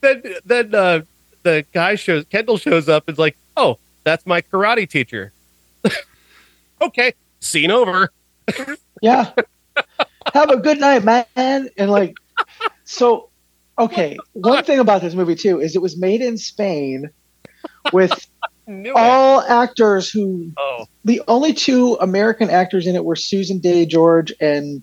then 0.00 0.22
then 0.44 0.74
uh, 0.74 1.02
the 1.42 1.64
guy 1.72 1.96
shows 1.96 2.24
Kendall 2.26 2.58
shows 2.58 2.88
up 2.88 3.08
and 3.08 3.14
is 3.14 3.18
like, 3.18 3.36
Oh, 3.56 3.78
that's 4.04 4.24
my 4.26 4.40
karate 4.42 4.88
teacher. 4.88 5.32
Okay, 6.82 7.14
scene 7.40 7.70
over. 7.70 8.12
Yeah. 9.00 9.32
Have 10.32 10.50
a 10.50 10.56
good 10.58 10.78
night, 10.78 11.04
man. 11.04 11.68
And 11.76 11.90
like, 11.90 12.14
so, 12.84 13.30
okay. 13.78 14.16
One 14.32 14.62
thing 14.64 14.78
about 14.78 15.02
this 15.02 15.14
movie 15.14 15.34
too 15.34 15.60
is 15.60 15.74
it 15.74 15.82
was 15.82 15.96
made 15.98 16.20
in 16.20 16.38
Spain 16.38 17.10
with 17.92 18.12
Knew 18.66 18.90
it. 18.90 18.96
all 18.96 19.40
actors 19.40 20.08
who 20.08 20.52
Oh, 20.56 20.86
the 21.04 21.20
only 21.26 21.52
two 21.52 21.94
American 22.00 22.48
actors 22.48 22.86
in 22.86 22.94
it 22.94 23.04
were 23.04 23.16
Susan 23.16 23.58
Day 23.58 23.86
George 23.86 24.32
and 24.40 24.82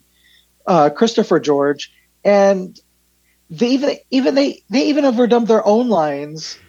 uh, 0.67 0.89
Christopher 0.89 1.39
George, 1.39 1.91
and 2.25 2.77
they 3.49 3.69
even 3.69 3.95
even 4.11 4.35
they 4.35 4.61
they 4.69 4.87
even 4.87 5.05
overdubbed 5.05 5.47
their 5.47 5.65
own 5.65 5.87
lines, 5.87 6.59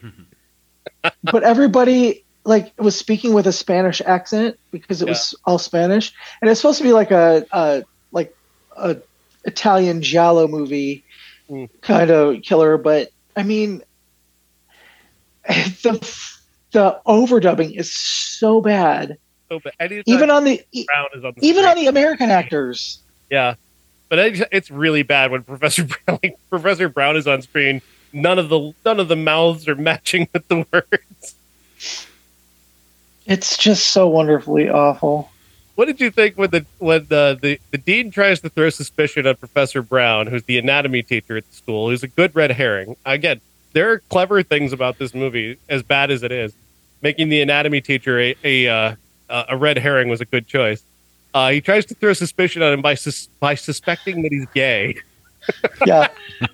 but 1.24 1.42
everybody 1.42 2.24
like 2.44 2.66
it 2.76 2.80
was 2.82 2.98
speaking 2.98 3.34
with 3.34 3.46
a 3.46 3.52
Spanish 3.52 4.00
accent 4.00 4.58
because 4.70 5.02
it 5.02 5.08
was 5.08 5.34
all 5.44 5.58
Spanish, 5.58 6.12
and 6.40 6.50
it's 6.50 6.60
supposed 6.60 6.78
to 6.78 6.84
be 6.84 6.92
like 6.92 7.10
a, 7.10 7.44
a 7.52 7.84
like 8.12 8.34
a 8.76 8.96
Italian 9.44 10.02
giallo 10.02 10.46
movie 10.48 11.04
Mm. 11.50 11.68
kind 11.82 12.12
of 12.12 12.42
killer, 12.42 12.78
but 12.78 13.10
I 13.36 13.42
mean 13.42 13.82
the 15.48 16.16
the 16.70 17.00
overdubbing 17.06 17.76
is 17.76 17.92
so 17.92 18.60
bad 18.60 19.18
so 19.48 19.58
bad. 19.58 19.90
Even 20.06 20.30
on 20.30 20.44
the 20.44 20.60
on 20.94 21.18
the 21.24 21.32
even 21.42 21.64
screen. 21.64 21.66
on 21.66 21.76
the 21.76 21.86
American 21.88 22.30
actors. 22.30 23.00
yeah, 23.30 23.54
but 24.08 24.20
it's 24.52 24.70
really 24.70 25.02
bad 25.02 25.32
when 25.32 25.42
Professor 25.42 25.84
Brown, 26.06 26.20
like, 26.22 26.38
Professor 26.48 26.88
Brown 26.88 27.16
is 27.16 27.26
on 27.26 27.42
screen. 27.42 27.82
None 28.12 28.38
of 28.38 28.48
the 28.48 28.72
none 28.84 29.00
of 29.00 29.08
the 29.08 29.16
mouths 29.16 29.66
are 29.66 29.74
matching 29.74 30.28
with 30.32 30.46
the 30.46 30.64
words. 30.72 31.34
It's 33.30 33.56
just 33.56 33.92
so 33.92 34.08
wonderfully 34.08 34.68
awful. 34.68 35.30
What 35.76 35.84
did 35.86 36.00
you 36.00 36.10
think 36.10 36.36
when 36.36 36.50
the 36.50 36.66
when 36.78 37.06
the, 37.06 37.38
the 37.40 37.60
the 37.70 37.78
dean 37.78 38.10
tries 38.10 38.40
to 38.40 38.48
throw 38.48 38.70
suspicion 38.70 39.24
on 39.24 39.36
Professor 39.36 39.82
Brown, 39.82 40.26
who's 40.26 40.42
the 40.42 40.58
anatomy 40.58 41.04
teacher 41.04 41.36
at 41.36 41.48
the 41.48 41.54
school, 41.54 41.88
who's 41.88 42.02
a 42.02 42.08
good 42.08 42.34
red 42.34 42.50
herring? 42.50 42.96
Again, 43.06 43.40
there 43.72 43.92
are 43.92 44.00
clever 44.10 44.42
things 44.42 44.72
about 44.72 44.98
this 44.98 45.14
movie, 45.14 45.58
as 45.68 45.84
bad 45.84 46.10
as 46.10 46.24
it 46.24 46.32
is. 46.32 46.52
Making 47.02 47.28
the 47.28 47.40
anatomy 47.40 47.80
teacher 47.80 48.18
a 48.18 48.34
a, 48.42 48.66
uh, 48.66 48.94
a 49.48 49.56
red 49.56 49.78
herring 49.78 50.08
was 50.08 50.20
a 50.20 50.24
good 50.26 50.48
choice. 50.48 50.82
Uh, 51.32 51.50
he 51.50 51.60
tries 51.60 51.86
to 51.86 51.94
throw 51.94 52.12
suspicion 52.12 52.62
on 52.62 52.72
him 52.72 52.82
by 52.82 52.94
sus- 52.94 53.28
by 53.38 53.54
suspecting 53.54 54.22
that 54.22 54.32
he's 54.32 54.46
gay. 54.54 54.96
Yeah. 55.86 56.08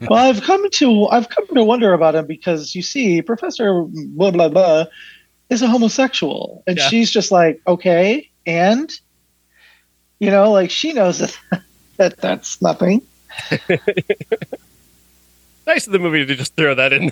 well, 0.08 0.30
I've 0.30 0.42
come 0.42 0.70
to 0.70 1.06
I've 1.08 1.28
come 1.28 1.46
to 1.48 1.64
wonder 1.64 1.92
about 1.92 2.14
him 2.14 2.26
because 2.26 2.74
you 2.76 2.82
see, 2.82 3.20
Professor 3.20 3.82
blah 3.82 4.30
blah 4.30 4.48
blah 4.48 4.86
is 5.50 5.62
a 5.62 5.68
homosexual, 5.68 6.62
and 6.66 6.76
Yeah. 6.78 6.88
she's 6.88 7.10
just 7.10 7.30
like, 7.30 7.60
okay, 7.66 8.30
and 8.46 8.90
you 10.18 10.30
know, 10.30 10.50
like 10.52 10.70
she 10.70 10.92
knows 10.92 11.18
that 11.20 11.36
that 11.96 12.16
that's 12.18 12.60
nothing. 12.62 13.02
Nice 15.66 15.86
of 15.88 15.92
the 15.92 15.98
movie 15.98 16.24
to 16.24 16.34
just 16.36 16.54
throw 16.54 16.76
that 16.76 16.92
in. 16.92 17.10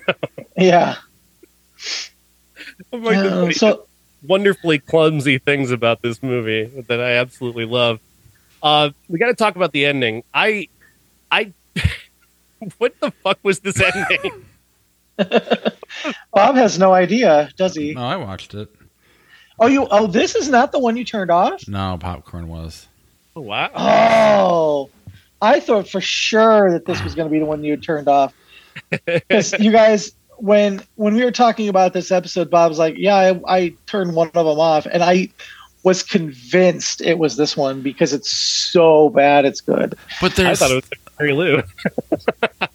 Yeah. 0.56 0.94
Among 2.92 3.12
the 3.14 3.46
Uh, 3.48 3.52
so 3.52 3.86
wonderfully 4.22 4.78
clumsy 4.78 5.38
things 5.38 5.72
about 5.72 6.02
this 6.02 6.22
movie 6.22 6.64
that 6.86 7.00
I 7.00 7.14
absolutely 7.16 7.64
love. 7.64 7.98
Uh, 8.62 8.90
we 9.08 9.18
got 9.18 9.26
to 9.26 9.34
talk 9.34 9.56
about 9.56 9.72
the 9.72 9.84
ending. 9.84 10.22
I, 10.32 10.68
I, 11.32 11.52
what 12.78 12.98
the 13.00 13.10
fuck 13.10 13.38
was 13.42 13.58
this 13.58 13.80
ending? 13.80 14.44
Bob 16.32 16.56
has 16.56 16.78
no 16.78 16.92
idea, 16.92 17.50
does 17.56 17.74
he? 17.74 17.94
No, 17.94 18.02
I 18.02 18.16
watched 18.16 18.54
it. 18.54 18.74
Oh, 19.58 19.66
you. 19.66 19.86
Oh, 19.90 20.06
this 20.06 20.34
is 20.34 20.48
not 20.48 20.72
the 20.72 20.78
one 20.78 20.96
you 20.96 21.04
turned 21.04 21.30
off. 21.30 21.68
No, 21.68 21.96
popcorn 22.00 22.48
was. 22.48 22.88
Oh, 23.36 23.40
wow. 23.40 23.70
Oh, 23.74 24.90
I 25.40 25.60
thought 25.60 25.88
for 25.88 26.00
sure 26.00 26.72
that 26.72 26.86
this 26.86 27.02
was 27.02 27.14
going 27.14 27.28
to 27.28 27.32
be 27.32 27.38
the 27.38 27.44
one 27.44 27.62
you 27.62 27.72
had 27.72 27.82
turned 27.82 28.08
off. 28.08 28.34
Because 29.06 29.52
you 29.60 29.70
guys, 29.70 30.12
when 30.38 30.82
when 30.96 31.14
we 31.14 31.24
were 31.24 31.30
talking 31.30 31.68
about 31.68 31.92
this 31.92 32.10
episode, 32.10 32.50
Bob 32.50 32.70
was 32.70 32.78
like, 32.78 32.96
"Yeah, 32.98 33.14
I, 33.14 33.40
I 33.46 33.74
turned 33.86 34.16
one 34.16 34.28
of 34.34 34.46
them 34.46 34.58
off," 34.58 34.84
and 34.86 35.00
I 35.00 35.28
was 35.84 36.02
convinced 36.02 37.00
it 37.00 37.18
was 37.18 37.36
this 37.36 37.56
one 37.56 37.82
because 37.82 38.12
it's 38.12 38.30
so 38.30 39.10
bad, 39.10 39.44
it's 39.44 39.60
good. 39.60 39.94
But 40.20 40.32
I 40.32 40.42
there's, 40.42 40.58
thought 40.58 40.72
it 40.72 40.74
was 40.74 40.90
Mary 41.20 41.32
Lou. 41.32 41.62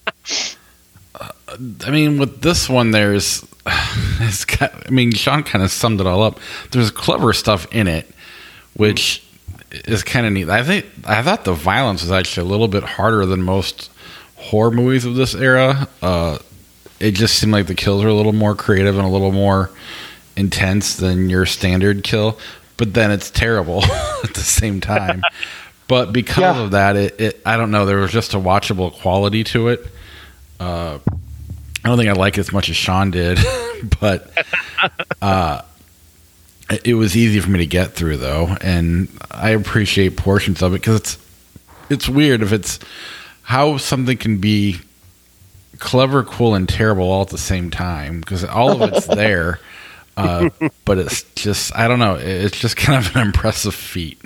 I 1.86 1.90
mean, 1.92 2.18
with 2.20 2.42
this 2.42 2.70
one, 2.70 2.92
there's, 2.92 3.46
it's 4.20 4.46
got, 4.46 4.88
I 4.88 4.90
mean, 4.90 5.12
Sean 5.14 5.44
kind 5.44 5.64
of 5.64 5.72
summed 5.72 6.00
it 6.02 6.08
all 6.08 6.24
up. 6.24 6.40
There's 6.72 6.92
clever 6.92 7.34
stuff 7.34 7.68
in 7.74 7.88
it, 7.88 8.10
which 8.76 9.24
is 9.72 10.04
kind 10.04 10.26
of 10.26 10.34
neat. 10.34 10.50
I 10.50 10.64
think 10.64 10.86
I 11.06 11.22
thought 11.22 11.46
the 11.46 11.54
violence 11.54 12.02
was 12.02 12.12
actually 12.12 12.48
a 12.48 12.52
little 12.52 12.68
bit 12.68 12.84
harder 12.84 13.26
than 13.26 13.42
most 13.44 13.92
horror 14.36 14.72
movies 14.72 15.06
of 15.06 15.16
this 15.16 15.36
era. 15.36 15.88
Uh, 16.02 16.38
it 17.00 17.12
just 17.12 17.36
seemed 17.40 17.52
like 17.54 17.68
the 17.68 17.76
kills 17.76 18.04
were 18.04 18.10
a 18.10 18.14
little 18.14 18.34
more 18.34 18.56
creative 18.56 18.98
and 18.98 19.06
a 19.06 19.10
little 19.10 19.32
more 19.32 19.70
intense 20.36 20.96
than 20.96 21.30
your 21.30 21.46
standard 21.46 22.04
kill. 22.04 22.40
But 22.78 22.94
then 22.94 23.12
it's 23.12 23.30
terrible 23.30 23.84
at 24.24 24.34
the 24.34 24.40
same 24.42 24.80
time. 24.82 25.22
but 25.88 26.14
because 26.14 26.56
Yeah. 26.56 26.64
of 26.64 26.72
that, 26.72 26.96
it, 26.96 27.20
it 27.20 27.42
I 27.46 27.58
don't 27.58 27.72
know. 27.72 27.86
There 27.86 27.98
was 27.98 28.12
just 28.12 28.34
a 28.34 28.38
watchable 28.38 28.92
quality 28.94 29.44
to 29.46 29.68
it. 29.70 29.86
Uh, 30.60 31.00
I 31.84 31.88
don't 31.90 31.98
think 31.98 32.10
I 32.10 32.14
like 32.14 32.38
it 32.38 32.42
as 32.42 32.52
much 32.52 32.70
as 32.70 32.76
Sean 32.76 33.12
did, 33.12 33.40
but 34.00 34.32
uh, 35.22 35.62
it- 36.84 36.94
was 36.96 37.16
easy 37.16 37.40
for 37.40 37.50
me 37.50 37.60
to 37.60 37.66
get 37.66 37.94
through 37.94 38.18
though, 38.18 38.56
and 38.62 39.08
I 39.32 39.52
appreciate 39.52 40.18
portions 40.18 40.62
of 40.62 40.74
it 40.74 40.82
because 40.82 40.98
it's 41.00 41.18
it's 41.90 42.10
weird 42.10 42.42
if 42.42 42.52
it's 42.52 42.80
how 43.44 43.78
something 43.78 44.18
can 44.18 44.38
be 44.40 44.78
clever, 45.80 46.24
cool, 46.24 46.54
and 46.56 46.68
terrible 46.68 47.10
all 47.10 47.22
at 47.22 47.30
the 47.30 47.38
same 47.38 47.72
time 47.72 48.20
because 48.20 48.44
all 48.44 48.84
of 48.84 48.94
it's 48.94 49.08
there. 49.08 49.60
Uh, 50.18 50.50
but 50.86 50.98
it's 50.98 51.24
just 51.36 51.74
I 51.76 51.88
don't 51.88 52.00
know. 52.00 52.16
It's 52.16 52.60
just 52.60 52.76
kind 52.76 53.04
of 53.06 53.16
an 53.16 53.22
impressive 53.22 53.74
feat. 53.74 54.20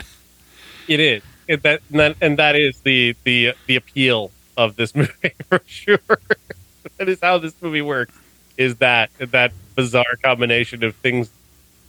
It 0.87 0.99
is. 0.99 1.23
It, 1.47 1.61
that, 1.63 1.81
and 1.91 1.99
that 1.99 2.15
and 2.21 2.39
that 2.39 2.55
is 2.55 2.79
the 2.81 3.15
the 3.23 3.53
the 3.67 3.75
appeal 3.75 4.31
of 4.57 4.75
this 4.75 4.95
movie 4.95 5.33
for 5.49 5.61
sure. 5.65 5.99
that 6.97 7.09
is 7.09 7.19
how 7.21 7.37
this 7.37 7.53
movie 7.61 7.81
works. 7.81 8.13
Is 8.57 8.75
that 8.77 9.09
that 9.19 9.51
bizarre 9.75 10.17
combination 10.23 10.83
of 10.83 10.95
things 10.97 11.29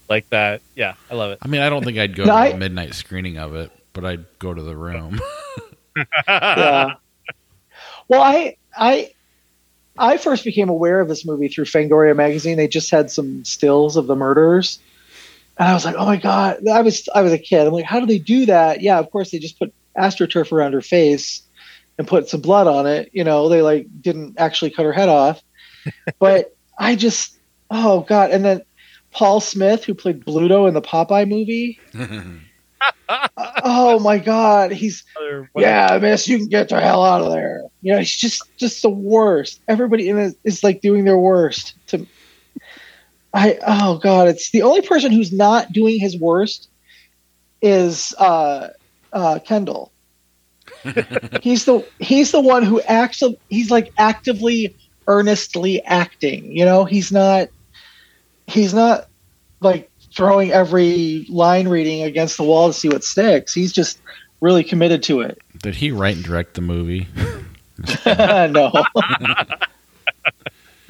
like 0.09 0.29
that? 0.31 0.61
Yeah, 0.75 0.95
I 1.11 1.15
love 1.15 1.33
it. 1.33 1.39
I 1.43 1.49
mean, 1.49 1.61
I 1.61 1.69
don't 1.69 1.85
think 1.85 1.99
I'd 1.99 2.15
go 2.17 2.25
No, 2.25 2.33
to 2.33 2.39
I- 2.39 2.47
a 2.49 2.57
midnight 2.57 2.95
screening 2.95 3.37
of 3.39 3.55
it, 3.55 3.71
but 3.93 4.05
I'd 4.05 4.25
go 4.39 4.55
to 4.55 4.63
the 4.63 4.77
room. 4.77 5.21
yeah. 6.29 6.95
Well, 8.09 8.23
I 8.23 8.57
I 8.77 9.11
I 9.97 10.17
first 10.17 10.45
became 10.45 10.69
aware 10.69 11.01
of 11.01 11.09
this 11.09 11.25
movie 11.25 11.49
through 11.49 11.65
Fangoria 11.67 12.17
magazine. 12.17 12.57
They 12.57 12.69
just 12.69 12.91
had 12.91 13.11
some 13.11 13.45
stills 13.45 13.97
of 13.97 14.07
the 14.07 14.17
murders, 14.17 14.79
and 15.59 15.69
I 15.69 15.73
was 15.75 15.85
like, 15.85 15.95
"Oh 15.97 16.05
my 16.05 16.17
god!" 16.17 16.67
I 16.69 16.83
was 16.83 17.09
I 17.15 17.23
was 17.23 17.33
a 17.33 17.39
kid. 17.39 17.67
I'm 17.67 17.73
like, 17.73 17.85
"How 17.85 18.01
do 18.01 18.07
they 18.07 18.19
do 18.19 18.47
that?" 18.47 18.83
Yeah, 18.83 18.99
of 18.99 19.11
course 19.11 19.31
they 19.31 19.39
just 19.39 19.59
put 19.59 19.73
astroturf 19.97 20.51
around 20.53 20.73
her 20.73 20.83
face 20.83 21.43
and 21.99 22.07
put 22.07 22.29
some 22.29 22.41
blood 22.41 22.67
on 22.67 22.87
it. 22.87 23.11
You 23.13 23.25
know, 23.25 23.49
they 23.49 23.63
like 23.63 23.87
didn't 24.01 24.39
actually 24.39 24.71
cut 24.71 24.85
her 24.85 24.93
head 24.93 25.09
off. 25.09 25.43
but 26.19 26.57
I 26.79 26.97
just, 26.97 27.37
oh 27.71 28.01
god! 28.01 28.31
And 28.31 28.45
then 28.45 28.63
Paul 29.13 29.41
Smith, 29.41 29.85
who 29.85 29.95
played 29.95 30.25
Bluto 30.25 30.67
in 30.69 30.75
the 30.75 30.83
Popeye 30.83 31.29
movie. 31.29 31.79
oh 33.63 33.99
my 34.01 34.19
god, 34.19 34.73
he's 34.73 35.05
Or 35.21 35.49
what- 35.53 35.63
yeah, 35.63 35.99
miss, 36.01 36.29
you 36.29 36.39
can 36.39 36.49
get 36.49 36.69
the 36.69 36.81
hell 36.81 37.05
out 37.05 37.23
of 37.23 37.33
there. 37.33 37.63
You 37.83 37.93
know, 37.93 37.99
he's 37.99 38.17
just 38.17 38.43
just 38.57 38.83
the 38.83 38.89
worst. 38.89 39.61
Everybody 39.69 40.09
in 40.09 40.19
it 40.19 40.37
is 40.45 40.65
like 40.65 40.81
doing 40.81 41.05
their 41.05 41.19
worst 41.19 41.75
to. 41.89 42.07
I 43.33 43.59
oh 43.67 43.99
god, 43.99 44.29
it's 44.29 44.51
the 44.51 44.63
only 44.63 44.83
person 44.83 45.13
who's 45.13 45.33
not 45.33 45.73
doing 45.73 45.99
his 45.99 46.19
worst 46.19 46.69
is 47.63 48.15
uh, 48.19 48.69
uh, 49.13 49.39
Kendall. 49.41 49.91
He's 51.43 51.65
the 51.65 51.87
he's 51.99 52.33
the 52.33 52.41
one 52.41 52.63
who 52.63 52.81
acts. 52.83 53.23
He's 53.49 53.71
like 53.71 53.93
actively, 53.99 54.75
earnestly 55.07 55.83
acting. 55.83 56.57
You 56.57 56.65
know, 56.65 56.85
he's 56.85 57.13
not. 57.13 57.49
He's 58.47 58.75
not 58.75 59.09
like 59.61 59.91
throwing 60.15 60.53
every 60.53 61.27
line 61.29 61.69
reading 61.69 62.03
against 62.03 62.37
the 62.37 62.45
wall 62.45 62.69
to 62.69 62.75
see 62.75 62.89
what 62.89 63.03
sticks. 63.03 63.55
He's 63.55 63.73
just 63.73 64.01
really 64.41 64.63
committed 64.63 65.03
to 65.05 65.21
it. 65.21 65.39
Did 65.63 65.75
he 65.75 65.91
write 65.91 66.17
and 66.17 66.25
direct 66.25 66.55
the 66.55 66.61
movie? 66.61 67.09
no. 68.07 68.71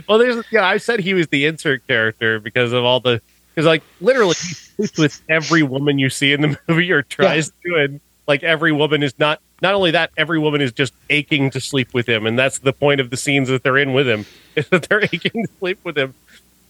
Well, 0.09 0.19
there's 0.19 0.45
yeah. 0.51 0.67
I 0.67 0.77
said 0.79 1.01
he 1.01 1.15
was 1.15 1.29
the 1.29 1.47
insert 1.47 1.87
character 1.87 2.41
because 2.41 2.73
of 2.73 2.85
all 2.85 3.01
the 3.01 3.21
because 3.55 3.67
like 3.67 3.83
literally 4.01 4.35
he 4.77 4.89
with 4.99 5.23
every 5.29 5.63
woman 5.63 5.99
you 5.99 6.11
see 6.11 6.33
in 6.33 6.41
the 6.43 6.59
movie 6.69 6.91
or 6.93 7.03
tries 7.03 7.51
to, 7.65 7.77
and 7.77 8.01
like 8.27 8.43
every 8.43 8.73
woman 8.73 9.03
is 9.03 9.19
not. 9.19 9.41
Not 9.65 9.73
only 9.73 9.93
that, 9.93 10.11
every 10.19 10.39
woman 10.39 10.61
is 10.61 10.73
just 10.73 10.93
aching 11.09 11.49
to 11.49 11.59
sleep 11.59 11.95
with 11.95 12.07
him, 12.07 12.27
and 12.27 12.39
that's 12.39 12.59
the 12.59 12.75
point 12.75 13.01
of 13.01 13.09
the 13.09 13.17
scenes 13.17 13.49
that 13.49 13.63
they're 13.63 13.79
in 13.79 13.95
with 13.95 14.07
him 14.07 14.27
is 14.57 14.69
that 14.69 14.83
they're 14.91 15.03
aching 15.05 15.47
to 15.47 15.49
sleep 15.59 15.79
with 15.85 15.97
him. 15.97 16.13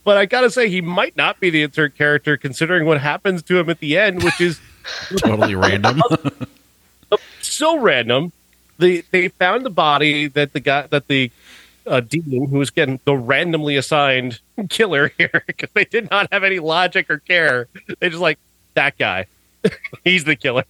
But 0.04 0.16
I 0.16 0.26
gotta 0.26 0.48
say, 0.48 0.68
he 0.68 0.80
might 0.80 1.16
not 1.16 1.40
be 1.40 1.50
the 1.50 1.64
insert 1.64 1.96
character 1.96 2.36
considering 2.36 2.86
what 2.86 3.00
happens 3.00 3.42
to 3.42 3.58
him 3.58 3.68
at 3.68 3.80
the 3.80 3.98
end, 3.98 4.22
which 4.22 4.40
is 4.40 4.60
totally 5.16 5.56
random. 5.56 6.02
so 7.40 7.80
random. 7.80 8.30
They 8.78 9.00
they 9.00 9.26
found 9.26 9.66
the 9.66 9.70
body 9.70 10.28
that 10.28 10.52
the 10.52 10.60
guy 10.60 10.86
that 10.86 11.08
the 11.08 11.32
uh, 11.88 11.98
demon 11.98 12.46
who 12.46 12.58
was 12.58 12.70
getting 12.70 13.00
the 13.04 13.16
randomly 13.16 13.74
assigned 13.74 14.38
killer 14.68 15.08
here 15.18 15.42
because 15.48 15.70
they 15.74 15.84
did 15.84 16.12
not 16.12 16.32
have 16.32 16.44
any 16.44 16.60
logic 16.60 17.10
or 17.10 17.18
care. 17.18 17.66
They 17.98 18.08
just 18.08 18.22
like 18.22 18.38
that 18.74 18.96
guy. 18.98 19.26
He's 20.04 20.22
the 20.22 20.36
killer. 20.36 20.64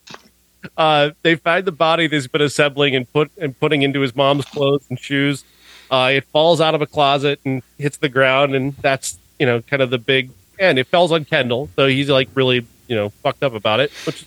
Uh, 0.77 1.11
they 1.23 1.35
find 1.35 1.65
the 1.65 1.73
body 1.73 2.07
that's 2.07 2.27
been 2.27 2.43
assembling 2.43 2.97
and 2.97 3.11
put 3.13 3.31
and 3.39 3.59
putting 3.59 3.83
into 3.83 4.01
his 4.01 4.15
mom's 4.15 4.45
clothes 4.45 4.85
and 4.89 4.99
shoes. 4.99 5.45
Uh, 5.91 6.11
it 6.15 6.25
falls 6.25 6.61
out 6.61 6.75
of 6.75 6.83
a 6.83 6.87
closet 6.87 7.41
and 7.45 7.63
hits 7.79 7.99
the 7.99 8.09
ground, 8.09 8.55
and 8.55 8.75
that's 8.77 9.19
you 9.39 9.47
know 9.47 9.61
kind 9.63 9.83
of 9.83 9.91
the 9.91 9.99
big 9.99 10.31
and 10.59 10.79
it 10.79 10.87
falls 10.87 11.13
on 11.13 11.25
Kendall, 11.25 11.69
so 11.77 11.87
he's 11.87 12.09
like 12.09 12.29
really 12.35 12.67
you 12.89 12.97
know 12.97 13.11
fucked 13.11 13.43
up 13.43 13.55
about 13.55 13.81
it, 13.81 13.91
which 14.07 14.27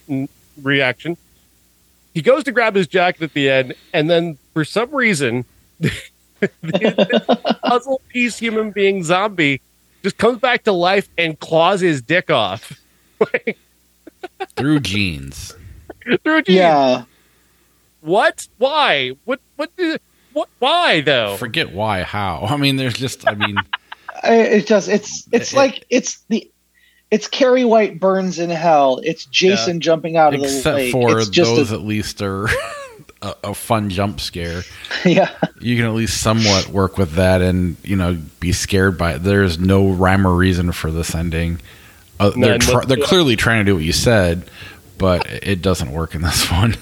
reaction 0.62 1.18
he 2.18 2.24
goes 2.24 2.44
to 2.46 2.52
grab 2.52 2.74
his 2.74 2.88
jacket 2.88 3.22
at 3.22 3.34
the 3.34 3.48
end, 3.48 3.76
and 3.94 4.10
then 4.10 4.40
for 4.56 4.66
some 4.66 4.90
reason, 4.90 5.46
the 5.80 7.60
puzzle 7.64 8.02
piece 8.10 8.40
human 8.40 8.72
being 8.72 9.04
zombie 9.04 9.62
just 10.02 10.18
comes 10.18 10.40
back 10.40 10.64
to 10.64 10.72
life 10.72 11.08
and 11.16 11.40
claws 11.40 11.80
his 11.80 12.02
dick 12.02 12.32
off. 12.32 12.74
Through 14.56 14.80
jeans. 14.80 15.54
Through 16.24 16.38
a 16.38 16.42
jeans. 16.42 16.56
Yeah. 16.58 17.04
What? 18.02 18.48
Why? 18.58 19.12
What? 19.26 19.40
What? 19.56 19.72
What? 20.34 20.50
Why 20.60 21.02
though? 21.02 21.36
Forget 21.38 21.74
why, 21.74 22.04
how. 22.04 22.46
I 22.50 22.58
mean, 22.58 22.76
there's 22.76 22.94
just, 22.94 23.28
I 23.28 23.34
mean, 23.34 23.58
I- 23.58 23.64
It 24.24 24.68
does. 24.68 24.88
It's 24.88 25.28
it's 25.32 25.54
It- 25.54 25.56
like 25.58 25.86
it's 25.90 26.20
the 26.30 26.50
it's 27.10 27.28
Carrie 27.28 27.64
White 27.66 28.00
burns 28.00 28.38
in 28.40 28.50
hell. 28.50 29.00
It's 29.04 29.26
Jason 29.26 29.80
jumping 29.80 30.18
out 30.18 30.34
of 30.34 30.42
the 30.42 30.46
except 30.48 30.76
lake. 30.78 30.92
for 30.92 31.20
it's 31.20 31.30
just 31.30 31.56
those 31.56 31.72
a, 31.72 31.76
at 31.76 31.82
least 31.82 32.22
are 32.22 32.48
a, 33.22 33.34
a 33.46 33.54
fun 33.54 33.90
jump 33.90 34.20
scare. 34.20 34.64
yeah. 35.06 35.32
You 35.62 35.78
can 35.78 35.86
at 35.86 35.94
least 35.94 36.20
somewhat 36.22 36.68
work 36.68 36.98
with 36.98 37.14
that 37.14 37.42
and, 37.42 37.78
you 37.84 37.96
know, 37.96 38.18
be 38.42 38.52
scared 38.52 38.98
by 38.98 39.14
it. 39.14 39.20
There's 39.20 39.58
no 39.58 39.88
rhyme 39.90 40.28
or 40.28 40.36
reason 40.36 40.72
for 40.74 40.92
this 40.92 41.16
ending. 41.16 41.62
Uh, 42.20 42.32
they're, 42.32 42.58
None 42.58 42.60
tr- 42.60 42.82
they're 42.86 42.98
clearly 42.98 43.36
trying 43.38 43.66
to 43.66 43.72
do 43.72 43.76
what 43.76 43.86
you 43.86 43.94
said, 43.94 44.44
but 44.98 45.26
it 45.28 45.62
doesn't 45.62 45.92
work 45.92 46.16
in 46.16 46.22
this 46.22 46.52
one. 46.52 46.76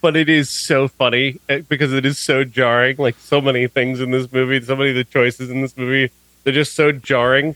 but 0.00 0.16
it 0.16 0.28
is 0.28 0.50
so 0.50 0.86
funny 0.88 1.40
eh, 1.48 1.62
because 1.68 1.92
it 1.92 2.04
is 2.04 2.18
so 2.18 2.44
jarring. 2.44 2.96
Like 2.98 3.16
so 3.18 3.40
many 3.40 3.66
things 3.66 4.00
in 4.00 4.10
this 4.10 4.30
movie, 4.32 4.60
so 4.62 4.76
many 4.76 4.90
of 4.90 4.96
the 4.96 5.04
choices 5.04 5.50
in 5.50 5.62
this 5.62 5.76
movie, 5.76 6.12
they're 6.44 6.52
just 6.52 6.74
so 6.74 6.92
jarring, 6.92 7.54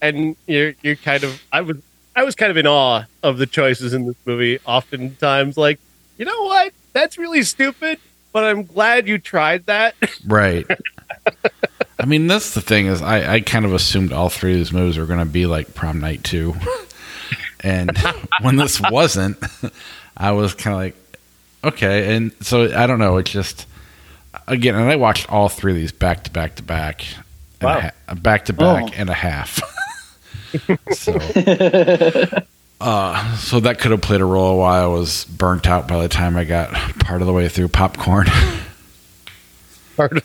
and 0.00 0.36
you're 0.46 0.74
you're 0.82 0.96
kind 0.96 1.24
of 1.24 1.42
I 1.52 1.60
was 1.62 1.76
I 2.14 2.24
was 2.24 2.34
kind 2.34 2.50
of 2.50 2.56
in 2.56 2.66
awe 2.66 3.04
of 3.22 3.38
the 3.38 3.46
choices 3.46 3.94
in 3.94 4.06
this 4.06 4.16
movie. 4.24 4.58
Oftentimes, 4.64 5.56
like 5.56 5.78
you 6.18 6.24
know 6.24 6.42
what, 6.44 6.72
that's 6.92 7.18
really 7.18 7.42
stupid, 7.42 7.98
but 8.32 8.44
I'm 8.44 8.64
glad 8.64 9.06
you 9.08 9.18
tried 9.18 9.66
that. 9.66 9.94
Right. 10.26 10.66
I 12.00 12.04
mean, 12.06 12.26
that's 12.28 12.54
the 12.54 12.60
thing 12.60 12.86
is, 12.86 13.02
I, 13.02 13.34
I 13.34 13.40
kind 13.40 13.64
of 13.64 13.72
assumed 13.74 14.12
all 14.12 14.28
three 14.28 14.52
of 14.52 14.58
these 14.58 14.72
movies 14.72 14.98
were 14.98 15.06
going 15.06 15.18
to 15.18 15.24
be 15.24 15.46
like 15.46 15.74
Prom 15.74 16.00
Night 16.00 16.22
Two, 16.22 16.54
and 17.60 17.96
when 18.42 18.56
this 18.56 18.80
wasn't, 18.80 19.36
I 20.16 20.32
was 20.32 20.54
kind 20.54 20.74
of 20.74 20.80
like, 20.80 20.96
okay. 21.74 22.14
And 22.16 22.32
so 22.40 22.64
I 22.76 22.86
don't 22.86 22.98
know. 22.98 23.16
It's 23.18 23.30
just 23.30 23.66
again, 24.46 24.74
and 24.74 24.88
I 24.90 24.96
watched 24.96 25.30
all 25.30 25.48
three 25.48 25.72
of 25.72 25.78
these 25.78 25.92
back 25.92 26.24
to 26.24 26.30
back 26.30 26.54
to 26.56 26.62
back, 26.62 27.04
and 27.60 27.68
Wow. 27.70 27.80
ha- 27.80 28.14
back 28.14 28.44
to 28.46 28.52
back 28.52 28.84
Oh. 28.88 28.94
and 28.96 29.10
a 29.10 29.14
half. 29.14 29.60
so, 30.92 31.12
uh, 32.80 33.36
so 33.36 33.60
that 33.60 33.78
could 33.80 33.90
have 33.90 34.00
played 34.00 34.20
a 34.20 34.24
role 34.24 34.58
why 34.58 34.78
I 34.78 34.86
was 34.86 35.24
burnt 35.24 35.66
out 35.66 35.88
by 35.88 36.00
the 36.00 36.08
time 36.08 36.36
I 36.36 36.44
got 36.44 36.72
part 37.00 37.20
of 37.20 37.26
the 37.26 37.32
way 37.32 37.48
through 37.48 37.68
popcorn. 37.68 38.26
Part 39.96 40.22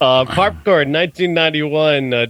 Uh, 0.00 0.24
Popcorn, 0.26 0.92
1991, 0.92 2.12
uh, 2.14 2.26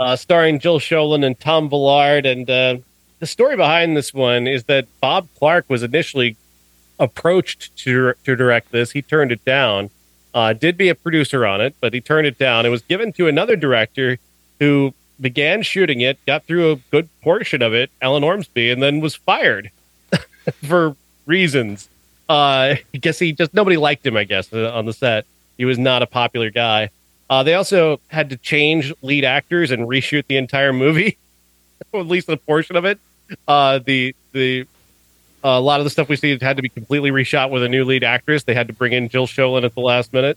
uh, 0.00 0.16
starring 0.16 0.58
Jill 0.58 0.80
Schoelen 0.80 1.24
and 1.24 1.38
Tom 1.38 1.68
Villard. 1.68 2.26
And 2.26 2.48
uh, 2.50 2.78
the 3.20 3.26
story 3.26 3.56
behind 3.56 3.96
this 3.96 4.12
one 4.12 4.48
is 4.48 4.64
that 4.64 4.88
Bob 5.00 5.28
Clark 5.38 5.66
was 5.68 5.82
initially 5.82 6.36
approached 6.98 7.76
to 7.76 8.14
to 8.24 8.34
direct 8.34 8.72
this. 8.72 8.90
He 8.90 9.02
turned 9.02 9.30
it 9.30 9.44
down. 9.44 9.90
Uh, 10.32 10.52
did 10.52 10.76
be 10.76 10.88
a 10.88 10.94
producer 10.94 11.44
on 11.44 11.60
it, 11.60 11.74
but 11.80 11.92
he 11.92 12.00
turned 12.00 12.26
it 12.26 12.38
down. 12.38 12.64
It 12.64 12.70
was 12.70 12.82
given 12.82 13.12
to 13.14 13.28
another 13.28 13.56
director 13.56 14.18
who 14.58 14.94
began 15.20 15.62
shooting 15.62 16.00
it, 16.00 16.24
got 16.24 16.44
through 16.44 16.72
a 16.72 16.76
good 16.76 17.08
portion 17.20 17.62
of 17.62 17.74
it, 17.74 17.90
Alan 18.00 18.22
Ormsby, 18.22 18.70
and 18.70 18.82
then 18.82 19.00
was 19.00 19.16
fired 19.16 19.70
for 20.64 20.96
reasons. 21.26 21.88
Uh, 22.28 22.76
I 22.94 22.98
guess 22.98 23.18
he 23.18 23.32
just 23.32 23.52
nobody 23.52 23.76
liked 23.76 24.06
him. 24.06 24.16
I 24.16 24.24
guess 24.24 24.52
uh, 24.52 24.70
on 24.72 24.86
the 24.86 24.92
set, 24.92 25.26
he 25.58 25.64
was 25.64 25.78
not 25.78 26.02
a 26.02 26.06
popular 26.06 26.50
guy. 26.50 26.90
Uh, 27.30 27.44
they 27.44 27.54
also 27.54 28.00
had 28.08 28.30
to 28.30 28.36
change 28.36 28.92
lead 29.02 29.24
actors 29.24 29.70
and 29.70 29.86
reshoot 29.86 30.26
the 30.26 30.36
entire 30.36 30.72
movie, 30.72 31.16
or 31.92 32.00
at 32.00 32.06
least 32.08 32.28
a 32.28 32.36
portion 32.36 32.74
of 32.74 32.84
it. 32.84 32.98
Uh, 33.46 33.78
the 33.78 34.14
the 34.32 34.66
a 35.44 35.60
lot 35.60 35.80
of 35.80 35.84
the 35.84 35.90
stuff 35.90 36.08
we 36.08 36.16
see 36.16 36.36
had 36.38 36.56
to 36.56 36.62
be 36.62 36.68
completely 36.68 37.12
reshot 37.12 37.50
with 37.50 37.62
a 37.62 37.68
new 37.68 37.84
lead 37.84 38.02
actress. 38.02 38.42
They 38.42 38.54
had 38.54 38.66
to 38.66 38.72
bring 38.72 38.92
in 38.92 39.08
Jill 39.08 39.26
Schoelen 39.26 39.64
at 39.64 39.74
the 39.74 39.80
last 39.80 40.12
minute. 40.12 40.36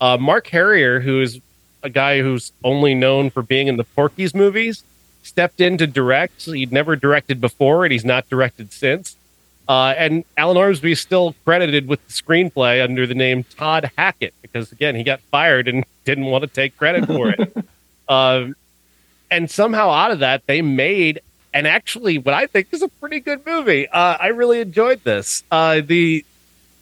Uh, 0.00 0.18
Mark 0.18 0.46
Herrier, 0.46 1.00
who 1.00 1.22
is 1.22 1.40
a 1.82 1.88
guy 1.88 2.20
who's 2.20 2.52
only 2.62 2.94
known 2.94 3.30
for 3.30 3.42
being 3.42 3.66
in 3.66 3.76
the 3.76 3.84
Porky's 3.84 4.34
movies, 4.34 4.84
stepped 5.22 5.60
in 5.60 5.78
to 5.78 5.86
direct. 5.86 6.44
He'd 6.44 6.72
never 6.72 6.94
directed 6.94 7.40
before, 7.40 7.84
and 7.84 7.92
he's 7.92 8.04
not 8.04 8.28
directed 8.28 8.72
since. 8.72 9.16
Uh, 9.68 9.94
and 9.98 10.24
Alan 10.36 10.56
Ormsby 10.56 10.92
is 10.92 11.00
still 11.00 11.34
credited 11.44 11.86
with 11.88 12.04
the 12.06 12.12
screenplay 12.12 12.82
under 12.82 13.06
the 13.06 13.14
name 13.14 13.44
Tod 13.44 13.90
Hackett 13.98 14.32
because, 14.40 14.72
again, 14.72 14.94
he 14.94 15.02
got 15.02 15.20
fired 15.20 15.68
and 15.68 15.84
didn't 16.04 16.24
want 16.24 16.42
to 16.42 16.48
take 16.48 16.76
credit 16.76 17.06
for 17.06 17.28
it. 17.28 17.66
uh, 18.08 18.46
and 19.30 19.50
somehow 19.50 19.90
out 19.90 20.10
of 20.10 20.20
that, 20.20 20.46
they 20.46 20.62
made 20.62 21.20
and 21.52 21.66
actually 21.66 22.18
what 22.18 22.34
I 22.34 22.46
think 22.46 22.68
is 22.72 22.82
a 22.82 22.88
pretty 22.88 23.20
good 23.20 23.44
movie. 23.46 23.88
Uh, 23.88 24.16
I 24.20 24.28
really 24.28 24.60
enjoyed 24.60 25.02
this. 25.04 25.42
Uh, 25.50 25.80
the 25.84 26.24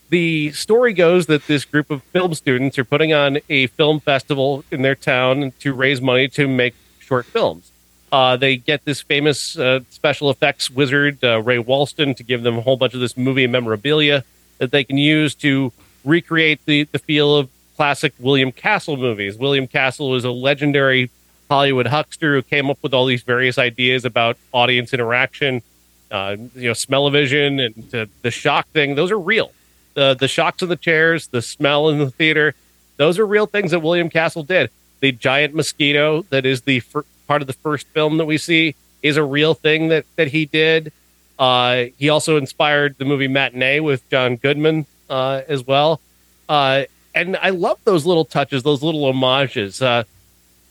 the 0.09 0.51
story 0.51 0.93
goes 0.93 1.25
that 1.25 1.47
this 1.47 1.65
group 1.65 1.91
of 1.91 2.01
film 2.03 2.33
students 2.33 2.79
are 2.79 2.85
putting 2.85 3.11
on 3.11 3.39
a 3.49 3.67
film 3.67 3.99
festival 3.99 4.63
in 4.71 4.81
their 4.81 4.95
town 4.95 5.51
to 5.59 5.73
raise 5.73 6.01
money 6.01 6.29
to 6.29 6.47
make 6.47 6.75
short 6.99 7.25
films. 7.25 7.71
Uh, 8.11 8.37
they 8.37 8.55
get 8.55 8.85
this 8.85 9.01
famous 9.01 9.57
uh, 9.57 9.81
special 9.89 10.29
effects 10.29 10.69
wizard, 10.69 11.21
uh, 11.23 11.41
Ray 11.41 11.57
Walston, 11.57 12.15
to 12.15 12.23
give 12.23 12.43
them 12.43 12.57
a 12.57 12.61
whole 12.61 12.77
bunch 12.77 12.93
of 12.93 12.99
this 12.99 13.17
movie 13.17 13.47
memorabilia 13.47 14.23
that 14.59 14.71
they 14.71 14.83
can 14.83 14.97
use 14.97 15.35
to 15.35 15.73
recreate 16.05 16.59
the, 16.65 16.83
the 16.83 16.99
feel 16.99 17.35
of 17.35 17.49
classic 17.75 18.13
William 18.19 18.51
Castle 18.51 18.97
movies. 18.97 19.37
William 19.37 19.67
Castle 19.67 20.15
is 20.15 20.23
a 20.23 20.31
legendary 20.31 21.11
Hollywood 21.49 21.87
huckster 21.87 22.33
who 22.35 22.41
came 22.41 22.69
up 22.69 22.77
with 22.81 22.93
all 22.93 23.05
these 23.05 23.23
various 23.23 23.57
ideas 23.57 24.05
about 24.05 24.37
audience 24.51 24.93
interaction, 24.93 25.61
uh, 26.09 26.35
you 26.55 26.67
know, 26.69 26.73
smell-o-vision 26.73 27.59
and 27.59 28.09
the 28.21 28.31
shock 28.31 28.67
thing. 28.69 28.95
Those 28.95 29.11
are 29.11 29.19
real. 29.19 29.51
The 29.93 30.13
the 30.13 30.27
shocks 30.27 30.61
in 30.61 30.69
the 30.69 30.75
chairs, 30.75 31.27
the 31.27 31.41
smell 31.41 31.89
in 31.89 31.97
the 31.99 32.11
theater, 32.11 32.53
those 32.97 33.19
are 33.19 33.25
real 33.25 33.45
things 33.45 33.71
that 33.71 33.79
William 33.79 34.09
Castle 34.09 34.43
did. 34.43 34.69
The 34.99 35.11
giant 35.11 35.53
mosquito 35.53 36.23
that 36.29 36.45
is 36.45 36.61
the 36.61 36.79
fir- 36.81 37.05
part 37.27 37.41
of 37.41 37.47
the 37.47 37.53
first 37.53 37.87
film 37.87 38.17
that 38.17 38.25
we 38.25 38.37
see 38.37 38.75
is 39.01 39.17
a 39.17 39.23
real 39.23 39.53
thing 39.53 39.89
that 39.89 40.05
that 40.15 40.29
he 40.29 40.45
did. 40.45 40.91
Uh, 41.37 41.85
he 41.97 42.09
also 42.09 42.37
inspired 42.37 42.97
the 42.97 43.05
movie 43.05 43.27
Matinee 43.27 43.79
with 43.79 44.07
John 44.09 44.37
Goodman 44.37 44.85
uh, 45.09 45.41
as 45.47 45.65
well. 45.65 46.01
Uh, 46.49 46.83
and 47.13 47.37
I 47.37 47.49
love 47.49 47.79
those 47.83 48.05
little 48.05 48.25
touches, 48.25 48.63
those 48.63 48.81
little 48.81 49.05
homages. 49.05 49.81
Uh, 49.81 50.03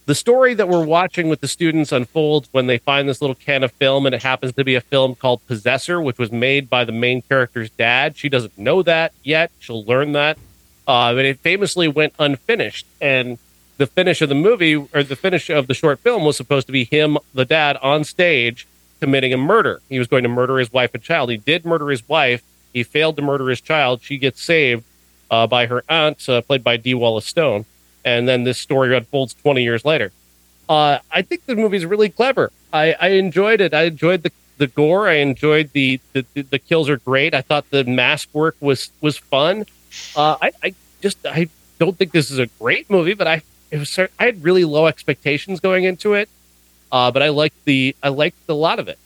the 0.06 0.14
story 0.14 0.54
that 0.54 0.68
we're 0.68 0.84
watching 0.84 1.28
with 1.28 1.40
the 1.40 1.48
students 1.48 1.90
unfolds 1.90 2.48
when 2.52 2.68
they 2.68 2.78
find 2.78 3.08
this 3.08 3.20
little 3.20 3.34
can 3.34 3.64
of 3.64 3.72
film, 3.72 4.06
and 4.06 4.14
it 4.14 4.22
happens 4.22 4.52
to 4.54 4.64
be 4.64 4.76
a 4.76 4.80
film 4.80 5.16
called 5.16 5.44
Possessor, 5.48 6.00
which 6.00 6.18
was 6.18 6.30
made 6.30 6.70
by 6.70 6.84
the 6.84 6.92
main 6.92 7.22
character's 7.22 7.70
dad. 7.70 8.16
She 8.16 8.28
doesn't 8.28 8.56
know 8.56 8.82
that 8.82 9.12
yet. 9.24 9.50
She'll 9.58 9.84
learn 9.84 10.12
that. 10.12 10.38
Uh, 10.86 11.14
but 11.14 11.24
it 11.24 11.40
famously 11.40 11.88
went 11.88 12.14
unfinished. 12.20 12.86
And 13.00 13.38
the 13.76 13.86
finish 13.86 14.22
of 14.22 14.28
the 14.28 14.34
movie, 14.34 14.74
or 14.74 15.02
the 15.02 15.16
finish 15.16 15.50
of 15.50 15.66
the 15.66 15.74
short 15.74 15.98
film, 16.00 16.24
was 16.24 16.36
supposed 16.36 16.66
to 16.66 16.72
be 16.72 16.84
him, 16.84 17.18
the 17.34 17.44
dad, 17.44 17.76
on 17.78 18.04
stage 18.04 18.66
committing 19.00 19.32
a 19.32 19.36
murder. 19.36 19.80
He 19.88 19.98
was 19.98 20.08
going 20.08 20.22
to 20.22 20.28
murder 20.28 20.58
his 20.58 20.72
wife 20.72 20.94
and 20.94 21.02
child. 21.02 21.30
He 21.30 21.36
did 21.36 21.66
murder 21.66 21.90
his 21.90 22.08
wife. 22.08 22.42
He 22.72 22.82
failed 22.82 23.16
to 23.16 23.22
murder 23.22 23.48
his 23.48 23.60
child. 23.60 24.00
She 24.02 24.16
gets 24.16 24.42
saved 24.42 24.84
uh, 25.30 25.46
by 25.46 25.66
her 25.66 25.84
aunt, 25.88 26.26
uh, 26.28 26.40
played 26.40 26.64
by 26.64 26.76
Dee 26.76 26.94
Wallace 26.94 27.26
Stone 27.26 27.66
and 28.06 28.28
then 28.28 28.44
this 28.44 28.56
story 28.56 28.96
unfolds 28.96 29.34
20 29.34 29.62
years 29.62 29.84
later. 29.84 30.12
Uh, 30.68 31.00
I 31.10 31.22
think 31.22 31.44
the 31.44 31.56
movie's 31.56 31.84
really 31.84 32.08
clever. 32.08 32.52
I, 32.72 32.94
I 32.98 33.08
enjoyed 33.08 33.60
it. 33.60 33.74
I 33.74 33.82
enjoyed 33.82 34.22
the, 34.22 34.32
the 34.58 34.68
gore. 34.68 35.08
I 35.08 35.14
enjoyed 35.14 35.70
the, 35.72 36.00
the 36.12 36.24
the 36.34 36.58
kills 36.58 36.88
are 36.88 36.96
great. 36.96 37.34
I 37.34 37.42
thought 37.42 37.68
the 37.70 37.84
mask 37.84 38.28
work 38.32 38.56
was 38.60 38.90
was 39.00 39.16
fun. 39.16 39.66
Uh, 40.16 40.36
I, 40.40 40.52
I 40.62 40.74
just 41.02 41.24
I 41.26 41.48
don't 41.78 41.96
think 41.96 42.12
this 42.12 42.30
is 42.30 42.38
a 42.38 42.46
great 42.58 42.88
movie, 42.88 43.14
but 43.14 43.26
I 43.26 43.42
it 43.70 43.78
was 43.78 43.98
I 43.98 44.08
had 44.18 44.44
really 44.44 44.64
low 44.64 44.86
expectations 44.86 45.60
going 45.60 45.84
into 45.84 46.14
it. 46.14 46.28
Uh, 46.90 47.10
but 47.10 47.22
I 47.22 47.30
liked 47.30 47.64
the 47.64 47.96
I 48.02 48.08
liked 48.08 48.38
a 48.48 48.54
lot 48.54 48.78
of 48.78 48.88
it. 48.88 48.98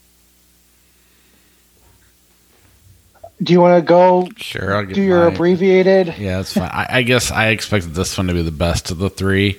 Do 3.42 3.54
you 3.54 3.60
want 3.60 3.82
to 3.82 3.86
go? 3.86 4.28
Sure, 4.36 4.76
I'll 4.76 4.84
do 4.84 5.00
your 5.00 5.26
abbreviated. 5.26 6.14
Yeah, 6.18 6.36
that's 6.36 6.52
fine. 6.52 6.68
I, 6.70 6.98
I, 6.98 7.02
guess 7.02 7.30
I 7.30 7.48
expected 7.48 7.94
this 7.94 8.18
one 8.18 8.26
to 8.26 8.34
be 8.34 8.42
the 8.42 8.50
best 8.50 8.90
of 8.90 8.98
the 8.98 9.08
three, 9.08 9.58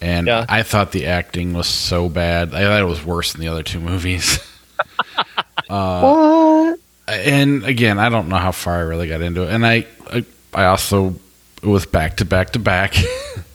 and 0.00 0.26
yeah. 0.26 0.46
I 0.48 0.62
thought 0.62 0.92
the 0.92 1.06
acting 1.06 1.52
was 1.52 1.66
so 1.66 2.08
bad. 2.08 2.54
I 2.54 2.62
thought 2.62 2.80
it 2.80 2.86
was 2.86 3.04
worse 3.04 3.32
than 3.32 3.42
the 3.42 3.48
other 3.48 3.62
two 3.62 3.80
movies. 3.80 4.38
uh, 5.68 6.00
what? 6.00 6.80
And 7.06 7.64
again, 7.64 7.98
I 7.98 8.08
don't 8.08 8.28
know 8.28 8.36
how 8.36 8.52
far 8.52 8.76
I 8.76 8.80
really 8.80 9.08
got 9.08 9.20
into 9.20 9.42
it, 9.42 9.52
and 9.52 9.66
I, 9.66 9.86
I, 10.10 10.24
I 10.54 10.64
also 10.64 11.14
it 11.62 11.68
was 11.68 11.84
back 11.84 12.16
to 12.18 12.24
back 12.24 12.50
to 12.50 12.58
back, 12.58 12.96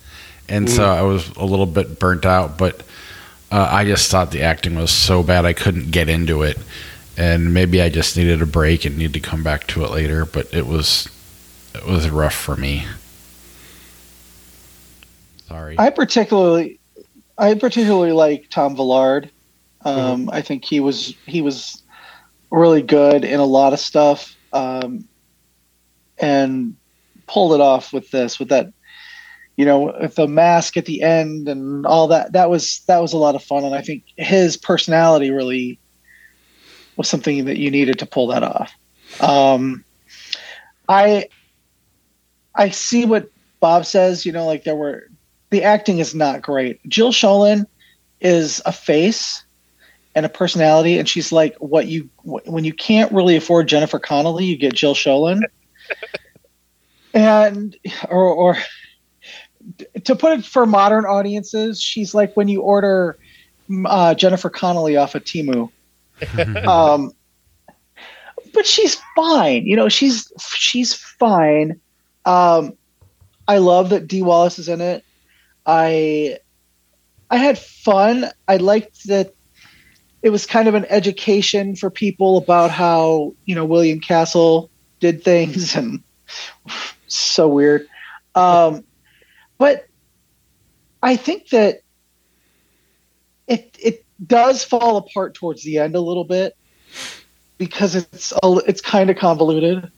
and 0.54 0.70
so 0.70 0.86
I 0.86 1.02
was 1.02 1.30
a 1.36 1.46
little 1.46 1.66
bit 1.66 2.00
burnt 2.00 2.26
out. 2.26 2.58
But 2.58 2.82
uh, 3.52 3.70
I 3.72 3.86
just 3.86 4.10
thought 4.10 4.32
the 4.32 4.44
acting 4.44 4.76
was 4.76 4.92
so 4.92 5.24
bad 5.24 5.46
I 5.46 5.54
couldn't 5.54 5.92
get 5.92 6.10
into 6.10 6.44
it 6.44 6.58
and 7.18 7.54
maybe 7.54 7.82
I 7.82 7.90
just 7.90 8.18
needed 8.18 8.42
a 8.42 8.46
break 8.46 8.86
and 8.86 8.98
need 8.98 9.14
to 9.14 9.20
come 9.20 9.44
back 9.44 9.68
to 9.68 9.84
it 9.84 9.92
later. 9.92 10.26
But 10.26 10.54
it 10.54 10.66
was 10.66 11.10
it 11.76 11.86
was 11.86 12.10
rough 12.10 12.36
for 12.36 12.56
me. 12.56 12.86
Sorry. 15.48 15.76
I 15.78 15.90
particularly 15.90 16.80
I 17.38 17.54
particularly 17.56 18.12
like 18.12 18.50
Tom 18.50 18.76
Villard. 18.76 19.30
Um, 19.86 20.22
mm-hmm. 20.22 20.30
I 20.32 20.42
think 20.42 20.66
he 20.66 20.80
was 20.80 21.14
he 21.26 21.42
was 21.42 21.82
really 22.52 22.82
good 22.82 23.26
in 23.26 23.40
a 23.40 23.46
lot 23.46 23.74
of 23.74 23.80
stuff, 23.80 24.36
um, 24.54 25.08
and 26.18 26.76
pulled 27.28 27.54
it 27.54 27.62
off 27.62 27.94
with 27.94 28.10
this 28.12 28.40
with 28.40 28.50
that 28.50 28.72
you 29.56 29.66
know 29.66 29.96
with 30.00 30.16
the 30.16 30.28
mask 30.28 30.78
at 30.78 30.86
the 30.86 31.02
end 31.02 31.48
and 31.48 31.86
all 31.86 32.08
that 32.08 32.34
that 32.34 32.50
was 32.50 32.82
that 32.88 33.02
was 33.02 33.14
a 33.14 33.18
lot 33.18 33.36
of 33.36 33.44
fun 33.44 33.64
and 33.64 33.76
i 33.76 33.82
think 33.82 34.04
his 34.18 34.58
personality 34.58 35.30
really 35.30 35.80
was 36.96 37.10
something 37.10 37.46
that 37.46 37.58
you 37.58 37.72
needed 37.72 38.00
to 38.00 38.06
pull 38.06 38.28
that 38.28 38.44
off. 38.44 38.74
Um, 39.20 39.84
I 40.88 41.30
I 42.56 42.70
see 42.70 43.06
what 43.06 43.30
Bob 43.60 43.86
says. 43.86 44.26
You 44.26 44.32
know, 44.32 44.46
like 44.46 44.64
there 44.64 44.76
were 44.76 45.10
the 45.50 45.64
acting 45.64 46.00
is 46.00 46.14
not 46.14 46.42
great. 46.42 46.80
Jill 46.88 47.12
Schoelen 47.12 47.66
is 48.22 48.62
a 48.66 48.72
face 48.72 49.44
and 50.16 50.26
a 50.26 50.30
personality, 50.30 50.98
and 50.98 51.08
she's 51.08 51.32
like 51.32 51.56
what 51.58 51.88
you 51.88 52.10
when 52.24 52.64
you 52.64 52.74
can't 52.74 53.12
really 53.12 53.36
afford 53.36 53.68
Jennifer 53.68 54.00
Connelly, 54.00 54.46
you 54.46 54.58
get 54.58 54.74
Jill 54.74 54.96
Schoelen, 54.96 55.42
and 57.14 57.76
or 58.10 58.28
or 58.28 58.58
to 60.04 60.16
put 60.16 60.40
it 60.40 60.46
for 60.46 60.66
modern 60.66 61.06
audiences, 61.06 61.82
she's 61.82 62.14
like 62.14 62.36
when 62.36 62.48
you 62.48 62.62
order 62.62 63.18
uh, 63.86 64.14
Jennifer 64.14 64.50
Connelly 64.50 64.98
off 64.98 65.16
of 65.16 65.24
Temu. 65.24 65.72
um, 66.68 67.12
but 68.54 68.66
she's 68.66 68.98
fine. 69.16 69.66
You 69.66 69.76
know, 69.76 69.90
she's 69.90 70.32
she's 70.56 70.94
fine. 70.94 71.80
Um, 72.26 72.78
I 73.48 73.58
love 73.58 73.90
that 73.90 74.08
Dee 74.08 74.22
Wallace 74.22 74.60
is 74.60 74.70
in 74.70 74.82
it. 74.82 75.04
I 75.66 76.38
I 77.30 77.38
had 77.38 77.58
fun. 77.58 78.26
I 78.48 78.58
liked 78.58 79.08
that 79.08 79.34
it 80.22 80.30
was 80.30 80.46
kind 80.46 80.68
of 80.68 80.76
an 80.76 80.86
education 80.90 81.76
for 81.76 81.90
people 81.90 82.38
about 82.38 82.72
how 82.72 83.34
you 83.46 83.56
know 83.56 83.66
William 83.66 84.00
Castle 84.00 84.70
did 85.00 85.24
things 85.24 85.76
and 85.76 86.04
so 87.08 87.48
weird. 87.48 87.88
Um, 88.36 88.84
but 89.58 89.88
I 91.02 91.16
think 91.16 91.50
that 91.50 91.82
it 93.48 93.76
it 93.80 94.06
does 94.26 94.64
fall 94.64 94.98
apart 94.98 95.34
towards 95.34 95.64
the 95.64 95.80
end 95.80 95.96
a 95.96 96.02
little 96.02 96.24
bit 96.24 96.56
because 97.58 97.96
it's 97.96 98.32
a, 98.44 98.58
it's 98.68 98.82
kind 98.82 99.10
of 99.10 99.18
convoluted 99.18 99.92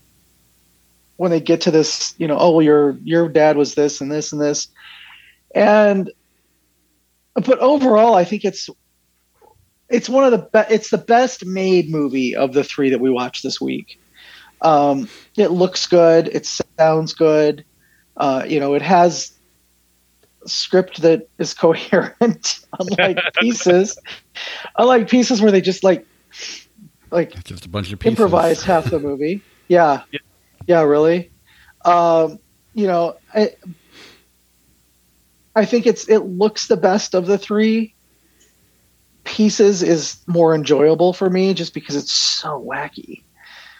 when 1.18 1.32
they 1.32 1.40
get 1.40 1.62
to 1.62 1.72
this 1.72 2.14
you 2.18 2.28
know 2.28 2.38
oh 2.40 2.60
your 2.60 2.98
your 3.04 3.30
dad 3.30 3.58
was 3.58 3.76
this 3.76 4.02
and 4.02 4.12
this 4.12 4.32
and 4.32 4.42
this. 4.42 4.68
And 5.54 6.12
but 7.34 7.60
overall 7.60 8.16
i 8.16 8.24
think 8.24 8.46
it's 8.46 8.70
it's 9.90 10.10
one 10.10 10.24
of 10.24 10.32
the 10.32 10.50
be- 10.52 10.74
it's 10.74 10.90
the 10.90 10.98
best 10.98 11.46
made 11.46 11.90
movie 11.90 12.36
of 12.36 12.54
the 12.54 12.64
three 12.64 12.90
that 12.90 13.00
we 13.00 13.10
watched 13.10 13.44
this 13.44 13.62
week. 13.62 14.00
Um, 14.62 15.08
it 15.38 15.52
looks 15.52 15.86
good. 15.86 16.28
It 16.28 16.48
sounds 16.80 17.14
good. 17.14 17.66
Uh, 18.18 18.44
you 18.48 18.60
know 18.60 18.74
it 18.74 18.82
has 18.82 19.35
script 20.46 21.02
that 21.02 21.28
is 21.38 21.54
coherent, 21.54 22.60
unlike 22.80 23.20
pieces. 23.40 23.98
unlike 24.78 25.10
pieces 25.10 25.42
where 25.42 25.52
they 25.52 25.62
just 25.62 25.84
like 25.84 26.06
like 27.12 27.44
just 27.44 27.66
a 27.66 27.70
bunch 27.70 27.92
of 27.92 28.00
pieces. 28.00 28.20
improvise 28.20 28.64
half 28.64 28.86
the 28.86 29.00
movie. 29.00 29.42
Yeah, 29.68 30.04
yeah, 30.12 30.20
yeah 30.68 30.82
really. 30.82 31.32
Um, 31.84 32.40
you 32.74 32.88
know, 32.88 33.16
I, 33.34 33.56
I 35.56 35.66
think 35.66 35.86
it's 35.88 36.10
it 36.10 36.20
looks 36.20 36.68
the 36.68 36.78
best 36.78 37.16
of 37.16 37.28
the 37.28 37.38
three. 37.38 37.94
Pieces 39.24 39.82
is 39.82 40.18
more 40.28 40.54
enjoyable 40.54 41.12
for 41.14 41.30
me 41.30 41.54
just 41.56 41.74
because 41.74 41.96
it's 41.96 42.12
so 42.12 42.64
wacky. 42.64 43.24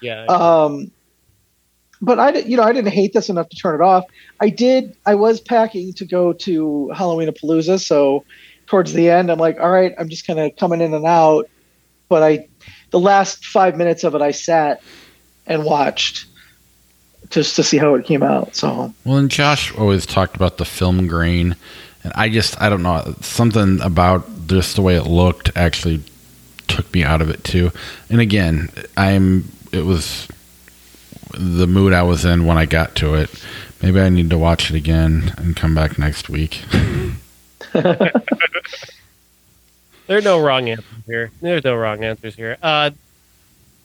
Yeah. 0.02 0.26
Um, 0.26 0.92
but 2.02 2.20
I, 2.20 2.32
you 2.40 2.58
know, 2.58 2.64
I 2.64 2.74
didn't 2.74 2.92
hate 2.92 3.14
this 3.14 3.30
enough 3.30 3.50
to 3.50 3.56
turn 3.56 3.76
it 3.76 3.84
off. 3.84 4.06
I 4.40 4.50
did. 4.50 4.96
I 5.06 5.16
was 5.16 5.40
packing 5.40 5.94
to 5.94 6.06
go 6.06 6.34
to 6.34 6.90
Halloween 6.90 7.30
Palooza, 7.30 7.80
so 7.80 8.26
towards 8.68 8.94
the 8.94 9.10
end, 9.10 9.32
I'm 9.32 9.40
like, 9.40 9.60
all 9.60 9.70
right, 9.70 9.94
I'm 9.98 10.10
just 10.10 10.28
kind 10.28 10.40
of 10.40 10.56
coming 10.58 10.82
in 10.82 10.94
and 10.94 11.06
out. 11.06 11.50
But 12.10 12.24
I, 12.24 12.48
the 12.92 13.00
last 13.00 13.46
five 13.46 13.78
minutes 13.78 14.04
of 14.04 14.16
it, 14.16 14.22
I 14.22 14.32
sat 14.32 14.82
and 15.48 15.64
watched 15.64 16.26
just 17.30 17.56
to 17.56 17.64
see 17.64 17.78
how 17.78 17.96
it 17.96 18.06
came 18.06 18.24
out. 18.24 18.56
So 18.56 18.94
Well, 19.04 19.18
and 19.18 19.32
Josh 19.32 19.76
always 19.76 20.06
talked 20.06 20.36
about 20.36 20.58
the 20.58 20.66
film 20.66 21.08
grain, 21.08 21.56
and 22.04 22.14
I 22.16 22.30
just 22.30 22.62
I 22.62 22.70
don't 22.70 22.84
know 22.84 23.16
something 23.22 23.82
about 23.82 24.48
just 24.48 24.76
the 24.76 24.82
way 24.82 24.96
it 24.96 25.08
looked 25.08 25.52
actually 25.56 26.04
took 26.68 26.92
me 26.94 27.04
out 27.04 27.22
of 27.22 27.30
it 27.30 27.44
too. 27.44 27.72
And 28.10 28.22
again, 28.22 28.70
I'm 28.98 29.46
it 29.72 29.86
was 29.86 30.28
the 31.34 31.68
mood 31.68 31.94
I 31.94 32.04
was 32.04 32.26
in 32.26 32.46
when 32.46 32.58
I 32.58 32.66
got 32.66 32.96
to 32.96 33.16
it. 33.16 33.30
Maybe 33.82 34.00
I 34.00 34.10
need 34.10 34.30
to 34.30 34.38
watch 34.38 34.70
it 34.70 34.76
again 34.76 35.34
and 35.38 35.56
come 35.56 35.76
back 35.76 36.00
next 36.00 36.30
week. 36.30 36.64
There 40.08 40.18
are 40.18 40.22
no 40.22 40.42
wrong 40.42 40.70
answers 40.70 40.86
here. 41.06 41.32
There's 41.42 41.64
no 41.64 41.76
wrong 41.76 42.04
answers 42.04 42.36
here. 42.36 42.58
Uh, 42.62 42.92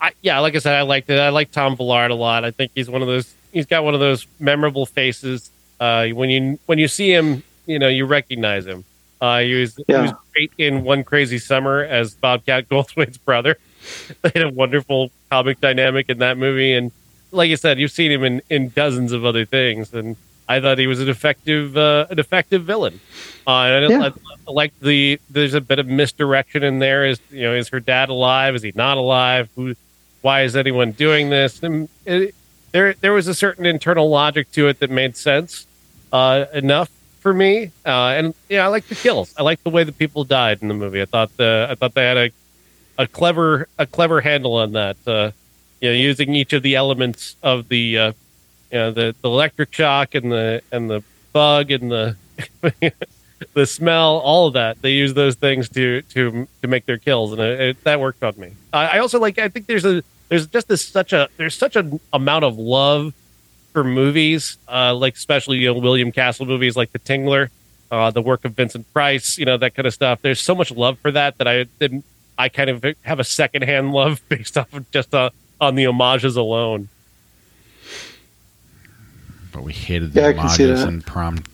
I, 0.01 0.13
yeah, 0.23 0.39
like 0.41 0.55
I 0.55 0.59
said, 0.59 0.75
I 0.75 0.83
liked 0.83 1.09
it. 1.11 1.19
I 1.19 1.31
like 1.31 1.51
Tom 1.51 1.77
Villard 1.77 2.11
a 2.11 2.15
lot. 2.15 2.45
I 2.45 2.51
think 2.51 2.73
he's 2.75 2.91
one 2.91 3.03
of 3.03 3.09
those. 3.09 3.35
He's 3.53 3.67
got 3.67 3.85
one 3.85 3.95
of 3.95 4.01
those 4.01 4.27
memorable 4.39 4.87
faces. 4.87 5.51
Uh, 5.79 6.09
when 6.09 6.31
you 6.31 6.59
when 6.67 6.79
you 6.79 6.89
see 6.89 7.13
him, 7.13 7.43
you 7.67 7.79
know 7.79 7.89
you 7.89 8.05
recognize 8.05 8.67
him. 8.67 8.85
Uh, 9.21 9.41
he 9.41 9.55
was 9.55 9.77
he 9.87 9.93
was 9.93 10.13
great 10.33 10.53
in 10.59 10.85
One 10.85 11.05
Crazy 11.05 11.39
Summer 11.39 11.83
as 11.83 12.15
Bobcat 12.15 12.69
Goldthwait's 12.71 13.19
brother. 13.19 13.57
they 14.23 14.31
had 14.35 14.43
a 14.43 14.51
wonderful 14.51 15.11
comic 15.31 15.61
dynamic 15.61 16.11
in 16.11 16.19
that 16.19 16.37
movie, 16.37 16.75
and 16.75 16.93
like 17.33 17.49
you 17.51 17.57
said, 17.57 17.79
you've 17.79 17.93
seen 17.93 18.11
him 18.11 18.25
in, 18.25 18.43
in 18.51 18.69
dozens 18.71 19.13
of 19.13 19.25
other 19.25 19.45
things. 19.45 19.93
And 19.95 20.17
I 20.49 20.61
thought 20.61 20.79
he 20.79 20.87
was 20.87 21.01
an 21.01 21.09
effective 21.09 21.77
uh, 21.77 22.07
an 22.11 22.19
effective 22.19 22.65
villain. 22.65 23.01
Uh, 23.47 23.51
and 23.51 23.85
I, 23.85 23.89
Yeah. 23.89 24.03
I, 24.05 24.13
I 24.49 24.53
like 24.53 24.79
the 24.81 25.21
there's 25.31 25.55
a 25.55 25.61
bit 25.61 25.79
of 25.79 25.87
misdirection 25.87 26.63
in 26.63 26.79
there. 26.81 27.07
Is 27.07 27.21
you 27.31 27.43
know 27.43 27.55
is 27.55 27.69
her 27.69 27.81
dad 27.81 28.09
alive? 28.09 28.55
Is 28.55 28.63
he 28.63 28.73
not 28.75 28.97
alive? 28.97 29.49
Who? 29.57 29.75
Why 30.23 30.43
is 30.43 30.55
anyone 30.57 30.93
doing 30.93 31.31
this? 31.31 31.63
And 31.63 31.89
it, 32.05 32.35
there 32.73 32.95
there 32.95 33.13
was 33.13 33.27
a 33.29 33.35
certain 33.35 33.65
internal 33.65 34.11
logic 34.11 34.51
to 34.53 34.69
it 34.69 34.81
that 34.81 34.91
made 34.91 35.17
sense 35.17 35.67
uh, 36.13 36.45
enough 36.53 36.91
for 37.21 37.33
me. 37.33 37.71
Uh, 37.87 37.91
and 38.19 38.35
yeah, 38.49 38.65
I 38.65 38.69
like 38.69 38.87
the 38.89 38.95
kills. 38.97 39.33
I 39.39 39.43
like 39.43 39.63
the 39.63 39.71
way 39.71 39.85
the 39.85 39.93
people 39.93 40.25
died 40.25 40.59
in 40.63 40.69
the 40.69 40.75
movie. 40.75 41.01
I 41.01 41.05
thought 41.07 41.37
the 41.37 41.69
I 41.71 41.75
thought 41.77 41.95
they 41.95 42.05
had 42.05 42.17
a 42.19 42.31
a 42.99 43.07
clever 43.07 43.69
a 43.79 43.87
clever 43.87 44.21
handle 44.21 44.55
on 44.57 44.73
that. 44.73 45.33
You 45.81 45.91
know, 45.91 45.95
using 45.95 46.35
each 46.35 46.53
of 46.53 46.63
the 46.63 46.75
elements 46.75 47.37
of 47.43 47.69
the 47.69 47.99
uh, 47.99 48.13
you 48.71 48.79
know 48.79 48.91
the, 48.91 49.15
the 49.21 49.29
electric 49.29 49.73
shock 49.73 50.15
and 50.15 50.31
the 50.31 50.63
and 50.71 50.91
the 50.91 51.03
bug 51.33 51.71
and 51.71 51.91
the 51.91 52.17
the 53.55 53.67
smell, 53.67 54.19
all 54.19 54.49
of 54.49 54.55
that. 54.55 54.81
They 54.83 54.93
use 54.93 55.15
those 55.15 55.37
things 55.37 55.69
to 55.71 56.03
to 56.03 56.49
to 56.63 56.69
make 56.69 56.87
their 56.87 56.99
kills, 56.99 57.33
and 57.33 57.41
it, 57.41 57.61
it, 57.61 57.85
that 57.85 58.01
worked 58.01 58.23
on 58.23 58.39
me. 58.39 58.53
I, 58.73 58.87
I 58.87 58.99
also 58.99 59.19
like. 59.19 59.39
I 59.39 59.49
think 59.49 59.67
there's 59.67 59.85
a 59.85 60.03
there's 60.29 60.47
just 60.47 60.69
this 60.69 60.87
such 60.87 61.13
a 61.13 61.29
there's 61.37 61.57
such 61.57 61.77
an 61.77 62.01
amount 62.13 62.45
of 62.45 62.59
love 62.59 63.15
for 63.73 63.85
movies, 63.85 64.59
uh, 64.69 64.95
like 64.95 65.15
especially 65.15 65.59
you 65.59 65.73
know 65.73 65.81
William 65.81 66.13
Castle 66.13 66.47
movies 66.47 66.77
like 66.77 66.93
The 66.93 66.99
Tingler, 66.99 67.49
uh, 67.91 68.11
the 68.11 68.23
work 68.23 68.45
of 68.45 68.53
Vincent 68.53 68.93
Price, 68.93 69.39
you 69.39 69.45
know 69.45 69.57
that 69.57 69.75
kind 69.75 69.87
of 69.87 69.95
stuff. 69.95 70.21
There's 70.23 70.41
so 70.41 70.55
much 70.55 70.71
love 70.71 70.99
for 70.99 71.11
that 71.13 71.39
that 71.39 71.49
I 71.49 71.67
I 72.39 72.49
kind 72.49 72.71
of 72.71 72.85
have 73.03 73.21
a 73.21 73.25
secondhand 73.25 73.93
love 73.93 74.21
based 74.29 74.57
off 74.57 74.73
of 74.73 74.91
just 74.91 75.15
uh, 75.15 75.31
on 75.61 75.75
the 75.75 75.85
homages 75.85 76.37
alone. 76.37 76.89
but 79.53 79.63
we 79.63 79.73
hated 79.73 80.13
the 80.13 80.21
Yeah, 80.21 80.29
I 80.29 80.33
can 80.33 80.49
see 80.49 80.65
homages 80.65 80.85
in 80.85 81.03
prom 81.03 81.45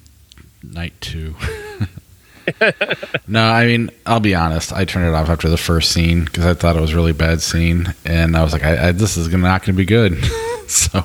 night 0.63 0.93
two. 1.01 1.35
no, 3.27 3.43
I 3.43 3.67
mean 3.67 3.91
I'll 4.05 4.21
be 4.21 4.35
honest. 4.35 4.73
I 4.73 4.85
turned 4.85 5.07
it 5.09 5.15
off 5.15 5.29
after 5.29 5.49
the 5.49 5.57
first 5.57 5.93
scene 5.93 6.25
because 6.25 6.45
I 6.47 6.55
thought 6.55 6.77
it 6.77 6.81
was 6.81 6.93
a 6.93 6.97
really 6.97 7.13
bad 7.13 7.41
scene, 7.41 7.95
and 8.05 8.37
I 8.37 8.43
was 8.43 8.53
like, 8.53 8.65
I, 8.65 8.89
I, 8.89 8.93
"This 8.93 9.17
is 9.17 9.29
gonna, 9.29 9.43
not 9.43 9.63
going 9.63 9.75
to 9.75 9.77
be 9.77 9.85
good." 9.85 10.23
so 10.69 11.03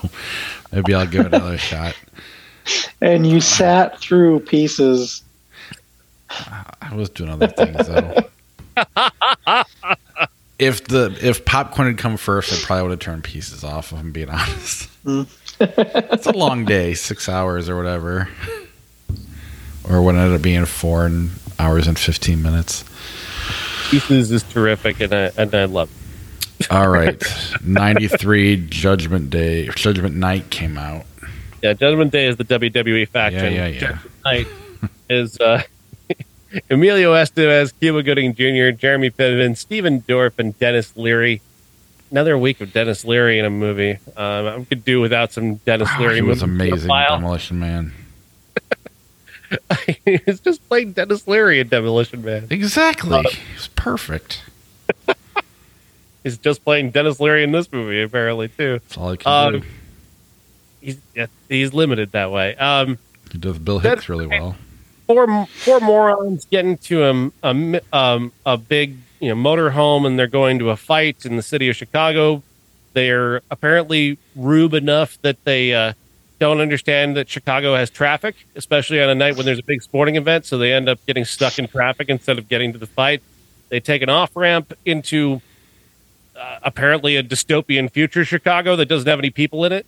maybe 0.72 0.93
I'll 0.93 1.08
give 1.08 1.26
it 1.26 1.34
another 1.34 1.58
shot. 1.60 1.95
and 3.02 3.26
you 3.26 3.41
sat 3.41 3.99
through 3.99 4.41
pieces. 4.41 5.24
I 6.30 6.93
was 6.95 7.10
doing 7.10 7.30
other 7.30 7.47
things 7.47 7.88
though. 7.88 8.16
If 10.62 10.84
the 10.86 11.18
if 11.22 11.43
popcorn 11.43 11.88
had 11.88 11.97
come 11.97 12.16
first, 12.18 12.53
I 12.53 12.66
probably 12.66 12.84
would 12.84 12.91
have 12.91 12.99
turned 12.99 13.24
pieces 13.24 13.64
off. 13.64 13.91
If 13.91 13.99
I'm 13.99 14.12
being 14.12 14.30
honest, 14.30 14.88
Mm. 15.03 15.28
it's 15.59 16.28
a 16.28 16.32
long 16.32 16.64
day, 16.66 16.93
six 16.93 17.28
hours 17.28 17.68
or 17.68 17.76
whatever, 17.76 18.30
or 19.89 20.01
what 20.03 20.16
ended 20.16 20.36
up 20.36 20.41
being 20.41 20.66
four 20.66 21.05
and 21.05 21.32
hours 21.57 21.88
and 21.88 21.97
fifteen 21.97 22.41
minutes. 22.43 22.86
Pieces 23.89 24.32
is 24.32 24.43
terrific, 24.43 24.99
and 25.01 25.14
I 25.14 25.32
and 25.38 25.53
I 25.55 25.66
love. 25.66 25.89
It. 26.59 26.72
All 26.72 26.88
right, 26.89 27.22
ninety 27.64 28.07
three 28.07 28.57
Judgment 28.68 29.32
Day, 29.32 29.68
Judgment 29.70 30.16
Night 30.16 30.51
came 30.51 30.78
out. 30.78 31.05
Yeah, 31.64 31.74
Judgment 31.74 32.12
Day 32.12 32.28
is 32.28 32.38
the 32.38 32.45
WWE 32.45 33.07
faction. 33.07 33.53
Yeah, 33.53 33.66
yeah, 33.66 33.68
yeah. 33.68 33.80
Judgment 33.80 34.12
Night 34.26 34.47
is 35.09 35.39
uh, 35.39 35.64
Emilio 36.70 37.14
Estevez, 37.14 37.72
Cuba 37.80 38.04
Gooding 38.04 38.34
Jr., 38.36 38.72
Jeremy 38.78 39.10
Piven, 39.10 39.56
Stephen 39.58 40.02
Dorff, 40.02 40.34
and 40.38 40.58
Denis 40.60 40.95
Leary. 40.97 41.41
Another 42.10 42.38
week 42.38 42.60
of 42.60 42.74
Denis 42.74 43.06
Leary 43.06 43.39
in 43.39 43.45
a 43.45 43.49
movie. 43.49 43.91
Um, 44.18 44.47
I 44.47 44.66
could 44.68 44.84
do 44.84 44.99
without 44.99 45.32
some 45.32 45.56
Denis 45.56 45.88
Wow, 45.93 45.99
Leary. 46.02 46.16
he 46.16 46.22
was 46.22 46.43
movies 46.43 46.70
for 46.70 46.74
a 46.74 46.89
amazing. 46.89 46.89
Demolition 47.10 47.60
Man. 47.60 47.93
He's 50.06 50.39
just 50.41 50.68
playing 50.68 50.93
Denis 50.93 51.28
Leary 51.28 51.60
in 51.60 51.68
Demolition 51.70 52.24
Man. 52.24 52.47
Exactly, 52.49 53.22
he 53.24 53.54
was 53.54 53.68
perfect. 53.76 54.43
He's 56.24 56.38
just 56.38 56.64
playing 56.64 56.91
Denis 56.91 57.20
Leary 57.20 57.43
in 57.43 57.52
this 57.52 57.72
movie, 57.72 58.02
apparently 58.02 58.47
too. 58.49 58.80
That's 58.80 58.97
all 58.97 59.12
he 59.12 59.18
can 59.18 59.56
Um, 59.56 59.60
do. 59.62 59.68
He's 60.82 60.97
he's 61.49 61.74
limited 61.74 62.12
that 62.14 62.32
way. 62.32 62.56
Um, 62.56 62.97
He 63.32 63.38
does 63.38 63.58
Bill 63.60 63.80
Hicks 63.80 64.10
really 64.10 64.28
well. 64.28 64.56
Four 65.14 65.45
four 65.47 65.80
morons 65.80 66.45
get 66.45 66.66
into 66.66 67.03
a 67.03 67.32
a, 67.43 67.82
um, 67.93 68.32
a 68.45 68.57
big 68.57 68.97
you 69.20 69.30
know 69.30 69.36
motorhome 69.36 70.05
and 70.05 70.18
they're 70.18 70.28
going 70.28 70.59
to 70.59 70.70
a 70.70 70.78
fight 70.78 71.26
in 71.26 71.36
the 71.36 71.41
city 71.41 71.70
of 71.70 71.76
Chicago. 71.76 72.43
They're 72.93 73.41
apparently 73.49 74.18
rube 74.36 74.74
enough 74.74 75.18
that 75.22 75.43
they 75.45 75.74
uh, 75.74 75.93
don't 76.39 76.59
understand 76.59 77.16
that 77.16 77.30
Chicago 77.30 77.76
has 77.76 77.89
traffic, 77.89 78.36
especially 78.55 79.01
on 79.01 79.09
a 79.09 79.16
night 79.16 79.38
when 79.38 79.45
there's 79.45 79.59
a 79.59 79.64
big 79.64 79.82
sporting 79.82 80.16
event. 80.16 80.45
So 80.45 80.57
they 80.57 80.74
end 80.74 80.89
up 80.89 80.99
getting 81.05 81.24
stuck 81.24 81.57
in 81.57 81.68
traffic 81.68 82.09
instead 82.09 82.38
of 82.38 82.49
getting 82.49 82.74
to 82.74 82.80
the 82.80 82.88
fight. 82.88 83.22
They 83.70 83.80
take 83.80 84.01
an 84.01 84.09
off 84.09 84.36
ramp 84.36 84.74
into 84.86 85.41
uh, 86.36 86.59
apparently 86.64 87.16
a 87.16 87.24
dystopian 87.24 87.89
future 87.89 88.26
Chicago 88.26 88.76
that 88.76 88.88
doesn't 88.88 89.07
have 89.07 89.20
any 89.20 89.30
people 89.30 89.64
in 89.64 89.72
it, 89.72 89.86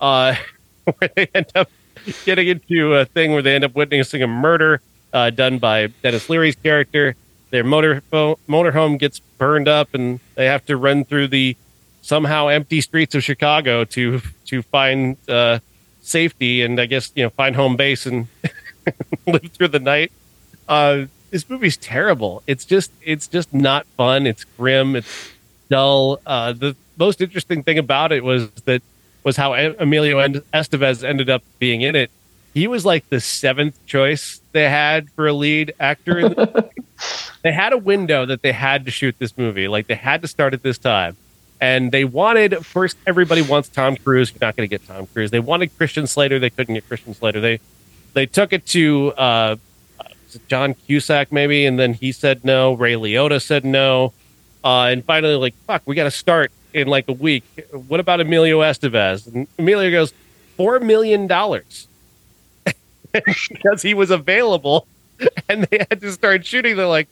uh, 0.00 0.36
where 0.84 1.10
they 1.14 1.28
end 1.34 1.50
up 1.54 1.68
getting 2.24 2.48
into 2.48 2.94
a 2.94 3.04
thing 3.04 3.32
where 3.32 3.42
they 3.42 3.54
end 3.54 3.64
up 3.64 3.74
witnessing 3.74 4.22
a 4.22 4.26
murder 4.26 4.80
uh, 5.12 5.30
done 5.30 5.58
by 5.58 5.88
Denis 6.02 6.28
Leary's 6.28 6.56
character. 6.56 7.16
Their 7.50 7.64
motor 7.64 8.02
motorhome 8.10 8.98
gets 8.98 9.20
burned 9.20 9.68
up, 9.68 9.94
and 9.94 10.20
they 10.34 10.46
have 10.46 10.66
to 10.66 10.76
run 10.76 11.04
through 11.04 11.28
the 11.28 11.56
somehow 12.02 12.48
empty 12.48 12.80
streets 12.80 13.14
of 13.14 13.24
Chicago 13.24 13.84
to 13.84 14.20
to 14.46 14.62
find 14.62 15.16
uh, 15.28 15.58
safety 16.02 16.62
and 16.62 16.80
I 16.80 16.86
guess 16.86 17.12
you 17.14 17.24
know 17.24 17.30
find 17.30 17.56
home 17.56 17.76
base 17.76 18.06
and 18.06 18.28
live 19.26 19.50
through 19.52 19.68
the 19.68 19.80
night. 19.80 20.12
Uh, 20.68 21.06
this 21.30 21.48
movie's 21.48 21.76
terrible. 21.76 22.42
It's 22.46 22.64
just 22.64 22.92
it's 23.02 23.26
just 23.26 23.52
not 23.52 23.86
fun. 23.96 24.26
It's 24.26 24.44
grim. 24.44 24.96
It's 24.96 25.32
dull. 25.68 26.20
Uh, 26.26 26.52
the 26.52 26.76
most 26.96 27.20
interesting 27.20 27.62
thing 27.62 27.78
about 27.78 28.12
it 28.12 28.24
was 28.24 28.50
that 28.64 28.82
was 29.26 29.36
how 29.36 29.54
Emilio 29.54 30.24
Estevez 30.54 31.02
ended 31.02 31.28
up 31.28 31.42
being 31.58 31.80
in 31.80 31.96
it. 31.96 32.12
He 32.54 32.68
was 32.68 32.86
like 32.86 33.08
the 33.08 33.20
seventh 33.20 33.84
choice 33.84 34.40
they 34.52 34.70
had 34.70 35.10
for 35.10 35.26
a 35.26 35.32
lead 35.32 35.74
actor. 35.80 36.20
In 36.20 36.32
the- 36.32 36.70
they 37.42 37.50
had 37.50 37.72
a 37.72 37.76
window 37.76 38.24
that 38.24 38.42
they 38.42 38.52
had 38.52 38.84
to 38.84 38.92
shoot 38.92 39.16
this 39.18 39.36
movie. 39.36 39.66
Like 39.66 39.88
they 39.88 39.96
had 39.96 40.22
to 40.22 40.28
start 40.28 40.54
at 40.54 40.62
this 40.62 40.78
time. 40.78 41.16
And 41.60 41.90
they 41.90 42.04
wanted 42.04 42.64
first 42.64 42.96
everybody 43.04 43.42
wants 43.42 43.68
Tom 43.68 43.96
Cruise. 43.96 44.30
You're 44.30 44.46
not 44.46 44.54
going 44.54 44.68
to 44.68 44.70
get 44.70 44.86
Tom 44.86 45.08
Cruise. 45.08 45.32
They 45.32 45.40
wanted 45.40 45.76
Christian 45.76 46.06
Slater. 46.06 46.38
They 46.38 46.50
couldn't 46.50 46.74
get 46.74 46.86
Christian 46.86 47.12
Slater. 47.12 47.40
They 47.40 47.58
they 48.14 48.26
took 48.26 48.52
it 48.52 48.64
to 48.66 49.12
uh, 49.16 49.56
John 50.46 50.74
Cusack 50.74 51.32
maybe, 51.32 51.66
and 51.66 51.80
then 51.80 51.94
he 51.94 52.12
said 52.12 52.44
no. 52.44 52.74
Ray 52.74 52.94
Liotta 52.94 53.42
said 53.42 53.64
no, 53.64 54.12
uh, 54.62 54.82
and 54.84 55.04
finally 55.04 55.34
like 55.34 55.54
fuck, 55.66 55.82
we 55.84 55.96
got 55.96 56.04
to 56.04 56.10
start 56.12 56.52
in 56.76 56.88
like 56.88 57.08
a 57.08 57.12
week. 57.12 57.44
What 57.88 58.00
about 58.00 58.20
Emilio 58.20 58.60
Estevez? 58.60 59.26
And 59.26 59.48
Emilio 59.58 59.90
goes 59.90 60.12
four 60.56 60.78
million 60.78 61.26
dollars 61.26 61.88
because 63.12 63.82
he 63.82 63.94
was 63.94 64.10
available, 64.10 64.86
and 65.48 65.64
they 65.64 65.78
had 65.88 66.00
to 66.02 66.12
start 66.12 66.44
shooting. 66.44 66.76
They're 66.76 66.86
like, 66.86 67.08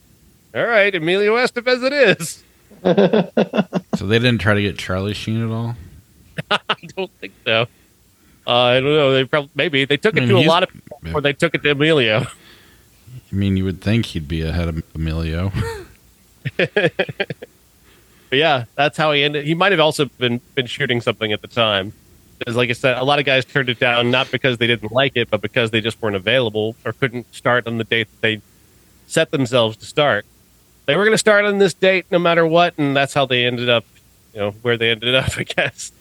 all 0.55 0.67
right, 0.67 0.95
Emilio 0.95 1.35
Estevez, 1.37 1.83
it 1.83 1.93
is. 2.21 2.45
So 3.97 4.09
they 4.09 4.19
didn't 4.19 4.41
try 4.41 4.55
to 4.55 4.61
get 4.61 4.77
Charlie 4.77 5.15
Sheen 5.15 5.43
at 5.43 5.55
all. 5.55 5.77
I 6.51 6.75
don't 6.97 7.11
think 7.21 7.33
so. 7.45 7.69
Uh, 8.45 8.51
I 8.51 8.81
don't 8.81 8.93
know. 8.93 9.13
They 9.13 9.25
probably 9.25 9.51
maybe 9.55 9.85
they 9.85 9.97
took 9.97 10.19
I 10.19 10.25
it 10.25 10.27
to 10.27 10.37
a 10.37 10.43
lot 10.45 10.65
of 10.65 10.69
people 10.71 10.99
before 11.01 11.21
they 11.21 11.33
took 11.33 11.55
it 11.55 11.63
to 11.63 11.71
Emilio. 11.71 12.27
I 12.27 13.35
mean, 13.35 13.57
you 13.57 13.65
would 13.65 13.81
think 13.81 14.07
he'd 14.07 14.27
be 14.27 14.43
ahead 14.43 14.69
of 14.69 14.83
Emilio. 14.97 15.53
But 18.35 18.39
yeah, 18.39 18.65
that's 18.75 18.99
how 18.99 19.13
he 19.13 19.23
ended. 19.23 19.45
He 19.45 19.55
might 19.55 19.71
have 19.71 19.81
also 19.81 20.07
been 20.07 20.41
been 20.57 20.67
shooting 20.67 21.01
something 21.01 21.33
at 21.33 21.41
the 21.41 21.47
time. 21.47 21.93
Because, 22.37 22.57
like 22.57 22.69
I 22.69 22.73
said, 22.73 22.99
a 22.99 23.05
lot 23.05 23.21
of 23.21 23.25
guys 23.25 23.45
turned 23.45 23.69
it 23.69 23.79
down 23.79 24.11
not 24.11 24.29
because 24.33 24.59
they 24.59 24.67
didn't 24.67 24.91
like 24.91 25.13
it, 25.15 25.31
but 25.31 25.41
because 25.41 25.71
they 25.71 25.81
just 25.81 26.03
weren't 26.03 26.17
available 26.17 26.75
or 26.85 26.93
couldn't 26.95 27.33
start 27.33 27.69
on 27.69 27.79
the 27.79 27.85
date 27.85 28.09
that 28.11 28.21
they 28.23 28.43
set 29.07 29.31
themselves 29.31 29.77
to 29.77 29.87
start. 29.87 30.27
They 30.87 30.97
were 30.97 31.05
going 31.05 31.15
to 31.15 31.19
start 31.19 31.45
on 31.45 31.59
this 31.59 31.75
date 31.75 32.07
no 32.11 32.19
matter 32.19 32.45
what, 32.45 32.77
and 32.77 32.97
that's 32.97 33.15
how 33.15 33.25
they 33.25 33.45
ended 33.45 33.69
up, 33.69 33.85
you 34.33 34.41
know, 34.41 34.51
where 34.63 34.77
they 34.77 34.91
ended 34.91 35.15
up. 35.25 35.39
I 35.39 35.45
guess. 35.45 35.93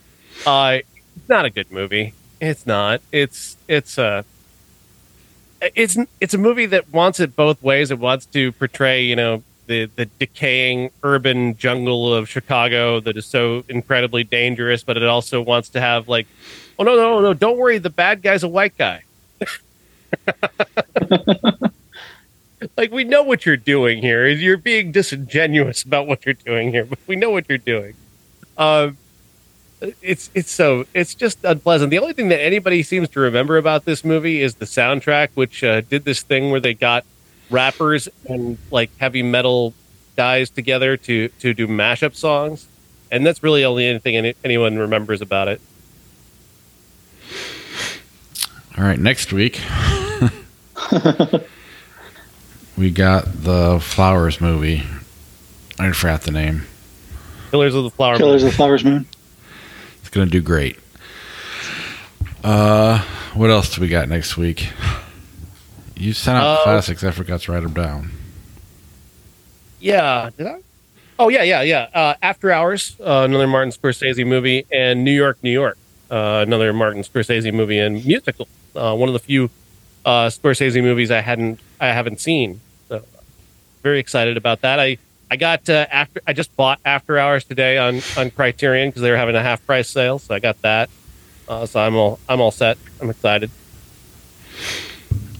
Uh, 0.43 0.79
it's 1.15 1.29
not 1.29 1.45
a 1.45 1.51
good 1.51 1.71
movie. 1.71 2.15
It's 2.41 2.65
not. 2.65 2.99
It's 3.11 3.57
it's 3.67 3.99
a. 3.99 4.25
It's 5.61 5.99
it's 6.19 6.33
a 6.33 6.39
movie 6.39 6.65
that 6.65 6.91
wants 6.91 7.19
it 7.19 7.35
both 7.35 7.61
ways. 7.61 7.91
It 7.91 7.99
wants 7.99 8.25
to 8.25 8.51
portray, 8.53 9.03
you 9.03 9.15
know, 9.15 9.43
the 9.67 9.85
the 9.95 10.05
decaying 10.05 10.91
urban 11.03 11.57
jungle 11.57 12.13
of 12.13 12.29
Chicago 12.29 12.99
that 13.01 13.17
is 13.17 13.25
so 13.25 13.63
incredibly 13.69 14.23
dangerous, 14.23 14.83
but 14.83 14.97
it 14.97 15.03
also 15.03 15.41
wants 15.41 15.69
to 15.69 15.81
have 15.81 16.07
like, 16.07 16.27
oh 16.77 16.83
no 16.83 16.95
no 16.95 17.21
no, 17.21 17.33
don't 17.33 17.57
worry, 17.57 17.77
the 17.77 17.89
bad 17.89 18.21
guy's 18.21 18.43
a 18.43 18.47
white 18.47 18.77
guy. 18.77 19.03
like 22.77 22.91
we 22.91 23.03
know 23.03 23.23
what 23.23 23.45
you're 23.45 23.57
doing 23.57 24.01
here. 24.01 24.27
You're 24.27 24.57
being 24.57 24.91
disingenuous 24.91 25.83
about 25.83 26.07
what 26.07 26.25
you're 26.25 26.33
doing 26.33 26.71
here, 26.71 26.85
but 26.85 26.99
we 27.07 27.15
know 27.15 27.29
what 27.29 27.45
you're 27.49 27.57
doing. 27.57 27.95
Um, 28.57 28.97
it's 30.01 30.29
it's 30.33 30.51
so 30.51 30.85
it's 30.93 31.13
just 31.13 31.43
unpleasant. 31.43 31.89
The 31.89 31.99
only 31.99 32.13
thing 32.13 32.29
that 32.29 32.41
anybody 32.41 32.83
seems 32.83 33.09
to 33.09 33.19
remember 33.19 33.57
about 33.57 33.85
this 33.85 34.05
movie 34.05 34.41
is 34.41 34.55
the 34.55 34.65
soundtrack, 34.65 35.29
which 35.33 35.63
uh, 35.63 35.81
did 35.81 36.05
this 36.05 36.21
thing 36.21 36.51
where 36.51 36.59
they 36.59 36.73
got 36.73 37.05
rappers 37.49 38.07
and 38.27 38.57
like 38.71 38.89
heavy 38.97 39.23
metal 39.23 39.73
guys 40.15 40.49
together 40.49 40.97
to 40.97 41.27
to 41.39 41.53
do 41.53 41.67
mashup 41.67 42.15
songs, 42.15 42.67
and 43.11 43.25
that's 43.25 43.43
really 43.43 43.63
only 43.65 43.85
anything 43.85 44.15
any, 44.15 44.35
anyone 44.43 44.77
remembers 44.77 45.21
about 45.21 45.47
it. 45.47 45.61
All 48.77 48.83
right, 48.83 48.99
next 48.99 49.31
week 49.31 49.61
we 52.77 52.89
got 52.91 53.25
the 53.43 53.79
Flowers 53.81 54.41
movie. 54.41 54.83
I 55.79 55.91
forgot 55.91 56.21
the 56.21 56.31
name. 56.31 56.63
Killers 57.51 57.75
of 57.75 57.83
the 57.83 57.91
Flower. 57.91 58.17
Killers 58.17 58.41
Moon. 58.41 58.47
of 58.47 58.51
the 58.53 58.57
Flowers 58.57 58.83
Moon. 58.83 59.05
It's 59.99 60.09
gonna 60.09 60.25
do 60.29 60.41
great. 60.41 60.77
Uh, 62.43 62.99
what 63.35 63.49
else 63.49 63.73
do 63.75 63.81
we 63.81 63.87
got 63.87 64.09
next 64.09 64.37
week? 64.37 64.69
You 66.03 66.11
sent 66.11 66.37
out 66.37 66.59
Uh, 66.59 66.63
classics. 66.63 67.01
I 67.05 67.11
forgot 67.11 67.39
to 67.41 67.51
write 67.53 67.63
them 67.63 67.73
down. 67.73 68.11
Yeah, 69.79 70.29
did 70.37 70.47
I? 70.47 70.57
Oh 71.17 71.29
yeah, 71.29 71.43
yeah, 71.43 71.61
yeah. 71.61 71.87
Uh, 71.93 72.15
After 72.21 72.51
Hours, 72.51 72.97
uh, 72.99 73.21
another 73.23 73.47
Martin 73.47 73.71
Scorsese 73.71 74.25
movie, 74.27 74.65
and 74.69 75.05
New 75.05 75.11
York, 75.13 75.37
New 75.41 75.51
York, 75.51 75.77
uh, 76.11 76.43
another 76.45 76.73
Martin 76.73 77.03
Scorsese 77.03 77.53
movie 77.53 77.79
and 77.79 78.03
musical. 78.05 78.49
Uh, 78.75 78.93
one 78.95 79.07
of 79.07 79.13
the 79.13 79.19
few 79.19 79.49
uh, 80.03 80.27
Scorsese 80.27 80.81
movies 80.83 81.09
I 81.09 81.21
hadn't 81.21 81.61
I 81.79 81.87
haven't 81.87 82.19
seen. 82.19 82.59
So 82.89 83.01
very 83.81 83.99
excited 83.99 84.35
about 84.35 84.59
that. 84.61 84.81
I 84.81 84.97
I 85.31 85.37
got 85.37 85.69
uh, 85.69 85.85
after 85.89 86.19
I 86.27 86.33
just 86.33 86.53
bought 86.57 86.79
After 86.83 87.17
Hours 87.17 87.45
today 87.45 87.77
on 87.77 88.01
on 88.17 88.29
Criterion 88.29 88.89
because 88.89 89.03
they 89.03 89.11
were 89.11 89.17
having 89.17 89.37
a 89.37 89.43
half 89.43 89.65
price 89.65 89.89
sale, 89.89 90.19
so 90.19 90.35
I 90.35 90.39
got 90.39 90.61
that. 90.63 90.89
Uh, 91.47 91.65
so 91.65 91.79
I'm 91.79 91.95
all 91.95 92.19
I'm 92.27 92.41
all 92.41 92.51
set. 92.51 92.77
I'm 92.99 93.09
excited. 93.09 93.49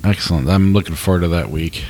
Excellent. 0.03 0.49
I'm 0.49 0.73
looking 0.73 0.95
forward 0.95 1.21
to 1.21 1.27
that 1.29 1.49
week. 1.49 1.85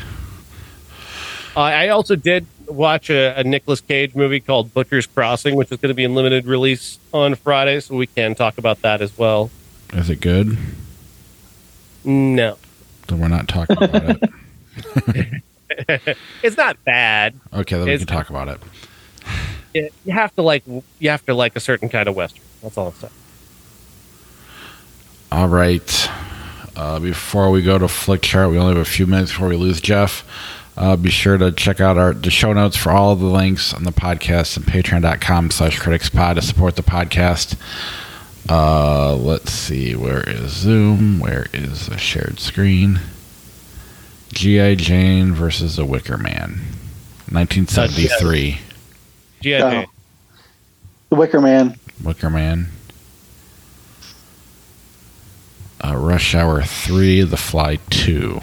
Uh, 1.55 1.61
I 1.61 1.89
also 1.89 2.15
did 2.15 2.45
watch 2.67 3.09
a, 3.09 3.39
a 3.39 3.43
Nicolas 3.43 3.81
Cage 3.81 4.15
movie 4.15 4.39
called 4.39 4.73
Butcher's 4.73 5.05
Crossing, 5.05 5.55
which 5.55 5.71
is 5.71 5.77
going 5.79 5.89
to 5.89 5.93
be 5.95 6.03
in 6.03 6.15
limited 6.15 6.45
release 6.45 6.97
on 7.13 7.35
Friday, 7.35 7.79
so 7.79 7.95
we 7.95 8.07
can 8.07 8.33
talk 8.35 8.57
about 8.57 8.81
that 8.81 9.01
as 9.01 9.15
well. 9.17 9.51
Is 9.93 10.09
it 10.09 10.19
good? 10.21 10.57
No, 12.03 12.57
Then 13.07 13.19
we're 13.19 13.27
not 13.29 13.47
talking 13.47 13.77
about 13.81 14.17
it. 14.21 15.33
it's 16.43 16.57
not 16.57 16.83
bad. 16.83 17.39
Okay, 17.53 17.75
then 17.77 17.85
we 17.85 17.93
It's- 17.93 18.05
can 18.05 18.15
talk 18.15 18.29
about 18.29 18.47
it. 18.47 18.59
You 19.73 19.89
you 20.05 20.13
have 20.13 20.35
to 20.35 20.41
like 20.43 20.63
you 20.99 21.09
have 21.09 21.25
to 21.25 21.33
like 21.33 21.55
a 21.55 21.59
certain 21.59 21.89
kind 21.89 22.07
of 22.07 22.15
western. 22.15 22.43
That's 22.61 22.77
all 22.77 22.87
I'm 22.89 22.93
saying. 22.93 23.13
All 25.31 25.47
right. 25.47 26.09
Uh, 26.75 26.99
before 26.99 27.51
we 27.51 27.61
go 27.61 27.77
to 27.77 27.85
Flickchart, 27.85 28.49
we 28.51 28.57
only 28.57 28.73
have 28.75 28.81
a 28.81 28.89
few 28.89 29.05
minutes 29.05 29.31
before 29.31 29.47
we 29.49 29.55
lose 29.55 29.79
Jeff. 29.79 30.25
Uh, 30.75 30.95
be 30.95 31.11
sure 31.11 31.37
to 31.37 31.51
check 31.51 31.79
out 31.79 31.97
our 31.97 32.13
the 32.13 32.31
show 32.31 32.51
notes 32.51 32.75
for 32.75 32.91
all 32.91 33.15
the 33.15 33.25
links 33.27 33.73
on 33.75 33.83
the 33.83 33.91
podcast 33.91 34.57
and 34.57 34.65
patreon.com 34.65 35.51
slash 35.51 35.79
criticspod 35.79 36.35
to 36.35 36.41
support 36.41 36.75
the 36.75 36.81
podcast. 36.81 37.55
Uh, 38.49 39.15
let's 39.15 39.51
see. 39.51 39.95
Where 39.95 40.27
is 40.27 40.51
Zoom? 40.51 41.19
Where 41.19 41.45
is 41.53 41.87
the 41.87 41.97
shared 41.97 42.39
screen? 42.39 42.99
G.I. 44.33 44.75
Jane 44.75 45.33
versus 45.33 45.75
the 45.75 45.85
Wicker 45.85 46.17
Man. 46.17 46.59
1973. 47.29 48.59
G.I. 49.41 49.59
Jane. 49.59 49.87
The 51.09 51.15
Wicker 51.15 51.39
Man. 51.39 51.77
Wicker 52.03 52.31
Man. 52.31 52.67
Uh, 55.83 55.95
Rush 55.97 56.33
Hour 56.33 56.61
3, 56.61 57.23
The 57.23 57.37
Fly 57.37 57.77
2. 57.89 58.39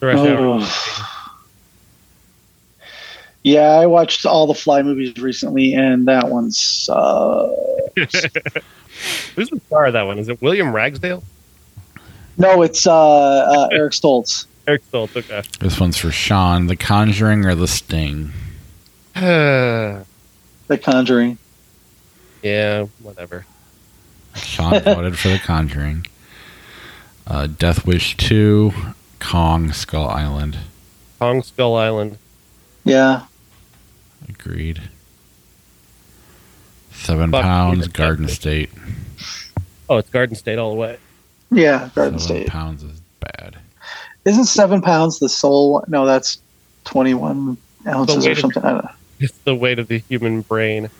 The 0.00 0.06
Rush 0.06 0.18
Hour. 0.18 0.36
Oh. 0.40 1.08
Yeah, 3.42 3.70
I 3.70 3.86
watched 3.86 4.24
all 4.24 4.46
the 4.46 4.54
Fly 4.54 4.82
movies 4.82 5.16
recently, 5.18 5.74
and 5.74 6.06
that 6.06 6.28
one's 6.28 6.88
uh, 6.92 7.48
Who's 7.96 9.50
the 9.50 9.60
star 9.66 9.86
of 9.86 9.94
that 9.94 10.02
one? 10.02 10.18
Is 10.18 10.28
it 10.28 10.40
William 10.40 10.72
Ragsdale? 10.72 11.24
no, 12.36 12.62
it's 12.62 12.86
uh, 12.86 12.92
uh, 12.92 13.68
Eric 13.72 13.92
Stoltz. 13.92 14.46
Eric 14.68 14.82
Stoltz. 14.90 15.16
Okay. 15.16 15.42
This 15.58 15.80
one's 15.80 15.96
for 15.98 16.12
Sean. 16.12 16.68
The 16.68 16.76
Conjuring 16.76 17.44
or 17.44 17.54
The 17.54 17.68
Sting? 17.68 18.32
The 20.68 20.78
Conjuring. 20.78 21.36
Yeah, 22.42 22.86
whatever. 23.00 23.44
Sean 24.36 24.80
voted 24.80 25.18
for 25.18 25.28
The 25.28 25.38
Conjuring. 25.40 26.06
Uh, 27.26 27.46
Death 27.46 27.86
Wish 27.86 28.16
2, 28.16 28.72
Kong, 29.20 29.72
Skull 29.72 30.08
Island. 30.08 30.58
Kong 31.18 31.42
Skull 31.42 31.76
Island. 31.76 32.18
Yeah, 32.84 33.22
Agreed. 34.28 34.82
Seven 36.92 37.30
Fuck, 37.30 37.42
pounds, 37.42 37.86
yeah. 37.86 37.92
Garden 37.92 38.28
State. 38.28 38.70
Oh, 39.88 39.96
it's 39.98 40.10
Garden 40.10 40.36
State 40.36 40.58
all 40.58 40.70
the 40.70 40.76
way. 40.76 40.98
yeah, 41.50 41.90
Garden 41.94 42.18
Seven 42.18 42.42
State. 42.42 42.48
pounds 42.48 42.82
is 42.82 43.00
bad. 43.20 43.56
Isn't 44.24 44.44
seven 44.44 44.80
pounds 44.82 45.18
the 45.18 45.28
soul? 45.28 45.84
No, 45.88 46.06
that's 46.06 46.38
twenty-one 46.84 47.56
ounces 47.86 48.26
or 48.26 48.34
something. 48.34 48.64
I. 48.64 48.94
It's 49.20 49.38
the 49.44 49.54
weight 49.54 49.78
of 49.78 49.86
the 49.86 49.98
human 49.98 50.40
brain. 50.40 50.90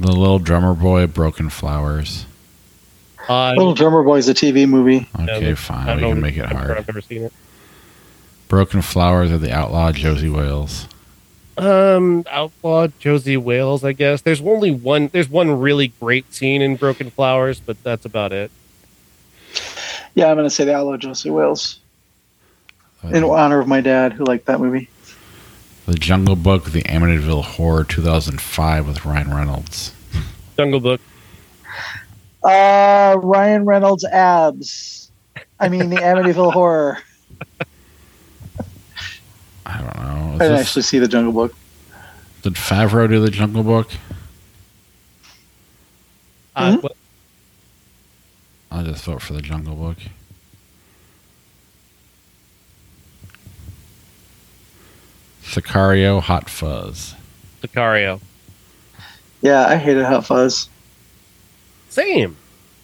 The 0.00 0.10
Little 0.10 0.38
Drummer 0.38 0.72
Boy, 0.72 1.06
Broken 1.06 1.50
Flowers. 1.50 2.24
Uh, 3.28 3.54
Little 3.56 3.74
Drummer 3.74 4.02
Boy's 4.02 4.28
a 4.28 4.34
TV 4.34 4.68
movie. 4.68 5.08
Okay, 5.18 5.50
I 5.50 5.54
fine. 5.54 5.86
don't 5.86 5.96
We 5.96 6.02
know 6.02 6.08
can 6.10 6.20
make 6.20 6.36
it 6.36 6.42
I'm 6.44 6.50
sure 6.50 6.58
hard. 6.58 6.78
I've 6.78 6.86
never 6.88 7.00
seen 7.00 7.22
it. 7.22 7.32
Broken 8.48 8.82
Flowers 8.82 9.32
or 9.32 9.38
The 9.38 9.52
Outlaw 9.52 9.90
Josey 9.92 10.28
Wales. 10.30 10.86
Um, 11.58 12.24
Outlaw 12.30 12.88
Josey 12.98 13.36
Wales, 13.36 13.82
I 13.82 13.92
guess. 13.92 14.20
There's 14.20 14.40
only 14.42 14.70
one. 14.70 15.08
There's 15.08 15.28
one 15.28 15.58
really 15.58 15.88
great 16.00 16.32
scene 16.32 16.62
in 16.62 16.76
Broken 16.76 17.10
Flowers, 17.10 17.60
but 17.60 17.82
that's 17.82 18.04
about 18.04 18.32
it. 18.32 18.50
Yeah, 20.14 20.30
I'm 20.30 20.36
gonna 20.36 20.50
say 20.50 20.64
the 20.64 20.74
Outlaw 20.74 20.96
Josey 20.96 21.30
Wales 21.30 21.78
in 23.04 23.24
honor 23.24 23.58
of 23.60 23.68
my 23.68 23.80
dad 23.80 24.12
who 24.12 24.24
liked 24.24 24.46
that 24.46 24.60
movie. 24.60 24.88
The 25.86 25.94
Jungle 25.94 26.36
Book, 26.36 26.70
The 26.70 26.82
Amityville 26.82 27.44
Horror 27.44 27.84
2005 27.84 28.86
with 28.86 29.04
Ryan 29.04 29.32
Reynolds. 29.32 29.92
Jungle 30.56 30.80
Book. 30.80 31.00
Uh, 32.46 33.18
Ryan 33.22 33.64
Reynolds 33.64 34.04
abs. 34.04 35.10
I 35.58 35.68
mean 35.68 35.90
the 35.90 35.96
Amityville 35.96 36.52
Horror. 36.52 36.98
I 39.66 39.78
don't 39.80 39.96
know. 39.96 40.34
Is 40.34 40.40
I 40.40 40.44
didn't 40.44 40.56
this- 40.58 40.60
actually 40.68 40.82
see 40.82 40.98
the 41.00 41.08
Jungle 41.08 41.32
Book. 41.32 41.54
did 42.42 42.54
Favreau 42.54 43.08
do 43.08 43.20
The 43.20 43.30
Jungle 43.30 43.64
Book? 43.64 43.88
Uh, 46.54 46.76
what- 46.78 46.96
I'll 48.70 48.84
just 48.84 49.04
vote 49.04 49.22
for 49.22 49.32
The 49.32 49.42
Jungle 49.42 49.74
Book. 49.74 49.98
Sicario, 55.42 56.20
Hot 56.20 56.48
Fuzz. 56.48 57.14
Sicario. 57.62 58.20
Yeah, 59.42 59.66
I 59.66 59.76
hated 59.76 60.04
Hot 60.04 60.24
Fuzz. 60.26 60.68
Same. 61.96 62.36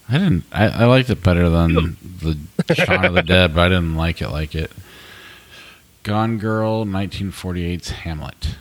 I 0.09 0.13
didn't. 0.15 0.45
I, 0.51 0.69
I 0.69 0.85
liked 0.87 1.11
it 1.11 1.23
better 1.23 1.51
than 1.51 1.97
the 2.23 2.75
Shaun 2.75 3.05
of 3.05 3.13
the 3.15 3.23
Dead, 3.23 3.55
but 3.55 3.61
I 3.67 3.69
didn't 3.69 3.95
like 3.95 4.23
it 4.23 4.31
like 4.31 4.55
it. 4.55 4.73
Gone 6.03 6.39
Girl, 6.39 6.85
1948's 6.87 7.91
Hamlet. 7.91 8.57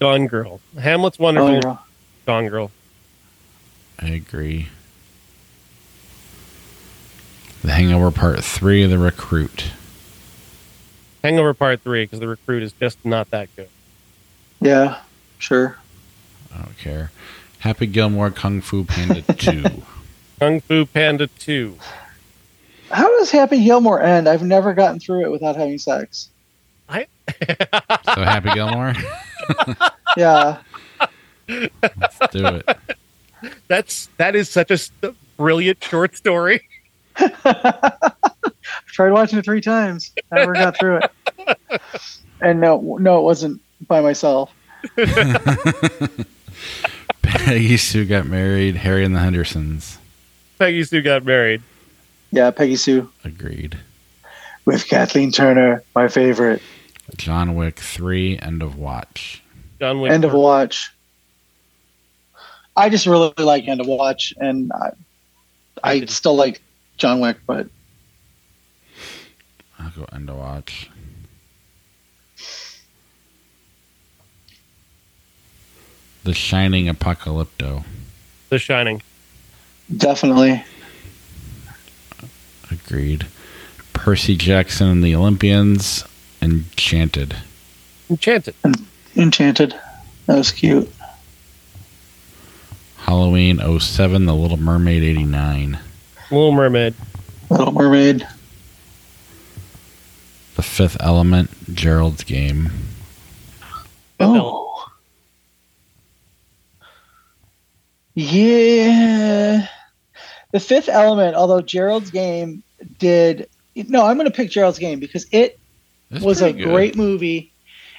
Gone 0.00 0.26
Girl. 0.28 0.60
Hamlet's 0.80 1.18
Oh, 1.20 1.24
wonderful. 1.24 1.60
yeah. 1.62 1.76
Gone 2.24 2.48
Girl. 2.48 2.70
I 4.00 4.06
agree. 4.08 4.68
The 7.62 7.72
Hangover 7.72 8.10
Part 8.10 8.42
3, 8.42 8.82
of 8.84 8.90
The 8.90 8.98
Recruit. 8.98 9.66
Hangover 11.22 11.54
Part 11.54 11.82
Three 11.82 12.02
because 12.04 12.18
the 12.18 12.26
recruit 12.26 12.64
is 12.64 12.72
just 12.72 13.04
not 13.04 13.30
that 13.30 13.48
good. 13.54 13.68
yeah, 14.60 15.02
sure. 15.38 15.76
I 16.52 16.58
don't 16.62 16.76
care. 16.78 17.12
Happy 17.62 17.86
Gilmore 17.86 18.30
Kung 18.32 18.60
Fu 18.60 18.82
Panda 18.84 19.22
2. 19.36 19.64
Kung 20.40 20.60
Fu 20.60 20.84
Panda 20.84 21.28
Two. 21.38 21.78
How 22.90 23.06
does 23.18 23.30
Happy 23.30 23.62
Gilmore 23.62 24.02
end? 24.02 24.28
I've 24.28 24.42
never 24.42 24.74
gotten 24.74 24.98
through 24.98 25.24
it 25.26 25.30
without 25.30 25.54
having 25.56 25.78
sex. 25.78 26.28
so 26.90 27.04
Happy 28.04 28.50
Gilmore? 28.54 28.94
Yeah. 30.16 30.58
Let's 31.48 32.18
do 32.32 32.46
it. 32.46 32.68
That's 33.66 34.08
that 34.18 34.36
is 34.36 34.50
such 34.50 34.70
a 34.70 34.76
st- 34.76 35.16
brilliant 35.38 35.82
short 35.82 36.14
story. 36.16 36.68
I 37.16 38.02
tried 38.88 39.12
watching 39.12 39.38
it 39.38 39.44
three 39.46 39.62
times. 39.62 40.12
Never 40.30 40.52
got 40.52 40.76
through 40.78 40.98
it. 40.98 41.80
And 42.42 42.60
no, 42.60 42.98
no, 43.00 43.20
it 43.20 43.22
wasn't 43.22 43.62
by 43.88 44.02
myself. 44.02 44.50
Peggy 47.22 47.76
Sue 47.76 48.04
got 48.04 48.26
married. 48.26 48.76
Harry 48.76 49.04
and 49.04 49.14
the 49.14 49.20
Hendersons. 49.20 49.98
Peggy 50.58 50.84
Sue 50.84 51.02
got 51.02 51.24
married. 51.24 51.62
Yeah, 52.30 52.50
Peggy 52.50 52.76
Sue 52.76 53.10
Agreed. 53.24 53.78
with 54.64 54.86
Kathleen 54.88 55.32
Turner, 55.32 55.82
my 55.94 56.08
favorite. 56.08 56.62
John 57.16 57.54
Wick 57.56 57.78
3, 57.78 58.38
End 58.38 58.62
of 58.62 58.76
Watch. 58.78 59.42
John 59.80 60.00
Wick. 60.00 60.12
End 60.12 60.24
of 60.24 60.32
Watch. 60.32 60.90
I 62.76 62.88
just 62.88 63.06
really 63.06 63.32
like 63.38 63.68
End 63.68 63.80
of 63.80 63.86
Watch, 63.86 64.32
and 64.38 64.72
I, 64.72 64.92
I 65.82 66.04
still 66.06 66.36
like 66.36 66.62
John 66.96 67.20
Wick, 67.20 67.36
but 67.46 67.66
I'll 69.78 69.90
go 69.90 70.06
End 70.12 70.30
of 70.30 70.36
Watch. 70.36 70.88
The 76.24 76.34
Shining 76.34 76.86
Apocalypto. 76.86 77.84
The 78.48 78.58
Shining. 78.58 79.02
definitely. 79.96 80.64
Agreed. 82.70 83.26
Percy 83.92 84.36
Jackson 84.36 84.88
and 84.88 85.04
the 85.04 85.14
Olympians. 85.14 86.04
Enchanted. 86.40 87.36
Enchanted. 88.10 88.54
Enchanted. 89.16 89.74
That 90.26 90.36
was 90.36 90.50
cute. 90.52 90.90
Halloween 92.98 93.58
07, 93.80 94.26
The 94.26 94.34
Little 94.34 94.56
Mermaid 94.56 95.02
89. 95.02 95.78
Little 96.30 96.52
Mermaid. 96.52 96.94
Little 97.50 97.72
Mermaid. 97.72 98.26
The 100.54 100.62
Fifth 100.62 100.96
Element, 101.00 101.50
Gerald's 101.74 102.24
Game. 102.24 102.70
Oh. 104.20 104.68
Yeah. 108.14 109.66
The 110.52 110.60
fifth 110.60 110.88
element, 110.88 111.34
although 111.34 111.60
Gerald's 111.62 112.10
game 112.10 112.62
did 112.98 113.48
no, 113.74 114.04
I'm 114.04 114.16
gonna 114.16 114.30
pick 114.30 114.50
Gerald's 114.50 114.78
game 114.78 115.00
because 115.00 115.26
it 115.32 115.58
That's 116.10 116.24
was 116.24 116.42
a 116.42 116.52
good. 116.52 116.64
great 116.64 116.96
movie. 116.96 117.52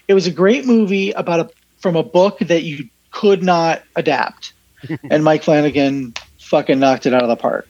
It 0.07 0.13
was 0.13 0.27
a 0.27 0.31
great 0.31 0.65
movie 0.65 1.11
about 1.11 1.39
a 1.39 1.49
from 1.79 1.95
a 1.95 2.03
book 2.03 2.39
that 2.39 2.63
you 2.63 2.89
could 3.11 3.43
not 3.43 3.81
adapt. 3.95 4.53
and 5.09 5.23
Mike 5.23 5.43
Flanagan 5.43 6.13
fucking 6.39 6.79
knocked 6.79 7.05
it 7.05 7.13
out 7.13 7.23
of 7.23 7.29
the 7.29 7.35
park. 7.35 7.67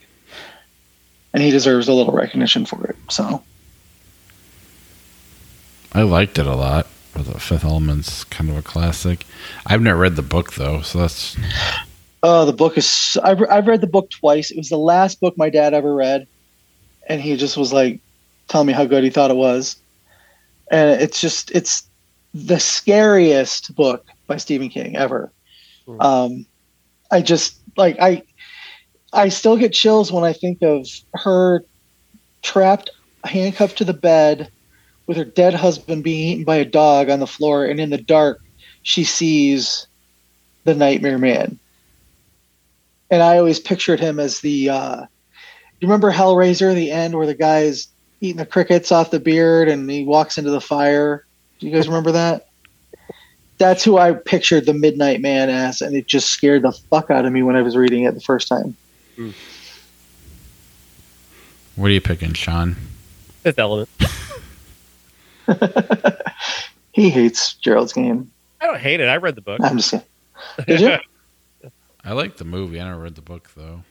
And 1.33 1.41
he 1.41 1.49
deserves 1.49 1.87
a 1.87 1.93
little 1.93 2.13
recognition 2.13 2.65
for 2.65 2.85
it. 2.87 2.95
So 3.09 3.41
I 5.93 6.01
liked 6.01 6.37
it 6.37 6.45
a 6.45 6.55
lot. 6.55 6.87
The 7.13 7.39
Fifth 7.39 7.63
Element's 7.63 8.23
kind 8.23 8.49
of 8.49 8.57
a 8.57 8.63
classic. 8.63 9.25
I've 9.67 9.81
never 9.81 9.99
read 9.99 10.15
the 10.15 10.23
book 10.23 10.53
though, 10.53 10.81
so 10.81 10.99
that's 10.99 11.37
Oh, 12.25 12.45
the 12.45 12.53
book 12.53 12.77
is. 12.77 13.17
I've, 13.21 13.41
I've 13.49 13.67
read 13.67 13.81
the 13.81 13.87
book 13.87 14.09
twice. 14.09 14.49
It 14.49 14.57
was 14.57 14.69
the 14.69 14.77
last 14.77 15.19
book 15.19 15.37
my 15.37 15.49
dad 15.49 15.73
ever 15.73 15.93
read, 15.93 16.25
and 17.07 17.21
he 17.21 17.35
just 17.35 17.57
was 17.57 17.73
like, 17.73 17.99
telling 18.47 18.67
me 18.67 18.73
how 18.73 18.85
good 18.85 19.03
he 19.03 19.09
thought 19.09 19.29
it 19.29 19.35
was. 19.35 19.75
And 20.71 21.01
it's 21.01 21.19
just, 21.19 21.51
it's 21.51 21.83
the 22.33 22.59
scariest 22.59 23.75
book 23.75 24.05
by 24.25 24.37
Stephen 24.37 24.69
King 24.69 24.95
ever. 24.95 25.31
Hmm. 25.85 26.01
Um, 26.01 26.45
I 27.11 27.21
just 27.21 27.57
like 27.75 27.97
I, 27.99 28.23
I 29.11 29.29
still 29.29 29.57
get 29.57 29.73
chills 29.73 30.11
when 30.11 30.23
I 30.23 30.33
think 30.33 30.61
of 30.61 30.87
her 31.13 31.65
trapped, 32.41 32.89
handcuffed 33.25 33.77
to 33.79 33.85
the 33.85 33.93
bed, 33.93 34.49
with 35.07 35.17
her 35.17 35.25
dead 35.25 35.53
husband 35.53 36.03
being 36.03 36.29
eaten 36.29 36.43
by 36.45 36.55
a 36.55 36.65
dog 36.65 37.09
on 37.09 37.19
the 37.19 37.27
floor, 37.27 37.65
and 37.65 37.81
in 37.81 37.89
the 37.89 37.97
dark, 37.97 38.39
she 38.81 39.03
sees 39.03 39.87
the 40.63 40.73
Nightmare 40.73 41.17
Man 41.17 41.59
and 43.13 43.21
I 43.21 43.37
always 43.37 43.59
pictured 43.59 43.99
him 43.99 44.19
as 44.19 44.39
the. 44.39 44.69
Uh, 44.69 45.01
you 45.79 45.87
remember 45.87 46.11
Hellraiser, 46.11 46.73
the 46.73 46.91
end 46.91 47.15
where 47.15 47.27
the 47.27 47.35
guy's 47.35 47.87
eating 48.21 48.37
the 48.37 48.45
crickets 48.45 48.91
off 48.91 49.11
the 49.11 49.19
beard 49.19 49.67
and 49.67 49.89
he 49.89 50.03
walks 50.05 50.37
into 50.37 50.49
the 50.49 50.61
fire? 50.61 51.25
Do 51.59 51.67
you 51.67 51.73
guys 51.73 51.87
remember 51.87 52.13
that? 52.13 52.47
That's 53.57 53.83
who 53.83 53.97
I 53.97 54.13
pictured 54.13 54.65
the 54.65 54.73
Midnight 54.73 55.21
Man 55.21 55.49
as, 55.49 55.81
and 55.81 55.95
it 55.95 56.07
just 56.07 56.29
scared 56.29 56.63
the 56.63 56.71
fuck 56.71 57.11
out 57.11 57.25
of 57.25 57.31
me 57.31 57.43
when 57.43 57.55
I 57.55 57.61
was 57.61 57.75
reading 57.77 58.03
it 58.03 58.15
the 58.15 58.21
first 58.21 58.47
time. 58.47 58.75
what 61.75 61.87
are 61.87 61.93
you 61.93 62.01
picking, 62.01 62.33
Sean? 62.33 62.75
Fifth 63.41 63.59
Element. 63.59 63.89
he 66.93 67.09
hates 67.09 67.53
Gerald's 67.55 67.93
game. 67.93 68.31
I 68.59 68.67
don't 68.67 68.79
hate 68.79 69.01
it. 69.01 69.07
I 69.07 69.17
read 69.17 69.35
the 69.35 69.41
book. 69.41 69.59
I'm 69.61 69.77
just 69.77 69.91
kidding. 69.91 70.07
Did 70.65 70.81
you? 70.81 70.97
I 72.03 72.13
like 72.13 72.37
the 72.37 72.45
movie. 72.45 72.79
I 72.81 72.85
never 72.85 73.01
read 73.01 73.15
the 73.15 73.21
book 73.21 73.49
though. 73.55 73.83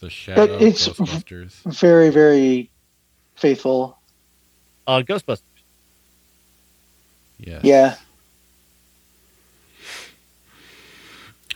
The 0.00 0.10
Shadow 0.10 0.46
But 0.46 0.62
it's- 0.62 0.88
Ghostbusters. 0.88 1.62
Very, 1.80 2.10
very 2.10 2.70
faithful. 3.36 3.98
uh, 4.86 5.00
Ghostbusters. 5.00 5.40
Yes. 7.38 7.64
Yeah. 7.64 7.96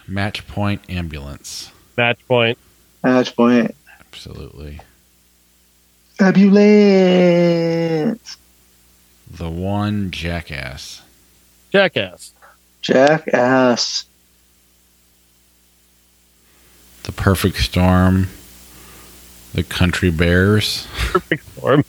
Match 0.06 0.46
Point 0.48 0.80
Ambulance. 0.88 1.70
Match 1.96 2.18
Point. 2.26 2.56
Match 3.04 3.36
point. 3.36 3.74
Absolutely. 4.00 4.80
Ambulance. 7.38 8.36
The 9.30 9.48
One 9.50 10.10
Jackass. 10.10 11.02
Jackass. 11.70 12.32
Jackass. 12.80 14.06
The 17.08 17.12
Perfect 17.12 17.56
Storm. 17.56 18.28
The 19.54 19.62
Country 19.64 20.10
Bears. 20.10 20.86
Perfect 21.10 21.42
Storm. 21.56 21.82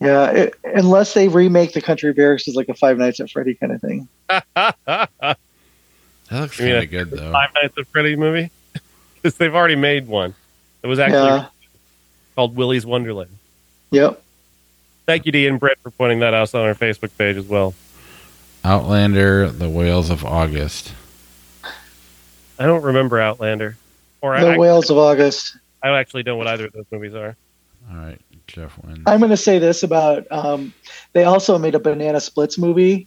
Yeah, 0.00 0.30
it, 0.30 0.54
unless 0.62 1.12
they 1.12 1.26
remake 1.26 1.72
the 1.72 1.80
Country 1.82 2.12
Bears 2.12 2.46
as 2.46 2.54
like 2.54 2.68
a 2.68 2.74
Five 2.74 2.98
Nights 2.98 3.18
at 3.18 3.30
Freddy 3.30 3.54
kind 3.56 3.72
of 3.72 3.80
thing. 3.80 4.08
That 6.30 6.40
looks 6.40 6.58
You 6.58 6.66
kind 6.66 6.84
of 6.84 6.90
good 6.90 7.10
though. 7.10 7.32
Five 7.32 7.50
Nights 7.60 7.74
at 7.76 7.86
Freddy 7.88 8.14
movie. 8.16 8.50
Because 9.22 9.38
they've 9.38 9.54
already 9.54 9.74
made 9.76 10.06
one. 10.06 10.34
It 10.82 10.86
was 10.86 10.98
actually 10.98 11.18
Yeah. 11.40 11.46
called 12.36 12.54
Willy's 12.56 12.84
Wonderland. 12.86 13.30
Yep. 13.90 14.22
Thank 15.06 15.24
you 15.26 15.32
to 15.32 15.38
Ian 15.38 15.56
Britt 15.58 15.78
for 15.82 15.90
pointing 15.90 16.20
that 16.20 16.32
out 16.34 16.54
on 16.54 16.60
our 16.66 16.74
Facebook 16.74 17.10
page 17.18 17.36
as 17.38 17.46
well. 17.46 17.74
Outlander. 18.64 19.48
The 19.48 19.68
Whales 19.70 20.10
of 20.10 20.24
August. 20.26 20.92
I 22.58 22.66
don't 22.66 22.82
remember 22.82 23.20
Outlander. 23.20 23.76
Or 24.20 24.38
The 24.40 24.52
I, 24.52 24.56
Whales 24.56 24.90
of 24.90 24.98
August. 24.98 25.56
I 25.82 25.90
actually 25.98 26.22
don't 26.22 26.34
know 26.34 26.38
what 26.38 26.46
either 26.48 26.66
of 26.66 26.72
those 26.72 26.86
movies 26.90 27.14
are. 27.14 27.36
All 27.90 27.96
right, 27.96 28.20
Jeff 28.46 28.78
wins. 28.82 29.02
I'm 29.06 29.18
going 29.18 29.30
to 29.30 29.36
say 29.36 29.58
this 29.58 29.82
about. 29.82 30.26
Um, 30.30 30.72
they 31.12 31.24
also 31.24 31.58
made 31.58 31.74
a 31.74 31.78
Banana 31.78 32.20
Splits 32.20 32.56
movie. 32.56 33.06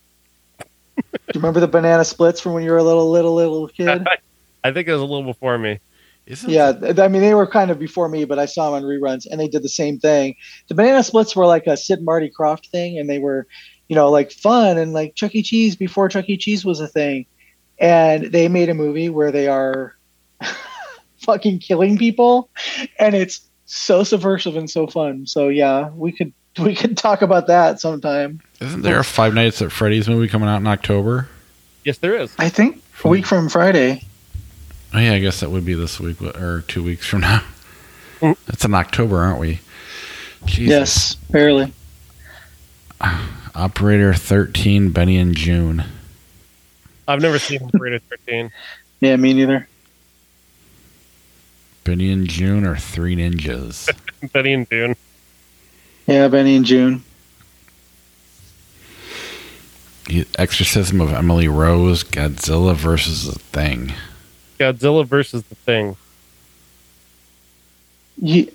Do 0.97 1.03
you 1.33 1.41
remember 1.41 1.59
the 1.59 1.67
Banana 1.67 2.05
Splits 2.05 2.39
from 2.39 2.53
when 2.53 2.63
you 2.63 2.71
were 2.71 2.77
a 2.77 2.83
little, 2.83 3.09
little, 3.09 3.33
little 3.33 3.67
kid? 3.67 4.05
I 4.63 4.71
think 4.71 4.87
it 4.87 4.91
was 4.91 5.01
a 5.01 5.05
little 5.05 5.23
before 5.23 5.57
me. 5.57 5.79
Isn't 6.27 6.49
Yeah, 6.49 6.73
th- 6.73 6.99
I 6.99 7.07
mean 7.07 7.21
they 7.21 7.33
were 7.33 7.47
kind 7.47 7.71
of 7.71 7.79
before 7.79 8.09
me, 8.09 8.25
but 8.25 8.37
I 8.37 8.45
saw 8.45 8.65
them 8.69 8.83
on 8.83 8.89
reruns, 8.89 9.25
and 9.29 9.39
they 9.39 9.47
did 9.47 9.63
the 9.63 9.69
same 9.69 9.97
thing. 9.97 10.35
The 10.67 10.75
Banana 10.75 11.03
Splits 11.03 11.35
were 11.35 11.45
like 11.45 11.67
a 11.67 11.77
Sid 11.77 11.99
and 11.99 12.05
Marty 12.05 12.29
Krofft 12.37 12.67
thing, 12.67 12.99
and 12.99 13.09
they 13.09 13.19
were, 13.19 13.47
you 13.87 13.95
know, 13.95 14.11
like 14.11 14.31
fun 14.31 14.77
and 14.77 14.91
like 14.91 15.15
Chuck 15.15 15.33
E. 15.35 15.41
Cheese 15.41 15.77
before 15.77 16.09
Chuck 16.09 16.27
E. 16.27 16.35
Cheese 16.37 16.65
was 16.65 16.81
a 16.81 16.87
thing. 16.87 17.25
And 17.79 18.25
they 18.25 18.47
made 18.47 18.69
a 18.69 18.73
movie 18.73 19.09
where 19.09 19.31
they 19.31 19.47
are 19.47 19.95
fucking 21.19 21.59
killing 21.59 21.97
people, 21.97 22.49
and 22.97 23.15
it's 23.15 23.41
so 23.65 24.03
subversive 24.03 24.55
and 24.55 24.69
so 24.69 24.87
fun. 24.87 25.27
So 25.27 25.49
yeah, 25.49 25.89
we 25.89 26.11
could 26.11 26.33
we 26.59 26.75
could 26.75 26.97
talk 26.97 27.21
about 27.21 27.47
that 27.47 27.79
sometime. 27.79 28.41
Isn't 28.59 28.81
there 28.81 28.99
a 28.99 29.03
Five 29.03 29.33
Nights 29.33 29.61
at 29.61 29.71
Freddy's 29.71 30.07
movie 30.07 30.27
coming 30.27 30.49
out 30.49 30.57
in 30.57 30.67
October? 30.67 31.27
Yes, 31.83 31.99
there 31.99 32.15
is. 32.15 32.33
I 32.37 32.49
think 32.49 32.81
a 33.03 33.07
week 33.07 33.25
from 33.25 33.49
Friday. 33.49 34.03
Oh 34.93 34.99
yeah, 34.99 35.13
I 35.13 35.19
guess 35.19 35.41
that 35.41 35.51
would 35.51 35.65
be 35.65 35.73
this 35.73 35.99
week 35.99 36.21
or 36.21 36.63
two 36.67 36.83
weeks 36.83 37.05
from 37.05 37.21
now. 37.21 37.43
It's 38.21 38.65
in 38.65 38.73
October, 38.73 39.19
aren't 39.19 39.39
we? 39.39 39.59
Jesus. 40.45 40.69
Yes, 40.69 41.15
barely. 41.29 41.71
Operator 43.55 44.13
thirteen, 44.13 44.89
Benny 44.91 45.17
and 45.17 45.35
Joon. 45.35 45.83
I've 47.07 47.21
never 47.21 47.39
seen 47.39 47.61
Operator 47.73 47.99
13. 47.99 48.51
Yeah, 48.99 49.15
me 49.15 49.33
neither. 49.33 49.67
Benny 51.83 52.11
and 52.11 52.27
Joon 52.27 52.65
are 52.65 52.75
three 52.75 53.15
ninjas. 53.15 53.89
Benny 54.33 54.53
and 54.53 54.69
Joon. 54.69 54.95
Yeah, 56.05 56.27
Benny 56.27 56.57
and 56.57 56.65
Joon. 56.65 57.03
The 60.07 60.25
Exorcism 60.37 61.01
of 61.01 61.13
Emily 61.13 61.47
Rose, 61.47 62.03
Godzilla 62.03 62.75
versus 62.75 63.25
the 63.25 63.39
Thing. 63.39 63.93
Godzilla 64.59 65.05
versus 65.05 65.43
the 65.43 65.55
Thing. 65.55 65.95
You, 68.21 68.51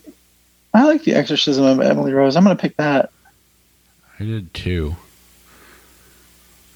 I 0.74 0.84
like 0.84 1.04
the 1.04 1.14
Exorcism 1.14 1.64
of 1.64 1.80
Emily 1.80 2.12
Rose. 2.12 2.36
I'm 2.36 2.44
going 2.44 2.56
to 2.56 2.60
pick 2.60 2.76
that. 2.78 3.10
I 4.18 4.24
did 4.24 4.52
too. 4.54 4.96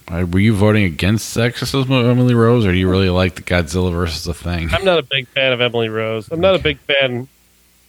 Uh, 0.08 0.24
Were 0.30 0.38
you 0.38 0.54
voting 0.54 0.84
against 0.84 1.34
the 1.34 1.42
Exorcism 1.42 1.90
of 1.92 2.06
Emily 2.06 2.34
Rose, 2.34 2.64
or 2.64 2.70
do 2.72 2.78
you 2.78 2.88
really 2.88 3.10
like 3.10 3.34
the 3.34 3.42
Godzilla 3.42 3.92
versus 3.92 4.24
the 4.24 4.34
Thing? 4.34 4.70
I'm 4.72 4.84
not 4.84 4.98
a 4.98 5.02
big 5.02 5.26
fan 5.28 5.52
of 5.52 5.60
Emily 5.60 5.88
Rose. 5.88 6.30
I'm 6.30 6.40
not 6.40 6.54
a 6.54 6.60
big 6.60 6.78
fan, 6.78 7.26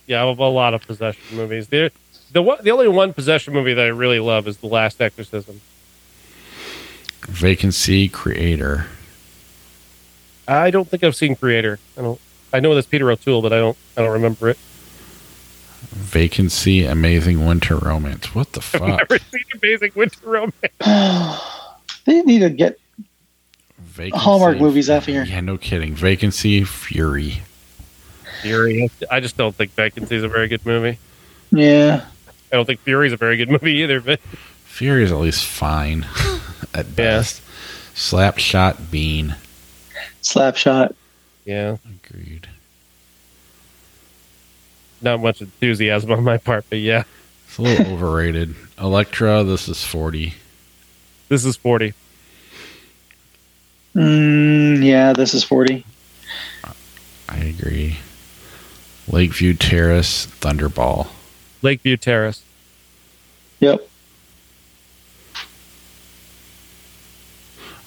yeah, 0.08 0.24
of 0.24 0.40
a 0.40 0.48
lot 0.48 0.74
of 0.74 0.82
possession 0.88 1.22
movies. 1.38 1.68
The 1.68 1.92
the 2.32 2.42
one, 2.42 2.58
the 2.64 2.72
only 2.72 2.88
one 2.88 3.14
possession 3.14 3.54
movie 3.54 3.74
that 3.74 3.86
I 3.86 3.90
really 3.90 4.20
love 4.20 4.48
is 4.48 4.58
The 4.58 4.68
Last 4.68 5.00
Exorcism. 5.00 5.62
Vacancy 7.28 8.08
Creator. 8.08 8.88
I 10.48 10.72
don't 10.72 10.88
think 10.88 11.04
I've 11.04 11.16
seen 11.16 11.36
Creator. 11.36 11.78
I 11.98 12.02
don't. 12.02 12.20
I 12.52 12.60
know 12.62 12.74
that's 12.74 12.88
Peter 12.88 13.12
O'Toole, 13.12 13.42
but 13.44 13.54
I 13.54 13.60
don't. 13.60 13.78
I 13.96 14.02
don't 14.02 14.14
remember 14.14 14.50
it. 14.50 14.58
Vacancy 15.92 16.84
Amazing 16.86 17.46
Winter 17.46 17.78
Romance. 17.78 18.34
What 18.34 18.54
the 18.54 18.60
I've 18.60 18.64
fuck? 18.66 19.10
never 19.10 19.20
seen 19.20 19.44
Amazing 19.62 19.92
Winter 19.96 20.28
Romance. 20.28 21.44
they 22.08 22.22
need 22.24 22.40
to 22.40 22.50
get 22.50 22.80
Vacancy. 23.80 24.24
Hallmark 24.24 24.58
movies 24.60 24.90
off 24.90 25.06
here. 25.06 25.24
Yeah, 25.24 25.42
no 25.42 25.58
kidding. 25.58 25.94
Vacancy 25.94 26.64
Fury. 26.64 27.42
Fury. 28.42 28.90
I 29.12 29.20
just 29.20 29.38
don't 29.38 29.54
think 29.56 29.72
Vacancy 29.72 30.16
is 30.16 30.24
a 30.24 30.28
very 30.28 30.48
good 30.48 30.66
movie. 30.66 30.98
Yeah. 31.52 32.06
I 32.52 32.56
don't 32.56 32.66
think 32.66 32.80
Fury 32.82 33.08
is 33.08 33.14
a 33.14 33.18
very 33.18 33.38
good 33.38 33.50
movie 33.52 33.74
either. 33.84 34.00
But 34.02 34.20
Fury 34.66 35.04
is 35.04 35.12
at 35.12 35.18
least 35.18 35.46
fine 35.46 36.06
at 36.74 36.96
best. 36.96 37.42
Slap 37.96 38.38
Shot 38.38 38.90
Bean. 38.92 39.36
Slapshot. 40.22 40.94
yeah, 41.46 41.78
Agreed. 42.06 42.48
not 45.02 45.20
much 45.22 45.42
enthusiasm 45.42 46.12
on 46.12 46.24
my 46.24 46.38
part. 46.38 46.66
But 46.70 46.80
yeah, 46.80 47.04
It's 47.48 47.58
a 47.58 47.62
little 47.64 47.88
overrated. 47.94 48.56
Elektra, 48.80 49.44
this 49.44 49.68
is 49.68 49.84
40. 49.84 50.34
This 51.30 51.46
is 51.46 51.56
forty. 51.56 51.94
Mm, 53.96 54.84
yeah, 54.84 55.14
this 55.14 55.34
is 55.34 55.44
40. 55.44 55.84
I 57.30 57.38
agree. 57.38 57.98
Lakeview 59.08 59.56
Terrace, 59.56 60.28
Thunderball. 60.40 61.08
Lakeview 61.64 61.98
Terrace. 61.98 62.44
Yep. 63.60 63.90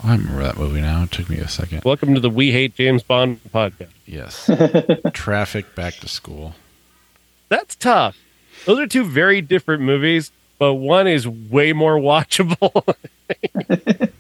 Oh, 0.03 0.09
I 0.09 0.13
remember 0.17 0.43
that 0.43 0.57
movie 0.57 0.81
now. 0.81 1.05
It 1.05 1.13
took 1.13 1.29
me 1.31 1.39
a 1.39 1.47
second. 1.47 1.85
Welcome 1.85 2.15
to 2.15 2.21
the 2.21 2.31
We 2.31 2.51
Hate 2.51 2.75
James 2.75 3.05
Bond 3.05 3.41
podcast. 3.55 3.91
Yes. 4.07 4.51
Traffic 5.13 5.77
Back 5.77 5.95
to 5.97 6.09
School. 6.09 6.55
That's 7.49 7.77
tough. 7.77 8.19
Those 8.65 8.81
are 8.81 8.87
two 8.89 9.05
very 9.05 9.41
different 9.41 9.83
movies, 9.83 10.33
but 10.61 10.75
one 10.75 11.09
is 11.09 11.27
way 11.27 11.73
more 11.73 11.97
watchable. 11.97 12.85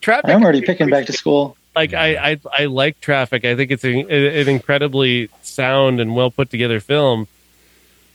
Traffic. 0.00 0.30
I'm 0.30 0.42
already 0.42 0.62
picking 0.62 0.88
back 0.88 1.04
to 1.06 1.12
school. 1.12 1.58
Like 1.76 1.92
I, 1.92 2.32
I, 2.32 2.40
I 2.58 2.64
like 2.64 3.00
Traffic. 3.00 3.44
I 3.44 3.54
think 3.54 3.70
it's 3.70 3.84
a, 3.84 4.00
an 4.00 4.48
incredibly 4.48 5.28
sound 5.42 6.00
and 6.00 6.16
well 6.16 6.30
put 6.30 6.48
together 6.48 6.80
film. 6.80 7.28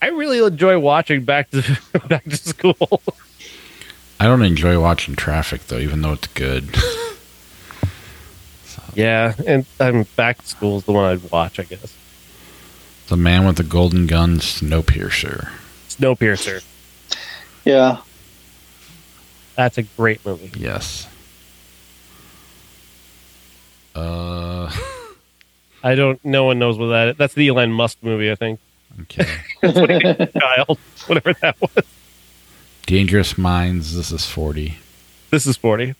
I 0.02 0.08
really 0.08 0.44
enjoy 0.44 0.80
watching 0.80 1.26
Back 1.26 1.52
to 1.52 1.62
Back 2.08 2.24
to 2.24 2.38
School. 2.38 3.02
I 4.20 4.26
don't 4.26 4.42
enjoy 4.42 4.82
watching 4.82 5.16
Traffic, 5.16 5.68
though, 5.68 5.78
even 5.78 6.02
though 6.02 6.14
it's 6.14 6.28
good. 6.28 6.76
yeah, 8.96 9.36
and 9.46 9.64
I'm 9.80 10.04
Back 10.16 10.40
to 10.40 10.48
School 10.48 10.78
is 10.78 10.86
the 10.86 10.92
one 10.92 11.06
I'd 11.06 11.32
watch. 11.32 11.60
I 11.60 11.64
guess 11.64 11.96
the 13.10 13.18
Man 13.18 13.46
with 13.46 13.58
the 13.58 13.64
Golden 13.64 14.08
Gun, 14.08 14.40
Snowpiercer. 14.40 15.52
Snowpiercer. 15.88 16.64
Yeah. 17.68 17.98
That's 19.58 19.78
a 19.78 19.84
great 19.84 20.26
movie. 20.26 20.58
Yes. 20.58 21.06
Uh, 23.94 24.74
I 25.84 25.96
don't. 25.96 26.24
No 26.24 26.46
one 26.46 26.60
knows 26.60 26.78
what 26.78 26.88
that. 26.88 27.08
Is. 27.10 27.18
That's 27.18 27.34
the 27.34 27.50
Elon 27.50 27.74
Musk 27.74 27.98
movie. 28.02 28.32
I 28.32 28.36
think. 28.36 28.62
okay. 29.02 29.26
Child, 30.40 30.80
whatever 31.08 31.34
that 31.42 31.60
was. 31.60 31.84
Dangerous 32.86 33.38
Minds, 33.38 33.94
this 33.98 34.14
is 34.14 34.26
40. 34.26 34.78
This 35.30 35.46
is 35.46 35.58
forty. 35.58 35.94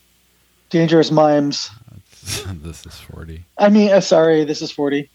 Dangerous 0.70 1.12
Mimes. 1.12 1.70
this 2.24 2.86
is 2.86 2.96
40. 2.96 3.44
I 3.58 3.68
mean, 3.68 3.92
uh, 3.92 4.00
sorry, 4.00 4.46
this 4.46 4.62
is 4.62 4.72
40. 4.72 5.10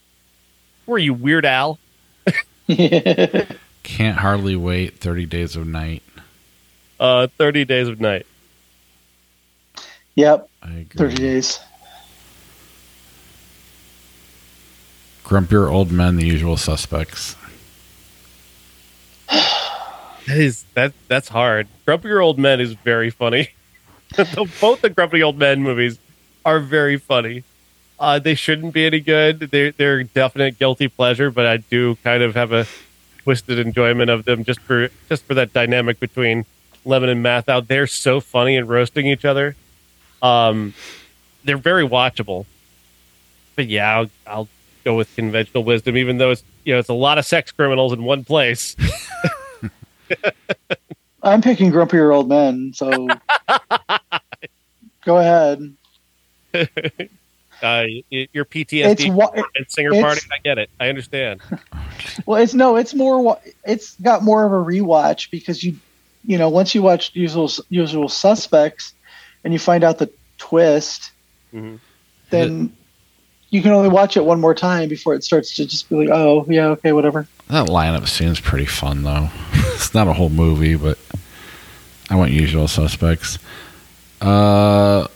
Were 0.87 0.99
you 0.99 1.15
Weird 1.15 1.47
Al? 1.47 1.79
Can't 2.69 4.19
Hardly 4.19 4.57
Wait, 4.57 4.99
30 4.99 5.27
Days 5.27 5.57
of 5.57 5.67
Night. 5.67 6.03
Uh, 7.03 7.27
Thirty 7.37 7.65
Days 7.65 7.89
of 7.89 8.01
Night. 8.01 8.27
yep, 10.15 10.49
I 10.63 10.69
agree. 10.71 10.87
30 10.99 11.15
days. 11.17 11.59
Grumpier 15.25 15.69
Old 15.69 15.91
Men, 15.91 16.15
The 16.15 16.25
Usual 16.25 16.57
Suspects. 16.57 17.35
That 20.29 20.39
is 20.39 20.65
that 20.75 20.93
that's 21.09 21.29
hard. 21.29 21.67
Grumpier 21.85 22.23
Old 22.25 22.39
Men 22.39 22.61
is 22.61 22.75
very 22.75 23.11
funny. 23.11 23.49
Both 24.61 24.83
the 24.83 24.89
Grumpy 24.89 25.21
Old 25.21 25.37
Men 25.37 25.65
movies 25.65 25.99
are 26.45 26.61
very 26.61 26.97
funny. 26.97 27.43
Uh, 27.99 28.21
they 28.21 28.37
shouldn't 28.37 28.73
be 28.73 28.87
any 28.87 29.01
good. 29.01 29.41
They're 29.41 29.73
they're 29.73 30.05
definite 30.05 30.61
guilty 30.61 30.87
pleasure, 30.87 31.33
but 31.33 31.47
I 31.47 31.57
do 31.57 31.97
kind 32.05 32.23
of 32.23 32.37
have 32.37 32.53
a 32.53 32.69
twisted 33.25 33.59
enjoyment 33.59 34.11
of 34.11 34.25
them 34.25 34.45
just 34.45 34.61
for 34.61 34.91
just 35.09 35.25
for 35.25 35.35
that 35.35 35.53
dynamic 35.53 35.99
between 35.99 36.47
Lemmon 36.87 37.09
and 37.11 37.25
Matthau. 37.25 37.67
They're 37.67 37.87
so 37.87 38.21
funny 38.21 38.57
and 38.57 38.69
roasting 38.69 39.07
each 39.07 39.25
other. 39.25 39.57
Um, 40.21 40.75
they're 41.45 41.57
very 41.57 41.87
watchable. 41.87 42.47
But 43.57 43.69
yeah, 43.69 43.97
I'll, 43.99 44.11
I'll 44.27 44.49
go 44.85 44.97
with 44.97 45.15
conventional 45.15 45.65
wisdom, 45.65 45.97
even 45.97 46.19
though 46.19 46.31
it's 46.33 46.43
you 46.65 46.73
know 46.75 46.79
it's 46.79 46.89
a 46.89 46.95
lot 46.95 47.19
of 47.19 47.27
sex 47.27 47.51
criminals 47.53 47.93
in 47.93 48.03
one 48.05 48.25
place. 48.25 48.77
I'm 51.23 51.41
picking 51.41 51.71
grumpier 51.71 52.15
old 52.15 52.29
men, 52.29 52.73
so 52.75 52.91
go 55.05 55.19
ahead. 55.19 55.73
uh, 57.63 57.85
your 58.11 58.45
PTSD 58.45 59.13
wa- 59.15 59.31
and 59.55 59.67
singer 59.71 59.91
it's- 59.91 60.03
party. 60.05 60.21
I 60.33 60.39
get 60.43 60.59
it. 60.59 60.69
I 60.81 60.89
understand. 60.89 61.41
well, 62.27 62.43
it's 62.43 62.55
no, 62.55 62.77
it's 62.77 62.95
more. 62.95 63.21
wa- 63.23 63.39
It's 63.65 63.95
got 64.01 64.23
more 64.25 64.45
of 64.45 64.53
a 64.53 64.57
rewatch 64.71 65.31
because 65.31 65.63
you, 65.63 65.77
you 66.25 66.39
know, 66.39 66.49
once 66.49 66.75
you 66.75 66.83
watch 66.83 67.11
Usual 67.15 67.51
Usual 67.69 68.09
Suspects, 68.09 68.95
and 69.45 69.53
you 69.53 69.59
find 69.59 69.83
out 69.85 69.99
the 69.99 70.11
twist, 70.39 71.11
Mhm. 71.55 71.79
then 72.31 72.73
you 73.51 73.61
can 73.63 73.73
only 73.73 73.89
watch 73.89 74.17
it 74.17 74.25
one 74.25 74.41
more 74.41 74.55
time 74.55 74.89
before 74.89 75.15
it 75.15 75.25
starts 75.25 75.55
to 75.57 75.67
just 75.67 75.89
be 75.89 75.97
like, 75.97 76.09
oh 76.11 76.47
yeah, 76.49 76.69
okay, 76.69 76.93
whatever. 76.93 77.27
That 77.49 77.67
lineup 77.69 78.09
seems 78.09 78.41
pretty 78.41 78.67
fun, 78.67 79.03
though. 79.03 79.31
it's 79.53 79.93
not 79.95 80.09
a 80.09 80.13
whole 80.13 80.31
movie, 80.31 80.75
but 80.77 80.99
I 82.09 82.15
want 82.17 82.31
Usual 82.31 82.67
Suspects. 82.69 83.39
Uh, 84.21 85.07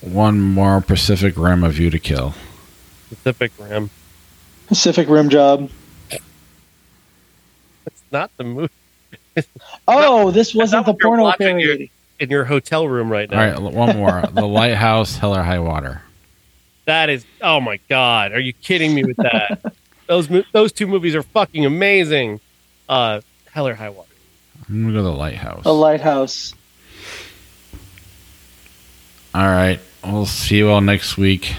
one 0.00 0.40
more 0.40 0.80
Pacific 0.80 1.34
Rim, 1.36 1.62
A 1.64 1.70
you 1.70 1.90
to 1.90 1.98
Kill. 1.98 2.34
Pacific 3.10 3.52
Rim. 3.58 3.90
Pacific 4.66 5.08
Rim 5.08 5.28
Job. 5.28 5.70
It's 6.10 8.02
not 8.10 8.30
the 8.36 8.44
movie 8.44 8.70
Oh, 9.88 10.30
this 10.30 10.54
wasn't 10.54 10.86
the 10.86 10.92
what 10.92 11.00
porno 11.00 11.22
watching 11.22 11.58
parody. 11.58 11.90
in 12.18 12.30
your 12.30 12.44
hotel 12.44 12.88
room 12.88 13.10
right 13.10 13.30
now. 13.30 13.40
All 13.40 13.62
right, 13.68 13.72
one 13.74 13.96
more. 13.96 14.22
the 14.32 14.46
Lighthouse, 14.46 15.16
Hell 15.16 15.36
or 15.36 15.42
High 15.42 15.58
Water. 15.60 16.02
That 16.86 17.08
is. 17.10 17.24
Oh 17.40 17.60
my 17.60 17.78
god! 17.88 18.32
Are 18.32 18.40
you 18.40 18.52
kidding 18.52 18.94
me 18.94 19.04
with 19.04 19.16
that? 19.18 19.74
those 20.06 20.28
those 20.52 20.72
two 20.72 20.86
movies 20.86 21.14
are 21.14 21.22
fucking 21.22 21.64
amazing. 21.66 22.40
Uh, 22.88 23.20
Hell 23.50 23.68
or 23.68 23.74
High 23.74 23.90
Water. 23.90 24.08
I'm 24.68 24.82
gonna 24.82 24.92
go 24.92 24.98
to 24.98 25.02
the 25.02 25.12
lighthouse. 25.12 25.64
The 25.64 25.74
lighthouse. 25.74 26.54
all 29.34 29.46
right. 29.46 29.78
We'll 30.04 30.26
see 30.26 30.58
you 30.58 30.70
all 30.70 30.80
next 30.80 31.16
week. 31.16 31.54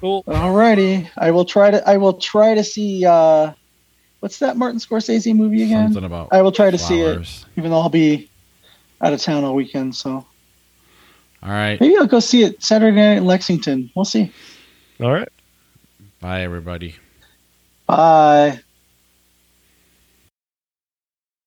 Cool. 0.00 0.22
Alrighty. 0.24 1.08
I 1.16 1.30
will 1.30 1.44
try 1.46 1.70
to 1.70 1.86
I 1.88 1.96
will 1.96 2.14
try 2.14 2.54
to 2.54 2.62
see 2.62 3.04
uh 3.06 3.52
what's 4.20 4.38
that 4.38 4.56
Martin 4.56 4.78
Scorsese 4.78 5.34
movie 5.34 5.62
again? 5.62 5.92
Something 5.92 6.04
about 6.04 6.28
I 6.32 6.42
will 6.42 6.52
try 6.52 6.70
to 6.70 6.78
see 6.78 7.00
it, 7.00 7.44
even 7.56 7.70
though 7.70 7.80
I'll 7.80 7.88
be 7.88 8.30
out 9.02 9.12
of 9.12 9.20
town 9.20 9.44
all 9.44 9.54
weekend, 9.54 9.94
so 9.94 10.26
All 11.42 11.50
right. 11.50 11.80
maybe 11.80 11.96
I'll 11.96 12.06
go 12.06 12.20
see 12.20 12.42
it 12.42 12.62
Saturday 12.62 12.96
night 12.96 13.18
in 13.18 13.24
Lexington. 13.24 13.90
We'll 13.94 14.04
see. 14.04 14.32
All 15.00 15.12
right. 15.12 15.28
Bye, 16.20 16.42
everybody. 16.42 16.94
Bye. 17.86 18.60